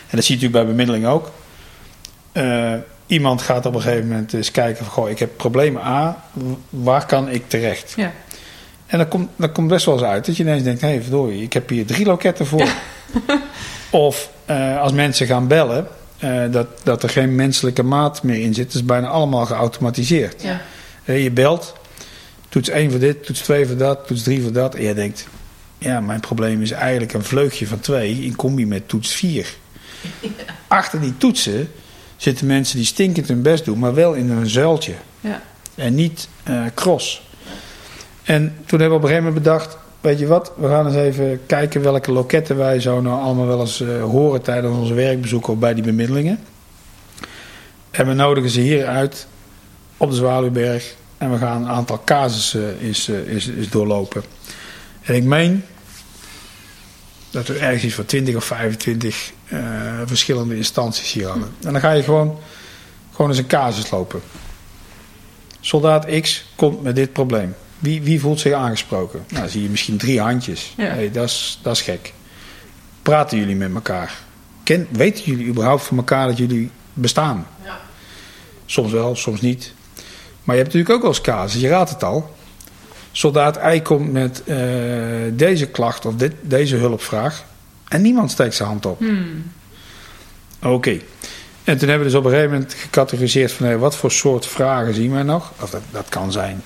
En 0.10 0.16
dat 0.16 0.26
zie 0.26 0.40
je 0.40 0.42
natuurlijk 0.42 0.66
bij 0.66 0.76
bemiddeling 0.76 1.06
ook. 1.06 1.32
Uh, 2.34 2.74
iemand 3.08 3.42
gaat 3.42 3.66
op 3.66 3.76
een 3.76 3.82
gegeven 3.82 4.08
moment 4.08 4.34
eens 4.34 4.52
kijken 4.52 4.86
van... 4.86 4.94
Goh, 4.94 5.10
ik 5.10 5.20
heb 5.20 5.38
probleem 5.38 5.78
A, 5.78 6.24
waar 6.70 7.06
kan 7.06 7.30
ik 7.30 7.50
terecht? 7.50 7.94
Ja. 7.96 8.12
En 8.86 8.98
dan 8.98 9.08
komt, 9.08 9.30
dan 9.36 9.52
komt 9.52 9.68
best 9.68 9.86
wel 9.86 9.96
eens 9.96 10.04
uit 10.04 10.26
dat 10.26 10.38
je 10.38 10.44
ineens 10.44 10.64
denkt... 10.64 10.82
hé, 10.82 10.88
hey, 10.88 11.02
verdorie, 11.02 11.42
ik 11.42 11.54
heb 11.54 11.70
hier 11.70 11.86
drie 11.86 12.06
loketten 12.06 12.46
voor. 12.46 12.68
of 13.90 14.30
uh, 14.50 14.82
als 14.82 14.92
mensen 14.92 15.28
gaan 15.28 15.48
bellen... 15.48 15.88
Uh, 16.24 16.52
dat, 16.52 16.68
dat 16.84 17.04
er 17.04 17.10
geen 17.10 17.36
menselijke 17.36 17.84
maat 17.84 18.24
meer 18.24 18.42
in 18.42 18.54
zit. 18.54 18.66
Het 18.66 18.74
is 18.76 18.86
bijna 18.86 19.08
allemaal 19.08 19.46
geautomatiseerd. 19.46 20.42
Ja. 20.42 20.62
Uh, 21.06 21.24
je 21.24 21.32
belt, 21.32 21.76
toets 22.50 22.70
1 22.70 22.92
voor 22.92 23.00
dit, 23.00 23.26
toets 23.26 23.40
2 23.40 23.66
voor 23.66 23.78
dat, 23.78 24.08
toets 24.08 24.24
3 24.24 24.42
voor 24.42 24.52
dat. 24.52 24.76
En 24.76 24.84
je 24.84 24.94
denkt, 24.94 25.28
ja, 25.78 26.00
mijn 26.00 26.20
probleem 26.20 26.62
is 26.62 26.72
eigenlijk 26.72 27.14
een 27.14 27.24
vleugje 27.24 27.68
van 27.68 27.80
2 27.80 28.24
in 28.24 28.36
combi 28.36 28.66
met 28.66 28.88
toets 28.90 29.14
4. 29.14 29.56
Ja. 30.22 30.30
Achter 30.68 31.02
die 31.02 31.18
toetsen 31.18 31.72
zitten 32.18 32.48
mensen 32.48 32.78
die 32.78 32.86
stinkend 32.86 33.28
hun 33.28 33.42
best 33.42 33.66
doen, 33.66 33.80
maar 33.80 33.94
wel 33.94 34.14
in 34.14 34.30
een 34.30 34.50
zuiltje. 34.50 34.94
Ja. 35.20 35.42
En 35.76 35.96
niet 35.96 36.28
uh, 36.50 36.66
cross. 36.74 37.22
En 38.24 38.56
toen 38.66 38.80
hebben 38.80 38.90
we 38.90 38.96
op 38.96 39.02
een 39.02 39.08
gegeven 39.08 39.24
moment 39.24 39.44
bedacht, 39.44 39.78
weet 40.02 40.20
je 40.20 40.28
wat, 40.28 40.52
we 40.56 40.68
gaan 40.68 40.86
eens 40.86 40.96
even 40.96 41.40
kijken 41.46 41.82
welke 41.82 42.12
loketten 42.12 42.58
wij 42.58 42.80
zo 42.80 43.02
nou 43.02 43.22
allemaal 43.22 43.48
wel 43.48 43.60
eens 43.60 43.82
uh, 43.82 44.04
horen 44.04 44.42
tijdens 44.42 44.78
onze 44.78 44.94
werkbezoeken 44.94 45.54
of 45.54 45.60
bij 45.60 45.74
die 45.74 45.84
bemiddelingen. 45.84 46.40
En 47.92 48.08
we 48.08 48.14
nodigen 48.14 48.50
ze 48.50 48.60
hier 48.60 48.86
uit 48.86 49.28
op 49.98 50.10
de 50.10 50.16
Zwaluwberg 50.16 50.96
en 51.18 51.32
we 51.32 51.38
gaan 51.38 51.62
een 51.62 51.70
aantal 51.70 52.02
casussen 52.06 52.80
is, 52.80 53.10
uh, 53.10 53.18
is, 53.20 53.48
is 53.48 53.70
doorlopen. 53.70 54.24
En 55.02 55.16
ik 55.16 55.24
meen 55.24 55.64
dat 57.36 57.48
we 57.48 57.58
ergens 57.58 57.84
iets 57.84 57.94
van 57.94 58.06
20 58.06 58.36
of 58.36 58.44
25 58.44 59.32
uh, 59.48 59.60
verschillende 60.06 60.56
instanties 60.56 61.12
hier 61.12 61.28
hadden. 61.28 61.50
En 61.64 61.72
dan 61.72 61.82
ga 61.82 61.92
je 61.92 62.04
gewoon, 62.04 62.40
gewoon 63.12 63.30
eens 63.32 63.40
een 63.40 63.48
casus 63.48 63.92
lopen. 63.92 64.22
Soldaat 65.60 66.06
X 66.22 66.46
komt 66.56 66.84
met 66.84 66.96
dit 66.96 67.14
probleem. 67.14 67.56
Wie, 67.80 68.02
wie 68.02 68.20
voelt 68.20 68.40
zich 68.40 68.54
aangesproken? 68.54 69.24
Nou, 69.28 69.42
dan 69.42 69.50
zie 69.50 69.64
je 69.64 69.70
misschien 69.70 69.98
drie 69.98 70.22
handjes. 70.22 70.74
Ja. 70.78 70.86
Hey, 70.86 71.12
dat, 71.12 71.24
is, 71.24 71.60
dat 71.62 71.76
is 71.76 71.82
gek. 71.82 72.14
Praten 73.02 73.38
jullie 73.38 73.56
met 73.56 73.74
elkaar? 73.74 74.14
Ken, 74.64 74.88
weten 74.92 75.24
jullie 75.24 75.48
überhaupt 75.48 75.84
van 75.84 75.98
elkaar 75.98 76.28
dat 76.28 76.38
jullie 76.38 76.72
bestaan? 76.94 77.48
Ja. 77.64 77.80
Soms 78.66 78.92
wel, 78.92 79.16
soms 79.16 79.42
niet. 79.42 79.74
Maar 80.44 80.56
je 80.56 80.62
hebt 80.62 80.74
natuurlijk 80.74 80.90
ook 80.90 81.02
wel 81.02 81.10
eens 81.10 81.22
casus, 81.22 81.62
je 81.62 81.68
raadt 81.68 81.90
het 81.90 82.04
al. 82.04 82.35
Soldaat 83.18 83.60
I 83.74 83.82
komt 83.82 84.12
met 84.12 84.44
eh, 84.44 84.58
deze 85.34 85.68
klacht 85.68 86.06
of 86.06 86.16
dit, 86.16 86.34
deze 86.42 86.76
hulpvraag. 86.76 87.44
En 87.88 88.02
niemand 88.02 88.32
steekt 88.32 88.56
zijn 88.56 88.70
hand 88.70 88.86
op. 88.86 89.00
Hmm. 89.00 89.52
Oké. 90.64 91.00
En 91.64 91.78
toen 91.78 91.90
hebben 91.90 91.98
we 91.98 92.04
dus 92.04 92.14
op 92.14 92.24
een 92.26 92.32
gegeven 92.32 92.52
moment 92.52 92.74
gecategoriseerd 92.74 93.52
van 93.52 93.66
hé, 93.66 93.78
wat 93.78 93.96
voor 93.96 94.12
soort 94.12 94.46
vragen 94.46 94.94
zien 94.94 95.12
wij 95.12 95.24
nog. 95.24 95.52
Of 95.62 95.70
dat, 95.70 95.82
dat 95.92 96.10
kan 96.10 96.32
zijn 96.32 96.62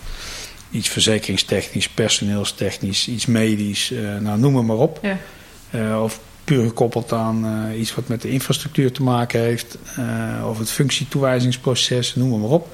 iets 0.71 0.89
verzekeringstechnisch, 0.89 1.89
personeelstechnisch, 1.89 3.07
iets 3.07 3.25
medisch, 3.25 3.91
eh, 3.91 4.17
nou 4.17 4.39
noem 4.39 4.55
het 4.55 4.65
maar 4.65 4.77
op. 4.77 4.99
Ja. 5.01 5.17
Eh, 5.69 6.03
of 6.03 6.19
puur 6.43 6.67
gekoppeld 6.67 7.13
aan 7.13 7.67
eh, 7.71 7.79
iets 7.79 7.95
wat 7.95 8.07
met 8.07 8.21
de 8.21 8.29
infrastructuur 8.29 8.91
te 8.91 9.03
maken 9.03 9.39
heeft. 9.39 9.77
eh, 9.95 10.47
of 10.49 10.59
het 10.59 10.71
functietoewijzingsproces, 10.71 12.15
noem 12.15 12.39
maar 12.41 12.49
op. 12.49 12.67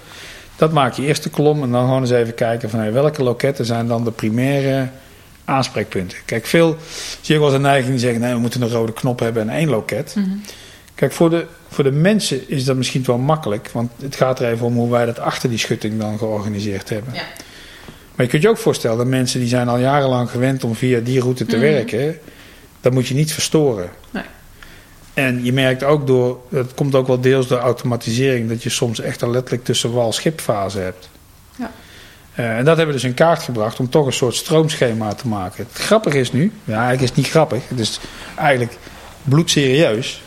Dat 0.55 0.71
maak 0.71 0.93
je 0.93 1.01
eerste 1.05 1.29
kolom 1.29 1.63
en 1.63 1.71
dan 1.71 1.85
gewoon 1.85 2.01
eens 2.01 2.11
even 2.11 2.33
kijken 2.35 2.69
van 2.69 2.91
welke 2.91 3.23
loketten 3.23 3.65
zijn 3.65 3.87
dan 3.87 4.03
de 4.03 4.11
primaire 4.11 4.89
aanspreekpunten. 5.45 6.17
Kijk, 6.25 6.45
veel 6.45 6.75
zie 7.21 7.35
ook 7.35 7.41
wel 7.41 7.49
eens 7.49 7.57
een 7.57 7.63
neiging 7.63 7.89
die 7.91 7.99
zeggen 7.99 8.21
nee, 8.21 8.33
we 8.33 8.39
moeten 8.39 8.61
een 8.61 8.69
rode 8.69 8.93
knop 8.93 9.19
hebben 9.19 9.49
en 9.49 9.55
één 9.55 9.69
loket. 9.69 10.13
Mhm. 10.17 10.29
Kijk, 10.95 11.11
voor 11.11 11.29
de, 11.29 11.45
voor 11.69 11.83
de 11.83 11.91
mensen 11.91 12.49
is 12.49 12.63
dat 12.65 12.75
misschien 12.75 13.03
wel 13.05 13.17
makkelijk, 13.17 13.69
want 13.71 13.91
het 14.01 14.15
gaat 14.15 14.39
er 14.39 14.51
even 14.51 14.65
om 14.65 14.75
hoe 14.75 14.89
wij 14.91 15.05
dat 15.05 15.19
achter 15.19 15.49
die 15.49 15.57
schutting 15.57 15.99
dan 15.99 16.17
georganiseerd 16.17 16.89
hebben. 16.89 17.13
Ja. 17.13 17.21
Maar 18.15 18.25
je 18.25 18.31
kunt 18.31 18.43
je 18.43 18.49
ook 18.49 18.57
voorstellen 18.57 18.97
dat 18.97 19.07
mensen 19.07 19.39
die 19.39 19.49
zijn 19.49 19.67
al 19.67 19.77
jarenlang 19.77 20.29
gewend 20.29 20.63
om 20.63 20.75
via 20.75 20.99
die 20.99 21.19
route 21.19 21.45
te 21.45 21.55
Mhm. 21.55 21.65
werken, 21.65 22.17
dat 22.81 22.93
moet 22.93 23.07
je 23.07 23.13
niet 23.13 23.33
verstoren. 23.33 23.89
Nee. 24.11 24.23
En 25.15 25.43
je 25.43 25.53
merkt 25.53 25.83
ook 25.83 26.07
door, 26.07 26.39
dat 26.49 26.73
komt 26.73 26.95
ook 26.95 27.07
wel 27.07 27.21
deels 27.21 27.47
door 27.47 27.57
automatisering, 27.57 28.49
dat 28.49 28.63
je 28.63 28.69
soms 28.69 28.99
echt 28.99 29.23
al 29.23 29.29
letterlijk 29.29 29.63
tussen 29.63 29.93
wal-schipfase 29.93 30.79
hebt. 30.79 31.09
Ja. 31.55 31.71
Eh, 32.33 32.57
en 32.57 32.65
dat 32.65 32.77
hebben 32.77 32.95
we 32.95 33.01
dus 33.01 33.09
in 33.09 33.13
kaart 33.13 33.43
gebracht 33.43 33.79
om 33.79 33.89
toch 33.89 34.05
een 34.05 34.13
soort 34.13 34.35
stroomschema 34.35 35.13
te 35.13 35.27
maken. 35.27 35.65
Het 35.71 35.81
grappige 35.81 36.19
is 36.19 36.31
nu, 36.31 36.51
ja, 36.63 36.73
eigenlijk 36.73 37.01
is 37.01 37.07
het 37.07 37.17
niet 37.17 37.29
grappig, 37.29 37.69
het 37.69 37.79
is 37.79 37.99
eigenlijk 38.37 38.77
bloedserieus, 39.23 40.21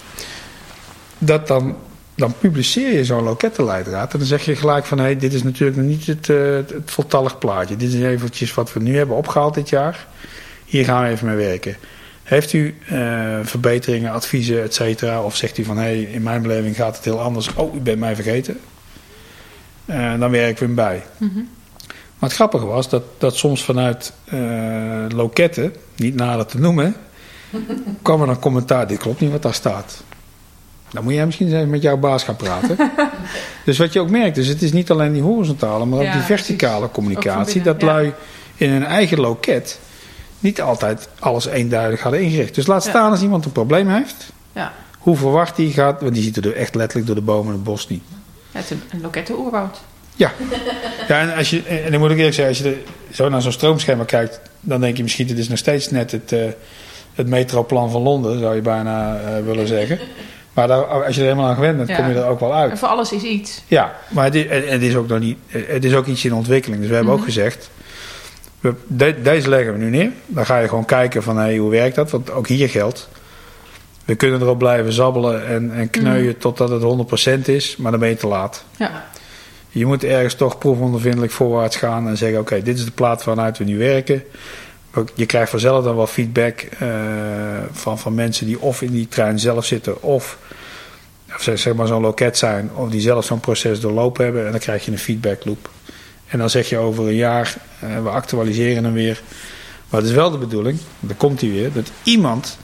dat 1.18 1.46
dan, 1.46 1.76
dan 2.14 2.34
publiceer 2.38 2.92
je 2.92 3.04
zo'n 3.04 3.22
lokettenleidraad 3.22 4.12
en 4.12 4.18
dan 4.18 4.28
zeg 4.28 4.44
je 4.44 4.56
gelijk 4.56 4.86
van, 4.86 4.98
hé, 4.98 5.04
hey, 5.04 5.16
dit 5.16 5.32
is 5.32 5.42
natuurlijk 5.42 5.76
nog 5.76 5.86
niet 5.86 6.06
het, 6.06 6.28
eh, 6.28 6.54
het, 6.54 6.70
het 6.70 6.90
voltallig 6.90 7.38
plaatje. 7.38 7.76
Dit 7.76 7.92
is 7.92 8.02
eventjes 8.02 8.54
wat 8.54 8.72
we 8.72 8.80
nu 8.80 8.96
hebben 8.96 9.16
opgehaald 9.16 9.54
dit 9.54 9.68
jaar. 9.68 10.06
Hier 10.64 10.84
gaan 10.84 11.02
we 11.02 11.10
even 11.10 11.26
mee 11.26 11.36
werken. 11.36 11.76
Heeft 12.28 12.52
u 12.52 12.74
eh, 12.86 13.38
verbeteringen, 13.42 14.12
adviezen, 14.12 14.62
et 14.62 14.74
cetera? 14.74 15.22
Of 15.22 15.36
zegt 15.36 15.58
u 15.58 15.64
van, 15.64 15.76
hé, 15.76 15.82
hey, 15.82 16.02
in 16.02 16.22
mijn 16.22 16.42
beleving 16.42 16.76
gaat 16.76 16.96
het 16.96 17.04
heel 17.04 17.20
anders. 17.20 17.54
Oh, 17.54 17.74
u 17.74 17.78
bent 17.78 17.98
mij 17.98 18.14
vergeten. 18.14 18.60
Eh, 19.84 20.18
dan 20.18 20.30
werken 20.30 20.58
we 20.58 20.64
hem 20.64 20.74
bij. 20.74 21.02
Mhm. 21.16 21.36
Maar 22.18 22.28
het 22.28 22.32
grappige 22.32 22.66
was 22.66 22.88
dat, 22.88 23.02
dat 23.18 23.36
soms 23.36 23.64
vanuit 23.64 24.12
eh, 24.24 25.04
loketten, 25.08 25.74
niet 25.96 26.14
nader 26.14 26.46
te 26.46 26.58
noemen, 26.58 26.96
kwam 28.02 28.22
er 28.22 28.28
een 28.28 28.38
commentaar: 28.38 28.86
dit 28.86 28.98
klopt 28.98 29.20
niet 29.20 29.30
wat 29.30 29.42
daar 29.42 29.54
staat. 29.54 30.02
Dan 30.90 31.04
moet 31.04 31.14
jij 31.14 31.26
misschien 31.26 31.46
eens 31.46 31.56
even 31.56 31.70
met 31.70 31.82
jouw 31.82 31.96
baas 31.96 32.22
gaan 32.22 32.36
praten. 32.36 32.76
dus 33.64 33.78
wat 33.78 33.92
je 33.92 34.00
ook 34.00 34.10
merkt, 34.10 34.34
dus 34.34 34.46
het 34.46 34.62
is 34.62 34.72
niet 34.72 34.90
alleen 34.90 35.12
die 35.12 35.22
horizontale, 35.22 35.84
maar 35.84 35.98
ook 35.98 36.12
die 36.12 36.20
verticale 36.20 36.78
precies. 36.78 36.94
Communicatie. 36.94 37.62
Dat 37.62 37.80
ja. 37.80 37.86
lui 37.86 38.12
in 38.56 38.70
hun 38.70 38.84
eigen 38.84 39.20
loket 39.20 39.78
niet 40.40 40.60
altijd 40.60 41.08
alles 41.18 41.46
eenduidig 41.46 42.00
hadden 42.00 42.20
ingericht. 42.20 42.54
Dus 42.54 42.66
laat 42.66 42.82
staan 42.82 43.10
als 43.10 43.22
iemand 43.22 43.44
een 43.44 43.52
probleem 43.52 43.88
heeft, 43.88 44.30
Ja. 44.52 44.72
hoe 44.98 45.16
verwacht 45.16 45.56
die 45.56 45.72
gaat, 45.72 46.00
want 46.00 46.14
die 46.14 46.22
ziet 46.22 46.36
er 46.36 46.54
echt 46.56 46.74
letterlijk 46.74 47.06
door 47.06 47.16
de 47.16 47.22
bomen 47.22 47.46
en 47.46 47.52
het 47.52 47.64
bos 47.64 47.88
niet. 47.88 48.02
Ja, 48.50 48.58
het 48.58 48.64
is 48.64 48.70
een, 48.70 48.82
een 48.92 49.00
lokettenoerwoud. 49.00 49.80
Ja, 50.16 50.32
ja 51.08 51.20
en, 51.20 51.34
als 51.36 51.50
je, 51.50 51.62
en 51.62 51.90
dan 51.90 52.00
moet 52.00 52.10
ik 52.10 52.16
eerlijk 52.16 52.34
zeggen, 52.34 52.54
als 52.54 52.64
je 52.64 52.70
er 52.70 53.14
zo 53.14 53.28
naar 53.28 53.42
zo'n 53.42 53.52
stroomschema 53.52 54.04
kijkt, 54.04 54.40
dan 54.60 54.80
denk 54.80 54.96
je 54.96 55.02
misschien, 55.02 55.26
dit 55.26 55.38
is 55.38 55.48
nog 55.48 55.58
steeds 55.58 55.90
net 55.90 56.10
het, 56.10 56.32
eh, 56.32 56.40
het 57.14 57.26
metroplan 57.26 57.90
van 57.90 58.02
Londen, 58.02 58.38
zou 58.38 58.54
je 58.54 58.60
bijna 58.60 59.20
eh, 59.20 59.44
willen 59.44 59.66
zeggen. 59.66 59.98
Maar 60.52 60.68
daar, 60.68 60.84
als 61.04 61.14
je 61.14 61.20
er 61.20 61.26
helemaal 61.26 61.48
aan 61.48 61.54
gewend 61.54 61.76
bent, 61.76 61.88
Ja. 61.88 61.96
kom 61.96 62.08
je 62.08 62.14
er 62.14 62.26
ook 62.26 62.40
wel 62.40 62.54
uit. 62.54 62.70
En 62.70 62.78
voor 62.78 62.88
alles 62.88 63.12
is 63.12 63.22
iets. 63.22 63.62
Ja, 63.66 63.94
maar 64.08 64.24
het 64.24 64.34
is, 64.34 64.46
en 64.46 64.68
het 64.68 64.82
is 64.82 64.94
ook 64.96 65.08
nog 65.08 65.18
niet, 65.18 65.38
het 65.48 65.84
is 65.84 65.94
ook 65.94 66.06
iets 66.06 66.24
in 66.24 66.34
ontwikkeling. 66.34 66.80
Dus 66.80 66.88
we 66.88 66.94
hebben 66.94 67.12
Mhm. 67.12 67.22
ook 67.22 67.28
gezegd, 67.28 67.70
de- 68.86 69.22
deze 69.22 69.48
leggen 69.48 69.72
we 69.72 69.78
nu 69.78 69.90
neer. 69.90 70.10
Dan 70.26 70.46
ga 70.46 70.58
je 70.58 70.68
gewoon 70.68 70.84
kijken 70.84 71.22
van, 71.22 71.36
hey, 71.36 71.56
hoe 71.56 71.70
werkt 71.70 71.94
dat? 71.96 72.10
Want 72.10 72.30
ook 72.30 72.48
hier 72.48 72.68
geldt, 72.68 73.08
we 74.04 74.14
kunnen 74.14 74.40
erop 74.40 74.58
blijven 74.58 74.92
zabbelen 74.92 75.46
en, 75.46 75.72
en 75.74 75.90
kneuien 75.90 76.38
totdat 76.38 76.68
het 76.70 76.82
100% 77.40 77.44
is, 77.44 77.76
maar 77.76 77.90
dan 77.90 78.00
ben 78.00 78.08
je 78.08 78.16
te 78.16 78.26
laat. 78.26 78.64
Ja. 78.76 79.06
Je 79.70 79.86
moet 79.86 80.04
ergens 80.04 80.34
toch 80.34 80.58
proefondervindelijk 80.58 81.32
voorwaarts 81.32 81.76
gaan 81.76 82.08
en 82.08 82.16
zeggen: 82.16 82.40
Oké, 82.40 82.62
dit 82.62 82.78
is 82.78 82.84
de 82.84 82.90
plaat 82.90 83.24
waaruit 83.24 83.58
we 83.58 83.64
nu 83.64 83.78
werken. 83.78 84.22
Je 85.14 85.26
krijgt 85.26 85.50
vanzelf 85.50 85.84
dan 85.84 85.96
wel 85.96 86.06
feedback 86.06 86.60
eh, 86.60 86.88
van, 87.72 87.98
van 87.98 88.14
mensen 88.14 88.46
die 88.46 88.60
of 88.60 88.82
in 88.82 88.90
die 88.92 89.08
trein 89.08 89.38
zelf 89.38 89.64
zitten, 89.64 90.02
of, 90.02 90.38
of 91.36 91.42
zeg 91.54 91.74
maar 91.74 91.86
zo'n 91.86 92.00
loket 92.02 92.38
zijn, 92.38 92.70
of 92.74 92.90
die 92.90 93.00
zelf 93.00 93.24
zo'n 93.24 93.40
proces 93.40 93.80
doorlopen 93.80 94.24
hebben. 94.24 94.44
En 94.44 94.50
dan 94.50 94.60
krijg 94.60 94.84
je 94.84 94.90
een 94.92 94.98
feedback 94.98 95.44
loop. 95.44 95.68
En 96.28 96.38
dan 96.38 96.50
zeg 96.50 96.68
je 96.68 96.76
over 96.76 97.06
een 97.06 97.14
jaar: 97.14 97.54
eh, 97.80 98.02
We 98.02 98.08
actualiseren 98.08 98.84
hem 98.84 98.92
weer. 98.92 99.20
Maar 99.88 100.00
het 100.00 100.08
is 100.08 100.16
wel 100.16 100.30
de 100.30 100.38
bedoeling, 100.38 100.78
dan 101.00 101.16
komt 101.16 101.40
hij 101.40 101.50
weer, 101.50 101.72
dat 101.72 101.90
iemand 102.02 102.58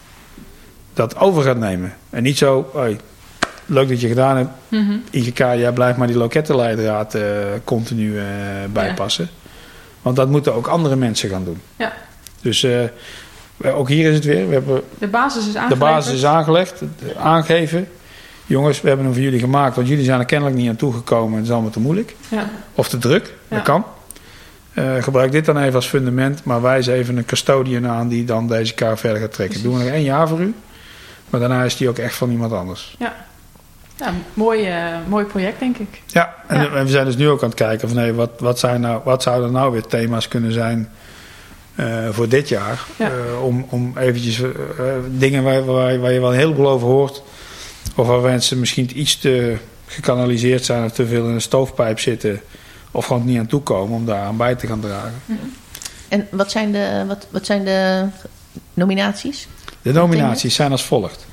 dat 0.94 1.16
over 1.16 1.42
gaat 1.42 1.58
nemen. 1.58 1.94
En 2.10 2.22
niet 2.22 2.38
zo: 2.38 2.70
hey, 2.74 2.98
Leuk 3.66 3.88
dat 3.88 4.00
je 4.00 4.08
gedaan 4.08 4.36
hebt. 4.36 4.50
Mhm. 4.68 4.96
IGK, 5.10 5.38
jij 5.38 5.72
blijft 5.72 5.98
maar 5.98 6.06
die 6.06 6.16
lokettenleidraad 6.16 7.14
eh, 7.14 7.22
continu 7.64 8.18
eh, 8.18 8.24
bijpassen. 8.72 9.28
Want 10.02 10.16
dat 10.16 10.28
moeten 10.28 10.54
ook 10.54 10.66
andere 10.66 10.96
mensen 10.96 11.28
gaan 11.28 11.44
doen. 11.44 11.60
Ja. 11.76 11.92
Dus 12.40 12.66
ook 13.64 13.88
hier 13.88 14.08
is 14.08 14.14
het 14.14 14.24
weer. 14.24 14.48
We 14.48 14.52
hebben 14.54 14.82
De 14.98 15.06
basis 15.06 15.46
is 15.46 15.52
de 15.52 15.58
aangeleverd. 15.58 15.90
basis 15.90 16.12
is 16.12 16.24
aangelegd, 16.24 16.80
het 16.80 17.16
aangeven. 17.16 17.88
Jongens, 18.46 18.80
we 18.80 18.88
hebben 18.88 19.06
hem 19.06 19.14
voor 19.14 19.24
jullie 19.24 19.38
gemaakt, 19.40 19.76
want 19.76 19.88
jullie 19.88 20.04
zijn 20.04 20.20
er 20.20 20.24
kennelijk 20.26 20.56
niet 20.56 20.68
aan 20.68 20.76
toegekomen. 20.76 21.36
Het 21.36 21.46
is 21.46 21.52
allemaal 21.52 21.70
te 21.70 21.80
moeilijk. 21.80 22.14
Ja. 22.28 22.50
Of 22.74 22.88
te 22.88 22.98
druk, 22.98 23.34
Ja. 23.48 23.56
dat 23.56 23.64
kan. 23.64 23.84
Eh, 24.74 25.02
gebruik 25.02 25.32
dit 25.32 25.44
dan 25.44 25.58
even 25.58 25.74
als 25.74 25.86
fundament, 25.86 26.44
maar 26.44 26.62
wijs 26.62 26.86
even 26.86 27.16
een 27.16 27.24
custodian 27.24 27.86
aan 27.88 28.08
die 28.08 28.24
dan 28.24 28.48
deze 28.48 28.74
kaart 28.74 29.00
verder 29.00 29.20
gaat 29.20 29.32
trekken. 29.32 29.62
Doen 29.62 29.72
we 29.78 29.84
nog 29.84 29.92
één 29.92 30.02
jaar 30.02 30.28
voor 30.28 30.40
u, 30.40 30.54
maar 31.30 31.40
daarna 31.40 31.62
is 31.62 31.76
die 31.76 31.88
ook 31.88 31.98
echt 31.98 32.14
van 32.14 32.30
iemand 32.30 32.52
anders. 32.52 32.96
Ja, 32.98 33.14
mooi, 34.34 34.64
eh, 34.66 34.84
mooi 35.06 35.24
project, 35.24 35.58
denk 35.58 35.76
ik. 35.78 36.02
Ja, 36.06 36.34
en, 36.46 36.62
Ja. 36.62 36.68
en 36.74 36.84
we 36.84 36.90
zijn 36.90 37.04
dus 37.06 37.16
nu 37.16 37.28
ook 37.28 37.42
aan 37.42 37.48
het 37.48 37.58
kijken 37.58 37.88
van 37.88 37.98
hey, 37.98 38.14
wat, 38.14 38.30
wat, 38.38 38.58
zijn 38.58 38.80
nou, 38.80 39.00
wat 39.04 39.22
zouden 39.22 39.52
nou 39.52 39.72
weer 39.72 39.86
thema's 39.86 40.28
kunnen 40.28 40.52
zijn 40.52 40.88
eh, 41.74 42.08
voor 42.10 42.28
dit 42.28 42.48
jaar. 42.48 42.80
Ja. 42.96 43.10
Om, 43.42 43.66
om 43.68 43.92
eventjes 43.98 44.42
dingen 45.08 45.42
waar, 45.42 45.64
waar, 45.64 45.98
waar 46.00 46.12
je 46.12 46.20
wel 46.20 46.32
een 46.32 46.38
heleboel 46.38 46.68
over 46.68 46.88
hoort. 46.88 47.22
Of 47.94 48.06
waar 48.06 48.20
mensen 48.20 48.58
misschien 48.58 49.00
iets 49.00 49.18
te 49.18 49.56
gekanaliseerd 49.86 50.64
zijn 50.64 50.84
of 50.84 50.92
te 50.92 51.06
veel 51.06 51.24
in 51.28 51.34
een 51.34 51.40
stoofpijp 51.40 52.00
zitten. 52.00 52.40
Of 52.90 53.06
gewoon 53.06 53.24
niet 53.24 53.38
aan 53.38 53.46
toekomen 53.46 53.96
om 53.96 54.06
daar 54.06 54.22
aan 54.22 54.36
bij 54.36 54.54
te 54.54 54.66
gaan 54.66 54.80
dragen. 54.80 55.22
En 56.08 56.26
wat 56.30 56.50
zijn 56.50 56.72
de, 56.72 57.04
wat, 57.06 57.26
wat 57.30 57.46
zijn 57.46 57.64
de 57.64 58.06
nominaties? 58.74 59.48
De 59.82 59.92
nominaties 59.92 60.54
zijn 60.54 60.70
als 60.70 60.84
volgt. 60.84 61.26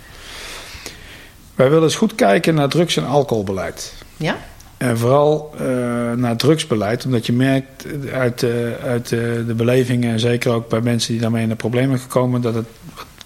Wij 1.56 1.70
willen 1.70 1.84
eens 1.84 1.96
goed 1.96 2.16
kijken 2.16 2.56
naar 2.56 2.70
drugs- 2.70 2.98
en 2.98 3.06
alcoholbeleid. 3.06 3.94
Ja? 4.18 4.38
En 4.78 4.98
vooral 4.98 5.54
eh, 5.58 5.66
naar 6.12 6.36
drugsbeleid, 6.38 7.06
omdat 7.06 7.26
je 7.26 7.34
merkt 7.34 7.86
uit, 8.14 8.46
uit 8.84 9.10
de 9.10 9.54
belevingen, 9.56 10.12
en 10.12 10.20
zeker 10.20 10.52
ook 10.52 10.70
bij 10.70 10.82
mensen 10.82 11.12
die 11.12 11.22
daarmee 11.22 11.44
in 11.44 11.50
de 11.50 11.56
problemen 11.56 12.00
gekomen, 12.00 12.42
dat 12.42 12.56
het, 12.56 12.68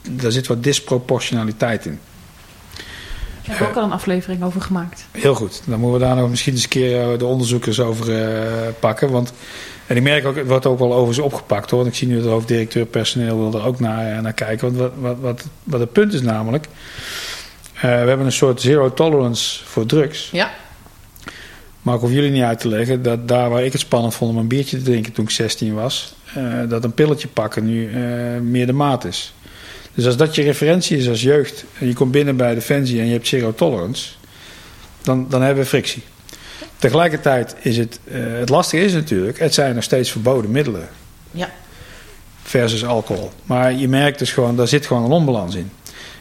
daar 0.09 0.32
zit 0.32 0.47
wat 0.47 0.63
disproportionaliteit 0.63 1.86
in. 1.86 1.99
Daar 3.46 3.58
hebben 3.58 3.74
we 3.74 3.80
ook 3.80 3.86
al 3.86 3.91
een 3.91 3.98
aflevering 3.98 4.43
over 4.43 4.62
gemaakt. 4.62 5.08
Heel 5.12 5.36
goed. 5.36 5.62
Dan 5.66 5.80
moeten 5.80 6.00
we 6.00 6.06
daar 6.06 6.16
nog 6.16 6.30
misschien 6.30 6.54
eens 6.54 6.64
een 6.64 6.70
keer 6.70 7.12
eh, 7.12 7.20
de 7.20 7.26
onderzoekers 7.26 7.80
over 7.80 8.22
eh, 8.22 8.68
pakken. 8.80 9.12
Want, 9.12 9.34
en 9.88 9.96
ik 9.96 10.04
merk 10.04 10.26
ook, 10.26 10.36
het 10.36 10.48
wordt 10.48 10.66
ook 10.66 10.80
wel 10.80 10.93
over 10.93 11.14
ze 11.14 11.24
opgepakt 11.24 11.70
hoor. 11.70 11.88
Ik 11.88 11.96
zie 11.96 12.08
nu 12.08 12.16
dat 12.16 12.24
de 12.24 12.30
hoofddirecteur 12.30 12.86
personeel 12.86 13.38
wil 13.38 13.60
er 13.60 13.66
ook 13.66 13.80
naar, 13.80 14.16
eh, 14.16 14.22
naar 14.22 14.34
kijken. 14.34 14.68
Want 14.68 14.78
wat, 14.78 14.91
wat, 15.00 15.18
wat, 15.20 15.48
wat 15.64 15.80
het 15.80 15.91
punt 15.91 16.14
is 16.14 16.22
namelijk, 16.22 16.68
we 17.82 17.88
hebben 17.88 18.26
een 18.26 18.32
soort 18.32 18.62
zero 18.62 18.93
tolerance 18.93 19.66
voor 19.66 19.86
drugs. 19.86 20.30
Ja. 20.32 20.52
Maar 21.82 21.96
ik 21.96 22.02
hoef 22.02 22.12
jullie 22.12 22.32
niet 22.32 22.43
uit 22.43 22.60
te 22.60 22.68
leggen 22.68 23.04
dat 23.04 23.28
daar 23.28 23.50
waar 23.50 23.64
ik 23.64 23.72
het 23.72 23.82
spannend 23.82 24.16
vond 24.16 24.32
om 24.32 24.38
een 24.38 24.48
biertje 24.48 24.78
te 24.78 24.84
drinken 24.84 25.14
toen 25.14 25.26
ik 25.26 25.32
16 25.32 25.74
was, 25.74 26.16
dat 26.68 26.84
een 26.84 26.93
pilletje 26.93 27.28
pakken 27.28 27.66
nu 27.66 27.88
meer 28.41 28.66
de 28.66 28.74
maat 28.74 29.06
is. 29.06 29.34
Dus 29.96 30.06
als 30.06 30.18
dat 30.18 30.36
je 30.36 30.43
referentie 30.43 30.98
is 30.98 31.10
als 31.10 31.22
jeugd 31.22 31.66
en 31.80 31.88
je 31.88 31.93
komt 31.93 32.12
binnen 32.12 32.36
bij 32.38 32.54
Defensie 32.54 33.00
en 33.00 33.06
je 33.06 33.14
hebt 33.14 33.28
zero 33.28 33.54
tolerance, 33.54 34.12
dan, 35.02 35.30
dan 35.30 35.41
hebben 35.41 35.64
we 35.64 35.70
frictie. 35.70 36.04
Tegelijkertijd 36.78 37.56
is 37.62 37.78
het, 37.78 38.00
eh, 38.04 38.18
het 38.39 38.50
lastige 38.50 38.84
is 38.84 38.93
natuurlijk, 38.93 39.39
het 39.39 39.54
zijn 39.54 39.76
nog 39.76 39.84
steeds 39.84 40.12
verboden 40.12 40.52
middelen. 40.52 40.89
Ja. 41.32 41.50
Versus 42.43 42.86
alcohol. 42.86 43.32
Maar 43.43 43.74
je 43.74 43.88
merkt 43.88 44.20
dus 44.20 44.32
gewoon, 44.32 44.56
daar 44.56 44.68
zit 44.68 44.86
gewoon 44.86 45.04
een 45.04 45.12
onbalans 45.12 45.56
in. 45.56 45.72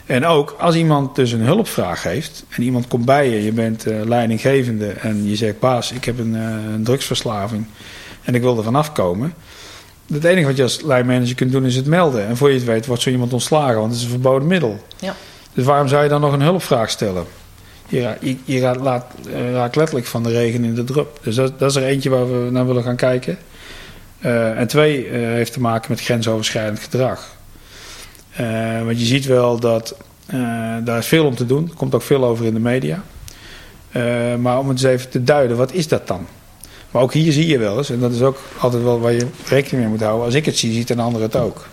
En 0.07 0.27
ook 0.27 0.57
als 0.59 0.75
iemand 0.75 1.17
dus 1.17 1.33
een 1.33 1.41
hulpvraag 1.41 2.03
heeft 2.03 2.45
en 2.49 2.63
iemand 2.63 2.89
komt 2.89 3.05
bij 3.05 3.31
je, 3.31 3.45
je 3.45 3.53
bent 3.53 3.87
eh, 3.87 4.05
leidinggevende 4.05 4.89
en 4.89 5.29
je 5.29 5.37
zegt: 5.37 5.59
Baas, 5.59 5.93
ik 5.93 6.05
heb 6.05 6.19
een, 6.19 6.37
eh, 6.37 6.75
een 6.75 6.85
drugsverslaving 6.85 7.67
en 8.23 8.35
ik 8.35 8.43
wil 8.43 8.57
er 8.57 8.65
vanaf 8.65 8.93
komen. 8.93 9.35
Het 10.13 10.25
enige 10.25 10.47
wat 10.47 10.57
je 10.57 10.63
als 10.63 10.83
lijnmanager 10.83 11.35
kunt 11.35 11.53
doen 11.53 11.65
is 11.67 11.77
het 11.77 11.87
melden. 11.87 12.27
En 12.27 12.37
voor 12.37 12.49
je 12.49 12.55
het 12.55 12.65
weet 12.65 12.87
wordt 12.87 13.03
zo 13.03 13.11
iemand 13.11 13.33
ontslagen, 13.33 13.77
want 13.77 13.87
het 13.91 13.97
is 13.97 14.03
een 14.05 14.11
verboden 14.11 14.49
middel. 14.49 14.85
Ja. 14.99 15.15
Dus 15.53 15.65
waarom 15.65 15.89
zou 15.89 16.03
je 16.03 16.09
dan 16.09 16.21
nog 16.21 16.33
een 16.33 16.43
hulpvraag 16.43 16.91
stellen? 16.91 17.25
Je, 17.89 18.03
ra- 18.03 18.17
je, 18.21 18.37
je 18.45 18.61
raakt, 18.61 18.81
laat, 18.81 19.07
eh, 19.35 19.53
raakt 19.53 19.77
letterlijk 19.77 20.07
van 20.07 20.23
de 20.23 20.31
regen 20.31 20.65
in 20.65 20.75
de 20.75 20.85
drup. 20.85 21.19
Dus 21.23 21.35
dat, 21.35 21.59
dat 21.59 21.71
is 21.71 21.77
er 21.77 21.83
eentje 21.85 22.11
waar 22.11 22.45
we 22.45 22.51
naar 22.51 22.67
willen 22.67 22.83
gaan 22.83 22.97
kijken. 22.97 23.39
Eh, 24.19 24.59
en 24.59 24.67
twee 24.67 25.07
eh, 25.09 25.13
heeft 25.21 25.53
te 25.53 25.61
maken 25.61 25.91
met 25.91 26.01
grensoverschrijdend 26.01 26.79
gedrag. 26.79 27.37
Eh, 28.31 28.83
want 28.85 29.01
je 29.01 29.07
ziet 29.07 29.27
wel 29.27 29.59
dat 29.61 29.97
eh, 30.27 30.39
daar 30.85 30.99
is 30.99 31.07
veel 31.07 31.27
om 31.27 31.35
te 31.35 31.47
doen. 31.47 31.69
Er 31.69 31.75
komt 31.77 31.95
ook 31.95 32.03
veel 32.03 32.25
over 32.25 32.45
in 32.45 32.55
de 32.55 32.61
media. 32.61 33.03
Eh, 33.91 34.03
maar 34.39 34.59
om 34.59 34.69
het 34.69 34.83
eens 34.83 34.93
even 34.93 35.11
te 35.11 35.25
duiden, 35.25 35.57
wat 35.57 35.73
is 35.73 35.89
dat 35.89 36.07
dan? 36.07 36.27
Maar 36.95 37.03
ook 37.03 37.13
hier 37.13 37.33
zie 37.33 37.47
je 37.47 37.59
wel 37.59 37.79
eens, 37.79 37.91
en 37.91 38.01
dat 38.01 38.13
is 38.13 38.21
ook 38.21 38.39
altijd 38.59 38.83
wel 38.83 39.01
waar 39.01 39.13
je 39.13 39.27
rekening 39.47 39.83
mee 39.83 39.93
moet 39.93 40.01
houden. 40.01 40.25
Als 40.25 40.35
ik 40.35 40.45
het 40.45 40.57
zie, 40.57 40.73
ziet 40.73 40.91
een 40.91 41.01
ander 41.01 41.23
het 41.23 41.37
ook. 41.37 41.67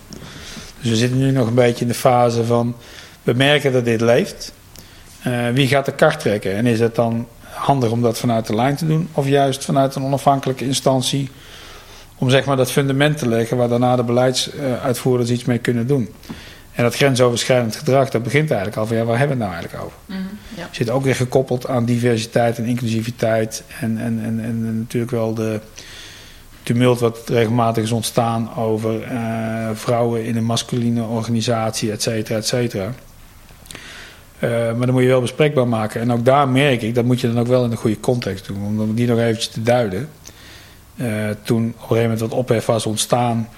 Dus 0.79 0.89
we 0.89 0.95
zitten 0.95 1.17
nu 1.17 1.31
nog 1.31 1.47
een 1.47 1.53
beetje 1.53 1.81
in 1.81 1.87
de 1.87 1.97
fase 1.97 2.45
van, 2.45 2.75
we 3.23 3.33
merken 3.33 3.71
dat 3.71 3.85
dit 3.85 4.01
leeft. 4.01 4.53
Eh, 5.23 5.49
wie 5.53 5.67
gaat 5.67 5.85
de 5.85 5.91
kar 5.91 6.17
trekken? 6.17 6.55
En 6.55 6.65
is 6.65 6.79
het 6.79 6.95
dan 6.95 7.27
handig 7.41 7.91
om 7.91 8.01
dat 8.01 8.19
vanuit 8.19 8.47
de 8.47 8.55
lijn 8.55 8.75
te 8.75 8.87
doen? 8.87 9.09
Of 9.13 9.27
juist 9.27 9.65
vanuit 9.65 9.95
een 9.95 10.03
onafhankelijke 10.03 10.65
instantie 10.65 11.29
om 12.17 12.29
zeg 12.29 12.45
maar 12.45 12.57
dat 12.57 12.71
fundament 12.71 13.17
te 13.17 13.27
leggen 13.27 13.57
waar 13.57 13.69
daarna 13.69 13.95
de 13.95 14.03
beleidsuitvoerders 14.03 15.29
iets 15.29 15.45
mee 15.45 15.57
kunnen 15.57 15.87
doen. 15.87 16.09
En 16.71 16.83
dat 16.83 16.95
grensoverschrijdend 16.95 17.75
gedrag, 17.75 18.09
dat 18.09 18.23
begint 18.23 18.49
eigenlijk 18.49 18.79
al 18.79 18.87
van 18.87 18.97
ja, 18.97 19.03
waar 19.03 19.17
hebben 19.17 19.37
we 19.37 19.43
het 19.43 19.51
nou 19.51 19.61
eigenlijk 19.61 19.83
over? 19.83 20.17
ja. 20.57 20.67
Zit 20.71 20.89
ook 20.89 21.03
weer 21.03 21.15
gekoppeld 21.15 21.67
aan 21.67 21.85
diversiteit 21.85 22.57
en 22.57 22.65
inclusiviteit 22.65 23.63
en, 23.79 23.97
en, 23.97 24.19
en, 24.23 24.39
en, 24.39 24.65
en 24.65 24.77
natuurlijk 24.77 25.11
wel 25.11 25.33
de 25.33 25.59
tumult 26.63 26.99
wat 26.99 27.21
regelmatig 27.25 27.83
is 27.83 27.91
ontstaan 27.91 28.55
over 28.55 29.03
eh, 29.03 29.69
vrouwen 29.73 30.25
in 30.25 30.37
een 30.37 30.45
masculine 30.45 31.03
organisatie, 31.03 31.91
et 31.91 32.01
cetera, 32.01 32.37
et 32.37 32.47
cetera. 32.47 32.93
Eh, 34.39 34.49
maar 34.49 34.85
dan 34.85 34.91
moet 34.91 35.01
je 35.01 35.07
wel 35.07 35.21
bespreekbaar 35.21 35.67
maken. 35.67 36.01
En 36.01 36.11
ook 36.11 36.25
daar 36.25 36.49
merk 36.49 36.81
ik, 36.81 36.95
dat 36.95 37.05
moet 37.05 37.21
je 37.21 37.27
dan 37.27 37.39
ook 37.39 37.47
wel 37.47 37.63
in 37.63 37.69
de 37.69 37.75
goede 37.75 37.99
context 37.99 38.47
doen. 38.47 38.79
Om 38.79 38.95
die 38.95 39.07
nog 39.07 39.19
eventjes 39.19 39.47
te 39.47 39.61
duiden. 39.61 40.09
Eh, 40.95 41.07
toen 41.43 41.63
op 41.67 41.73
een 41.73 41.79
gegeven 41.79 42.01
moment 42.01 42.19
wat 42.19 42.31
ophef 42.31 42.65
was 42.65 42.85
ontstaan, 42.85 43.49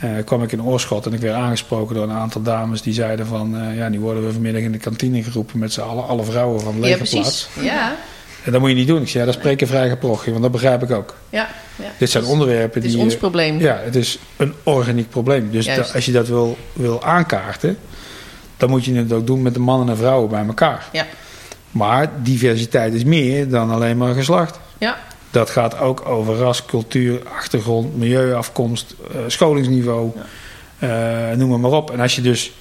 eh, 0.00 0.10
kwam 0.24 0.42
ik 0.42 0.52
in 0.52 0.62
Oorschot 0.62 1.06
en 1.06 1.12
ik 1.12 1.20
werd 1.20 1.34
aangesproken 1.34 1.94
door 1.94 2.04
een 2.04 2.10
aantal 2.16 2.42
dames 2.42 2.82
die 2.82 2.92
zeiden 2.94 3.26
van, 3.26 3.56
eh, 3.60 3.76
ja, 3.76 3.88
nu 3.88 4.00
worden 4.00 4.26
we 4.26 4.32
vanmiddag 4.32 4.62
in 4.62 4.72
de 4.72 4.78
kantine 4.78 5.22
geroepen 5.22 5.58
met 5.58 5.72
z'n 5.72 5.80
allen, 5.80 6.06
alle 6.06 6.24
vrouwen 6.24 6.60
van 6.60 6.80
de 6.80 6.88
Ja, 6.88 6.96
precies. 6.96 7.48
Ja. 7.60 7.96
En 8.44 8.52
dat 8.52 8.60
moet 8.60 8.70
je 8.70 8.76
niet 8.76 8.86
doen. 8.86 9.00
Ik 9.02 9.08
zei, 9.08 9.18
ja, 9.24 9.30
dat 9.30 9.38
spreken 9.40 9.66
vrij 9.66 9.88
geprochen, 9.88 10.30
want 10.30 10.42
dat 10.42 10.52
begrijp 10.52 10.82
ik 10.82 10.90
ook. 10.90 11.16
Ja. 11.30 11.48
ja. 11.76 11.84
Dit 11.98 12.10
zijn 12.10 12.22
Dus 12.22 12.32
onderwerpen 12.32 12.74
Het 12.74 12.84
is 12.84 12.92
die... 12.92 13.00
ons 13.02 13.12
je- 13.12 13.18
probleem. 13.18 13.58
ja, 13.60 13.78
het 13.84 13.96
is 13.96 14.18
een 14.36 14.54
organiek 14.62 15.10
probleem. 15.10 15.50
Dus 15.50 15.66
da- 15.66 15.86
als 15.94 16.04
je 16.06 16.12
dat 16.12 16.28
wil, 16.28 16.58
wil 16.72 17.04
aankaarten, 17.04 17.78
dan 18.56 18.70
moet 18.70 18.84
je 18.84 18.94
het 18.94 19.12
ook 19.12 19.26
doen 19.26 19.42
met 19.42 19.54
de 19.54 19.60
mannen 19.60 19.88
en 19.88 19.96
vrouwen 19.96 20.28
bij 20.30 20.44
elkaar. 20.46 20.88
Ja. 20.92 21.06
Maar 21.70 22.10
diversiteit 22.22 22.94
is 22.94 23.04
meer 23.04 23.48
dan 23.48 23.70
alleen 23.70 23.96
maar 23.96 24.14
geslacht. 24.14 24.58
Ja. 24.78 24.96
Dat 25.34 25.50
gaat 25.50 25.78
ook 25.78 26.08
over 26.08 26.36
ras, 26.36 26.64
cultuur, 26.64 27.22
achtergrond, 27.28 27.96
milieuafkomst, 27.96 28.94
eh, 29.12 29.20
scholingsniveau, 29.26 30.12
eh, 30.78 31.30
noem 31.36 31.48
maar, 31.48 31.60
maar 31.60 31.70
op. 31.70 31.90
En 31.90 32.00
als 32.00 32.14
je 32.16 32.22
dus 32.22 32.52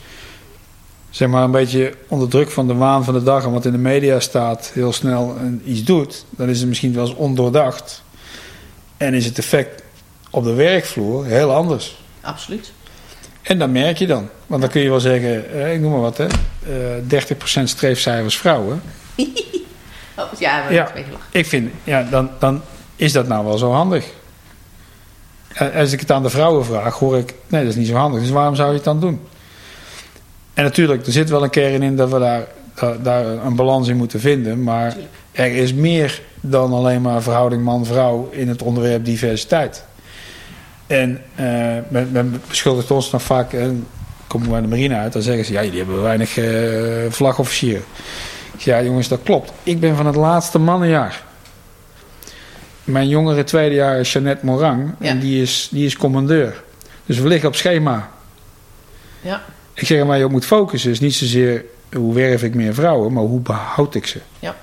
zeg 1.09 1.27
maar 1.27 1.43
een 1.43 1.51
beetje 1.51 1.93
onder 2.07 2.29
druk 2.29 2.51
van 2.51 2.67
de 2.67 2.73
waan 2.73 3.03
van 3.03 3.13
de 3.13 3.23
dag 3.23 3.43
en 3.43 3.51
wat 3.51 3.65
in 3.65 3.71
de 3.71 3.77
media 3.77 4.19
staat, 4.19 4.71
heel 4.73 4.93
snel 4.93 5.37
iets 5.65 5.83
doet, 5.83 6.25
dan 6.29 6.49
is 6.49 6.59
het 6.59 6.67
misschien 6.67 6.93
wel 6.93 7.05
eens 7.05 7.15
ondoordacht. 7.15 8.03
En 8.97 9.13
is 9.13 9.25
het 9.25 9.37
effect 9.37 9.83
op 10.29 10.43
de 10.43 10.53
werkvloer 10.53 11.25
heel 11.25 11.53
anders. 11.53 11.97
Absoluut. 12.21 12.73
En 13.41 13.59
dat 13.59 13.69
merk 13.69 13.97
je 13.97 14.07
dan. 14.07 14.29
Want 14.47 14.61
dan 14.61 14.69
kun 14.69 14.81
je 14.81 14.89
wel 14.89 14.99
zeggen, 14.99 15.51
eh, 15.51 15.73
ik 15.73 15.79
noem 15.79 15.91
maar 15.91 16.01
wat, 16.01 16.17
hè, 16.17 16.25
eh 16.25 17.01
30% 17.07 17.69
streefcijfers 17.69 18.37
vrouwen. 18.37 18.81
Oh, 20.17 20.25
ja, 20.39 20.63
maar 20.63 20.73
Ja. 20.73 20.91
wel. 20.93 21.03
Ik 21.31 21.45
vind, 21.45 21.71
ja, 21.83 22.03
dan, 22.03 22.29
dan 22.39 22.61
is 22.95 23.11
dat 23.11 23.27
nou 23.27 23.45
wel 23.45 23.57
zo 23.57 23.71
handig. 23.71 24.05
Eh, 25.53 25.75
Als 25.75 25.91
ik 25.91 25.99
het 25.99 26.11
aan 26.11 26.23
de 26.23 26.29
vrouwen 26.29 26.65
vraag, 26.65 26.95
hoor 26.99 27.17
ik, 27.17 27.33
nee, 27.47 27.61
dat 27.61 27.69
is 27.71 27.77
niet 27.77 27.87
zo 27.87 27.95
handig. 27.95 28.21
Dus 28.21 28.29
waarom 28.29 28.55
zou 28.55 28.69
je 28.69 28.75
het 28.75 28.83
dan 28.83 28.99
doen? 28.99 29.21
En 30.53 30.63
natuurlijk, 30.63 31.05
er 31.05 31.11
zit 31.11 31.29
wel 31.29 31.43
een 31.43 31.49
kern 31.49 31.81
in 31.83 31.95
dat 31.95 32.09
we 32.11 32.19
daar, 32.19 32.43
daar, 32.75 33.01
daar 33.01 33.25
een 33.25 33.55
balans 33.55 33.87
in 33.87 33.97
moeten 33.97 34.19
vinden. 34.19 34.63
Maar 34.63 34.95
er 35.31 35.55
is 35.55 35.73
meer 35.73 36.21
dan 36.41 36.73
alleen 36.73 37.01
maar 37.01 37.21
verhouding 37.21 37.63
man-vrouw 37.63 38.29
in 38.31 38.47
het 38.47 38.61
onderwerp 38.61 39.05
diversiteit. 39.05 39.83
En 40.87 41.21
eh, 41.35 41.45
men, 41.87 42.09
men 42.11 42.41
beschuldigt 42.47 42.91
ons 42.91 43.11
nog 43.11 43.21
vaak, 43.21 43.53
eh, 43.53 43.67
komen 44.27 44.47
we 44.47 44.51
bij 44.53 44.61
de 44.61 44.67
marine 44.67 44.95
uit, 44.95 45.13
dan 45.13 45.21
zeggen 45.21 45.45
ze, 45.45 45.53
ja, 45.53 45.63
jullie 45.63 45.77
hebben 45.79 46.01
weinig 46.01 46.37
eh 46.37 46.45
vlagofficieren. 47.09 47.83
Ja 48.57 48.83
jongens, 48.83 49.07
dat 49.07 49.19
klopt. 49.23 49.51
Ik 49.63 49.79
ben 49.79 49.95
van 49.95 50.05
het 50.05 50.15
laatste 50.15 50.59
mannenjaar. 50.59 51.23
Mijn 52.83 53.07
jongere 53.07 53.43
tweede 53.43 53.75
jaar 53.75 53.99
is 53.99 54.13
Jeannette 54.13 54.45
Morang. 54.45 54.95
Ja. 54.99 55.07
En 55.07 55.19
die 55.19 55.41
is, 55.41 55.67
die 55.71 55.85
is 55.85 55.97
commandeur. 55.97 56.63
Dus 57.05 57.19
we 57.19 57.27
liggen 57.27 57.49
op 57.49 57.55
schema. 57.55 58.09
Ja. 59.21 59.43
Ik 59.73 59.87
zeg 59.87 60.03
waar 60.03 60.17
je 60.17 60.25
op 60.25 60.31
moet 60.31 60.45
focussen 60.45 60.91
is 60.91 60.99
niet 60.99 61.13
zozeer 61.13 61.65
hoe 61.93 62.13
werf 62.13 62.43
ik 62.43 62.55
meer 62.55 62.73
vrouwen, 62.73 63.13
maar 63.13 63.23
hoe 63.23 63.39
behoud 63.39 63.95
ik 63.95 64.07
ze. 64.07 64.19
Ja. 64.39 64.55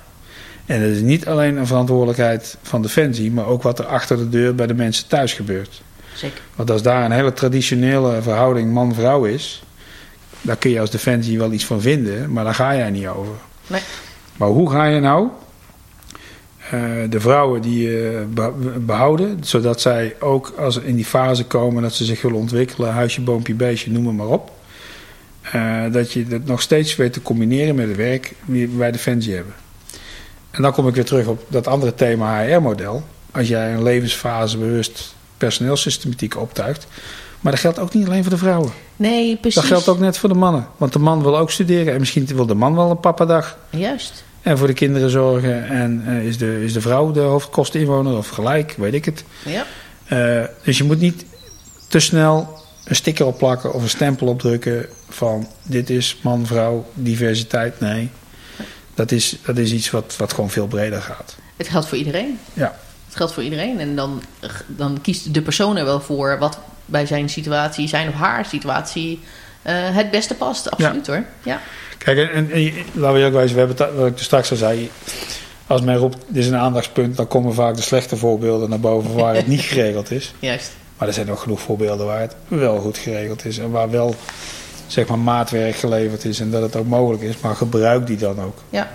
En 0.66 0.80
dat 0.80 0.91
is 0.91 1.01
niet 1.01 1.26
alleen 1.26 1.57
een 1.57 1.66
verantwoordelijkheid 1.66 2.57
van 2.62 2.82
Defensie, 2.82 3.32
maar 3.32 3.47
ook 3.47 3.62
wat 3.62 3.78
er 3.78 3.86
achter 3.86 4.16
de 4.16 4.28
deur 4.28 4.55
bij 4.55 4.66
de 4.66 4.74
mensen 4.74 5.09
thuis 5.09 5.32
gebeurt. 5.32 5.82
Zeker. 6.14 6.41
Want 6.57 6.70
als 6.70 6.82
daar 6.82 7.05
een 7.05 7.11
hele 7.11 7.32
traditionele 7.32 8.22
verhouding 8.22 8.72
man-vrouw 8.72 9.24
is, 9.24 9.62
daar 10.41 10.57
kun 10.57 10.70
je 10.70 10.80
als 10.80 10.91
Defensie 10.91 11.38
wel 11.38 11.53
iets 11.53 11.64
van 11.64 11.80
vinden, 11.80 12.32
maar 12.32 12.45
daar 12.45 12.55
ga 12.55 12.76
jij 12.76 12.91
niet 12.91 13.07
over. 13.07 13.34
Maar 14.36 14.48
hoe 14.48 14.70
ga 14.70 14.84
je 14.84 15.00
nou 15.00 15.28
eh, 16.70 16.80
de 17.10 17.20
vrouwen 17.20 17.62
die 17.62 18.08
eh, 18.08 18.20
be- 18.28 18.52
behouden, 18.80 19.38
zodat 19.44 19.80
zij 19.80 20.14
ook 20.20 20.52
als 20.58 20.74
ze 20.74 20.84
in 20.86 20.96
die 20.96 21.04
fase 21.04 21.44
komen 21.44 21.82
dat 21.82 21.94
ze 21.94 22.04
zich 22.04 22.22
willen 22.22 22.38
ontwikkelen, 22.38 22.92
huisje, 22.92 23.20
boompje, 23.20 23.54
beestje, 23.54 23.90
noem 23.90 24.16
maar 24.16 24.26
op. 24.26 24.50
eh, 25.52 25.82
dat 25.92 26.12
je 26.12 26.26
dat 26.26 26.44
nog 26.44 26.60
steeds 26.60 26.96
weet 26.96 27.12
te 27.12 27.22
combineren 27.22 27.74
met 27.74 27.88
het 27.88 27.96
werk 27.96 28.32
die 28.44 28.68
we 28.68 28.76
bij 28.76 28.90
Defensie 28.92 29.34
hebben. 29.34 29.54
En 30.50 30.62
dan 30.62 30.72
kom 30.72 30.88
ik 30.88 30.94
weer 30.94 31.04
terug 31.04 31.26
op 31.26 31.44
dat 31.48 31.66
andere 31.66 31.94
thema 31.94 32.42
HR-model. 32.44 33.02
Als 33.32 33.48
jij 33.48 33.72
een 33.74 33.82
levensfase 33.82 34.58
bewust 34.58 35.14
personeelssystematiek 35.36 36.36
optuigt. 36.36 36.86
Maar 37.41 37.53
dat 37.53 37.61
geldt 37.61 37.78
ook 37.78 37.95
niet 37.95 38.07
alleen 38.07 38.22
voor 38.22 38.32
de 38.32 38.38
vrouwen. 38.38 38.72
Nee, 38.97 39.36
precies. 39.36 39.61
Dat 39.61 39.70
geldt 39.70 39.88
ook 39.88 39.99
net 39.99 40.18
voor 40.18 40.28
de 40.28 40.34
mannen. 40.34 40.66
Want 40.76 40.93
de 40.93 40.99
man 40.99 41.22
wil 41.22 41.38
ook 41.38 41.51
studeren. 41.51 41.93
En 41.93 42.01
misschien 42.01 42.26
wil 42.26 42.47
de 42.47 42.55
man 42.55 42.74
wel 42.74 42.91
een 42.91 43.01
papadag. 43.01 43.59
Juist. 43.70 44.24
En 44.43 44.59
voor 44.59 44.66
de 44.66 44.72
kinderen 44.72 45.11
zorgen. 45.11 45.68
En 45.68 46.03
eh, 46.07 46.26
is, 46.26 46.38
de, 46.38 46.64
is 46.64 46.72
de 46.72 46.80
vrouw 46.80 47.11
de 47.11 47.20
hoofdkosteninwoner 47.20 48.16
of 48.16 48.28
gelijk, 48.28 48.74
weet 48.78 48.95
ik 48.95 49.05
het. 49.05 49.24
Ja. 49.45 49.66
Eh, 50.07 50.45
dus 50.64 50.78
je 50.78 50.84
moet 50.84 51.01
niet 51.01 51.24
te 51.88 52.01
snel 52.01 52.59
een 52.84 52.97
sticker 52.97 53.26
opplakken 53.26 53.72
of 53.72 53.82
een 53.82 53.88
stempel 53.88 54.26
opdrukken 54.26 54.86
van 55.09 55.47
dit 55.62 55.91
is 55.91 56.18
man, 56.22 56.47
vrouw, 56.47 56.86
diversiteit. 56.95 57.80
Nee, 57.80 58.11
dat 58.95 59.11
is, 59.11 59.36
dat 59.45 59.59
is 59.59 59.72
iets 59.72 59.91
wat, 59.91 60.14
wat 60.18 60.32
gewoon 60.32 60.51
veel 60.51 60.66
breder 60.66 61.03
gaat. 61.03 61.36
Het 61.57 61.68
geldt 61.68 61.86
voor 61.86 61.99
iedereen. 61.99 62.38
Ja. 62.53 62.78
Het 63.07 63.16
geldt 63.16 63.32
voor 63.32 63.43
iedereen. 63.43 63.80
En 63.80 63.97
dan, 63.97 64.22
dan 64.66 64.99
kiest 65.03 65.34
de 65.34 65.43
persoon 65.43 65.76
er 65.76 65.84
wel 65.84 66.01
voor 66.01 66.38
wat 66.38 66.59
bij 66.91 67.07
zijn 67.07 67.28
situatie, 67.28 67.88
zijn 67.88 68.09
of 68.09 68.14
haar 68.14 68.45
situatie, 68.45 69.20
eh, 69.62 69.74
het 69.76 70.11
beste 70.11 70.34
past. 70.34 70.70
Absoluut 70.70 71.07
hoor. 71.07 71.24
Ja. 71.43 71.61
Kijk, 71.99 72.18
en, 72.18 72.30
en, 72.32 72.51
en 72.51 72.61
je- 72.62 72.82
laten 72.93 73.12
we 73.14 73.18
je 73.20 73.26
ook 73.26 73.32
wijzen, 73.32 73.57
we 73.57 73.62
hebben 73.74 73.97
wat 74.01 74.07
ik 74.11 74.18
straks 74.18 74.51
al 74.51 74.57
zei. 74.57 74.91
Als 75.66 75.80
men 75.80 75.97
roept, 75.97 76.16
dit 76.26 76.43
is 76.45 76.47
een 76.51 76.57
aandachtspunt, 76.57 77.16
dan 77.16 77.28
komen 77.28 77.55
vaak 77.55 77.76
de 77.76 77.82
slechte 77.82 78.16
voorbeelden 78.16 78.68
naar 78.70 78.80
boven 78.80 79.14
waar 79.14 79.34
het 79.34 79.47
niet 79.47 79.61
geregeld 79.70 80.11
is. 80.11 80.34
Juist. 80.38 80.72
Maar 80.99 81.09
er 81.09 81.14
zijn 81.14 81.30
ook 81.30 81.38
genoeg 81.38 81.61
voorbeelden 81.61 82.07
waar 82.07 82.20
het 82.20 82.34
wel 82.49 82.78
goed 82.78 82.99
geregeld 82.99 83.45
is. 83.45 83.59
En 83.59 83.70
waar 83.70 83.91
wel, 83.91 84.14
zeg 84.86 85.07
maar, 85.07 85.18
maatwerk 85.18 85.74
geleverd 85.76 86.24
is 86.24 86.41
en 86.41 86.51
dat 86.51 86.62
het 86.62 86.76
ook 86.76 86.86
mogelijk 86.86 87.22
is. 87.22 87.34
Maar 87.41 87.55
gebruik 87.57 88.07
die 88.07 88.16
dan 88.16 88.41
ook. 88.41 88.59
Ja. 88.70 88.88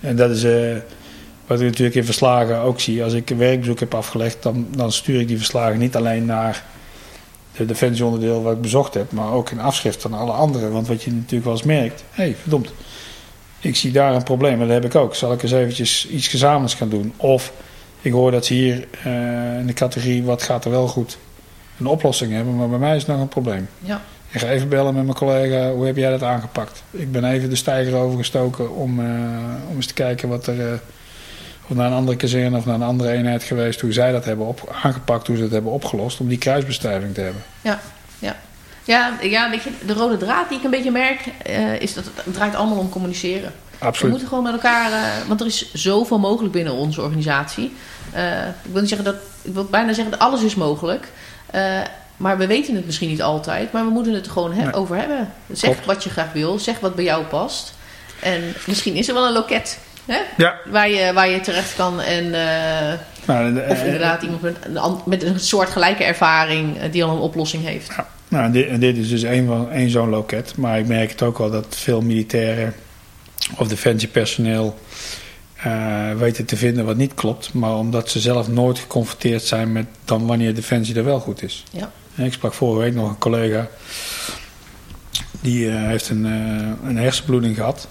En 0.00 0.16
dat 0.16 0.30
is 0.30 0.44
eh, 0.44 0.76
wat 1.46 1.60
ik 1.60 1.66
natuurlijk 1.66 1.96
in 1.96 2.04
verslagen 2.04 2.58
ook 2.58 2.80
zie. 2.80 3.04
Als 3.04 3.12
ik 3.12 3.30
een 3.30 3.36
werkbezoek 3.38 3.80
heb 3.80 3.94
afgelegd, 3.94 4.42
dan, 4.42 4.66
dan 4.76 4.92
stuur 4.92 5.20
ik 5.20 5.28
die 5.28 5.36
verslagen 5.36 5.78
niet 5.78 5.96
alleen 5.96 6.24
naar 6.24 6.62
de 7.56 7.64
defensieonderdeel 7.64 8.42
wat 8.42 8.52
ik 8.52 8.60
bezocht 8.60 8.94
heb, 8.94 9.12
maar 9.12 9.32
ook 9.32 9.50
in 9.50 9.60
afschrift 9.60 10.02
van 10.02 10.14
alle 10.14 10.32
anderen. 10.32 10.72
Want 10.72 10.86
wat 10.86 11.02
je 11.02 11.12
natuurlijk 11.12 11.44
wel 11.44 11.52
eens 11.52 11.62
merkt, 11.62 12.04
hé, 12.10 12.24
hey, 12.24 12.36
verdomd, 12.40 12.72
ik 13.60 13.76
zie 13.76 13.92
daar 13.92 14.14
een 14.14 14.22
probleem 14.22 14.52
en 14.52 14.66
dat 14.66 14.82
heb 14.82 14.84
ik 14.84 14.94
ook. 14.94 15.14
Zal 15.14 15.32
ik 15.32 15.42
eens 15.42 15.52
eventjes 15.52 16.08
iets 16.08 16.28
gezamenlijks 16.28 16.74
gaan 16.74 16.88
doen? 16.88 17.12
Of 17.16 17.52
Ik 18.00 18.12
hoor 18.12 18.30
dat 18.30 18.46
ze 18.46 18.54
hier 18.54 18.88
eh, 19.02 19.58
in 19.58 19.66
de 19.66 19.72
categorie 19.72 20.24
wat 20.24 20.42
gaat 20.42 20.64
er 20.64 20.70
wel 20.70 20.88
goed 20.88 21.18
een 21.78 21.86
oplossing 21.86 22.32
hebben, 22.32 22.56
maar 22.56 22.68
bij 22.68 22.78
mij 22.78 22.96
is 22.96 23.02
het 23.02 23.10
nog 23.10 23.20
een 23.20 23.28
probleem. 23.28 23.68
Ja. 23.78 24.02
Ik 24.30 24.40
ga 24.40 24.48
even 24.48 24.68
bellen 24.68 24.94
met 24.94 25.04
mijn 25.04 25.16
collega, 25.16 25.70
hoe 25.70 25.86
heb 25.86 25.96
jij 25.96 26.10
dat 26.10 26.22
aangepakt? 26.22 26.82
Ik 26.90 27.12
ben 27.12 27.24
even 27.24 27.48
de 27.48 27.56
steiger 27.56 27.94
overgestoken 27.94 28.74
om, 28.74 29.00
eh, 29.00 29.06
om 29.70 29.76
eens 29.76 29.86
te 29.86 29.94
kijken 29.94 30.28
wat 30.28 30.46
er, 30.46 30.60
eh, 30.60 30.78
of 31.68 31.76
naar 31.76 31.86
een 31.86 31.92
andere 31.96 32.16
kazerne 32.16 32.56
of 32.56 32.64
naar 32.66 32.74
een 32.74 32.82
andere 32.82 33.10
eenheid 33.12 33.42
geweest, 33.42 33.80
hoe 33.80 33.92
zij 33.92 34.12
dat 34.12 34.24
hebben 34.24 34.46
op, 34.46 34.74
aangepakt, 34.82 35.26
hoe 35.26 35.36
ze 35.36 35.42
dat 35.42 35.50
hebben 35.50 35.72
opgelost, 35.72 36.20
om 36.20 36.28
die 36.28 36.38
kruisbestuiving 36.38 37.14
te 37.14 37.20
hebben. 37.20 37.42
Ja, 37.60 37.80
ja. 38.18 38.36
Ja, 38.84 39.12
ja, 39.22 39.50
weet 39.50 39.62
je, 39.62 39.70
de 39.86 39.92
rode 39.92 40.16
draad 40.16 40.48
die 40.48 40.58
ik 40.58 40.64
een 40.64 40.70
beetje 40.70 40.90
merk, 40.90 41.20
eh, 41.42 41.80
is 41.80 41.94
dat 41.94 42.04
het 42.04 42.34
draait 42.34 42.54
allemaal 42.54 42.78
om 42.78 42.88
communiceren. 42.88 43.52
We 43.78 43.84
Absoluut. 43.84 44.10
moeten 44.10 44.28
gewoon 44.28 44.44
met 44.44 44.52
elkaar, 44.52 44.92
eh, 44.92 45.28
want 45.28 45.40
er 45.40 45.46
is 45.46 45.72
zoveel 45.72 46.18
mogelijk 46.18 46.52
binnen 46.52 46.72
onze 46.72 47.02
organisatie. 47.02 47.72
Eh, 48.12 48.46
ik 48.46 48.70
wil 48.72 48.80
niet 48.80 48.88
zeggen 48.88 49.12
dat, 49.12 49.16
ik 49.42 49.54
wil 49.54 49.64
bijna 49.64 49.92
zeggen 49.92 50.10
dat 50.10 50.20
alles 50.20 50.42
is 50.42 50.54
mogelijk. 50.54 51.08
Maar 52.16 52.38
we 52.38 52.46
weten 52.46 52.74
het 52.74 52.86
misschien 52.86 53.08
niet 53.08 53.22
altijd, 53.22 53.72
maar 53.72 53.84
we 53.84 53.90
moeten 53.90 54.12
het 54.12 54.26
er 54.26 54.32
gewoon 54.32 54.52
he- 54.52 54.62
Nee. 54.62 54.72
over 54.72 54.96
hebben. 54.96 55.32
Zeg 55.52 55.70
Klopt. 55.70 55.86
wat 55.86 56.04
je 56.04 56.10
graag 56.10 56.32
wil, 56.32 56.58
zeg 56.58 56.80
wat 56.80 56.94
bij 56.94 57.04
jou 57.04 57.24
past. 57.24 57.74
En 58.20 58.54
misschien 58.66 58.94
is 58.94 59.08
er 59.08 59.14
wel 59.14 59.26
een 59.26 59.32
loket 59.32 59.78
hè? 60.06 60.18
Ja, 60.36 60.54
Waar, 60.70 60.88
je, 60.90 61.12
waar 61.12 61.28
je 61.28 61.40
terecht 61.40 61.74
kan 61.76 62.00
en 62.00 62.24
eh, 62.24 62.98
nou, 63.26 63.54
de- 63.54 63.66
of 63.68 63.78
eh, 63.78 63.84
inderdaad 63.84 64.22
iemand 64.22 64.42
met 64.42 64.56
een, 64.64 64.78
an- 64.78 65.02
met 65.06 65.22
een 65.22 65.40
soort 65.40 65.68
gelijke 65.70 66.04
ervaring 66.04 66.78
eh, 66.78 66.92
die 66.92 67.04
al 67.04 67.10
een 67.16 67.22
oplossing 67.22 67.64
heeft. 67.64 67.88
Ja, 67.96 68.08
nou, 68.28 68.44
en 68.44 68.52
dit, 68.52 68.66
en 68.68 68.80
dit 68.80 68.96
is 68.96 69.08
dus 69.08 69.22
één, 69.22 69.46
van- 69.46 69.70
één 69.70 69.90
zo'n 69.90 70.08
loket. 70.08 70.56
Maar 70.56 70.78
ik 70.78 70.86
merk 70.86 71.10
het 71.10 71.22
ook 71.22 71.38
wel 71.38 71.50
dat 71.50 71.66
veel 71.70 72.00
militairen 72.00 72.74
of 73.56 73.68
defensiepersoneel 73.68 74.78
weten 76.16 76.44
te 76.44 76.56
vinden 76.56 76.84
wat 76.84 76.96
niet 76.96 77.14
klopt. 77.14 77.52
Maar 77.52 77.74
omdat 77.76 78.10
ze 78.10 78.20
zelf 78.20 78.48
nooit 78.48 78.78
geconfronteerd 78.78 79.42
zijn 79.42 79.72
met 79.72 79.86
dan 80.04 80.26
wanneer 80.26 80.54
defensie 80.54 80.94
er 80.96 81.04
wel 81.04 81.20
goed 81.20 81.42
is. 81.42 81.64
Ja. 81.70 81.90
Ik 82.16 82.32
sprak 82.32 82.52
vorige 82.54 82.80
week 82.80 82.94
nog 82.94 83.08
een 83.08 83.18
collega. 83.18 83.68
Die 85.40 85.68
heeft 85.70 86.08
een, 86.08 86.26
eh, 86.26 86.88
een 86.88 86.96
hersenbloeding 86.96 87.56
gehad. 87.56 87.88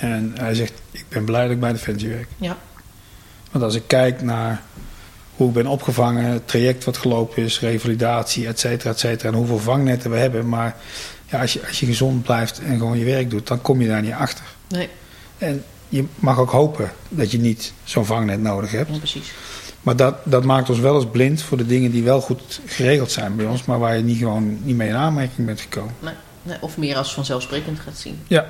En 0.00 0.32
hij 0.38 0.54
zegt, 0.54 0.72
ik 0.90 1.04
ben 1.08 1.24
blij 1.24 1.42
dat 1.42 1.50
ik 1.50 1.60
bij 1.60 1.72
defensie 1.72 2.08
werk. 2.08 2.28
Ja. 2.36 2.56
Want 3.50 3.64
als 3.64 3.74
ik 3.74 3.82
kijk 3.86 4.22
naar 4.22 4.62
hoe 5.36 5.48
ik 5.48 5.54
ben 5.54 5.66
opgevangen, 5.66 6.24
het 6.24 6.48
traject 6.48 6.84
wat 6.84 6.96
gelopen 6.96 7.42
is, 7.42 7.60
revalidatie, 7.60 8.46
et 8.46 8.60
cetera, 8.60 8.90
et 8.90 8.98
cetera. 8.98 9.28
En 9.28 9.34
hoeveel 9.34 9.58
vangnetten 9.58 10.10
we 10.10 10.16
hebben. 10.16 10.48
Maar 10.48 10.76
ja, 11.30 11.40
als, 11.40 11.52
je, 11.52 11.66
als 11.66 11.80
je 11.80 11.86
gezond 11.86 12.22
blijft 12.22 12.58
en 12.60 12.78
gewoon 12.78 12.98
je 12.98 13.04
werk 13.04 13.30
doet, 13.30 13.46
dan 13.46 13.62
kom 13.62 13.80
je 13.80 13.88
daar 13.88 14.02
niet 14.02 14.12
achter. 14.12 14.44
Nee, 14.68 14.88
En 15.38 15.64
je 15.88 16.04
mag 16.16 16.38
ook 16.38 16.50
hopen 16.50 16.92
dat 17.08 17.30
je 17.30 17.38
niet 17.38 17.72
zo'n 17.84 18.04
vangnet 18.04 18.40
nodig 18.40 18.70
hebt. 18.70 18.90
ja, 18.92 18.98
precies. 18.98 19.32
Maar 19.82 19.96
dat, 19.96 20.16
dat 20.24 20.44
maakt 20.44 20.70
ons 20.70 20.78
wel 20.78 20.94
eens 20.94 21.10
blind 21.10 21.42
voor 21.42 21.56
de 21.56 21.66
dingen 21.66 21.90
die 21.90 22.02
wel 22.02 22.20
goed 22.20 22.60
geregeld 22.66 23.10
zijn 23.10 23.36
bij 23.36 23.46
ons, 23.46 23.64
maar 23.64 23.78
waar 23.78 23.96
je 23.96 24.02
niet 24.02 24.18
gewoon 24.18 24.58
niet 24.62 24.76
mee 24.76 24.88
in 24.88 24.94
aanmerking 24.94 25.46
bent 25.46 25.60
gekomen. 25.60 25.94
Nee, 26.00 26.14
nee, 26.42 26.56
of 26.60 26.76
meer 26.76 26.96
als 26.96 27.14
vanzelfsprekend 27.14 27.80
gaat 27.80 27.98
zien. 27.98 28.18
Ja, 28.26 28.46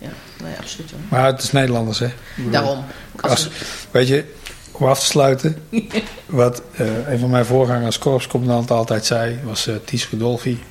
Ja, 0.00 0.08
nee, 0.42 0.54
absoluut 0.60 0.90
hoor. 0.90 1.00
maar 1.08 1.26
het 1.26 1.42
is 1.42 1.52
Nederlanders, 1.52 1.98
hè? 1.98 2.08
Daarom. 2.50 2.84
Als, 3.20 3.30
Als, 3.30 3.48
weet 3.90 4.08
je, 4.08 4.24
om 4.72 4.86
af 4.86 5.00
te 5.00 5.06
sluiten, 5.06 5.62
wat 6.26 6.62
eh, 6.76 7.08
een 7.08 7.18
van 7.18 7.30
mijn 7.30 7.44
voorgangers 7.44 7.84
als 7.86 7.98
korpscommandant 7.98 8.70
altijd 8.70 9.06
zei, 9.06 9.40
was 9.44 9.66
eh 9.66 9.74
Ties 9.84 10.08
Rudolfi. 10.10 10.62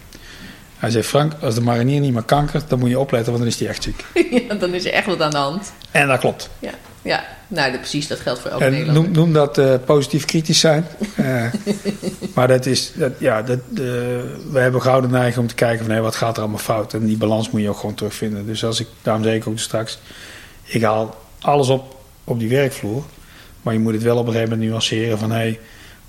Hij 0.77 0.89
zei, 0.89 1.03
Frank, 1.03 1.33
als 1.41 1.55
de 1.55 1.61
marinier 1.61 1.99
niet 1.99 2.13
meer 2.13 2.23
kankert, 2.23 2.69
dan 2.69 2.79
moet 2.79 2.89
je 2.89 2.99
opletten, 2.99 3.31
want 3.31 3.43
dan 3.43 3.53
is 3.53 3.59
hij 3.59 3.69
echt 3.69 3.83
ziek. 3.83 4.05
ja, 4.47 4.55
dan 4.55 4.73
is 4.73 4.85
er 4.85 4.91
echt 4.91 5.05
wat 5.05 5.21
aan 5.21 5.31
de 5.31 5.37
hand. 5.37 5.71
En 5.91 6.07
dat 6.07 6.19
klopt. 6.19 6.49
Ja, 6.59 6.71
ja. 7.01 7.23
Nou 7.49 7.77
precies, 7.77 8.07
dat 8.07 8.19
geldt 8.19 8.39
voor 8.39 8.51
elke 8.51 8.63
En 8.63 8.71
Nederlander. 8.71 9.03
noem, 9.03 9.11
noem 9.11 9.33
dat 9.33 9.57
eh, 9.57 9.73
positief 9.85 10.25
kritisch 10.25 10.59
zijn. 10.59 10.85
Eh, 11.15 11.45
maar 12.35 12.47
dat 12.47 12.65
is, 12.65 12.91
dat, 12.95 13.11
ja, 13.17 13.41
dat, 13.41 13.59
we 14.51 14.59
hebben 14.59 14.81
gouden 14.81 15.11
neiging 15.11 15.37
om 15.37 15.47
te 15.47 15.55
kijken 15.55 15.85
van 15.85 15.95
hé, 15.95 16.01
wat 16.01 16.15
gaat 16.15 16.35
er 16.35 16.41
allemaal 16.41 16.59
fout. 16.59 16.93
En 16.93 17.05
die 17.05 17.17
balans 17.17 17.49
moet 17.49 17.61
je 17.61 17.69
ook 17.69 17.79
gewoon 17.79 17.95
terugvinden. 17.95 18.45
Dus 18.45 18.65
als 18.65 18.79
ik, 18.79 18.87
daarom 19.01 19.23
zei 19.23 19.35
ik 19.35 19.47
ook 19.47 19.59
straks, 19.59 19.99
ik 20.63 20.81
haal 20.81 21.15
alles 21.39 21.67
op 21.67 21.97
op 22.29 22.39
die 22.39 22.49
werkvloer. 22.49 23.03
Maar 23.61 23.73
je 23.73 23.79
moet 23.79 23.93
het 23.93 24.03
wel 24.03 24.17
op 24.17 24.25
een 24.25 24.33
gegeven 24.33 24.51
moment 24.51 24.69
nuanceren 24.69 25.17
van 25.17 25.31
hé, 25.31 25.59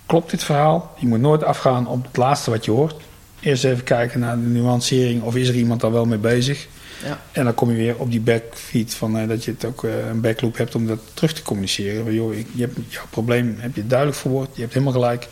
klopt 0.06 0.30
dit 0.30 0.44
verhaal? 0.44 0.94
Je 0.96 1.06
moet 1.06 1.20
nooit 1.20 1.44
afgaan 1.44 1.86
op 1.86 2.04
het 2.04 2.16
laatste 2.16 2.50
wat 2.50 2.64
je 2.64 2.70
hoort. 2.70 2.94
Eerst 3.40 3.64
even 3.64 3.84
kijken 3.84 4.20
naar 4.20 4.36
de 4.36 4.46
nuancering 4.46 5.22
of 5.22 5.36
is 5.36 5.48
er 5.48 5.54
iemand 5.54 5.80
daar 5.80 5.92
wel 5.92 6.04
mee 6.04 6.18
bezig. 6.18 6.68
Ja. 7.04 7.20
En 7.32 7.44
dan 7.44 7.54
kom 7.54 7.70
je 7.70 7.76
weer 7.76 7.96
op 7.96 8.10
die 8.10 8.20
backfeed 8.20 8.94
van 8.94 9.18
eh, 9.18 9.28
dat 9.28 9.44
je 9.44 9.50
het 9.50 9.64
ook 9.64 9.84
eh, 9.84 10.06
een 10.08 10.20
backloop 10.20 10.56
hebt 10.56 10.74
om 10.74 10.86
dat 10.86 10.98
terug 11.14 11.32
te 11.32 11.42
communiceren. 11.42 12.04
Van, 12.04 12.14
joh, 12.14 12.34
je 12.34 12.60
hebt, 12.62 12.78
jouw 12.88 13.06
probleem 13.10 13.56
heb 13.58 13.76
je 13.76 13.86
duidelijk 13.86 14.18
verwoord, 14.18 14.48
je 14.54 14.60
hebt 14.60 14.72
helemaal 14.72 14.94
gelijk. 14.94 15.28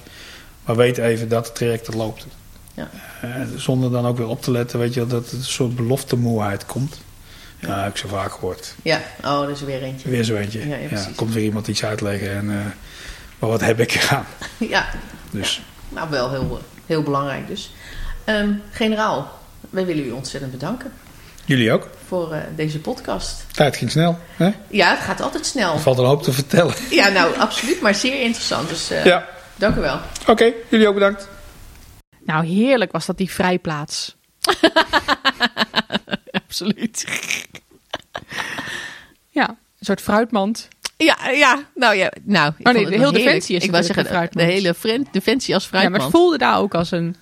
Maar 0.65 0.77
weet 0.77 0.99
even 0.99 1.29
dat 1.29 1.47
het 1.47 1.55
traject 1.55 1.87
dat 1.87 1.95
loopt. 1.95 2.27
Ja. 2.75 2.91
Eh, 3.21 3.31
zonder 3.57 3.91
dan 3.91 4.07
ook 4.07 4.17
weer 4.17 4.27
op 4.27 4.43
te 4.43 4.51
letten, 4.51 4.79
weet 4.79 4.95
je, 4.95 5.07
dat 5.07 5.25
het 5.25 5.33
een 5.33 5.45
soort 5.45 5.77
beloftemoeheid 5.77 6.67
komt. 6.67 7.01
Ja, 7.61 7.83
heb 7.83 7.91
ik 7.91 7.97
zo 7.97 8.09
vaak 8.09 8.33
gehoord. 8.33 8.75
Ja, 8.83 9.01
oh, 9.25 9.41
dat 9.41 9.49
is 9.49 9.61
er 9.61 9.67
weer 9.67 9.83
eentje. 9.83 10.09
Weer 10.11 10.25
zo 10.25 10.35
eentje. 10.35 10.59
Ja, 10.59 10.67
ja, 10.67 10.83
Ja, 10.83 10.89
precies. 10.89 11.15
komt 11.15 11.35
weer 11.35 11.45
iemand 11.45 11.69
iets 11.69 11.85
uitleggen. 11.85 12.31
En, 12.31 12.47
maar 13.39 13.51
wat 13.51 13.61
heb 13.61 13.81
ik 13.81 13.95
eraan? 13.95 14.27
Ja, 14.59 14.89
Dus 15.31 15.63
nou 15.89 16.11
wel 16.11 16.31
heel, 16.31 16.61
heel 16.87 17.03
belangrijk 17.03 17.47
dus. 17.47 17.73
Ehm, 18.25 18.53
generaal, 18.71 19.39
wij 19.71 19.87
willen 19.87 20.05
u 20.05 20.11
ontzettend 20.11 20.53
bedanken 20.53 20.93
jullie 21.49 21.73
ook. 21.73 21.89
voor 22.07 22.33
eh, 22.33 22.41
deze 22.57 22.79
podcast. 22.81 23.45
Tijd 23.53 23.77
ging 23.77 23.91
snel. 23.91 24.19
Hè? 24.37 24.51
Ja, 24.71 24.91
het 24.91 24.99
gaat 25.01 25.21
altijd 25.21 25.47
snel. 25.47 25.73
Er 25.75 25.81
valt 25.81 25.99
een 25.99 26.05
hoop 26.05 26.23
te 26.23 26.33
vertellen. 26.33 26.75
Ja, 26.91 27.09
nou, 27.09 27.37
absoluut, 27.39 27.81
maar 27.81 27.95
zeer 27.95 28.21
interessant. 28.23 28.69
Dus 28.69 28.91
eh, 28.91 29.05
Ja, 29.05 29.29
dank 29.57 29.77
u 29.77 29.81
wel. 29.81 30.01
oké. 30.27 30.53
jullie 30.69 30.89
ook 30.89 30.95
bedankt. 30.95 31.29
Nou, 32.25 32.47
heerlijk 32.47 32.93
was 32.93 33.07
dat 33.07 33.17
die 33.17 33.31
vrijplaats. 33.31 34.17
Absoluut. 36.47 37.05
Ja, 39.29 39.49
een 39.49 39.57
soort 39.87 40.01
fruitmand. 40.01 40.69
Ja, 40.97 41.17
ja, 41.31 41.59
nou 41.75 41.95
ja, 41.95 42.13
nou. 42.23 42.53
ik 42.59 42.67
Oh 42.69 42.73
nee, 42.73 42.83
vond 42.83 42.95
het 42.95 43.01
de 43.01 43.05
hele. 43.05 43.25
Defensie 43.25 43.57
is 43.57 43.65
Ik 43.65 43.71
wou 43.71 43.83
natuurlijk 43.83 43.83
zeggen, 43.83 43.99
een 43.99 44.03
de, 44.03 44.09
fruitmand. 44.09 44.75
de 44.87 44.89
hele 44.93 45.07
Defensie 45.13 45.55
als 45.55 45.65
Ja, 45.65 45.71
maar 45.73 45.81
fruitmand. 45.81 46.13
het 46.13 46.21
voelde 46.21 46.39
daar 46.39 46.59
ook 46.59 46.75
als 46.75 46.91
een 46.91 47.17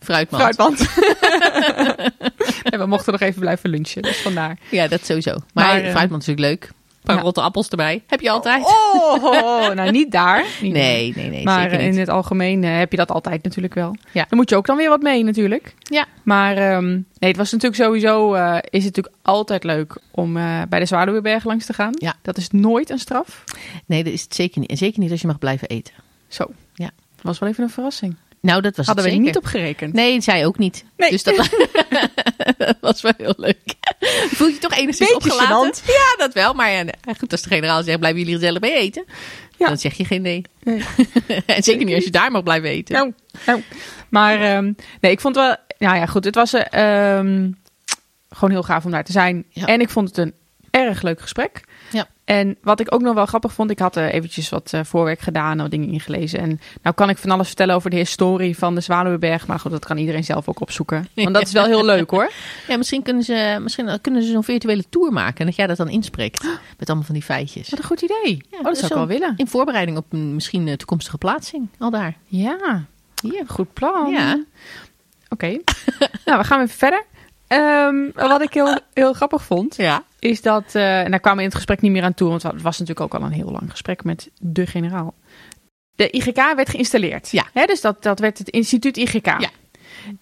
fruitmand. 0.00 0.42
fruitmand. 0.42 0.80
en 2.70 2.78
we 2.78 2.86
mochten 2.86 3.12
nog 3.12 3.20
even 3.20 3.40
blijven 3.40 3.70
lunchen, 3.70 4.02
dus 4.02 4.16
vandaar. 4.16 4.58
Ja, 4.70 4.88
dat 4.88 5.04
sowieso. 5.04 5.30
Maar, 5.30 5.66
Maar, 5.66 5.80
eh, 5.80 5.90
fruitmand 5.90 6.22
is 6.22 6.28
natuurlijk 6.28 6.62
leuk. 6.62 6.72
Een 7.00 7.06
paar 7.06 7.16
ja. 7.16 7.22
rotte 7.22 7.40
appels 7.40 7.68
erbij. 7.68 8.02
Heb 8.06 8.20
je 8.20 8.30
altijd? 8.30 8.64
Oh, 8.64 9.70
nou 9.70 9.90
niet 9.90 10.10
daar. 10.10 10.44
Niet 10.60 10.72
nee, 10.82 11.12
nee, 11.16 11.30
nee. 11.30 11.44
maar 11.44 11.62
zeker 11.62 11.78
eh, 11.78 11.84
niet. 11.84 11.94
in 11.94 12.00
het 12.00 12.08
algemeen 12.08 12.64
eh, 12.64 12.78
heb 12.78 12.90
je 12.90 12.96
dat 12.96 13.10
altijd 13.10 13.42
natuurlijk 13.42 13.74
wel. 13.74 13.96
Ja. 14.12 14.26
Dan 14.28 14.38
moet 14.38 14.50
je 14.50 14.56
ook 14.56 14.66
dan 14.66 14.76
weer 14.76 14.88
wat 14.88 15.02
mee 15.02 15.24
natuurlijk. 15.24 15.74
Ja. 15.82 16.06
Maar 16.22 16.56
ehm, 16.56 16.88
nee, 16.90 17.30
het 17.30 17.36
was 17.36 17.52
natuurlijk 17.52 17.82
sowieso, 17.82 18.34
eh, 18.34 18.56
is 18.56 18.84
het 18.84 18.96
natuurlijk 18.96 19.14
altijd 19.22 19.64
leuk 19.64 19.96
om 20.10 20.36
eh, 20.36 20.62
bij 20.68 20.78
de 20.78 20.86
Zwaluweberg 20.86 21.44
langs 21.44 21.66
te 21.66 21.72
gaan. 21.72 21.92
Ja. 21.98 22.14
Dat 22.22 22.36
is 22.36 22.50
nooit 22.50 22.90
een 22.90 22.98
straf. 22.98 23.44
Nee, 23.86 24.04
dat 24.04 24.12
is 24.12 24.22
het 24.22 24.34
zeker 24.34 24.60
niet. 24.60 24.70
En 24.70 24.76
zeker 24.76 25.00
niet 25.00 25.10
als 25.10 25.20
je 25.20 25.26
mag 25.26 25.38
blijven 25.38 25.68
eten. 25.68 25.94
Zo. 26.28 26.46
Ja. 26.74 26.90
Dat 27.14 27.24
was 27.24 27.38
wel 27.38 27.48
even 27.48 27.64
een 27.64 27.70
verrassing. 27.70 28.16
Nou, 28.40 28.60
dat 28.60 28.76
was 28.76 28.86
Hadden 28.86 29.04
we 29.04 29.10
zeker. 29.10 29.24
niet 29.26 29.36
op 29.36 29.44
gerekend. 29.44 29.92
Nee, 29.94 30.20
zij 30.20 30.46
ook 30.46 30.58
niet. 30.58 30.84
Nee. 30.96 31.10
Dus 31.10 31.22
dat, 31.22 31.36
dat 32.58 32.76
was 32.80 33.02
wel 33.02 33.12
heel 33.16 33.34
leuk. 33.36 33.58
Voel 34.30 34.48
je 34.48 34.58
toch 34.58 34.72
enigszins 34.74 35.12
Beetje 35.12 35.32
opgelaten? 35.32 35.74
gênant. 35.74 35.86
Ja, 35.86 36.14
dat 36.16 36.34
wel. 36.34 36.54
Maar 36.54 36.70
ja, 36.70 36.82
nee. 36.82 37.14
goed, 37.18 37.32
als 37.32 37.42
de 37.42 37.48
generaal 37.48 37.82
zegt, 37.82 37.98
blijven 37.98 38.20
jullie 38.20 38.34
gezellig 38.34 38.60
mee 38.60 38.74
eten? 38.74 39.04
Ja. 39.56 39.66
Dan 39.68 39.78
zeg 39.78 39.94
je 39.94 40.04
geen 40.04 40.22
nee. 40.22 40.42
Nee. 40.62 40.84
en 41.46 41.62
zeker 41.62 41.84
niet 41.84 41.94
als 41.94 42.04
je 42.04 42.10
daar 42.10 42.30
mag 42.30 42.42
blijven 42.42 42.68
eten. 42.70 42.94
Nou, 42.94 43.12
nou. 43.46 43.62
Maar 44.08 44.40
ehm, 44.40 44.72
nee, 45.00 45.12
ik 45.12 45.20
vond 45.20 45.34
wel... 45.34 45.56
Nou 45.78 45.96
ja, 45.96 46.06
goed. 46.06 46.24
Het 46.24 46.34
was 46.34 46.52
eh, 46.52 47.16
ehm, 47.18 47.50
gewoon 48.30 48.50
heel 48.50 48.62
gaaf 48.62 48.84
om 48.84 48.90
daar 48.90 49.04
te 49.04 49.12
zijn. 49.12 49.44
Ja. 49.50 49.66
En 49.66 49.80
ik 49.80 49.90
vond 49.90 50.08
het 50.08 50.16
een 50.16 50.34
erg 50.70 51.02
leuk 51.02 51.20
gesprek. 51.20 51.60
Ja. 51.90 52.06
En 52.24 52.56
wat 52.62 52.80
ik 52.80 52.94
ook 52.94 53.00
nog 53.00 53.14
wel 53.14 53.26
grappig 53.26 53.52
vond, 53.52 53.70
ik 53.70 53.78
had 53.78 53.96
er 53.96 54.10
eventjes 54.10 54.48
wat 54.48 54.72
eh, 54.72 54.80
voorwerk 54.84 55.20
gedaan, 55.20 55.58
wat 55.58 55.70
dingen 55.70 55.88
ingelezen. 55.88 56.38
En 56.38 56.60
nou 56.82 56.94
kan 56.94 57.08
ik 57.08 57.18
van 57.18 57.30
alles 57.30 57.46
vertellen 57.46 57.74
over 57.74 57.90
de 57.90 57.96
historie 57.96 58.58
van 58.58 58.74
de 58.74 58.80
Zwaluweberg, 58.80 59.46
maar 59.46 59.58
goed, 59.58 59.70
dat 59.70 59.84
kan 59.84 59.96
iedereen 59.96 60.24
zelf 60.24 60.48
ook 60.48 60.60
opzoeken. 60.60 61.08
Want 61.14 61.34
dat 61.34 61.42
is 61.42 61.52
wel 61.52 61.64
heel 61.64 61.84
leuk 61.84 62.10
hoor. 62.10 62.30
Ja, 62.68 62.76
misschien 62.76 63.02
kunnen 63.02 63.22
ze, 63.22 63.58
misschien 63.62 64.00
kunnen 64.00 64.22
ze 64.22 64.30
zo'n 64.30 64.44
virtuele 64.44 64.84
tour 64.88 65.12
maken. 65.12 65.38
En 65.38 65.46
dat 65.46 65.56
jij 65.56 65.66
dat 65.66 65.76
dan 65.76 65.88
inspreekt. 65.88 66.42
Met 66.78 66.88
allemaal 66.88 67.06
van 67.06 67.14
die 67.14 67.24
feitjes. 67.24 67.70
Wat 67.70 67.78
een 67.78 67.84
goed 67.84 68.02
idee. 68.02 68.44
Ja, 68.50 68.58
oh, 68.58 68.64
dat 68.64 68.76
zou 68.76 68.86
ik 68.86 68.96
wel 68.96 69.06
willen. 69.06 69.34
In 69.36 69.48
voorbereiding 69.48 69.96
op 69.96 70.12
een 70.12 70.34
misschien 70.34 70.68
eh, 70.68 70.74
toekomstige 70.74 71.18
plaatsing. 71.18 71.68
Al 71.78 71.90
daar. 71.90 72.16
Ja, 72.24 72.84
Hier. 73.22 73.44
goed 73.46 73.72
plan. 73.72 74.10
Ja. 74.10 74.44
Oké. 75.28 75.46
nou, 76.24 76.38
we 76.38 76.44
gaan 76.44 76.60
even 76.60 76.76
verder. 76.76 77.04
Ehm, 77.50 77.94
wat 78.14 78.42
ik 78.42 78.54
heel, 78.54 78.78
heel 78.94 79.12
grappig 79.12 79.42
vond, 79.42 79.76
Ja. 79.76 80.02
is 80.18 80.42
dat, 80.42 80.64
eh 80.74 81.00
en 81.02 81.10
daar 81.10 81.20
kwamen 81.20 81.38
we 81.38 81.44
in 81.44 81.48
het 81.48 81.56
gesprek 81.56 81.80
niet 81.80 81.92
meer 81.92 82.02
aan 82.02 82.14
toe, 82.14 82.28
want 82.28 82.42
het 82.42 82.62
was 82.62 82.78
natuurlijk 82.78 83.14
ook 83.14 83.20
al 83.20 83.26
een 83.26 83.32
heel 83.32 83.50
lang 83.50 83.70
gesprek 83.70 84.04
met 84.04 84.30
de 84.40 84.66
generaal. 84.66 85.14
De 85.94 86.10
IGK 86.10 86.52
werd 86.56 86.68
geïnstalleerd. 86.68 87.30
Ja. 87.30 87.44
Hè, 87.52 87.64
dus 87.64 87.80
dat, 87.80 88.02
dat 88.02 88.18
werd 88.18 88.38
het 88.38 88.48
instituut 88.48 88.96
IGK. 88.96 89.26
Ja. 89.26 89.50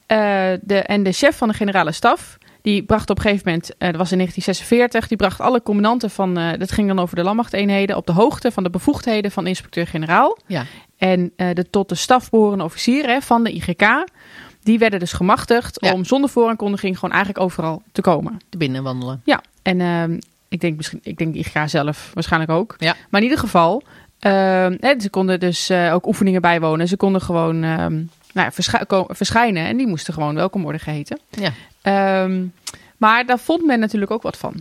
Eh, 0.06 0.58
de, 0.62 0.78
en 0.78 1.02
de 1.02 1.12
chef 1.12 1.36
van 1.36 1.48
de 1.48 1.54
generale 1.54 1.92
staf, 1.92 2.38
die 2.62 2.82
bracht 2.84 3.10
op 3.10 3.16
een 3.16 3.22
gegeven 3.22 3.46
moment, 3.46 3.76
eh, 3.78 3.88
dat 3.88 3.96
was 3.96 4.10
in 4.12 4.16
1946, 4.16 5.08
die 5.08 5.16
bracht 5.16 5.40
alle 5.40 5.62
commandanten 5.62 6.10
van, 6.10 6.34
dat 6.58 6.72
ging 6.72 6.88
dan 6.88 6.98
over 6.98 7.16
de 7.16 7.22
landmachteenheden, 7.22 7.96
op 7.96 8.06
de 8.06 8.12
hoogte 8.12 8.50
van 8.52 8.62
de 8.62 8.70
bevoegdheden 8.70 9.30
van 9.30 9.42
de 9.44 9.48
inspecteur-generaal. 9.50 10.38
Ja. 10.46 10.64
En 10.98 11.32
de 11.36 11.66
tot 11.70 11.88
de 11.88 11.94
staf 11.94 12.30
behorende 12.30 12.64
officieren 12.64 13.22
van 13.22 13.44
de 13.44 13.52
IGK, 13.52 14.04
die 14.68 14.78
werden 14.78 14.98
dus 14.98 15.12
gemachtigd 15.12 15.76
Ja. 15.80 15.92
om 15.92 16.04
zonder 16.04 16.30
vooraankondiging 16.30 16.94
gewoon 16.98 17.14
eigenlijk 17.14 17.44
overal 17.44 17.82
te 17.92 18.00
komen. 18.00 18.40
Te 18.48 18.58
binnen 18.58 18.82
wandelen. 18.82 19.20
Ja, 19.24 19.42
en 19.62 19.80
ehm, 19.80 20.18
ik 20.48 20.60
denk 20.60 20.76
misschien, 20.76 21.00
ik 21.02 21.18
denk 21.18 21.34
IGK 21.34 21.62
zelf 21.66 22.10
waarschijnlijk 22.14 22.52
ook. 22.52 22.74
Ja. 22.78 22.94
Maar 23.10 23.20
in 23.20 23.26
ieder 23.26 23.38
geval, 23.42 23.82
ehm, 24.18 24.76
hè, 24.80 25.00
ze 25.00 25.10
konden 25.10 25.40
dus 25.40 25.68
eh, 25.70 25.94
ook 25.94 26.06
oefeningen 26.06 26.40
bijwonen. 26.40 26.88
Ze 26.88 26.96
konden 26.96 27.20
gewoon 27.20 27.62
ehm, 27.62 27.94
nou 28.32 28.50
ja, 28.56 29.04
verschijnen 29.08 29.66
en 29.66 29.76
die 29.76 29.86
moesten 29.86 30.14
gewoon 30.14 30.34
welkom 30.34 30.62
worden 30.62 30.80
geheten. 30.80 31.18
Ja. 31.30 31.52
Ehm, 31.82 32.44
maar 32.98 33.26
daar 33.26 33.38
vond 33.38 33.64
men 33.66 33.80
natuurlijk 33.80 34.10
ook 34.10 34.22
wat 34.22 34.36
van. 34.36 34.54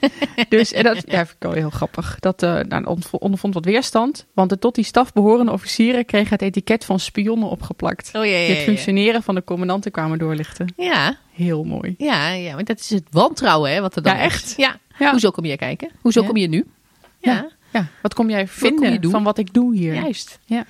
dus 0.48 0.72
en 0.72 0.82
dat 0.82 0.96
ja, 1.06 1.16
vind 1.16 1.30
ik 1.30 1.36
wel 1.38 1.52
heel 1.52 1.70
grappig. 1.70 2.16
Dat 2.20 2.42
eh 2.42 2.60
nou, 2.60 2.84
ondervo- 2.84 3.16
ondervond 3.16 3.54
wat 3.54 3.64
weerstand. 3.64 4.26
Want 4.34 4.50
de 4.50 4.58
tot 4.58 4.74
die 4.74 4.84
staf 4.84 5.12
behorende 5.12 5.52
officieren 5.52 6.04
kregen 6.04 6.30
het 6.30 6.42
etiket 6.42 6.84
van 6.84 7.00
spionnen 7.00 7.48
opgeplakt. 7.48 8.10
Oh 8.14 8.24
ja, 8.24 8.30
ja, 8.30 8.38
ja, 8.38 8.54
het 8.54 8.62
functioneren 8.64 9.22
van 9.22 9.34
de 9.34 9.44
commandanten 9.44 9.90
kwamen 9.90 10.18
doorlichten. 10.18 10.72
Ja, 10.76 11.18
Heel 11.32 11.64
mooi. 11.64 11.94
ja, 11.98 12.28
ja, 12.30 12.54
maar 12.54 12.64
dat 12.64 12.78
is 12.80 12.90
het 12.90 13.04
wantrouwen, 13.10 13.70
hè, 13.72 13.80
wat 13.80 13.96
er 13.96 14.02
dan 14.02 14.16
Ja, 14.16 14.20
is. 14.22 14.32
echt. 14.32 14.54
Ja. 14.56 14.78
Ja. 14.98 15.10
Hoezo 15.10 15.30
kom 15.30 15.44
je 15.44 15.56
kijken? 15.56 15.90
Hoezo 16.00 16.20
Ja. 16.20 16.26
kom 16.26 16.36
je 16.36 16.48
nu? 16.48 16.64
Ja, 17.18 17.50
Ja, 17.72 17.86
wat 18.02 18.14
kom 18.14 18.30
jij 18.30 18.44
kom 18.60 18.68
je 18.82 18.88
vinden 18.90 19.10
van 19.10 19.22
wat 19.22 19.38
ik 19.38 19.52
doe 19.52 19.74
hier? 19.76 19.94
juist. 19.94 20.38
Dat 20.48 20.64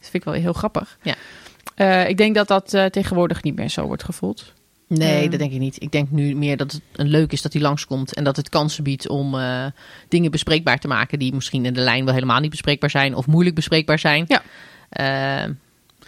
vind 0.00 0.14
ik 0.14 0.24
wel 0.24 0.34
heel 0.34 0.52
grappig. 0.52 0.98
Ja. 1.02 1.14
Eh, 1.74 2.08
ik 2.08 2.16
denk 2.16 2.34
dat 2.34 2.48
dat 2.48 2.74
eh, 2.74 2.84
tegenwoordig 2.84 3.42
niet 3.42 3.56
meer 3.56 3.68
zo 3.68 3.86
wordt 3.86 4.04
gevoeld. 4.04 4.52
Nee, 4.98 5.24
Eh. 5.24 5.30
dat 5.30 5.38
denk 5.38 5.52
ik 5.52 5.58
niet. 5.58 5.82
Ik 5.82 5.92
denk 5.92 6.10
nu 6.10 6.34
meer 6.34 6.56
dat 6.56 6.72
het 6.72 6.80
een 6.92 7.08
leuk 7.08 7.32
is 7.32 7.42
dat 7.42 7.52
hij 7.52 7.62
langskomt. 7.62 8.14
En 8.14 8.24
dat 8.24 8.36
het 8.36 8.48
kansen 8.48 8.84
biedt 8.84 9.08
om 9.08 9.34
eh, 9.38 9.64
dingen 10.08 10.30
bespreekbaar 10.30 10.78
te 10.78 10.88
maken 10.88 11.18
die 11.18 11.34
misschien 11.34 11.64
in 11.64 11.72
de 11.72 11.80
lijn 11.80 12.04
wel 12.04 12.14
helemaal 12.14 12.40
niet 12.40 12.50
bespreekbaar 12.50 12.90
zijn. 12.90 13.14
Of 13.14 13.26
moeilijk 13.26 13.54
bespreekbaar 13.54 13.98
zijn. 13.98 14.24
Ja. 14.28 14.42
Eh, 14.88 15.42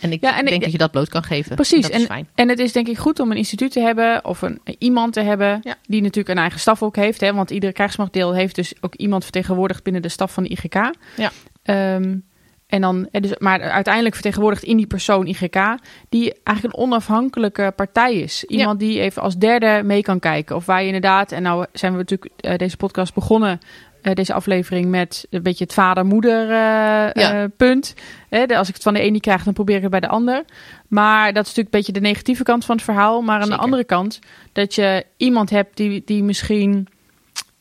en 0.00 0.12
ik 0.12 0.20
Ja, 0.20 0.34
en 0.36 0.42
ik- 0.42 0.48
denk 0.48 0.62
dat 0.62 0.72
je 0.72 0.78
dat 0.78 0.90
bloot 0.90 1.08
kan 1.08 1.22
geven. 1.22 1.54
Precies. 1.54 1.82
Dat 1.82 1.90
is 1.90 2.00
En, 2.00 2.06
fijn. 2.06 2.28
en 2.34 2.48
het 2.48 2.58
is 2.58 2.72
denk 2.72 2.88
ik 2.88 2.98
goed 2.98 3.20
om 3.20 3.30
een 3.30 3.36
instituut 3.36 3.72
te 3.72 3.80
hebben 3.80 4.24
of 4.24 4.42
een, 4.42 4.60
iemand 4.78 5.12
te 5.12 5.20
hebben 5.20 5.60
Ja. 5.62 5.74
die 5.86 6.00
natuurlijk 6.00 6.28
een 6.28 6.38
eigen 6.42 6.60
staf 6.60 6.82
ook 6.82 6.96
heeft. 6.96 7.20
Hè, 7.20 7.32
want 7.34 7.50
iedere 7.50 7.72
krijgsmachtdeel 7.72 8.34
heeft 8.34 8.54
dus 8.54 8.72
ook 8.80 8.94
iemand 8.94 9.22
vertegenwoordigd 9.22 9.82
binnen 9.82 10.02
de 10.02 10.08
staf 10.08 10.32
van 10.32 10.42
de 10.42 10.48
IGK. 10.48 10.74
Ja. 11.16 11.32
Ehm, 11.62 12.16
en 12.72 12.80
dan, 12.80 13.08
eh, 13.10 13.22
dus, 13.22 13.38
maar 13.38 13.60
uiteindelijk 13.60 14.14
vertegenwoordigt 14.14 14.62
in 14.62 14.76
die 14.76 14.86
persoon 14.86 15.26
IGK, 15.26 15.74
die 16.08 16.34
eigenlijk 16.44 16.76
een 16.76 16.82
onafhankelijke 16.84 17.72
partij 17.76 18.14
is. 18.14 18.44
Iemand 18.44 18.78
die 18.80 19.00
even 19.00 19.22
als 19.22 19.36
derde 19.36 19.82
mee 19.84 20.02
kan 20.02 20.18
kijken. 20.18 20.56
Of 20.56 20.66
waar 20.66 20.80
je 20.80 20.86
inderdaad, 20.86 21.32
en 21.32 21.42
nou 21.42 21.66
zijn 21.72 21.92
we 21.92 21.98
natuurlijk 21.98 22.32
eh, 22.40 22.56
deze 22.56 22.76
podcast 22.76 23.14
begonnen, 23.14 23.60
eh, 24.02 24.14
deze 24.14 24.32
aflevering 24.32 24.86
met 24.90 25.26
een 25.30 25.42
beetje 25.42 25.64
het 25.64 25.72
vader-moeder 25.74 26.48
Ja. 26.50 27.12
eh, 27.14 27.44
punt. 27.56 27.94
Hè, 28.28 28.46
de- 28.46 28.56
als 28.56 28.68
ik 28.68 28.74
het 28.74 28.82
van 28.82 28.94
de 28.94 29.00
niet 29.00 29.22
krijg, 29.22 29.44
dan 29.44 29.52
probeer 29.52 29.76
ik 29.76 29.82
het 29.82 29.90
bij 29.90 30.00
de 30.00 30.08
ander. 30.08 30.44
Maar 30.88 31.32
dat 31.32 31.42
is 31.46 31.48
natuurlijk 31.54 31.74
een 31.74 31.80
beetje 31.80 31.92
de 32.00 32.00
negatieve 32.08 32.42
kant 32.42 32.64
van 32.64 32.74
het 32.76 32.84
verhaal. 32.84 33.22
Maar 33.22 33.34
aan 33.36 33.42
Zeker. 33.42 33.56
de 33.56 33.62
andere 33.64 33.84
kant, 33.84 34.18
dat 34.52 34.74
je 34.74 35.06
iemand 35.16 35.50
hebt 35.50 35.76
die, 35.76 36.02
die 36.04 36.22
misschien... 36.22 36.86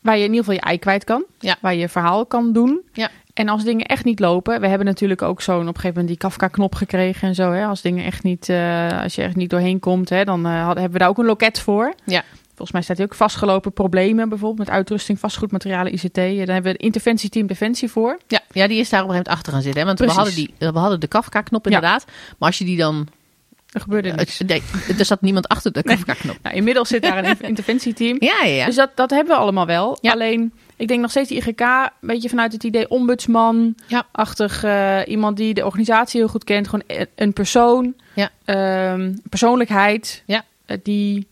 waar 0.00 0.16
je 0.18 0.24
in 0.24 0.28
ieder 0.30 0.44
geval 0.44 0.54
je 0.60 0.66
ei 0.68 0.78
kwijt 0.78 1.04
kan. 1.04 1.24
Ja. 1.38 1.56
Waar 1.60 1.72
je 1.74 1.80
je 1.80 1.88
verhaal 1.88 2.26
kan 2.26 2.52
doen. 2.52 2.80
Ja. 2.92 3.08
En 3.34 3.48
als 3.48 3.64
dingen 3.64 3.86
echt 3.86 4.04
niet 4.04 4.20
lopen... 4.20 4.60
We 4.60 4.66
hebben 4.68 4.86
natuurlijk 4.86 5.22
ook 5.22 5.42
zo'n 5.42 5.54
op 5.54 5.60
een 5.60 5.66
gegeven 5.66 5.88
moment 5.88 6.08
die 6.08 6.16
Kafka-knop 6.16 6.74
gekregen 6.74 7.28
en 7.28 7.34
zo. 7.34 7.50
Hè? 7.50 7.64
Als 7.64 7.80
dingen 7.82 8.04
echt 8.04 8.22
niet... 8.22 8.48
eh, 8.48 9.02
als 9.02 9.14
je 9.14 9.22
er 9.22 9.30
niet 9.34 9.50
doorheen 9.50 9.80
komt, 9.80 10.08
hè, 10.08 10.24
dan 10.24 10.46
eh, 10.46 10.66
hebben 10.66 10.92
we 10.92 10.98
daar 10.98 11.08
ook 11.08 11.18
een 11.18 11.24
loket 11.24 11.60
voor. 11.60 11.94
Ja. 12.04 12.22
Volgens 12.46 12.72
mij 12.72 12.82
staat 12.82 12.96
hier 12.96 13.06
ook 13.06 13.14
vastgelopen 13.14 13.72
problemen. 13.72 14.28
Bijvoorbeeld 14.28 14.58
met 14.68 14.76
uitrusting, 14.76 15.18
vastgoedmaterialen, 15.18 15.92
ICT. 15.92 16.14
Daar 16.14 16.24
hebben 16.26 16.62
we 16.62 16.68
het 16.68 16.80
interventieteam 16.80 17.46
Defensie 17.46 17.88
voor. 17.90 18.18
Ja, 18.26 18.40
ja, 18.52 18.66
die 18.66 18.78
is 18.78 18.88
daar 18.88 19.02
op 19.02 19.08
een 19.08 19.14
gegeven 19.14 19.14
moment 19.14 19.28
achter 19.28 19.52
gaan 19.52 19.62
zitten. 19.62 19.80
Hè? 19.80 19.86
Want 19.86 19.98
we 19.98 20.06
hadden, 20.06 20.34
die, 20.34 20.54
we 20.58 20.78
hadden 20.78 21.00
de 21.00 21.06
Kafka-knop 21.06 21.64
Ja. 21.64 21.70
inderdaad. 21.70 22.04
Maar 22.38 22.48
als 22.48 22.58
je 22.58 22.64
die 22.64 22.76
dan... 22.76 23.08
Er 23.72 23.80
gebeurde 23.80 24.10
niks. 24.12 24.38
Het, 24.38 24.48
nee, 24.48 24.62
er 24.98 25.04
zat 25.04 25.20
niemand 25.20 25.48
achter 25.48 25.72
de 25.72 25.82
Kafka-knop. 25.82 26.36
Nou, 26.42 26.56
inmiddels 26.56 26.88
zit 26.88 27.02
daar 27.02 27.24
een 27.24 27.36
interventieteam. 27.52 28.16
Ja, 28.20 28.38
ja, 28.42 28.48
ja. 28.54 28.66
Dus 28.66 28.74
dat, 28.74 28.90
dat 28.94 29.10
hebben 29.10 29.34
we 29.34 29.40
allemaal 29.40 29.66
wel. 29.66 29.98
Ja. 30.00 30.12
Alleen, 30.12 30.52
ik 30.76 30.88
denk 30.88 31.00
nog 31.00 31.10
steeds 31.10 31.28
die 31.28 31.38
IGK, 31.38 31.60
een 31.60 31.90
beetje 32.00 32.28
vanuit 32.28 32.52
het 32.52 32.64
idee 32.64 32.88
ombudsman-achtig. 32.90 34.64
eh, 34.64 35.00
iemand 35.06 35.36
die 35.36 35.54
de 35.54 35.64
organisatie 35.64 36.20
heel 36.20 36.28
goed 36.28 36.44
kent. 36.44 36.68
Gewoon 36.68 36.84
e- 36.86 37.04
een 37.14 37.32
persoon, 37.32 37.94
Ja. 38.14 38.30
ehm, 38.44 39.14
persoonlijkheid, 39.28 40.22
Ja. 40.26 40.44
eh, 40.66 40.76
die 40.82 41.26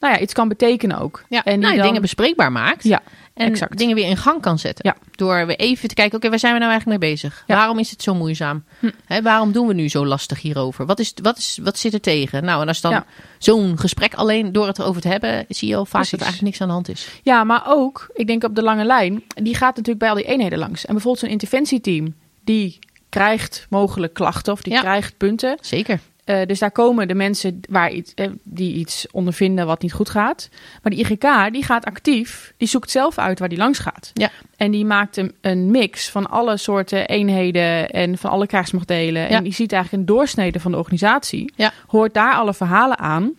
nou 0.00 0.14
ja, 0.14 0.20
iets 0.20 0.32
kan 0.32 0.48
betekenen 0.48 0.98
ook. 0.98 1.22
ja. 1.28 1.44
En 1.44 1.52
die 1.52 1.62
nou, 1.62 1.76
dan- 1.76 1.86
dingen 1.86 2.00
bespreekbaar 2.00 2.52
maakt. 2.52 2.84
Ja, 2.84 3.00
En 3.34 3.46
exact. 3.50 3.78
dingen 3.78 3.94
weer 3.94 4.06
in 4.08 4.16
gang 4.16 4.40
kan 4.42 4.58
zetten. 4.58 4.84
Ja. 4.88 4.96
Door 5.16 5.46
weer 5.46 5.56
even 5.58 5.88
te 5.88 5.94
kijken, 5.94 6.16
oké, 6.18 6.28
waar 6.28 6.38
zijn 6.38 6.52
we 6.52 6.58
nou 6.58 6.70
eigenlijk 6.70 7.00
mee 7.00 7.10
bezig? 7.10 7.44
Ja. 7.46 7.54
Waarom 7.56 7.78
is 7.78 7.90
het 7.90 8.02
zo 8.02 8.14
moeizaam? 8.14 8.64
Hm. 8.78 8.90
Hè, 9.06 9.22
waarom 9.22 9.52
doen 9.52 9.66
we 9.66 9.74
nu 9.74 9.88
zo 9.88 10.06
lastig 10.06 10.40
hierover? 10.42 10.86
Wat, 10.86 10.98
is, 10.98 11.12
wat, 11.22 11.38
is, 11.38 11.58
wat 11.62 11.78
zit 11.78 11.92
er 11.94 12.00
tegen? 12.00 12.44
Nou, 12.44 12.62
en 12.62 12.68
als 12.68 12.80
dan 12.80 12.90
Ja. 12.92 13.04
zo'n 13.38 13.78
gesprek 13.78 14.14
alleen 14.14 14.52
door 14.52 14.66
het 14.66 14.78
erover 14.78 15.00
te 15.00 15.08
hebben, 15.08 15.44
zie 15.48 15.68
je 15.68 15.76
al 15.76 15.84
vaak 15.84 15.92
Precies. 15.92 16.10
dat 16.10 16.20
er 16.20 16.26
eigenlijk 16.26 16.52
niks 16.58 16.60
aan 16.62 16.68
de 16.68 16.74
hand 16.74 16.88
is. 16.98 17.20
Ja, 17.22 17.44
maar 17.44 17.62
ook, 17.66 18.10
ik 18.14 18.26
denk 18.26 18.44
op 18.44 18.54
de 18.54 18.62
lange 18.62 18.84
lijn, 18.84 19.22
die 19.34 19.54
gaat 19.54 19.70
natuurlijk 19.76 19.98
bij 19.98 20.08
al 20.08 20.14
die 20.14 20.24
eenheden 20.24 20.58
langs. 20.58 20.80
En 20.86 20.92
bijvoorbeeld 20.92 21.22
zo'n 21.24 21.32
interventieteam, 21.32 22.14
die 22.44 22.78
krijgt 23.08 23.66
mogelijk 23.70 24.14
klachten 24.14 24.52
of 24.52 24.62
die 24.62 24.78
krijgt 24.78 25.16
punten. 25.16 25.58
Zeker. 25.60 26.00
Eh, 26.30 26.46
dus 26.46 26.58
daar 26.58 26.70
komen 26.70 27.08
de 27.08 27.14
mensen 27.14 27.60
waar 27.68 27.90
iets, 27.90 28.14
eh, 28.14 28.26
die 28.42 28.74
iets 28.74 29.06
ondervinden 29.10 29.66
wat 29.66 29.82
niet 29.82 29.92
goed 29.92 30.08
gaat. 30.08 30.48
Maar 30.82 30.92
de 30.92 30.98
IGK 30.98 31.52
die 31.52 31.64
gaat 31.64 31.84
actief, 31.84 32.52
die 32.56 32.68
zoekt 32.68 32.90
zelf 32.90 33.18
uit 33.18 33.38
waar 33.38 33.48
die 33.48 33.58
langs 33.58 33.78
gaat. 33.78 34.10
Ja. 34.14 34.30
En 34.56 34.70
die 34.70 34.84
maakt 34.84 35.16
een, 35.16 35.34
een 35.40 35.70
mix 35.70 36.10
van 36.10 36.30
alle 36.30 36.56
soorten 36.56 37.08
eenheden 37.08 37.90
en 37.90 38.18
van 38.18 38.30
alle 38.30 38.46
krijgsmachtdelen. 38.46 39.22
Ja. 39.22 39.28
En 39.28 39.42
die 39.42 39.52
ziet 39.52 39.72
eigenlijk 39.72 40.02
een 40.02 40.14
doorsnede 40.14 40.60
van 40.60 40.70
de 40.70 40.76
organisatie. 40.76 41.52
Ja. 41.56 41.72
Hoort 41.86 42.14
daar 42.14 42.34
alle 42.34 42.54
verhalen 42.54 42.98
aan. 42.98 43.30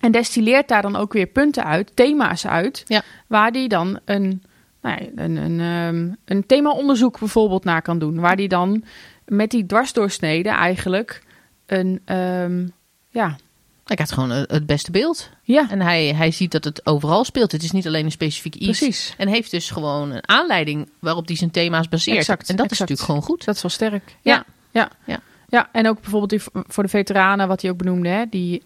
En 0.00 0.12
destilleert 0.12 0.68
daar 0.68 0.82
dan 0.82 0.96
ook 0.96 1.12
weer 1.12 1.26
punten 1.26 1.64
uit, 1.64 1.90
thema's 1.94 2.46
uit. 2.46 2.82
Ja. 2.86 3.02
Waar 3.26 3.52
die 3.52 3.68
dan 3.68 3.98
een, 4.04 4.42
nou 4.82 4.98
ja, 5.00 5.22
een, 5.22 5.36
een, 5.36 5.60
ehm, 5.60 6.08
een 6.24 6.46
themaonderzoek 6.46 7.18
bijvoorbeeld 7.18 7.64
naar 7.64 7.82
kan 7.82 7.98
doen. 7.98 8.20
Waar 8.20 8.36
die 8.36 8.48
dan 8.48 8.84
met 9.26 9.50
die 9.50 9.66
dwarsdoorsnede 9.66 10.48
eigenlijk 10.48 11.22
een, 11.66 12.00
ehm, 12.04 12.66
ja, 13.08 13.36
Hij 13.84 13.96
krijgt 13.96 14.12
gewoon 14.12 14.30
het 14.30 14.66
beste 14.66 14.90
beeld. 14.90 15.30
ja, 15.42 15.70
En 15.70 15.80
hij, 15.80 16.14
hij 16.14 16.30
ziet 16.30 16.50
dat 16.52 16.64
het 16.64 16.86
overal 16.86 17.24
speelt. 17.24 17.52
Het 17.52 17.62
is 17.62 17.70
niet 17.70 17.86
alleen 17.86 18.04
een 18.04 18.10
specifiek 18.10 18.54
iets. 18.54 18.78
precies. 18.78 19.14
En 19.16 19.28
heeft 19.28 19.50
dus 19.50 19.70
gewoon 19.70 20.10
een 20.10 20.28
aanleiding 20.28 20.88
waarop 20.98 21.26
hij 21.26 21.36
zijn 21.36 21.50
thema's 21.50 21.88
baseert. 21.88 22.16
Exact, 22.16 22.48
en 22.50 22.56
dat 22.56 22.70
is 22.70 22.78
natuurlijk 22.78 23.08
gewoon 23.08 23.22
goed. 23.22 23.44
Dat 23.44 23.54
is 23.54 23.62
wel 23.62 23.70
sterk. 23.70 24.16
Ja. 24.22 24.34
Ja, 24.34 24.44
ja. 24.70 24.90
Ja. 25.04 25.20
ja. 25.48 25.68
en 25.72 25.88
ook 25.88 26.00
bijvoorbeeld 26.00 26.30
die, 26.30 26.62
voor 26.68 26.82
de 26.82 26.88
veteranen, 26.88 27.48
wat 27.48 27.62
hij 27.62 27.70
ook 27.70 27.76
benoemde, 27.78 28.08
hè, 28.08 28.24
die 28.30 28.62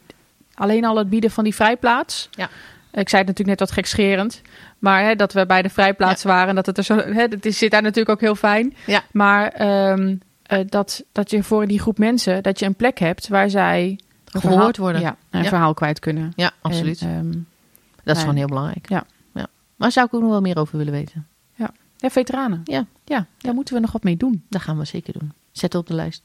alleen 0.55 0.85
al 0.85 0.97
het 0.97 1.11
bieden 1.11 1.31
van 1.31 1.45
die 1.45 1.55
vrijplaats. 1.55 2.29
Ja. 2.31 2.49
Ik 2.93 3.09
zei 3.09 3.23
het 3.23 3.31
natuurlijk 3.31 3.59
net 3.59 3.69
wat 3.69 3.71
gekscherend, 3.73 4.43
maar 4.79 5.05
hè, 5.05 5.15
dat 5.17 5.33
we 5.33 5.47
bij 5.47 5.63
de 5.63 5.69
vrijplaats 5.71 6.23
waren, 6.23 6.55
dat 6.55 6.67
het 6.67 6.79
er 6.79 6.85
zo, 6.85 6.97
hè, 6.97 7.23
het 7.23 7.47
is, 7.47 7.59
zit 7.59 7.71
daar 7.71 7.83
natuurlijk 7.83 8.09
ook 8.09 8.21
heel 8.21 8.35
fijn. 8.35 8.77
Ja. 8.87 9.03
Maar 9.13 9.49
ehm, 9.49 10.17
eh, 10.49 10.59
dat, 10.67 11.05
dat 11.13 11.31
je 11.31 11.43
voor 11.43 11.67
die 11.67 11.79
groep 11.81 11.99
mensen, 11.99 12.43
dat 12.43 12.59
je 12.59 12.67
een 12.67 12.75
plek 12.75 12.99
hebt 12.99 13.29
waar 13.29 13.51
zij 13.51 13.99
Gehoord 14.25 14.55
verhaal- 14.55 14.73
worden. 14.77 15.01
Ja, 15.01 15.17
een 15.31 15.43
Ja. 15.43 15.49
verhaal 15.49 15.75
kwijt 15.75 15.99
kunnen. 15.99 16.33
Ja, 16.37 16.51
absoluut. 16.61 17.01
En, 17.01 17.09
ehm, 17.09 17.39
dat 18.05 18.15
is 18.17 18.21
gewoon 18.23 18.37
heel 18.37 18.47
belangrijk. 18.47 18.89
Ja. 18.89 19.05
ja. 19.35 19.47
Maar 19.77 19.93
zou 19.93 20.07
ik 20.07 20.15
ook 20.15 20.21
nog 20.21 20.31
wel 20.31 20.41
meer 20.41 20.59
over 20.59 20.79
willen 20.79 20.93
weten? 20.93 21.27
ja, 22.01 22.11
veteranen. 22.11 22.61
Ja. 22.65 22.87
Ja, 23.05 23.27
daar 23.39 23.55
moeten 23.55 23.75
we 23.75 23.81
nog 23.81 23.93
wat 23.93 24.03
mee 24.03 24.17
doen. 24.17 24.45
Dat 24.49 24.63
gaan 24.63 24.79
we 24.79 24.85
zeker 24.85 25.13
doen. 25.19 25.33
Zet 25.53 25.75
op 25.75 25.87
de 25.87 25.95
lijst. 25.95 26.23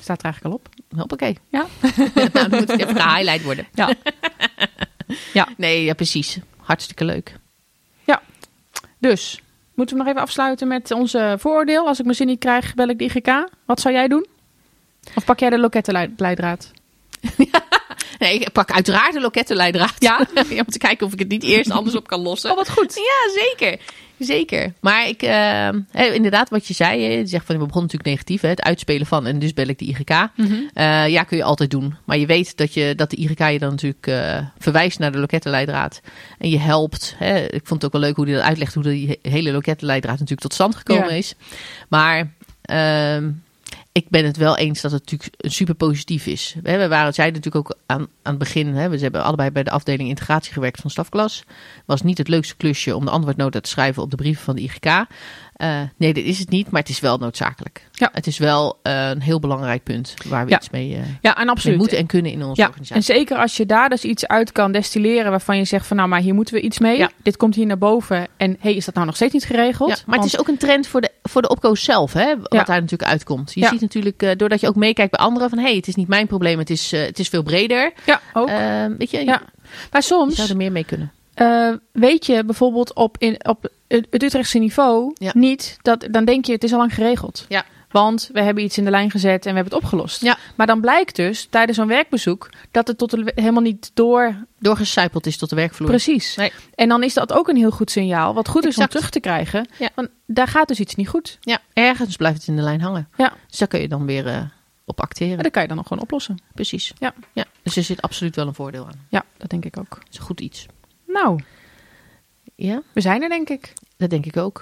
Staat 0.00 0.18
er 0.18 0.24
eigenlijk 0.24 0.54
al 0.54 0.60
op. 0.60 0.98
Hoppakee. 0.98 1.38
Ja. 1.48 1.66
nou, 2.14 2.30
dan 2.32 2.50
moet 2.50 2.58
het 2.68 2.80
even 2.80 2.96
gehighlight 2.96 3.44
worden. 3.44 3.66
Ja. 3.74 3.94
Ja. 5.32 5.48
Nee, 5.56 5.84
ja, 5.84 5.94
precies. 5.94 6.38
Hartstikke 6.56 7.04
leuk. 7.04 7.38
Dus, 8.98 9.40
moeten 9.80 9.98
we 9.98 10.04
nog 10.04 10.12
even 10.12 10.26
afsluiten 10.26 10.68
met 10.68 10.90
onze 10.90 11.36
vooroordeel? 11.38 11.86
Als 11.86 11.98
ik 11.98 12.04
mijn 12.04 12.16
zin 12.16 12.26
niet 12.26 12.38
krijg, 12.38 12.74
bel 12.74 12.88
ik 12.88 12.98
de 12.98 13.04
IGK. 13.04 13.48
Wat 13.64 13.80
zou 13.80 13.94
jij 13.94 14.08
doen? 14.08 14.26
Of 15.14 15.24
pak 15.24 15.38
jij 15.38 15.50
de 15.50 15.58
lokettenleidraad? 15.58 16.70
Nee, 18.20 18.38
ik 18.38 18.52
pak 18.52 18.70
uiteraard 18.72 19.12
de 19.12 19.20
lokettenleidraad. 19.20 19.94
Ja? 20.08 20.26
om 20.34 20.64
te 20.64 20.78
kijken 20.78 21.06
of 21.06 21.12
ik 21.12 21.18
het 21.18 21.28
niet 21.28 21.42
eerst 21.42 21.70
anders 21.70 21.96
op 21.96 22.06
kan 22.06 22.20
lossen. 22.20 22.50
Oh, 22.50 22.56
wat 22.56 22.70
goed. 22.70 22.94
Ja, 22.94 23.42
zeker. 23.42 23.78
Zeker. 24.18 24.72
Maar 24.80 25.08
ik, 25.08 25.20
hè, 25.20 26.04
inderdaad, 26.12 26.50
wat 26.50 26.66
je 26.66 26.74
zei, 26.74 27.00
je 27.00 27.26
zegt 27.26 27.46
van, 27.46 27.54
we 27.58 27.66
begonnen 27.66 27.82
natuurlijk 27.92 28.10
negatief, 28.10 28.40
hè, 28.40 28.48
het 28.48 28.62
uitspelen 28.62 29.06
van, 29.06 29.26
en 29.26 29.38
dus 29.38 29.52
bel 29.52 29.66
ik 29.66 29.78
de 29.78 29.84
IGK. 29.84 30.28
Mhm. 30.36 30.52
Eh, 30.74 31.08
ja, 31.08 31.22
kun 31.22 31.36
je 31.36 31.42
altijd 31.44 31.70
doen. 31.70 31.94
Maar 32.04 32.18
je 32.18 32.26
weet 32.26 32.56
dat, 32.56 32.74
je, 32.74 32.94
dat 32.96 33.10
de 33.10 33.16
IGK 33.16 33.38
je 33.50 33.58
dan 33.58 33.70
natuurlijk 33.70 34.10
verwijst 34.58 34.98
naar 34.98 35.12
de 35.12 35.18
lokettenleidraad. 35.18 36.00
En 36.38 36.50
je 36.50 36.58
helpt. 36.58 37.14
Hè. 37.18 37.38
Ik 37.44 37.60
vond 37.66 37.82
het 37.82 37.84
ook 37.84 37.92
wel 37.92 38.00
leuk 38.00 38.16
hoe 38.16 38.24
hij 38.26 38.34
dat 38.34 38.44
uitlegt, 38.44 38.74
hoe 38.74 38.82
die 38.82 39.18
he- 39.22 39.30
hele 39.30 39.52
lokettenleidraad 39.52 40.12
natuurlijk 40.14 40.40
tot 40.40 40.54
stand 40.54 40.76
gekomen 40.76 41.08
Ja. 41.08 41.14
is. 41.14 41.34
Maar 41.88 42.32
ehm, 42.62 43.30
ik 43.92 44.08
ben 44.08 44.24
het 44.24 44.36
wel 44.36 44.56
eens 44.56 44.80
dat 44.80 44.92
het 44.92 45.10
natuurlijk 45.10 45.52
super 45.52 45.74
positief 45.74 46.26
is. 46.26 46.56
We, 46.62 46.88
waren, 46.88 47.14
zeiden 47.14 47.40
natuurlijk 47.42 47.70
ook 47.70 47.78
aan, 47.86 48.00
aan 48.00 48.08
het 48.22 48.38
begin, 48.38 48.66
hè, 48.66 48.88
we 48.88 48.98
hebben 48.98 49.24
allebei 49.24 49.50
bij 49.50 49.62
de 49.62 49.70
afdeling 49.70 50.08
integratie 50.08 50.52
gewerkt 50.52 50.80
van 50.80 50.90
stafklas. 50.90 51.44
Was 51.86 52.02
niet 52.02 52.18
het 52.18 52.28
leukste 52.28 52.56
klusje 52.56 52.96
om 52.96 53.04
de 53.04 53.10
antwoordnota 53.10 53.60
te 53.60 53.68
schrijven 53.68 54.02
op 54.02 54.10
de 54.10 54.16
brieven 54.16 54.44
van 54.44 54.56
de 54.56 54.62
IGK. 54.62 55.06
Uh, 55.62 55.80
nee, 55.96 56.14
dat 56.14 56.24
is 56.24 56.38
het 56.38 56.50
niet, 56.50 56.70
maar 56.70 56.80
het 56.80 56.90
is 56.90 57.00
wel 57.00 57.18
noodzakelijk. 57.18 57.88
Ja. 57.92 58.08
Het 58.12 58.26
is 58.26 58.38
wel 58.38 58.78
uh, 58.82 59.08
een 59.08 59.20
heel 59.20 59.40
belangrijk 59.40 59.82
punt 59.82 60.14
waar 60.28 60.44
we 60.44 60.50
Ja. 60.50 60.56
iets 60.56 60.70
mee, 60.70 60.90
uh, 60.90 60.98
Ja, 61.20 61.36
en 61.36 61.48
absoluut. 61.48 61.78
moeten 61.78 61.98
en 61.98 62.06
kunnen 62.06 62.32
in 62.32 62.42
onze 62.42 62.60
Ja, 62.60 62.66
en 62.66 62.68
organisatie. 62.72 63.14
zeker 63.14 63.36
als 63.36 63.56
je 63.56 63.66
daar 63.66 63.88
dus 63.88 64.04
iets 64.04 64.26
uit 64.26 64.52
kan 64.52 64.72
destilleren 64.72 65.30
waarvan 65.30 65.56
je 65.56 65.64
zegt 65.64 65.86
van 65.86 65.96
nou, 65.96 66.08
maar 66.08 66.20
hier 66.20 66.34
moeten 66.34 66.54
we 66.54 66.60
iets 66.60 66.78
mee. 66.78 66.98
Ja. 66.98 67.10
Dit 67.22 67.36
komt 67.36 67.54
hier 67.54 67.66
naar 67.66 67.78
boven. 67.78 68.26
En 68.36 68.56
hey, 68.60 68.74
is 68.74 68.84
dat 68.84 68.94
nou 68.94 69.06
nog 69.06 69.14
steeds 69.16 69.32
niet 69.32 69.44
geregeld? 69.44 69.88
Ja, 69.90 69.96
maar 70.06 70.18
Want- 70.18 70.24
het 70.24 70.32
is 70.34 70.40
ook 70.40 70.48
een 70.48 70.56
trend 70.58 70.86
voor 70.86 71.00
de, 71.00 71.10
voor 71.22 71.42
de 71.42 71.48
opkoos 71.48 71.84
zelf, 71.84 72.12
hè, 72.12 72.34
wat 72.38 72.50
daar 72.66 72.80
natuurlijk 72.80 73.10
uitkomt. 73.10 73.52
Je 73.54 73.66
ziet 73.66 73.80
natuurlijk, 73.80 74.22
eh, 74.22 74.30
doordat 74.36 74.60
je 74.60 74.68
ook 74.68 74.76
meekijkt 74.76 75.10
bij 75.10 75.20
anderen, 75.20 75.48
van 75.48 75.58
hé, 75.58 75.64
hey, 75.64 75.76
het 75.76 75.88
is 75.88 75.94
niet 75.94 76.08
mijn 76.08 76.26
probleem, 76.26 76.58
het 76.58 76.70
is, 76.70 76.92
eh, 76.92 77.00
het 77.02 77.18
is 77.18 77.28
veel 77.28 77.42
breder. 77.42 77.92
Ja, 78.06 78.20
ook. 78.32 78.48
Eh, 78.48 78.84
weet 78.98 79.10
je, 79.10 79.18
je- 79.18 79.24
Ja. 79.24 79.42
maar 79.90 80.00
je 80.00 80.06
soms 80.06 80.34
zou 80.34 80.48
er 80.48 80.56
meer 80.56 80.72
mee 80.72 80.84
kunnen. 80.84 81.12
Eh, 81.40 81.72
weet 81.92 82.26
je 82.26 82.44
bijvoorbeeld 82.44 82.94
op, 82.94 83.18
in, 83.18 83.46
op 83.46 83.70
het 83.88 84.22
Utrechtse 84.22 84.58
niveau 84.58 85.10
Ja. 85.14 85.30
niet 85.34 85.76
dat 85.82 86.08
dan 86.10 86.24
denk 86.24 86.44
je 86.44 86.52
het 86.52 86.64
is 86.64 86.72
al 86.72 86.78
lang 86.78 86.94
geregeld. 86.94 87.44
Ja. 87.48 87.64
Want 87.90 88.30
we 88.32 88.40
hebben 88.42 88.64
iets 88.64 88.78
in 88.78 88.84
de 88.84 88.90
lijn 88.90 89.10
gezet 89.10 89.46
en 89.46 89.50
we 89.50 89.56
hebben 89.56 89.72
het 89.74 89.82
opgelost. 89.82 90.22
Ja. 90.22 90.36
Maar 90.54 90.66
dan 90.66 90.80
blijkt 90.80 91.16
dus 91.16 91.46
tijdens 91.50 91.78
zo'n 91.78 91.86
werkbezoek 91.86 92.50
dat 92.70 92.86
het 92.88 92.98
tot 92.98 93.10
de, 93.10 93.32
helemaal 93.34 93.62
niet 93.62 93.90
door. 93.94 94.46
Doorgecijpeld 94.58 95.26
is 95.26 95.36
tot 95.36 95.48
de 95.50 95.56
werkvloer. 95.56 95.88
Precies. 95.88 96.36
Nee. 96.36 96.52
En 96.74 96.88
dan 96.88 97.02
is 97.02 97.14
dat 97.14 97.32
ook 97.32 97.48
een 97.48 97.56
heel 97.56 97.70
goed 97.70 97.90
signaal. 97.90 98.34
Wat 98.34 98.48
goed 98.48 98.62
is 98.64 98.68
Exact. 98.68 98.88
om 98.88 98.94
terug 98.94 99.10
te 99.10 99.20
krijgen. 99.20 99.68
Ja. 99.78 99.88
Want 99.94 100.08
daar 100.26 100.48
gaat 100.48 100.68
dus 100.68 100.80
iets 100.80 100.94
niet 100.94 101.08
goed. 101.08 101.38
Ja, 101.40 101.58
ergens 101.72 102.16
blijft 102.16 102.38
het 102.38 102.48
in 102.48 102.56
de 102.56 102.62
lijn 102.62 102.80
hangen. 102.80 103.08
Ja. 103.16 103.32
Dus 103.48 103.58
daar 103.58 103.68
kun 103.68 103.80
je 103.80 103.88
dan 103.88 104.06
weer 104.06 104.26
eh, 104.26 104.42
op 104.84 105.00
acteren. 105.00 105.36
En 105.36 105.42
dat 105.42 105.52
kan 105.52 105.62
je 105.62 105.68
dan 105.68 105.76
nog 105.76 105.86
gewoon 105.86 106.02
oplossen. 106.02 106.38
Precies. 106.54 106.92
Ja. 106.98 107.14
ja. 107.32 107.44
Dus 107.62 107.76
er 107.76 107.82
zit 107.82 108.02
absoluut 108.02 108.36
wel 108.36 108.46
een 108.46 108.54
voordeel 108.54 108.86
aan. 108.86 109.06
Ja, 109.08 109.24
dat 109.36 109.50
denk 109.50 109.64
ik 109.64 109.78
ook. 109.78 109.96
Het 109.98 110.12
is 110.12 110.18
een 110.18 110.24
goed 110.24 110.40
iets. 110.40 110.66
Nou, 111.12 111.40
Ja, 112.54 112.82
we 112.92 113.00
zijn 113.00 113.22
er 113.22 113.28
denk 113.28 113.48
ik. 113.48 113.72
dat 113.96 114.10
denk 114.10 114.26
ik 114.26 114.36
ook. 114.36 114.60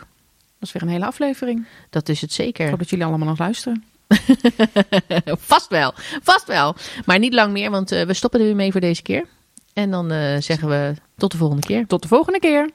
Dat 0.58 0.68
is 0.68 0.72
weer 0.72 0.82
een 0.82 0.88
hele 0.88 1.06
aflevering. 1.06 1.66
Dat 1.90 2.08
is 2.08 2.20
het 2.20 2.30
Ik 2.30 2.36
zeker. 2.36 2.68
hoop 2.68 2.78
dat 2.78 2.90
jullie 2.90 3.04
allemaal 3.04 3.28
nog 3.28 3.38
luisteren. 3.38 3.84
vast 5.52 5.68
wel, 5.68 5.92
vast 6.22 6.46
wel. 6.46 6.74
Maar 7.04 7.18
niet 7.18 7.32
lang 7.34 7.52
meer, 7.52 7.70
want 7.70 7.92
eh, 7.92 8.02
we 8.06 8.14
stoppen 8.14 8.40
er 8.40 8.46
weer 8.46 8.56
mee 8.56 8.72
voor 8.72 8.80
deze 8.80 9.02
keer. 9.02 9.26
En 9.72 9.90
dan 9.90 10.10
eh, 10.10 10.40
zeggen 10.40 10.68
we 10.68 10.94
tot 11.16 11.30
de 11.32 11.36
volgende 11.38 11.66
keer. 11.66 11.86
Tot 11.86 12.02
de 12.02 12.08
volgende 12.08 12.38
keer. 12.38 12.70